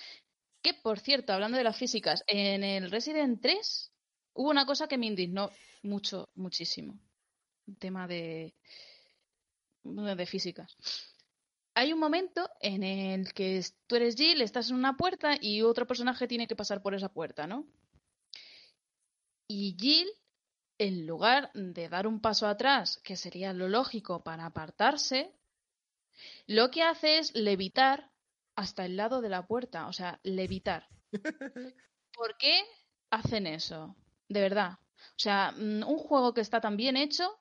Que, 0.62 0.74
por 0.74 1.00
cierto, 1.00 1.34
hablando 1.34 1.58
de 1.58 1.66
las 1.66 1.76
físicas, 1.76 2.24
en 2.28 2.64
el 2.64 2.90
Resident 2.90 3.42
3 3.42 3.92
hubo 4.36 4.50
una 4.50 4.66
cosa 4.66 4.88
que 4.88 4.98
me 4.98 5.08
indignó 5.08 5.52
mucho, 5.84 6.30
muchísimo. 6.36 6.98
Un 7.68 7.76
tema 7.76 8.08
de, 8.08 8.54
de 9.84 10.26
físicas 10.26 10.78
hay 11.80 11.94
un 11.94 12.00
momento 12.00 12.50
en 12.60 12.84
el 12.84 13.34
que 13.34 13.64
tú 13.88 13.96
eres 13.96 14.16
Jill, 14.18 14.42
estás 14.42 14.70
en 14.70 14.76
una 14.76 14.98
puerta 14.98 15.38
y 15.40 15.62
otro 15.62 15.88
personaje 15.88 16.28
tiene 16.28 16.46
que 16.46 16.58
pasar 16.58 16.82
por 16.82 16.94
esa 16.94 17.08
puerta, 17.08 17.48
¿no? 17.48 17.66
Y 19.48 19.78
Jill, 19.80 20.10
en 20.78 21.08
lugar 21.08 21.52
de 21.54 21.88
dar 21.88 22.06
un 22.06 22.20
paso 22.20 22.48
atrás, 22.48 23.00
que 23.02 23.16
sería 23.16 23.54
lo 23.54 23.70
lógico 23.70 24.26
para 24.26 24.46
apartarse, 24.46 25.34
lo 26.48 26.70
que 26.70 26.84
hace 26.84 27.20
es 27.20 27.34
levitar 27.34 28.12
hasta 28.58 28.84
el 28.84 28.98
lado 28.98 29.22
de 29.22 29.30
la 29.30 29.48
puerta, 29.48 29.88
o 29.88 29.94
sea, 29.94 30.20
levitar. 30.24 30.90
¿Por 32.14 32.38
qué 32.38 32.62
hacen 33.10 33.48
eso? 33.48 33.96
De 34.28 34.42
verdad. 34.42 34.74
O 34.98 35.20
sea, 35.20 35.54
mm, 35.54 35.84
un 35.88 35.98
juego 35.98 36.34
que 36.34 36.42
está 36.42 36.60
tan 36.60 36.76
bien 36.76 36.98
hecho 36.98 37.40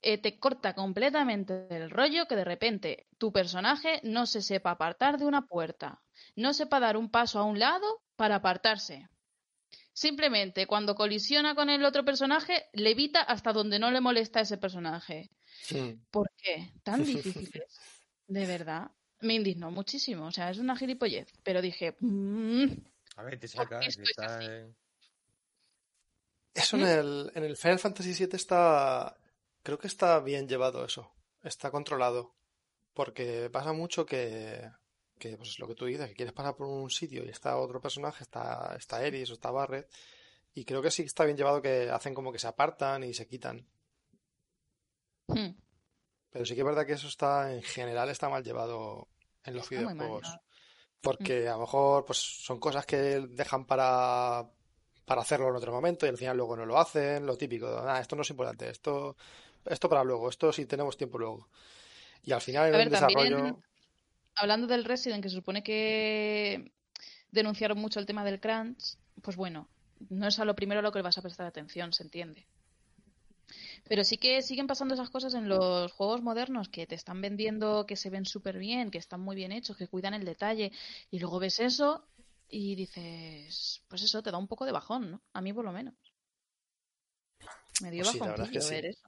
eh, 0.00 0.18
te 0.18 0.38
corta 0.38 0.74
completamente 0.74 1.66
el 1.70 1.90
rollo 1.90 2.26
que 2.26 2.36
de 2.36 2.44
repente 2.44 3.06
tu 3.18 3.32
personaje 3.32 4.00
no 4.04 4.26
se 4.26 4.42
sepa 4.42 4.72
apartar 4.72 5.18
de 5.18 5.24
una 5.24 5.46
puerta, 5.46 6.02
no 6.36 6.54
sepa 6.54 6.80
dar 6.80 6.96
un 6.96 7.10
paso 7.10 7.38
a 7.38 7.44
un 7.44 7.58
lado 7.58 8.02
para 8.16 8.36
apartarse. 8.36 9.08
Simplemente 9.92 10.68
cuando 10.68 10.94
colisiona 10.94 11.56
con 11.56 11.70
el 11.70 11.84
otro 11.84 12.04
personaje, 12.04 12.66
levita 12.72 13.20
hasta 13.20 13.52
donde 13.52 13.80
no 13.80 13.90
le 13.90 14.00
molesta 14.00 14.38
a 14.38 14.42
ese 14.42 14.56
personaje. 14.56 15.30
¿Por 16.12 16.30
qué? 16.36 16.72
Tan 16.84 17.04
difícil 17.04 17.50
De 18.28 18.46
verdad. 18.46 18.92
Me 19.20 19.34
indignó 19.34 19.72
muchísimo. 19.72 20.26
O 20.26 20.30
sea, 20.30 20.50
es 20.50 20.58
una 20.58 20.76
gilipollez. 20.76 21.32
Pero 21.42 21.60
dije. 21.60 21.96
Mm, 21.98 22.66
a 23.16 23.22
ver, 23.24 23.40
te 23.40 23.48
saca. 23.48 23.80
Eso 26.54 26.76
en 26.76 26.82
el, 26.86 27.32
en 27.34 27.44
el 27.44 27.56
Final 27.56 27.80
Fantasy 27.80 28.12
VII 28.12 28.36
está 28.36 29.16
Creo 29.68 29.78
que 29.78 29.86
está 29.86 30.18
bien 30.20 30.48
llevado 30.48 30.82
eso. 30.82 31.12
Está 31.42 31.70
controlado. 31.70 32.34
Porque 32.94 33.50
pasa 33.50 33.74
mucho 33.74 34.06
que, 34.06 34.66
que 35.18 35.36
pues 35.36 35.50
es 35.50 35.58
lo 35.58 35.68
que 35.68 35.74
tú 35.74 35.84
dices, 35.84 36.08
que 36.08 36.14
quieres 36.14 36.32
pasar 36.32 36.56
por 36.56 36.68
un 36.68 36.88
sitio 36.88 37.22
y 37.22 37.28
está 37.28 37.58
otro 37.58 37.78
personaje, 37.78 38.24
está, 38.24 38.74
está 38.78 39.04
Eris 39.04 39.28
o 39.28 39.34
está 39.34 39.50
Barret. 39.50 39.86
Y 40.54 40.64
creo 40.64 40.80
que 40.80 40.90
sí 40.90 41.02
está 41.02 41.26
bien 41.26 41.36
llevado 41.36 41.60
que 41.60 41.90
hacen 41.90 42.14
como 42.14 42.32
que 42.32 42.38
se 42.38 42.46
apartan 42.46 43.04
y 43.04 43.12
se 43.12 43.26
quitan. 43.26 43.68
Hmm. 45.26 45.50
Pero 46.30 46.46
sí 46.46 46.54
que 46.54 46.62
es 46.62 46.66
verdad 46.66 46.86
que 46.86 46.94
eso 46.94 47.08
está, 47.08 47.52
en 47.52 47.62
general, 47.62 48.08
está 48.08 48.30
mal 48.30 48.42
llevado 48.42 49.08
en 49.44 49.54
los 49.54 49.68
videojuegos. 49.68 50.34
Porque 51.02 51.44
hmm. 51.44 51.48
a 51.48 51.52
lo 51.56 51.58
mejor 51.58 52.06
pues 52.06 52.16
son 52.16 52.58
cosas 52.58 52.86
que 52.86 52.96
dejan 52.96 53.66
para, 53.66 54.50
para 55.04 55.20
hacerlo 55.20 55.50
en 55.50 55.56
otro 55.56 55.72
momento 55.72 56.06
y 56.06 56.08
al 56.08 56.16
final 56.16 56.38
luego 56.38 56.56
no 56.56 56.64
lo 56.64 56.78
hacen, 56.78 57.26
lo 57.26 57.36
típico. 57.36 57.66
Ah, 57.86 58.00
esto 58.00 58.16
no 58.16 58.22
es 58.22 58.30
importante, 58.30 58.70
esto 58.70 59.14
esto 59.68 59.88
para 59.88 60.04
luego, 60.04 60.28
esto 60.28 60.52
si 60.52 60.66
tenemos 60.66 60.96
tiempo 60.96 61.18
luego. 61.18 61.48
Y 62.22 62.32
al 62.32 62.40
final 62.40 62.74
en 62.74 62.80
el 62.80 62.90
desarrollo. 62.90 63.58
hablando 64.34 64.66
del 64.66 64.84
Resident, 64.84 65.22
que 65.22 65.30
se 65.30 65.36
supone 65.36 65.62
que 65.62 66.72
denunciaron 67.30 67.78
mucho 67.78 68.00
el 68.00 68.06
tema 68.06 68.24
del 68.24 68.40
crunch, 68.40 68.96
pues 69.22 69.36
bueno, 69.36 69.68
no 70.10 70.28
es 70.28 70.38
a 70.38 70.44
lo 70.44 70.54
primero 70.54 70.80
a 70.80 70.82
lo 70.82 70.92
que 70.92 70.98
le 70.98 71.04
vas 71.04 71.18
a 71.18 71.22
prestar 71.22 71.46
atención, 71.46 71.92
se 71.92 72.04
entiende. 72.04 72.46
Pero 73.88 74.04
sí 74.04 74.18
que 74.18 74.42
siguen 74.42 74.66
pasando 74.66 74.94
esas 74.94 75.10
cosas 75.10 75.34
en 75.34 75.48
los 75.48 75.90
juegos 75.92 76.22
modernos 76.22 76.68
que 76.68 76.86
te 76.86 76.94
están 76.94 77.20
vendiendo 77.20 77.86
que 77.86 77.96
se 77.96 78.10
ven 78.10 78.26
súper 78.26 78.58
bien, 78.58 78.90
que 78.90 78.98
están 78.98 79.20
muy 79.20 79.36
bien 79.36 79.52
hechos, 79.52 79.76
que 79.76 79.88
cuidan 79.88 80.14
el 80.14 80.24
detalle, 80.24 80.72
y 81.10 81.18
luego 81.18 81.38
ves 81.38 81.58
eso 81.60 82.04
y 82.50 82.74
dices, 82.74 83.82
pues 83.88 84.02
eso 84.02 84.22
te 84.22 84.30
da 84.30 84.38
un 84.38 84.48
poco 84.48 84.66
de 84.66 84.72
bajón, 84.72 85.10
¿no? 85.10 85.22
A 85.32 85.40
mí 85.40 85.52
por 85.52 85.64
lo 85.64 85.72
menos. 85.72 85.94
Me 87.80 87.90
dio 87.90 88.04
pues 88.04 88.18
bajo 88.18 88.42
ver 88.70 88.86
eso. 88.86 89.02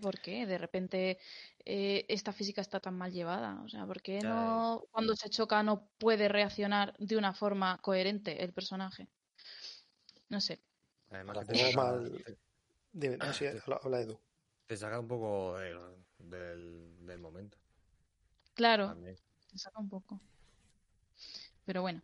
¿Por 0.00 0.20
qué? 0.20 0.46
De 0.46 0.58
repente 0.58 1.18
eh, 1.64 2.04
esta 2.08 2.32
física 2.32 2.60
está 2.60 2.80
tan 2.80 2.96
mal 2.96 3.12
llevada. 3.12 3.60
O 3.64 3.68
sea, 3.68 3.86
¿por 3.86 4.00
qué 4.00 4.20
no 4.20 4.84
cuando 4.90 5.16
se 5.16 5.28
choca 5.30 5.62
no 5.62 5.88
puede 5.98 6.28
reaccionar 6.28 6.96
de 6.98 7.16
una 7.16 7.34
forma 7.34 7.78
coherente 7.78 8.42
el 8.44 8.52
personaje? 8.52 9.08
No 10.28 10.40
sé. 10.40 10.60
Además, 11.10 11.46
te 11.46 11.76
mal... 11.76 12.24
Dime, 12.92 13.16
no, 13.16 13.32
sí, 13.32 13.46
habla, 13.46 14.00
Edu. 14.00 14.18
Te 14.66 14.76
saca 14.76 14.98
un 14.98 15.06
poco 15.06 15.56
del, 15.58 17.06
del, 17.06 17.18
momento. 17.18 17.58
Claro, 18.54 18.96
te 19.50 19.58
saca 19.58 19.78
un 19.78 19.88
poco. 19.88 20.20
Pero 21.64 21.82
bueno. 21.82 22.02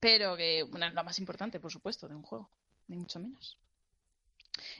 Pero 0.00 0.36
que 0.36 0.62
bueno, 0.62 0.86
es 0.86 0.94
lo 0.94 1.04
más 1.04 1.18
importante, 1.18 1.58
por 1.58 1.72
supuesto, 1.72 2.08
de 2.08 2.14
un 2.14 2.22
juego. 2.22 2.48
Ni 2.86 2.96
mucho 2.96 3.18
menos 3.18 3.58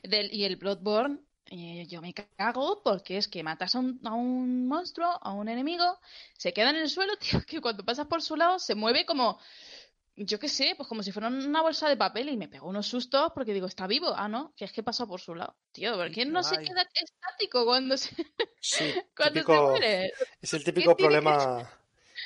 y 0.03 0.45
el 0.45 0.57
Bloodborne, 0.57 1.21
eh, 1.51 1.87
yo 1.89 2.03
me 2.03 2.13
cago 2.13 2.83
porque 2.83 3.17
es 3.17 3.27
que 3.27 3.43
matas 3.43 3.75
a 3.75 3.79
un, 3.79 4.01
a 4.05 4.15
un, 4.15 4.67
monstruo, 4.69 5.19
a 5.23 5.33
un 5.33 5.49
enemigo, 5.49 5.99
se 6.37 6.53
queda 6.53 6.71
en 6.71 6.77
el 6.77 6.91
suelo, 6.91 7.17
tío, 7.21 7.41
que 7.47 7.61
cuando 7.61 7.85
pasas 7.85 8.07
por 8.07 8.23
su 8.23 8.37
lado 8.37 8.59
se 8.59 8.75
mueve 8.75 9.07
como, 9.07 9.39
yo 10.15 10.39
qué 10.39 10.49
sé, 10.49 10.75
pues 10.77 10.89
como 10.89 11.03
si 11.03 11.13
fuera 11.13 11.29
una 11.29 11.63
bolsa 11.63 11.89
de 11.89 11.97
papel 11.97 12.29
y 12.29 12.37
me 12.37 12.49
pego 12.49 12.69
unos 12.69 12.87
sustos 12.87 13.33
porque 13.35 13.55
digo, 13.55 13.67
está 13.67 13.87
vivo. 13.87 14.13
Ah, 14.15 14.29
no, 14.29 14.53
que 14.57 14.65
es 14.65 14.73
que 14.73 14.83
pasa 14.83 15.07
por 15.07 15.21
su 15.21 15.35
lado. 15.35 15.57
Tío, 15.73 15.95
¿por 15.95 16.11
qué 16.11 16.27
no 16.27 16.43
se 16.43 16.59
queda 16.59 16.87
estático 16.95 17.65
cuando 17.65 17.97
se, 17.97 18.11
sí, 18.61 18.95
cuando 19.17 19.43
se 19.43 19.53
muere? 19.53 20.13
Es 20.41 20.53
el 20.55 20.65
típico 20.65 20.97
problema... 20.97 21.71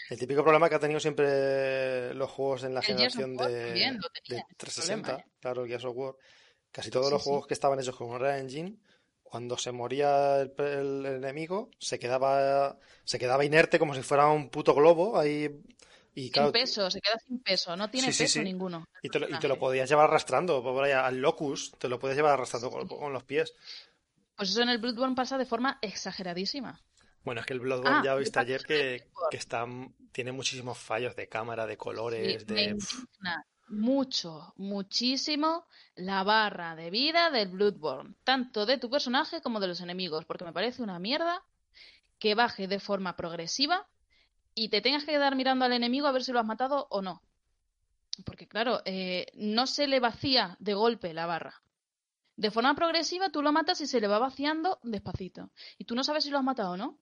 El 0.08 0.18
típico 0.18 0.42
problema 0.42 0.68
que 0.68 0.74
ha 0.74 0.80
tenido 0.80 1.00
siempre 1.00 2.14
los 2.14 2.30
juegos 2.30 2.64
en 2.64 2.74
la 2.74 2.82
generación 2.82 3.36
de, 3.36 3.72
de 3.72 4.44
360, 4.56 5.12
¿eh? 5.12 5.24
claro, 5.38 5.62
el 5.62 5.68
Gears 5.68 5.84
of 5.84 5.96
War, 5.96 6.14
Casi 6.72 6.90
todos 6.90 7.12
los 7.12 7.22
juegos 7.22 7.46
que 7.46 7.54
estaban 7.54 7.78
hechos 7.78 7.94
con 7.94 8.08
Unreal 8.08 8.40
Engine, 8.40 8.78
cuando 9.22 9.58
se 9.58 9.72
moría 9.72 10.40
el, 10.40 11.06
enemigo, 11.06 11.70
se 11.78 11.98
quedaba, 11.98 12.78
se 13.04 13.18
quedaba 13.18 13.44
inerte 13.44 13.78
como 13.78 13.94
si 13.94 14.02
fuera 14.02 14.28
un 14.28 14.48
puto 14.48 14.74
globo 14.74 15.18
ahí. 15.18 15.48
Y, 16.14 16.30
sin 16.30 16.50
peso, 16.52 16.90
se 16.90 17.00
queda 17.00 17.18
sin 17.18 17.40
peso, 17.40 17.76
no 17.76 17.90
tiene 17.90 18.08
peso 18.08 18.42
ninguno. 18.42 18.86
Y 19.02 19.08
te, 19.10 19.18
lo, 19.18 19.28
y 19.28 19.38
te, 19.38 19.48
lo, 19.48 19.58
podías 19.58 19.88
llevar 19.88 20.08
arrastrando, 20.10 20.62
por 20.62 20.84
allá, 20.84 21.06
al 21.06 21.18
locus, 21.18 21.72
te 21.78 21.88
lo 21.88 21.98
podías 21.98 22.16
llevar 22.16 22.34
arrastrando 22.34 22.70
con, 22.70 23.12
los 23.12 23.24
pies. 23.24 23.54
Pues 24.34 24.50
eso 24.50 24.62
en 24.62 24.70
el 24.70 24.78
Bloodborne 24.78 25.14
pasa 25.14 25.36
de 25.38 25.46
forma 25.46 25.78
exageradísima. 25.80 26.82
Bueno, 27.22 27.40
es 27.40 27.46
que 27.46 27.52
el 27.52 27.60
Bloodborne 27.60 28.00
ah, 28.00 28.02
ya 28.04 28.14
viste 28.14 28.38
ayer 28.38 28.64
que, 28.64 29.08
que 29.30 29.36
está, 29.36 29.66
tiene 30.10 30.32
muchísimos 30.32 30.76
fallos 30.76 31.16
de 31.16 31.28
cámara, 31.28 31.66
de 31.66 31.76
colores, 31.76 32.46
de 32.46 32.76
mucho, 33.68 34.52
muchísimo 34.56 35.66
la 35.94 36.22
barra 36.24 36.76
de 36.76 36.90
vida 36.90 37.30
del 37.30 37.48
Bloodborne, 37.48 38.14
tanto 38.24 38.66
de 38.66 38.78
tu 38.78 38.90
personaje 38.90 39.40
como 39.40 39.60
de 39.60 39.68
los 39.68 39.80
enemigos, 39.80 40.24
porque 40.24 40.44
me 40.44 40.52
parece 40.52 40.82
una 40.82 40.98
mierda 40.98 41.42
que 42.18 42.34
baje 42.34 42.68
de 42.68 42.80
forma 42.80 43.16
progresiva 43.16 43.86
y 44.54 44.68
te 44.68 44.80
tengas 44.80 45.04
que 45.04 45.12
quedar 45.12 45.34
mirando 45.34 45.64
al 45.64 45.72
enemigo 45.72 46.06
a 46.06 46.12
ver 46.12 46.24
si 46.24 46.32
lo 46.32 46.40
has 46.40 46.46
matado 46.46 46.86
o 46.90 47.02
no. 47.02 47.22
Porque 48.24 48.46
claro, 48.46 48.82
eh, 48.84 49.26
no 49.34 49.66
se 49.66 49.86
le 49.86 50.00
vacía 50.00 50.56
de 50.60 50.74
golpe 50.74 51.14
la 51.14 51.26
barra. 51.26 51.62
De 52.36 52.50
forma 52.50 52.74
progresiva 52.74 53.30
tú 53.30 53.42
lo 53.42 53.52
matas 53.52 53.80
y 53.80 53.86
se 53.86 54.00
le 54.00 54.08
va 54.08 54.18
vaciando 54.18 54.78
despacito. 54.82 55.50
Y 55.78 55.84
tú 55.84 55.94
no 55.94 56.04
sabes 56.04 56.24
si 56.24 56.30
lo 56.30 56.38
has 56.38 56.44
matado 56.44 56.72
o 56.72 56.76
no. 56.76 56.98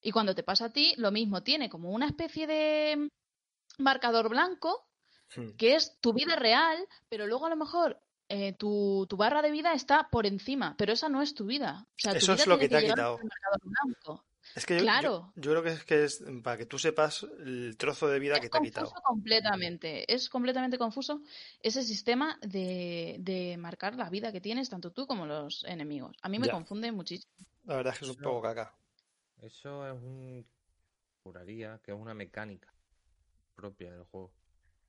Y 0.00 0.12
cuando 0.12 0.34
te 0.34 0.42
pasa 0.42 0.66
a 0.66 0.72
ti, 0.72 0.94
lo 0.96 1.10
mismo, 1.10 1.42
tiene 1.42 1.68
como 1.68 1.90
una 1.90 2.06
especie 2.06 2.46
de 2.46 3.10
marcador 3.78 4.28
blanco 4.28 4.87
Hmm. 5.36 5.50
que 5.56 5.74
es 5.74 5.98
tu 6.00 6.12
vida 6.12 6.36
real, 6.36 6.78
pero 7.08 7.26
luego 7.26 7.46
a 7.46 7.50
lo 7.50 7.56
mejor 7.56 8.00
eh, 8.28 8.52
tu, 8.54 9.06
barra 9.16 9.42
de 9.42 9.50
vida 9.50 9.72
está 9.72 10.08
por 10.10 10.26
encima, 10.26 10.74
pero 10.76 10.92
esa 10.92 11.08
no 11.08 11.22
es 11.22 11.34
tu 11.34 11.46
vida. 11.46 11.86
Eso 11.96 12.34
es 12.34 12.46
lo 12.46 12.58
que 12.58 12.68
te 12.68 12.76
ha 12.76 12.82
quitado. 12.82 13.18
Es 14.54 14.66
que 14.66 14.76
yo, 14.76 14.82
claro. 14.82 15.32
yo, 15.36 15.50
creo 15.50 15.62
que 15.62 15.70
es, 15.70 15.84
que 15.84 16.04
es 16.04 16.24
para 16.42 16.56
que 16.56 16.66
tú 16.66 16.78
sepas 16.78 17.22
el 17.22 17.76
trozo 17.76 18.08
de 18.08 18.18
vida 18.18 18.40
que 18.40 18.48
te 18.48 18.58
ha 18.58 18.60
quitado. 18.60 18.92
completamente. 19.04 20.12
Es 20.12 20.28
completamente 20.28 20.78
confuso 20.78 21.22
ese 21.60 21.82
sistema 21.82 22.38
de, 22.42 23.56
marcar 23.58 23.94
la 23.94 24.08
vida 24.10 24.32
que 24.32 24.40
tienes, 24.40 24.70
tanto 24.70 24.90
tú 24.90 25.06
como 25.06 25.26
los 25.26 25.64
enemigos. 25.64 26.16
A 26.22 26.28
mí 26.28 26.38
me 26.38 26.48
confunde 26.48 26.90
muchísimo. 26.92 27.32
La 27.64 27.76
verdad 27.76 27.92
es 27.92 27.98
que 27.98 28.04
es 28.06 28.10
un 28.10 28.22
poco 28.22 28.42
caca. 28.42 28.74
Eso 29.40 29.86
es 29.86 29.92
un. 29.92 30.46
Juraría 31.22 31.78
que 31.84 31.92
es 31.92 31.98
una 31.98 32.14
mecánica 32.14 32.72
propia 33.54 33.92
del 33.92 34.04
juego. 34.04 34.32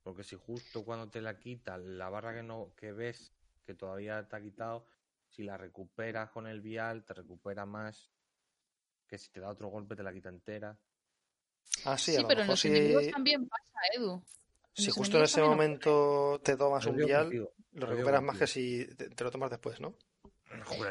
Porque 0.02 0.24
si 0.24 0.36
justo 0.36 0.84
cuando 0.84 1.08
te 1.08 1.20
la 1.20 1.38
quita 1.38 1.76
la 1.76 2.08
barra 2.08 2.34
que 2.34 2.42
no 2.42 2.72
que 2.76 2.92
ves 2.92 3.32
que 3.64 3.74
todavía 3.74 4.26
te 4.28 4.36
ha 4.36 4.40
quitado, 4.40 4.86
si 5.28 5.42
la 5.42 5.56
recuperas 5.56 6.30
con 6.30 6.46
el 6.46 6.60
vial, 6.60 7.04
te 7.04 7.14
recupera 7.14 7.66
más 7.66 8.10
que 9.06 9.18
si 9.18 9.30
te 9.30 9.40
da 9.40 9.48
otro 9.48 9.68
golpe 9.68 9.96
te 9.96 10.02
la 10.02 10.12
quita 10.12 10.28
entera. 10.28 10.78
Ah, 11.84 11.98
sí, 11.98 12.16
pero 12.26 12.42
en 12.42 12.48
los 12.48 12.64
enemigos 12.64 13.08
también 13.10 13.48
pasa, 13.48 13.80
Edu. 13.96 14.22
si 14.72 14.90
justo 14.90 15.18
en 15.18 15.24
ese 15.24 15.42
momento 15.42 16.40
te 16.42 16.56
tomas 16.56 16.86
un 16.86 16.96
vial, 16.96 17.48
lo 17.72 17.86
recuperas 17.86 18.22
más 18.22 18.38
que 18.38 18.46
si 18.46 18.86
te, 18.96 19.24
lo 19.24 19.30
tomas 19.30 19.50
después, 19.50 19.80
¿no? 19.80 19.94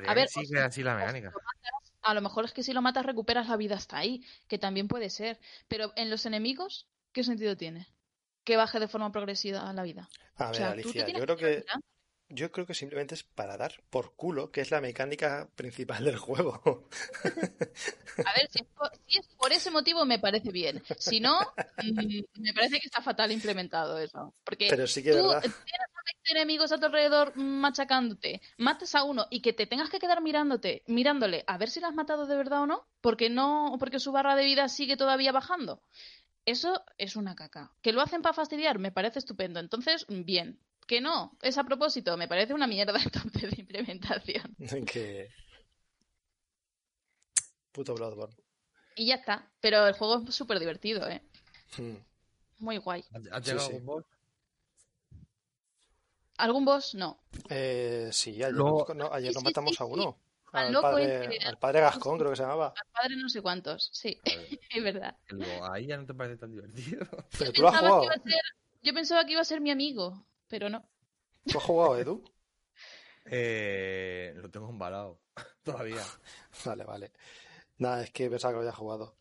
a 0.07 0.13
ver, 0.13 0.29
sí 0.29 0.41
que 0.49 0.59
así 0.59 0.83
la 0.83 0.95
mecánica. 0.95 1.33
a 2.01 2.13
lo 2.13 2.21
mejor 2.21 2.45
es 2.45 2.53
que 2.53 2.63
si 2.63 2.73
lo 2.73 2.81
matas 2.81 3.05
recuperas 3.05 3.47
la 3.49 3.57
vida 3.57 3.75
hasta 3.75 3.97
ahí, 3.97 4.23
que 4.47 4.57
también 4.57 4.87
puede 4.87 5.09
ser. 5.09 5.39
Pero 5.67 5.91
en 5.95 6.09
los 6.09 6.25
enemigos, 6.25 6.87
¿qué 7.11 7.23
sentido 7.23 7.57
tiene? 7.57 7.87
Que 8.49 8.57
baje 8.57 8.79
de 8.79 8.87
forma 8.87 9.11
progresiva 9.11 9.71
la 9.73 9.83
vida. 9.83 10.09
A 10.37 10.51
ver, 10.51 10.63
Alicia, 10.63 11.07
yo 11.07 11.19
creo 11.19 11.37
que, 11.37 11.63
yo 12.29 12.51
creo 12.51 12.65
que 12.65 12.73
simplemente 12.73 13.15
es 13.15 13.23
para 13.23 13.57
dar 13.57 13.73
por 13.89 14.15
culo, 14.15 14.51
que 14.51 14.61
es 14.61 14.71
la 14.71 14.81
mecánica 14.81 15.49
principal 15.55 16.03
del 16.03 16.17
juego. 16.17 16.87
A 18.25 18.33
ver, 18.33 18.49
si 18.49 18.59
es, 19.19 19.27
por, 19.37 19.51
ese 19.51 19.71
motivo 19.71 20.05
me 20.05 20.19
parece 20.19 20.51
bien. 20.51 20.83
Si 20.97 21.19
no, 21.19 21.39
mm, 21.39 22.41
me 22.41 22.53
parece 22.53 22.79
que 22.79 22.87
está 22.87 23.01
fatal 23.01 23.31
implementado 23.31 23.97
eso. 23.97 24.33
Porque 24.43 24.67
Pero 24.69 24.87
sí 24.87 25.01
que 25.01 25.11
tú 25.11 25.27
verdad. 25.27 25.41
tienes 25.41 25.89
a 25.95 26.01
20 26.25 26.31
enemigos 26.31 26.71
a 26.71 26.79
tu 26.79 26.85
alrededor 26.85 27.35
machacándote, 27.35 28.41
mates 28.57 28.95
a 28.95 29.03
uno 29.03 29.25
y 29.29 29.41
que 29.41 29.53
te 29.53 29.67
tengas 29.67 29.89
que 29.89 29.99
quedar 29.99 30.21
mirándote, 30.21 30.83
mirándole 30.87 31.43
a 31.47 31.57
ver 31.57 31.69
si 31.69 31.79
lo 31.79 31.87
has 31.87 31.95
matado 31.95 32.27
de 32.27 32.35
verdad 32.35 32.63
o 32.63 32.67
no, 32.67 32.87
porque 33.01 33.29
no, 33.29 33.75
porque 33.79 33.99
su 33.99 34.11
barra 34.11 34.35
de 34.35 34.45
vida 34.45 34.69
sigue 34.69 34.97
todavía 34.97 35.31
bajando. 35.31 35.81
Eso 36.49 36.83
es 36.97 37.15
una 37.15 37.35
caca. 37.35 37.71
¿Que 37.83 37.93
lo 37.93 38.01
hacen 38.01 38.23
para 38.23 38.33
fastidiar? 38.33 38.79
Me 38.79 38.91
parece 38.91 39.19
estupendo. 39.19 39.59
Entonces, 39.59 40.07
bien. 40.09 40.59
Que 40.87 40.99
no, 40.99 41.37
es 41.43 41.59
a 41.59 41.63
propósito, 41.63 42.17
me 42.17 42.27
parece 42.27 42.55
una 42.55 42.65
mierda 42.65 42.99
entonces 43.03 43.51
de 43.51 43.61
implementación. 43.61 44.55
que. 44.91 45.29
Puto 47.71 47.93
Bloodborne. 47.93 48.35
Y 48.95 49.05
ya 49.05 49.15
está. 49.15 49.47
Pero 49.61 49.85
el 49.85 49.93
juego 49.93 50.23
es 50.27 50.33
súper 50.33 50.57
divertido, 50.57 51.07
¿eh? 51.07 51.21
Hmm. 51.77 51.97
Muy 52.57 52.77
guay. 52.77 53.05
¿Has 53.31 53.45
llegado 53.45 53.67
algún 53.67 53.85
boss? 53.85 54.05
¿Algún 56.37 56.65
boss? 56.65 56.95
No. 56.95 57.21
Eh, 57.49 58.09
sí, 58.11 58.43
ayer, 58.43 58.55
no, 58.55 58.87
ayer 59.11 59.35
nos 59.35 59.43
matamos 59.43 59.79
a 59.79 59.85
uno. 59.85 60.17
Al, 60.51 60.73
padre, 60.81 61.37
al 61.45 61.57
padre 61.59 61.81
Gascón, 61.81 62.17
creo 62.17 62.31
que 62.31 62.37
se 62.37 62.43
llamaba. 62.43 62.73
Al 62.75 62.91
padre 62.91 63.15
no 63.17 63.29
sé 63.29 63.41
cuántos, 63.41 63.89
sí, 63.93 64.19
es 64.75 64.83
verdad. 64.83 65.15
ahí 65.71 65.87
ya 65.87 65.97
no 65.97 66.05
te 66.05 66.13
parece 66.13 66.37
tan 66.37 66.51
divertido. 66.51 67.05
Pero 67.37 67.51
tú 67.51 67.61
lo 67.61 67.69
has 67.69 67.79
jugado. 67.79 68.03
Yo 68.81 68.93
pensaba 68.93 69.25
que 69.25 69.33
iba 69.33 69.41
a 69.41 69.45
ser 69.45 69.59
mi 69.59 69.71
amigo, 69.71 70.25
pero 70.47 70.69
no. 70.69 70.89
¿Tú 71.45 71.57
has 71.57 71.63
jugado, 71.63 71.97
Edu? 71.97 72.23
eh, 73.25 74.33
lo 74.37 74.49
tengo 74.49 74.69
embalado 74.69 75.19
todavía. 75.63 76.01
vale, 76.65 76.85
vale. 76.85 77.11
Nada, 77.77 78.03
es 78.03 78.11
que 78.11 78.29
pensaba 78.29 78.53
que 78.53 78.55
lo 78.55 78.61
había 78.61 78.71
jugado. 78.71 79.15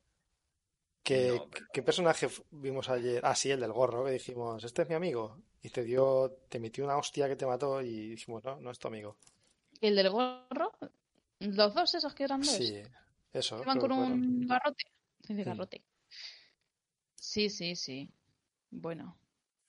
¿Qué, 1.02 1.40
¿Qué, 1.72 1.82
personaje 1.82 2.28
vimos 2.50 2.88
ayer? 2.88 3.24
Ah, 3.24 3.34
sí, 3.34 3.50
el 3.50 3.60
del 3.60 3.72
gorro, 3.72 4.04
que 4.04 4.12
dijimos, 4.12 4.62
este 4.62 4.82
es 4.82 4.88
mi 4.88 4.94
amigo. 4.94 5.38
Y 5.62 5.70
te 5.70 5.82
dio, 5.82 6.36
te 6.48 6.60
metió 6.60 6.84
una 6.84 6.98
hostia 6.98 7.28
que 7.28 7.36
te 7.36 7.46
mató 7.46 7.80
y 7.82 8.10
dijimos, 8.10 8.44
no, 8.44 8.60
no 8.60 8.70
es 8.70 8.78
tu 8.78 8.88
amigo. 8.88 9.16
¿El 9.80 9.96
del 9.96 10.10
gorro? 10.10 10.72
Los 11.40 11.74
dos 11.74 11.94
esos 11.94 12.14
que 12.14 12.24
eran 12.24 12.40
dos. 12.40 12.50
Sí, 12.50 12.82
eso. 13.32 13.62
Iban 13.62 13.78
con 13.78 13.92
un 13.92 14.46
garrote. 14.46 14.84
Sí, 15.26 15.34
garrote. 15.34 15.84
Sí, 17.14 17.50
sí, 17.50 17.76
sí. 17.76 18.10
Bueno, 18.70 19.18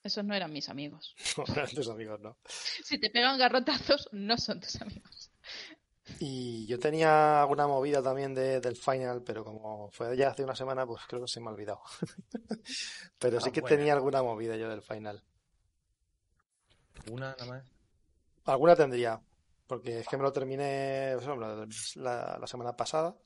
esos 0.02 0.24
no 0.24 0.34
eran 0.34 0.52
mis 0.52 0.68
amigos. 0.68 1.14
No 1.36 1.44
eran 1.54 1.68
tus 1.70 1.88
amigos, 1.88 2.20
no. 2.20 2.36
Si 2.84 2.98
te 2.98 3.10
pegan 3.10 3.38
garrotazos, 3.38 4.08
no 4.12 4.36
son 4.38 4.60
tus 4.60 4.80
amigos. 4.80 5.30
Y 6.18 6.66
yo 6.66 6.78
tenía 6.78 7.42
alguna 7.42 7.66
movida 7.66 8.02
también 8.02 8.34
de, 8.34 8.60
del 8.60 8.76
final, 8.76 9.22
pero 9.22 9.44
como 9.44 9.90
fue 9.90 10.16
ya 10.16 10.30
hace 10.30 10.42
una 10.42 10.56
semana, 10.56 10.86
pues 10.86 11.02
creo 11.06 11.20
que 11.22 11.28
se 11.28 11.40
me 11.40 11.48
ha 11.48 11.52
olvidado. 11.52 11.82
pero 13.18 13.40
sí 13.40 13.50
ah, 13.50 13.52
que 13.52 13.62
tenía 13.62 13.92
alguna 13.92 14.22
movida 14.22 14.56
yo 14.56 14.68
del 14.68 14.82
final. 14.82 15.22
¿Una 17.10 17.30
nada 17.30 17.46
más? 17.46 17.64
Alguna 18.44 18.74
tendría, 18.74 19.20
porque 19.70 20.00
es 20.00 20.08
que 20.08 20.16
me 20.16 20.24
lo 20.24 20.32
terminé 20.32 21.14
la, 21.94 22.44
semana 22.44 22.76
pasada 22.76 23.16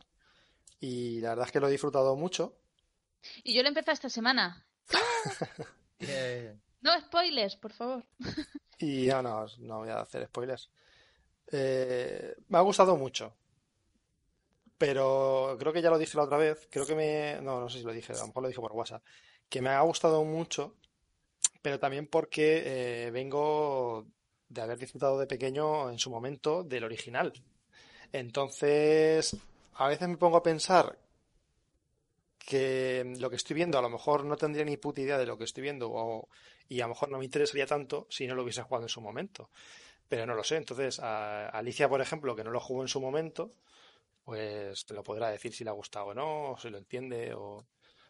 y 0.78 1.18
la 1.22 1.30
verdad 1.30 1.46
es 1.46 1.52
que 1.52 1.58
lo 1.58 1.68
he 1.68 1.70
disfrutado 1.70 2.16
mucho. 2.16 2.60
Y 3.42 3.54
yo 3.54 3.62
lo 3.62 3.68
empecé 3.68 3.92
esta 3.92 4.10
semana. 4.10 4.66
No 6.82 7.00
spoilers, 7.00 7.56
por 7.56 7.72
favor. 7.72 8.04
y 8.78 9.06
no, 9.06 9.22
no, 9.22 9.46
no 9.60 9.78
voy 9.78 9.88
a 9.88 10.00
hacer 10.00 10.26
spoilers. 10.26 10.68
Eh, 11.50 12.36
me 12.48 12.58
ha 12.58 12.60
gustado 12.60 12.94
mucho. 12.98 13.34
Pero 14.76 15.56
creo 15.58 15.72
que 15.72 15.80
ya 15.80 15.88
lo 15.88 15.96
dije 15.96 16.18
la 16.18 16.24
otra 16.24 16.36
vez. 16.36 16.68
Creo 16.70 16.84
que 16.84 16.94
me. 16.94 17.40
No, 17.40 17.58
no 17.58 17.70
sé 17.70 17.78
si 17.78 17.84
lo 17.84 17.92
dije, 17.94 18.12
a 18.12 18.18
lo 18.18 18.26
mejor 18.26 18.42
lo 18.42 18.48
dije 18.48 18.60
por 18.60 18.72
WhatsApp. 18.72 19.02
Que 19.48 19.62
me 19.62 19.70
ha 19.70 19.80
gustado 19.80 20.22
mucho, 20.24 20.76
pero 21.62 21.78
también 21.78 22.06
porque 22.06 23.06
eh, 23.06 23.10
vengo 23.10 24.06
de 24.48 24.60
haber 24.60 24.78
disfrutado 24.78 25.18
de 25.18 25.26
pequeño 25.26 25.90
en 25.90 25.98
su 25.98 26.10
momento 26.10 26.62
del 26.62 26.84
original. 26.84 27.32
Entonces, 28.12 29.36
a 29.74 29.88
veces 29.88 30.08
me 30.08 30.16
pongo 30.16 30.36
a 30.36 30.42
pensar 30.42 30.98
que 32.38 33.14
lo 33.18 33.30
que 33.30 33.36
estoy 33.36 33.54
viendo 33.54 33.78
a 33.78 33.82
lo 33.82 33.88
mejor 33.88 34.24
no 34.24 34.36
tendría 34.36 34.64
ni 34.64 34.76
puta 34.76 35.00
idea 35.00 35.18
de 35.18 35.26
lo 35.26 35.38
que 35.38 35.44
estoy 35.44 35.62
viendo 35.62 36.28
y 36.68 36.80
a 36.80 36.84
lo 36.84 36.90
mejor 36.90 37.10
no 37.10 37.18
me 37.18 37.24
interesaría 37.24 37.66
tanto 37.66 38.06
si 38.10 38.26
no 38.26 38.34
lo 38.34 38.42
hubiese 38.42 38.62
jugado 38.62 38.84
en 38.84 38.88
su 38.88 39.00
momento. 39.00 39.50
Pero 40.08 40.26
no 40.26 40.34
lo 40.34 40.44
sé. 40.44 40.56
Entonces, 40.56 41.00
a 41.00 41.48
Alicia, 41.48 41.88
por 41.88 42.00
ejemplo, 42.00 42.36
que 42.36 42.44
no 42.44 42.50
lo 42.50 42.60
jugó 42.60 42.82
en 42.82 42.88
su 42.88 43.00
momento, 43.00 43.54
pues 44.24 44.84
te 44.86 44.94
lo 44.94 45.02
podrá 45.02 45.30
decir 45.30 45.52
si 45.52 45.64
le 45.64 45.70
ha 45.70 45.74
gustado 45.74 46.06
o 46.06 46.14
no, 46.14 46.52
o 46.52 46.58
si 46.58 46.70
lo 46.70 46.78
entiende, 46.78 47.34
o 47.34 47.66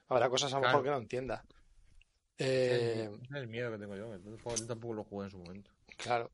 habrá 0.08 0.28
cosas 0.28 0.52
a 0.52 0.60
lo 0.60 0.66
mejor 0.66 0.82
que 0.82 0.90
no 0.90 0.96
entienda. 0.96 1.44
Eh... 2.38 3.08
Es 3.22 3.36
el 3.36 3.46
miedo 3.46 3.70
que 3.70 3.78
tengo 3.78 3.96
yo, 3.96 4.16
yo 4.16 4.66
tampoco 4.66 4.94
lo 4.94 5.04
jugué 5.04 5.26
en 5.26 5.30
su 5.30 5.38
momento. 5.38 5.70
Claro. 5.96 6.30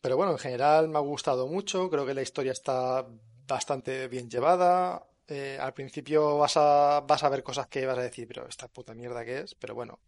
Pero 0.00 0.16
bueno, 0.16 0.32
en 0.32 0.38
general 0.38 0.88
me 0.88 0.98
ha 0.98 1.02
gustado 1.02 1.46
mucho, 1.46 1.90
creo 1.90 2.06
que 2.06 2.14
la 2.14 2.22
historia 2.22 2.52
está 2.52 3.06
bastante 3.46 4.08
bien 4.08 4.30
llevada. 4.30 5.06
Eh, 5.28 5.58
al 5.60 5.74
principio 5.74 6.38
vas 6.38 6.56
a, 6.56 7.04
vas 7.06 7.22
a 7.22 7.28
ver 7.28 7.42
cosas 7.42 7.68
que 7.68 7.86
vas 7.86 7.98
a 7.98 8.02
decir, 8.02 8.26
pero 8.26 8.48
esta 8.48 8.68
puta 8.68 8.94
mierda 8.94 9.24
que 9.24 9.40
es, 9.40 9.54
pero 9.54 9.74
bueno, 9.74 10.00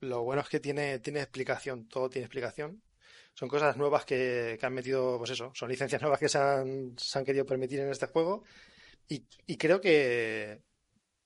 lo 0.00 0.22
bueno 0.22 0.42
es 0.42 0.48
que 0.48 0.60
tiene, 0.60 0.98
tiene 1.00 1.20
explicación, 1.20 1.88
todo 1.88 2.08
tiene 2.10 2.24
explicación. 2.26 2.82
Son 3.34 3.48
cosas 3.48 3.76
nuevas 3.76 4.04
que, 4.04 4.58
han 4.62 4.74
metido, 4.74 5.18
pues 5.18 5.30
eso, 5.30 5.52
son 5.54 5.68
licencias 5.68 6.00
nuevas 6.00 6.20
que 6.20 6.28
se 6.28 6.38
han, 6.38 6.94
se 6.98 7.18
han 7.18 7.24
querido 7.24 7.46
permitir 7.46 7.80
en 7.80 7.90
este 7.90 8.06
juego. 8.06 8.44
Y, 9.08 9.26
y 9.46 9.56
creo 9.58 9.80
que, 9.80 10.62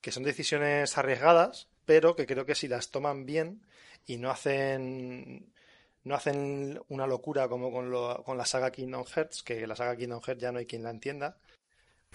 que 0.01 0.11
son 0.11 0.23
decisiones 0.23 0.97
arriesgadas, 0.97 1.69
pero 1.85 2.15
que 2.15 2.25
creo 2.25 2.45
que 2.45 2.55
si 2.55 2.67
las 2.67 2.91
toman 2.91 3.25
bien 3.25 3.61
y 4.05 4.17
no 4.17 4.31
hacen 4.31 5.53
no 6.03 6.15
hacen 6.15 6.79
una 6.89 7.07
locura 7.07 7.47
como 7.47 7.71
con, 7.71 7.89
lo, 7.91 8.23
con 8.23 8.37
la 8.37 8.45
saga 8.45 8.71
Kingdom 8.71 9.05
Hearts, 9.05 9.43
que 9.43 9.67
la 9.67 9.75
saga 9.75 9.95
Kingdom 9.95 10.21
Hearts 10.21 10.41
ya 10.41 10.51
no 10.51 10.59
hay 10.59 10.65
quien 10.65 10.83
la 10.83 10.91
entienda, 10.91 11.37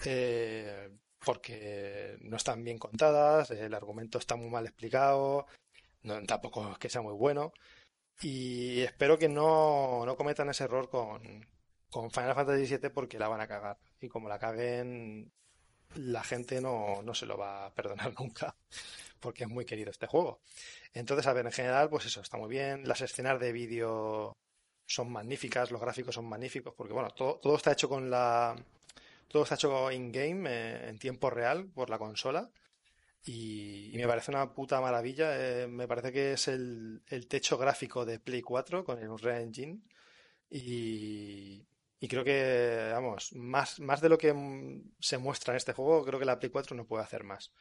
eh, 0.05 0.89
porque 1.23 2.17
no 2.21 2.37
están 2.37 2.63
bien 2.63 2.77
contadas, 2.77 3.51
el 3.51 3.73
argumento 3.73 4.17
está 4.17 4.35
muy 4.35 4.49
mal 4.49 4.65
explicado, 4.65 5.47
no, 6.03 6.23
tampoco 6.25 6.71
es 6.71 6.77
que 6.77 6.89
sea 6.89 7.01
muy 7.01 7.13
bueno, 7.13 7.53
y 8.21 8.81
espero 8.81 9.17
que 9.17 9.29
no, 9.29 10.05
no 10.05 10.15
cometan 10.15 10.49
ese 10.49 10.65
error 10.65 10.89
con, 10.89 11.45
con 11.89 12.11
Final 12.11 12.35
Fantasy 12.35 12.77
VII 12.77 12.89
porque 12.89 13.19
la 13.19 13.27
van 13.27 13.41
a 13.41 13.47
cagar, 13.47 13.77
y 14.01 14.07
como 14.09 14.29
la 14.29 14.39
caguen, 14.39 15.31
la 15.95 16.23
gente 16.23 16.61
no, 16.61 17.01
no 17.03 17.13
se 17.13 17.25
lo 17.25 17.37
va 17.37 17.67
a 17.67 17.73
perdonar 17.73 18.13
nunca 18.19 18.55
porque 19.19 19.43
es 19.43 19.49
muy 19.49 19.65
querido 19.65 19.91
este 19.91 20.07
juego. 20.07 20.41
Entonces, 20.93 21.27
a 21.27 21.33
ver, 21.33 21.45
en 21.45 21.51
general, 21.51 21.89
pues 21.89 22.05
eso, 22.05 22.21
está 22.21 22.37
muy 22.37 22.49
bien. 22.49 22.87
Las 22.87 23.01
escenas 23.01 23.39
de 23.39 23.51
vídeo 23.51 24.37
son 24.85 25.11
magníficas, 25.11 25.71
los 25.71 25.81
gráficos 25.81 26.15
son 26.15 26.25
magníficos, 26.25 26.73
porque 26.75 26.93
bueno, 26.93 27.09
todo, 27.11 27.39
todo 27.39 27.55
está 27.55 27.71
hecho 27.71 27.89
con 27.89 28.09
la. 28.09 28.55
Todo 29.27 29.43
está 29.43 29.55
hecho 29.55 29.91
in-game, 29.91 30.49
eh, 30.49 30.89
en 30.89 30.99
tiempo 30.99 31.29
real, 31.29 31.67
por 31.73 31.89
la 31.89 31.97
consola. 31.97 32.49
Y, 33.25 33.91
me 33.95 34.07
parece 34.07 34.31
una 34.31 34.53
puta 34.53 34.79
maravilla. 34.79 35.31
Eh, 35.35 35.67
me 35.67 35.87
parece 35.87 36.11
que 36.11 36.33
es 36.33 36.47
el, 36.47 37.01
el, 37.07 37.27
techo 37.27 37.57
gráfico 37.57 38.05
de 38.05 38.19
Play 38.19 38.41
4 38.41 38.85
con 38.85 38.99
el 38.99 39.09
Unreal 39.09 39.41
Engine. 39.41 39.79
Y, 40.49 41.65
y 41.99 42.07
creo 42.07 42.23
que, 42.23 42.91
vamos, 42.93 43.33
más, 43.33 43.79
más 43.79 43.99
de 43.99 44.09
lo 44.09 44.17
que 44.17 44.33
se 44.99 45.17
muestra 45.17 45.53
en 45.53 45.57
este 45.57 45.73
juego, 45.73 46.05
creo 46.05 46.19
que 46.19 46.25
la 46.25 46.37
Play 46.37 46.51
4 46.51 46.75
no 46.75 46.85
puede 46.85 47.03
hacer 47.03 47.23
más 47.23 47.51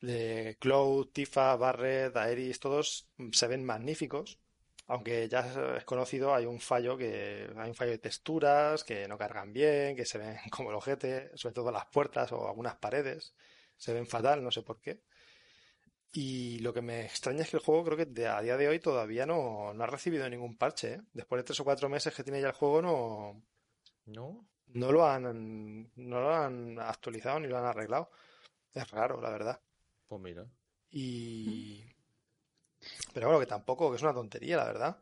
de 0.00 0.56
Cloud, 0.60 1.08
Tifa, 1.12 1.56
Barret, 1.56 2.16
Aeris, 2.16 2.60
todos 2.60 3.08
se 3.32 3.46
ven 3.46 3.64
magníficos. 3.64 4.38
Aunque 4.86 5.28
ya 5.28 5.76
es 5.76 5.84
conocido, 5.84 6.34
hay 6.34 6.46
un 6.46 6.58
fallo 6.60 6.96
que 6.96 7.48
hay 7.56 7.68
un 7.68 7.76
fallo 7.76 7.92
de 7.92 7.98
texturas 7.98 8.82
que 8.82 9.06
no 9.06 9.16
cargan 9.16 9.52
bien, 9.52 9.94
que 9.94 10.04
se 10.04 10.18
ven 10.18 10.36
como 10.50 10.70
el 10.70 10.76
ojete, 10.76 11.30
sobre 11.36 11.54
todo 11.54 11.70
las 11.70 11.86
puertas 11.86 12.32
o 12.32 12.48
algunas 12.48 12.76
paredes, 12.76 13.34
se 13.76 13.92
ven 13.94 14.06
fatal, 14.06 14.42
no 14.42 14.50
sé 14.50 14.62
por 14.62 14.80
qué. 14.80 15.02
Y 16.12 16.58
lo 16.58 16.74
que 16.74 16.82
me 16.82 17.02
extraña 17.04 17.42
es 17.42 17.50
que 17.50 17.56
el 17.58 17.62
juego 17.62 17.84
creo 17.84 17.96
que 17.96 18.26
a 18.26 18.42
día 18.42 18.56
de 18.56 18.68
hoy 18.68 18.80
todavía 18.80 19.26
no, 19.26 19.72
no 19.72 19.84
ha 19.84 19.86
recibido 19.86 20.28
ningún 20.28 20.56
parche. 20.56 20.94
¿eh? 20.94 21.00
Después 21.12 21.38
de 21.40 21.44
tres 21.44 21.60
o 21.60 21.64
cuatro 21.64 21.88
meses 21.88 22.12
que 22.14 22.24
tiene 22.24 22.40
ya 22.40 22.48
el 22.48 22.54
juego 22.54 22.82
no, 22.82 23.42
no, 24.06 24.44
no 24.66 24.92
lo 24.92 25.06
han 25.06 25.92
no 25.94 26.20
lo 26.20 26.34
han 26.34 26.78
actualizado 26.80 27.38
ni 27.40 27.46
lo 27.48 27.58
han 27.58 27.64
arreglado. 27.66 28.10
Es 28.74 28.90
raro, 28.90 29.20
la 29.20 29.30
verdad. 29.30 29.60
Pues 30.10 30.20
mira. 30.20 30.44
Y. 30.90 31.84
Pero 33.14 33.28
bueno, 33.28 33.38
que 33.38 33.46
tampoco, 33.46 33.90
que 33.90 33.96
es 33.96 34.02
una 34.02 34.12
tontería, 34.12 34.56
la 34.56 34.64
verdad. 34.64 34.98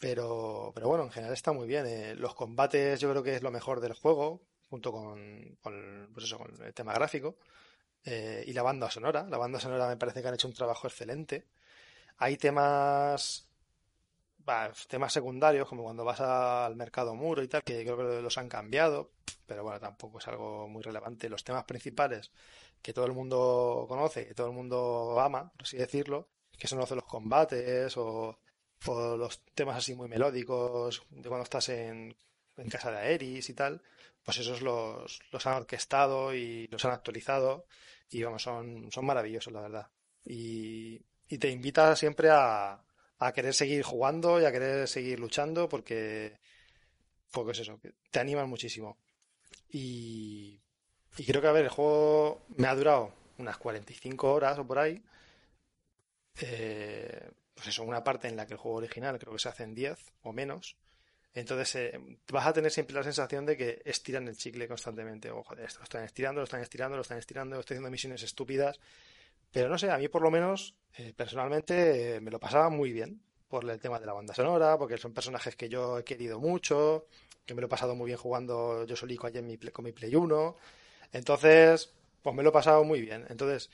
Pero, 0.00 0.72
pero 0.74 0.88
bueno, 0.88 1.04
en 1.04 1.10
general 1.10 1.34
está 1.34 1.52
muy 1.52 1.66
bien. 1.66 1.86
Eh. 1.86 2.14
Los 2.14 2.34
combates 2.34 2.98
yo 2.98 3.10
creo 3.10 3.22
que 3.22 3.36
es 3.36 3.42
lo 3.42 3.50
mejor 3.50 3.80
del 3.80 3.92
juego, 3.92 4.40
junto 4.70 4.90
con, 4.90 5.58
pues 6.14 6.24
eso, 6.24 6.38
con 6.38 6.64
el 6.64 6.72
tema 6.72 6.94
gráfico. 6.94 7.36
Eh, 8.04 8.44
y 8.46 8.54
la 8.54 8.62
banda 8.62 8.90
sonora. 8.90 9.26
La 9.28 9.36
banda 9.36 9.60
sonora 9.60 9.86
me 9.86 9.98
parece 9.98 10.22
que 10.22 10.28
han 10.28 10.34
hecho 10.34 10.48
un 10.48 10.54
trabajo 10.54 10.86
excelente. 10.88 11.46
Hay 12.16 12.38
temas 12.38 13.48
temas 14.88 15.12
secundarios, 15.12 15.68
como 15.68 15.82
cuando 15.82 16.04
vas 16.06 16.20
al 16.22 16.74
mercado 16.74 17.14
muro 17.14 17.42
y 17.42 17.48
tal, 17.48 17.62
que 17.62 17.84
creo 17.84 17.98
que 17.98 18.22
los 18.22 18.38
han 18.38 18.48
cambiado, 18.48 19.10
pero 19.48 19.64
bueno, 19.64 19.80
tampoco 19.80 20.18
es 20.18 20.28
algo 20.28 20.68
muy 20.68 20.82
relevante. 20.82 21.28
Los 21.28 21.42
temas 21.44 21.64
principales 21.64 22.30
que 22.82 22.92
todo 22.92 23.06
el 23.06 23.12
mundo 23.12 23.86
conoce, 23.88 24.26
que 24.28 24.34
todo 24.34 24.48
el 24.48 24.52
mundo 24.52 25.18
ama, 25.20 25.50
por 25.52 25.62
así 25.62 25.78
decirlo, 25.78 26.28
que 26.58 26.68
son 26.68 26.78
los 26.78 26.90
de 26.90 26.96
los 26.96 27.04
combates 27.04 27.96
o, 27.96 28.38
los 28.86 29.42
temas 29.54 29.76
así 29.76 29.94
muy 29.94 30.08
melódicos 30.08 31.02
de 31.10 31.28
cuando 31.28 31.44
estás 31.44 31.68
en, 31.70 32.14
casa 32.70 32.90
de 32.92 32.98
Aeris 32.98 33.48
y 33.50 33.54
tal, 33.54 33.82
pues 34.22 34.38
esos 34.38 34.62
los, 34.62 35.20
los 35.32 35.46
han 35.46 35.54
orquestado 35.54 36.34
y 36.34 36.66
los 36.68 36.84
han 36.84 36.92
actualizado 36.92 37.66
y 38.10 38.22
vamos, 38.22 38.42
son, 38.42 38.90
son 38.92 39.06
maravillosos, 39.06 39.52
la 39.52 39.62
verdad. 39.62 39.90
Y, 40.24 41.00
y 41.28 41.38
te 41.38 41.50
invita 41.50 41.94
siempre 41.96 42.30
a, 42.30 42.82
a 43.18 43.32
querer 43.32 43.54
seguir 43.54 43.82
jugando 43.82 44.40
y 44.40 44.44
a 44.44 44.52
querer 44.52 44.86
seguir 44.88 45.18
luchando 45.20 45.68
porque, 45.68 46.38
porque 47.32 47.52
es 47.52 47.60
eso, 47.60 47.80
te 48.10 48.20
animan 48.20 48.48
muchísimo. 48.48 48.98
Y, 49.70 50.60
creo 51.26 51.40
que, 51.40 51.48
a 51.48 51.52
ver, 51.52 51.64
el 51.64 51.70
juego 51.70 52.46
me 52.56 52.68
ha 52.68 52.74
durado 52.74 53.12
unas 53.38 53.58
45 53.58 54.32
horas 54.32 54.58
o 54.58 54.66
por 54.66 54.78
ahí. 54.78 55.02
Eh, 56.40 57.30
pues 57.54 57.68
eso, 57.68 57.82
una 57.82 58.04
parte 58.04 58.28
en 58.28 58.36
la 58.36 58.46
que 58.46 58.54
el 58.54 58.58
juego 58.58 58.78
original 58.78 59.18
creo 59.18 59.32
que 59.32 59.38
se 59.38 59.48
hace 59.48 59.64
en 59.64 59.74
10 59.74 59.98
o 60.22 60.32
menos. 60.32 60.76
Entonces 61.34 61.74
eh, 61.76 62.00
vas 62.32 62.46
a 62.46 62.52
tener 62.52 62.70
siempre 62.70 62.94
la 62.94 63.02
sensación 63.02 63.46
de 63.46 63.56
que 63.56 63.82
estiran 63.84 64.26
el 64.28 64.36
chicle 64.36 64.68
constantemente. 64.68 65.30
O 65.30 65.42
joder, 65.42 65.68
lo 65.76 65.84
están 65.84 66.04
estirando, 66.04 66.40
lo 66.40 66.44
están 66.44 66.60
estirando, 66.60 66.96
lo 66.96 67.02
están 67.02 67.18
estirando, 67.18 67.60
estoy 67.60 67.74
haciendo 67.74 67.90
misiones 67.90 68.22
estúpidas. 68.22 68.80
Pero 69.50 69.68
no 69.68 69.78
sé, 69.78 69.90
a 69.90 69.98
mí 69.98 70.08
por 70.08 70.22
lo 70.22 70.30
menos, 70.30 70.74
eh, 70.96 71.12
personalmente, 71.16 72.20
me 72.20 72.30
lo 72.30 72.40
pasaba 72.40 72.70
muy 72.70 72.92
bien 72.92 73.22
por 73.48 73.68
el 73.68 73.80
tema 73.80 73.98
de 73.98 74.06
la 74.06 74.12
banda 74.12 74.34
sonora, 74.34 74.76
porque 74.78 74.98
son 74.98 75.12
personajes 75.12 75.56
que 75.56 75.68
yo 75.68 75.98
he 75.98 76.04
querido 76.04 76.38
mucho, 76.38 77.06
que 77.46 77.54
me 77.54 77.60
lo 77.60 77.66
he 77.66 77.70
pasado 77.70 77.94
muy 77.94 78.06
bien 78.06 78.18
jugando 78.18 78.84
yo 78.84 78.94
solico 78.94 79.28
en 79.28 79.46
mi, 79.46 79.56
con 79.58 79.84
mi 79.84 79.92
Play 79.92 80.14
1. 80.14 80.56
Entonces, 81.12 81.92
pues 82.22 82.36
me 82.36 82.42
lo 82.42 82.50
he 82.50 82.52
pasado 82.52 82.84
muy 82.84 83.00
bien. 83.00 83.24
Entonces, 83.28 83.70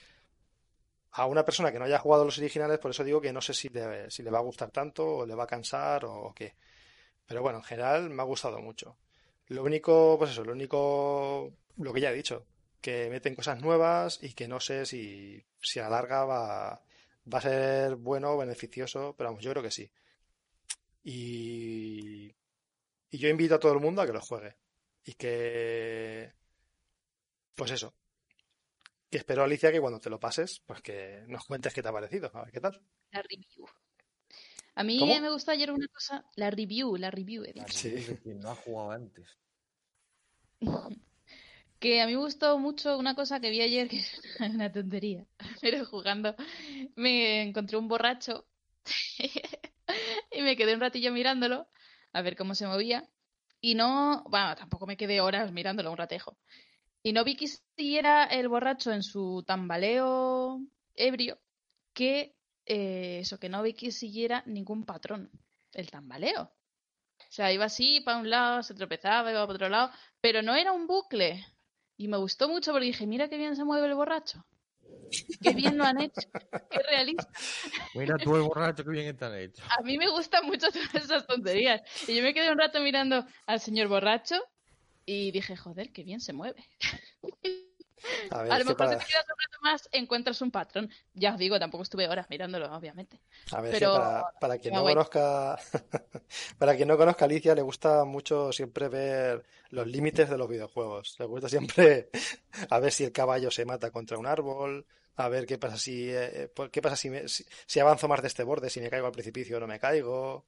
a 1.12 1.26
una 1.26 1.44
persona 1.44 1.72
que 1.72 1.78
no 1.78 1.84
haya 1.84 1.98
jugado 1.98 2.24
los 2.24 2.38
originales, 2.38 2.78
por 2.78 2.90
eso 2.92 3.04
digo 3.04 3.20
que 3.20 3.32
no 3.32 3.40
sé 3.40 3.54
si 3.54 3.68
le, 3.68 4.10
si 4.10 4.22
le 4.22 4.30
va 4.30 4.38
a 4.38 4.42
gustar 4.42 4.70
tanto 4.70 5.06
o 5.06 5.26
le 5.26 5.34
va 5.34 5.44
a 5.44 5.46
cansar 5.48 6.04
o, 6.04 6.32
qué. 6.34 6.54
Pero 7.26 7.42
bueno, 7.42 7.58
en 7.58 7.64
general 7.64 8.10
me 8.10 8.22
ha 8.22 8.24
gustado 8.24 8.60
mucho. 8.60 8.96
Lo 9.48 9.62
único, 9.64 10.16
pues 10.18 10.30
eso, 10.32 10.44
lo 10.44 10.52
único, 10.52 11.52
lo 11.78 11.92
que 11.92 12.00
ya 12.00 12.10
he 12.10 12.14
dicho, 12.14 12.46
que 12.80 13.08
meten 13.10 13.34
cosas 13.34 13.60
nuevas 13.60 14.22
y 14.22 14.34
que 14.34 14.48
no 14.48 14.60
sé 14.60 14.86
si, 14.86 15.44
si 15.60 15.80
a 15.80 15.84
la 15.84 15.90
larga 15.90 16.24
va, 16.24 16.82
va 17.32 17.38
a 17.38 17.42
ser 17.42 17.96
bueno 17.96 18.32
o 18.32 18.38
beneficioso, 18.38 19.14
pero 19.16 19.30
vamos, 19.30 19.42
yo 19.42 19.50
creo 19.50 19.62
que 19.62 19.70
sí. 19.70 19.90
Y, 21.02 22.34
y 23.10 23.18
yo 23.18 23.28
invito 23.28 23.54
a 23.54 23.60
todo 23.60 23.72
el 23.72 23.80
mundo 23.80 24.02
a 24.02 24.06
que 24.06 24.12
lo 24.12 24.20
juegue. 24.20 24.56
Y 25.04 25.14
que 25.14 26.32
pues 27.54 27.70
eso. 27.70 27.94
Y 29.10 29.16
espero, 29.16 29.44
Alicia, 29.44 29.70
que 29.70 29.80
cuando 29.80 30.00
te 30.00 30.10
lo 30.10 30.18
pases, 30.18 30.60
pues 30.66 30.82
que 30.82 31.24
nos 31.28 31.44
cuentes 31.44 31.72
qué 31.72 31.82
te 31.82 31.88
ha 31.88 31.92
parecido. 31.92 32.30
A 32.34 32.42
ver 32.42 32.52
qué 32.52 32.60
tal. 32.60 32.80
La 33.12 33.22
review. 33.22 33.66
A 34.76 34.82
mí 34.82 34.98
me 35.20 35.30
gustó 35.30 35.52
ayer 35.52 35.70
una 35.70 35.86
cosa. 35.88 36.24
La 36.34 36.50
review, 36.50 36.96
la 36.96 37.10
review. 37.10 37.44
sí. 37.68 37.94
no 38.24 38.50
ha 38.50 38.56
jugado 38.56 38.90
antes. 38.90 39.38
que 41.84 42.00
a 42.00 42.06
mí 42.06 42.14
me 42.14 42.18
gustó 42.18 42.58
mucho 42.58 42.96
una 42.96 43.14
cosa 43.14 43.40
que 43.40 43.50
vi 43.50 43.60
ayer, 43.60 43.88
que 43.90 43.98
es 43.98 44.22
una 44.40 44.72
tontería, 44.72 45.26
pero 45.60 45.84
jugando 45.84 46.34
me 46.96 47.42
encontré 47.42 47.76
un 47.76 47.88
borracho 47.88 48.46
y 50.32 50.40
me 50.40 50.56
quedé 50.56 50.72
un 50.72 50.80
ratillo 50.80 51.12
mirándolo 51.12 51.68
a 52.14 52.22
ver 52.22 52.36
cómo 52.36 52.54
se 52.54 52.66
movía 52.66 53.06
y 53.60 53.74
no, 53.74 54.24
bueno, 54.30 54.56
tampoco 54.56 54.86
me 54.86 54.96
quedé 54.96 55.20
horas 55.20 55.52
mirándolo 55.52 55.90
un 55.90 55.98
ratejo. 55.98 56.38
Y 57.02 57.12
no 57.12 57.22
vi 57.22 57.36
que 57.36 57.48
siguiera 57.48 58.24
el 58.24 58.48
borracho 58.48 58.90
en 58.90 59.02
su 59.02 59.44
tambaleo 59.46 60.60
ebrio 60.94 61.38
que 61.92 62.34
eh, 62.64 63.18
eso, 63.20 63.38
que 63.38 63.50
no 63.50 63.62
vi 63.62 63.74
que 63.74 63.92
siguiera 63.92 64.42
ningún 64.46 64.86
patrón, 64.86 65.30
el 65.72 65.90
tambaleo. 65.90 66.44
O 66.44 67.32
sea, 67.36 67.52
iba 67.52 67.66
así 67.66 68.00
para 68.00 68.18
un 68.18 68.30
lado, 68.30 68.62
se 68.62 68.74
tropezaba, 68.74 69.30
iba 69.30 69.46
para 69.46 69.54
otro 69.54 69.68
lado, 69.68 69.90
pero 70.22 70.40
no 70.40 70.54
era 70.54 70.72
un 70.72 70.86
bucle. 70.86 71.44
Y 71.96 72.08
me 72.08 72.16
gustó 72.16 72.48
mucho 72.48 72.72
porque 72.72 72.86
dije, 72.86 73.06
mira 73.06 73.28
qué 73.28 73.36
bien 73.36 73.56
se 73.56 73.64
mueve 73.64 73.86
el 73.86 73.94
borracho. 73.94 74.44
Qué 75.42 75.52
bien 75.54 75.78
lo 75.78 75.84
han 75.84 76.00
hecho. 76.00 76.20
Qué 76.70 76.78
realista. 76.88 77.28
Mira 77.94 78.16
tú 78.16 78.34
el 78.36 78.42
borracho, 78.42 78.84
qué 78.84 78.90
bien 78.90 79.06
están 79.06 79.36
hechos. 79.36 79.64
A 79.78 79.82
mí 79.82 79.96
me 79.98 80.08
gustan 80.10 80.46
mucho 80.46 80.68
todas 80.70 80.94
esas 80.94 81.26
tonterías. 81.26 81.82
Y 82.08 82.16
yo 82.16 82.22
me 82.22 82.34
quedé 82.34 82.50
un 82.50 82.58
rato 82.58 82.80
mirando 82.80 83.24
al 83.46 83.60
señor 83.60 83.88
borracho 83.88 84.36
y 85.06 85.30
dije, 85.30 85.56
joder, 85.56 85.92
qué 85.92 86.02
bien 86.02 86.20
se 86.20 86.32
mueve. 86.32 86.64
A, 88.30 88.58
lo 88.58 88.64
mejor 88.64 88.88
si 88.90 88.96
te 88.96 89.04
quedas 89.06 89.24
un 89.28 89.36
rato 89.38 89.58
más 89.62 89.88
encuentras 89.92 90.40
un 90.42 90.50
patrón. 90.50 90.90
Ya 91.14 91.32
os 91.32 91.38
digo, 91.38 91.58
tampoco 91.58 91.82
estuve 91.82 92.08
horas 92.08 92.26
mirándolo, 92.28 92.74
obviamente. 92.74 93.20
A 93.52 93.60
ver, 93.60 93.72
Pero... 93.72 93.94
para, 93.94 94.24
para, 94.40 94.58
quien 94.58 94.74
no 94.74 94.82
conozca, 94.82 95.58
para 96.58 96.76
quien 96.76 96.88
no 96.88 96.96
conozca 96.96 97.24
a 97.24 97.26
Alicia, 97.26 97.54
le 97.54 97.62
gusta 97.62 98.04
mucho 98.04 98.52
siempre 98.52 98.88
ver 98.88 99.44
los 99.70 99.86
límites 99.86 100.28
de 100.28 100.38
los 100.38 100.48
videojuegos. 100.48 101.16
Le 101.18 101.26
gusta 101.26 101.48
siempre 101.48 102.10
a 102.70 102.78
ver 102.78 102.92
si 102.92 103.04
el 103.04 103.12
caballo 103.12 103.50
se 103.50 103.64
mata 103.64 103.90
contra 103.90 104.18
un 104.18 104.26
árbol, 104.26 104.86
a 105.16 105.28
ver 105.28 105.46
qué 105.46 105.58
pasa 105.58 105.76
si, 105.76 106.10
eh, 106.10 106.50
qué 106.70 106.82
pasa 106.82 106.96
si, 106.96 107.10
si, 107.66 107.80
avanzo 107.80 108.08
más 108.08 108.20
de 108.20 108.28
este 108.28 108.42
borde, 108.42 108.70
si 108.70 108.80
me 108.80 108.90
caigo 108.90 109.06
al 109.06 109.12
precipicio 109.12 109.56
o 109.56 109.60
no 109.60 109.66
me 109.66 109.78
caigo. 109.78 110.46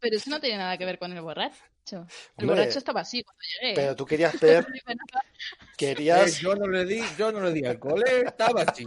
Pero 0.00 0.16
eso 0.16 0.30
no 0.30 0.40
tiene 0.40 0.58
nada 0.58 0.78
que 0.78 0.84
ver 0.84 0.98
con 0.98 1.12
el 1.12 1.20
borracho. 1.20 2.06
El 2.36 2.46
borracho 2.46 2.78
estaba 2.78 3.00
así 3.00 3.22
cuando 3.22 3.42
llegué. 3.60 3.74
Pero 3.74 3.96
tú 3.96 4.06
querías 4.06 4.38
ver. 4.40 4.66
querías. 5.76 6.36
Eh, 6.36 6.40
yo 6.42 6.54
no 6.54 6.66
le 6.66 6.84
di, 6.84 7.02
yo 7.16 7.32
no 7.32 7.40
le 7.40 7.52
di 7.52 7.64
alcohol, 7.64 8.04
eh, 8.06 8.24
estaba 8.26 8.62
así. 8.62 8.84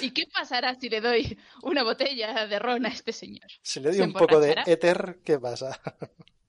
¿Y 0.00 0.10
qué 0.12 0.26
pasará 0.32 0.74
si 0.74 0.88
le 0.88 1.00
doy 1.00 1.38
una 1.62 1.82
botella 1.82 2.46
de 2.46 2.58
ron 2.58 2.86
a 2.86 2.88
este 2.88 3.12
señor? 3.12 3.50
Si 3.62 3.80
le 3.80 3.90
doy 3.90 4.00
un 4.00 4.12
poco 4.12 4.40
de 4.40 4.56
éter, 4.66 5.18
¿qué 5.24 5.38
pasa? 5.38 5.80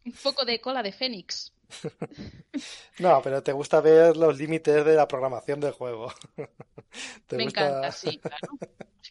Un 0.06 0.14
poco 0.14 0.46
de 0.46 0.60
cola 0.62 0.84
de 0.84 0.92
fénix. 0.92 1.53
No, 3.00 3.22
pero 3.22 3.42
te 3.42 3.52
gusta 3.52 3.82
ver 3.82 4.16
los 4.16 4.38
límites 4.38 4.86
de 4.86 4.96
la 4.96 5.08
programación 5.08 5.60
del 5.60 5.72
juego. 5.72 6.14
Me 7.32 7.44
encanta, 7.44 7.92
sí, 7.92 8.20
claro. 8.22 8.48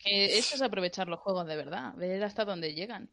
que 0.02 0.38
eso 0.38 0.54
es 0.54 0.62
aprovechar 0.62 1.08
los 1.08 1.20
juegos 1.20 1.46
de 1.46 1.56
verdad, 1.56 1.94
ver 1.96 2.22
hasta 2.22 2.44
dónde 2.44 2.74
llegan. 2.74 3.10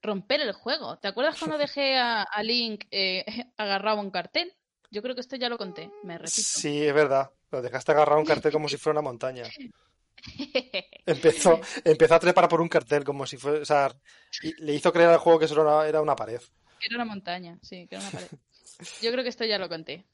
Romper 0.00 0.40
el 0.40 0.52
juego. 0.52 0.98
¿Te 0.98 1.08
acuerdas 1.08 1.38
cuando 1.38 1.58
dejé 1.58 1.96
a, 1.96 2.24
Link 2.42 2.84
eh, 2.90 3.24
agarrado 3.56 3.98
a 3.98 4.02
un 4.02 4.10
cartel? 4.10 4.54
Yo 4.90 5.02
creo 5.02 5.14
que 5.14 5.20
esto 5.20 5.36
ya 5.36 5.48
lo 5.48 5.58
conté, 5.58 5.90
me 6.04 6.16
repito. 6.16 6.36
Sí, 6.36 6.84
es 6.86 6.94
verdad. 6.94 7.30
Lo 7.50 7.60
dejaste 7.60 7.92
agarrado 7.92 8.18
a 8.18 8.20
un 8.20 8.26
cartel 8.26 8.52
como 8.52 8.68
si 8.68 8.76
fuera 8.76 9.00
una 9.00 9.08
montaña. 9.08 9.44
Empezó, 11.06 11.60
empezó 11.84 12.14
a 12.14 12.20
trepar 12.20 12.48
por 12.48 12.60
un 12.60 12.68
cartel 12.68 13.04
como 13.04 13.26
si 13.26 13.36
fuera. 13.36 13.60
O 13.60 13.64
sea, 13.64 13.94
le 14.58 14.74
hizo 14.74 14.92
creer 14.92 15.10
al 15.10 15.18
juego 15.18 15.38
que 15.38 15.44
eso 15.46 15.84
era 15.84 16.00
una 16.00 16.16
pared. 16.16 16.40
era 16.80 16.96
una 16.96 17.04
montaña, 17.04 17.58
sí, 17.62 17.86
que 17.86 17.96
era 17.96 18.02
una 18.02 18.10
pared. 18.10 18.28
Yo 19.02 19.10
creo 19.12 19.22
que 19.22 19.30
esto 19.30 19.44
ya 19.44 19.58
lo 19.58 19.68
conté. 19.68 20.04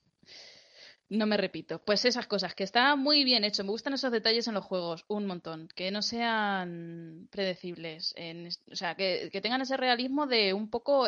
No 1.08 1.26
me 1.26 1.36
repito. 1.36 1.84
Pues 1.84 2.04
esas 2.04 2.26
cosas, 2.26 2.54
que 2.54 2.64
está 2.64 2.96
muy 2.96 3.24
bien 3.24 3.44
hecho. 3.44 3.62
Me 3.62 3.70
gustan 3.70 3.92
esos 3.94 4.10
detalles 4.10 4.48
en 4.48 4.54
los 4.54 4.64
juegos, 4.64 5.04
un 5.08 5.26
montón. 5.26 5.68
Que 5.68 5.90
no 5.90 6.02
sean 6.02 7.28
predecibles. 7.30 8.14
O 8.70 8.76
sea, 8.76 8.94
que, 8.94 9.30
tengan 9.42 9.60
ese 9.62 9.76
realismo 9.76 10.26
de 10.26 10.54
un 10.54 10.70
poco 10.70 11.06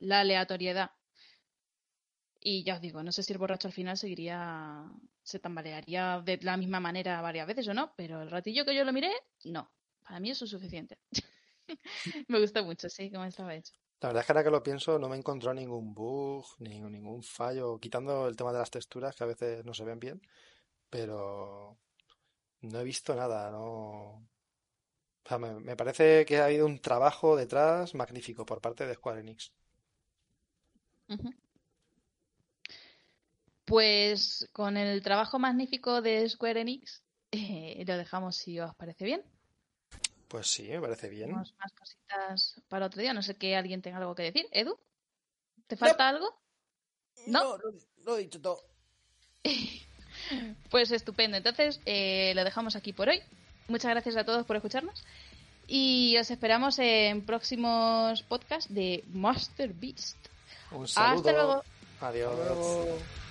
la 0.00 0.20
aleatoriedad. 0.20 0.92
Y 2.40 2.64
ya 2.64 2.74
os 2.74 2.80
digo, 2.80 3.02
no 3.02 3.12
sé 3.12 3.22
si 3.22 3.32
el 3.32 3.38
borracho 3.38 3.68
al 3.68 3.74
final 3.74 3.96
seguiría, 3.96 4.84
se 5.22 5.38
tambalearía 5.38 6.20
de 6.24 6.38
la 6.42 6.56
misma 6.56 6.80
manera 6.80 7.20
varias 7.20 7.46
veces 7.46 7.68
o 7.68 7.74
no, 7.74 7.94
pero 7.96 8.20
el 8.22 8.30
ratillo 8.30 8.64
que 8.64 8.74
yo 8.74 8.84
lo 8.84 8.92
miré, 8.92 9.12
no. 9.44 9.70
Para 10.02 10.18
mí 10.18 10.30
eso 10.30 10.44
es 10.46 10.50
suficiente. 10.50 10.98
me 12.28 12.40
gusta 12.40 12.62
mucho, 12.62 12.88
sí, 12.88 13.10
como 13.10 13.24
estaba 13.26 13.54
hecho. 13.54 13.72
La 14.02 14.08
verdad 14.08 14.22
es 14.22 14.26
que 14.26 14.32
ahora 14.32 14.44
que 14.44 14.50
lo 14.50 14.62
pienso 14.64 14.98
no 14.98 15.08
me 15.08 15.16
encontró 15.16 15.54
ningún 15.54 15.94
bug, 15.94 16.44
ni 16.58 16.80
ningún 16.80 17.22
fallo, 17.22 17.78
quitando 17.78 18.26
el 18.26 18.36
tema 18.36 18.52
de 18.52 18.58
las 18.58 18.70
texturas 18.70 19.14
que 19.14 19.22
a 19.22 19.28
veces 19.28 19.64
no 19.64 19.74
se 19.74 19.84
ven 19.84 20.00
bien, 20.00 20.20
pero 20.90 21.78
no 22.62 22.80
he 22.80 22.84
visto 22.84 23.14
nada, 23.14 23.52
no... 23.52 24.26
me, 25.38 25.76
parece 25.76 26.26
que 26.26 26.38
ha 26.38 26.46
habido 26.46 26.66
un 26.66 26.80
trabajo 26.80 27.36
detrás 27.36 27.94
magnífico 27.94 28.44
por 28.44 28.60
parte 28.60 28.86
de 28.86 28.94
Square 28.94 29.20
Enix. 29.20 29.52
Pues 33.64 34.48
con 34.52 34.76
el 34.76 35.00
trabajo 35.02 35.38
magnífico 35.38 36.02
de 36.02 36.28
Square 36.28 36.60
Enix 36.62 37.04
eh, 37.30 37.84
lo 37.86 37.96
dejamos 37.96 38.36
si 38.36 38.58
os 38.58 38.74
parece 38.74 39.04
bien. 39.04 39.22
Pues 40.32 40.46
sí, 40.46 40.62
me 40.62 40.80
parece 40.80 41.10
bien. 41.10 41.30
más 41.32 41.52
cositas 41.78 42.54
para 42.70 42.86
otro 42.86 43.02
día. 43.02 43.12
No 43.12 43.22
sé 43.22 43.34
que 43.34 43.54
alguien 43.54 43.82
tenga 43.82 43.98
algo 43.98 44.14
que 44.14 44.22
decir. 44.22 44.48
Edu, 44.50 44.78
¿te 45.66 45.76
falta 45.76 46.08
algo? 46.08 46.34
No, 47.26 47.58
lo, 48.02 48.16
he 48.16 48.20
dicho 48.22 48.40
todo. 48.40 48.64
pues 50.70 50.90
estupendo. 50.90 51.36
Entonces, 51.36 51.80
eh, 51.84 52.32
lo 52.34 52.44
dejamos 52.44 52.76
aquí 52.76 52.94
por 52.94 53.10
hoy. 53.10 53.20
Muchas 53.68 53.90
gracias 53.90 54.16
a 54.16 54.24
todos 54.24 54.46
por 54.46 54.56
escucharnos. 54.56 55.04
Y 55.66 56.16
os 56.16 56.30
esperamos 56.30 56.78
en 56.78 57.26
próximos 57.26 58.22
podcasts 58.22 58.72
de 58.72 59.04
Master 59.12 59.74
Beast. 59.74 60.16
Un 60.70 60.88
saludo. 60.88 61.18
Hasta 61.18 61.32
luego. 61.32 61.62
Adiós. 62.00 63.21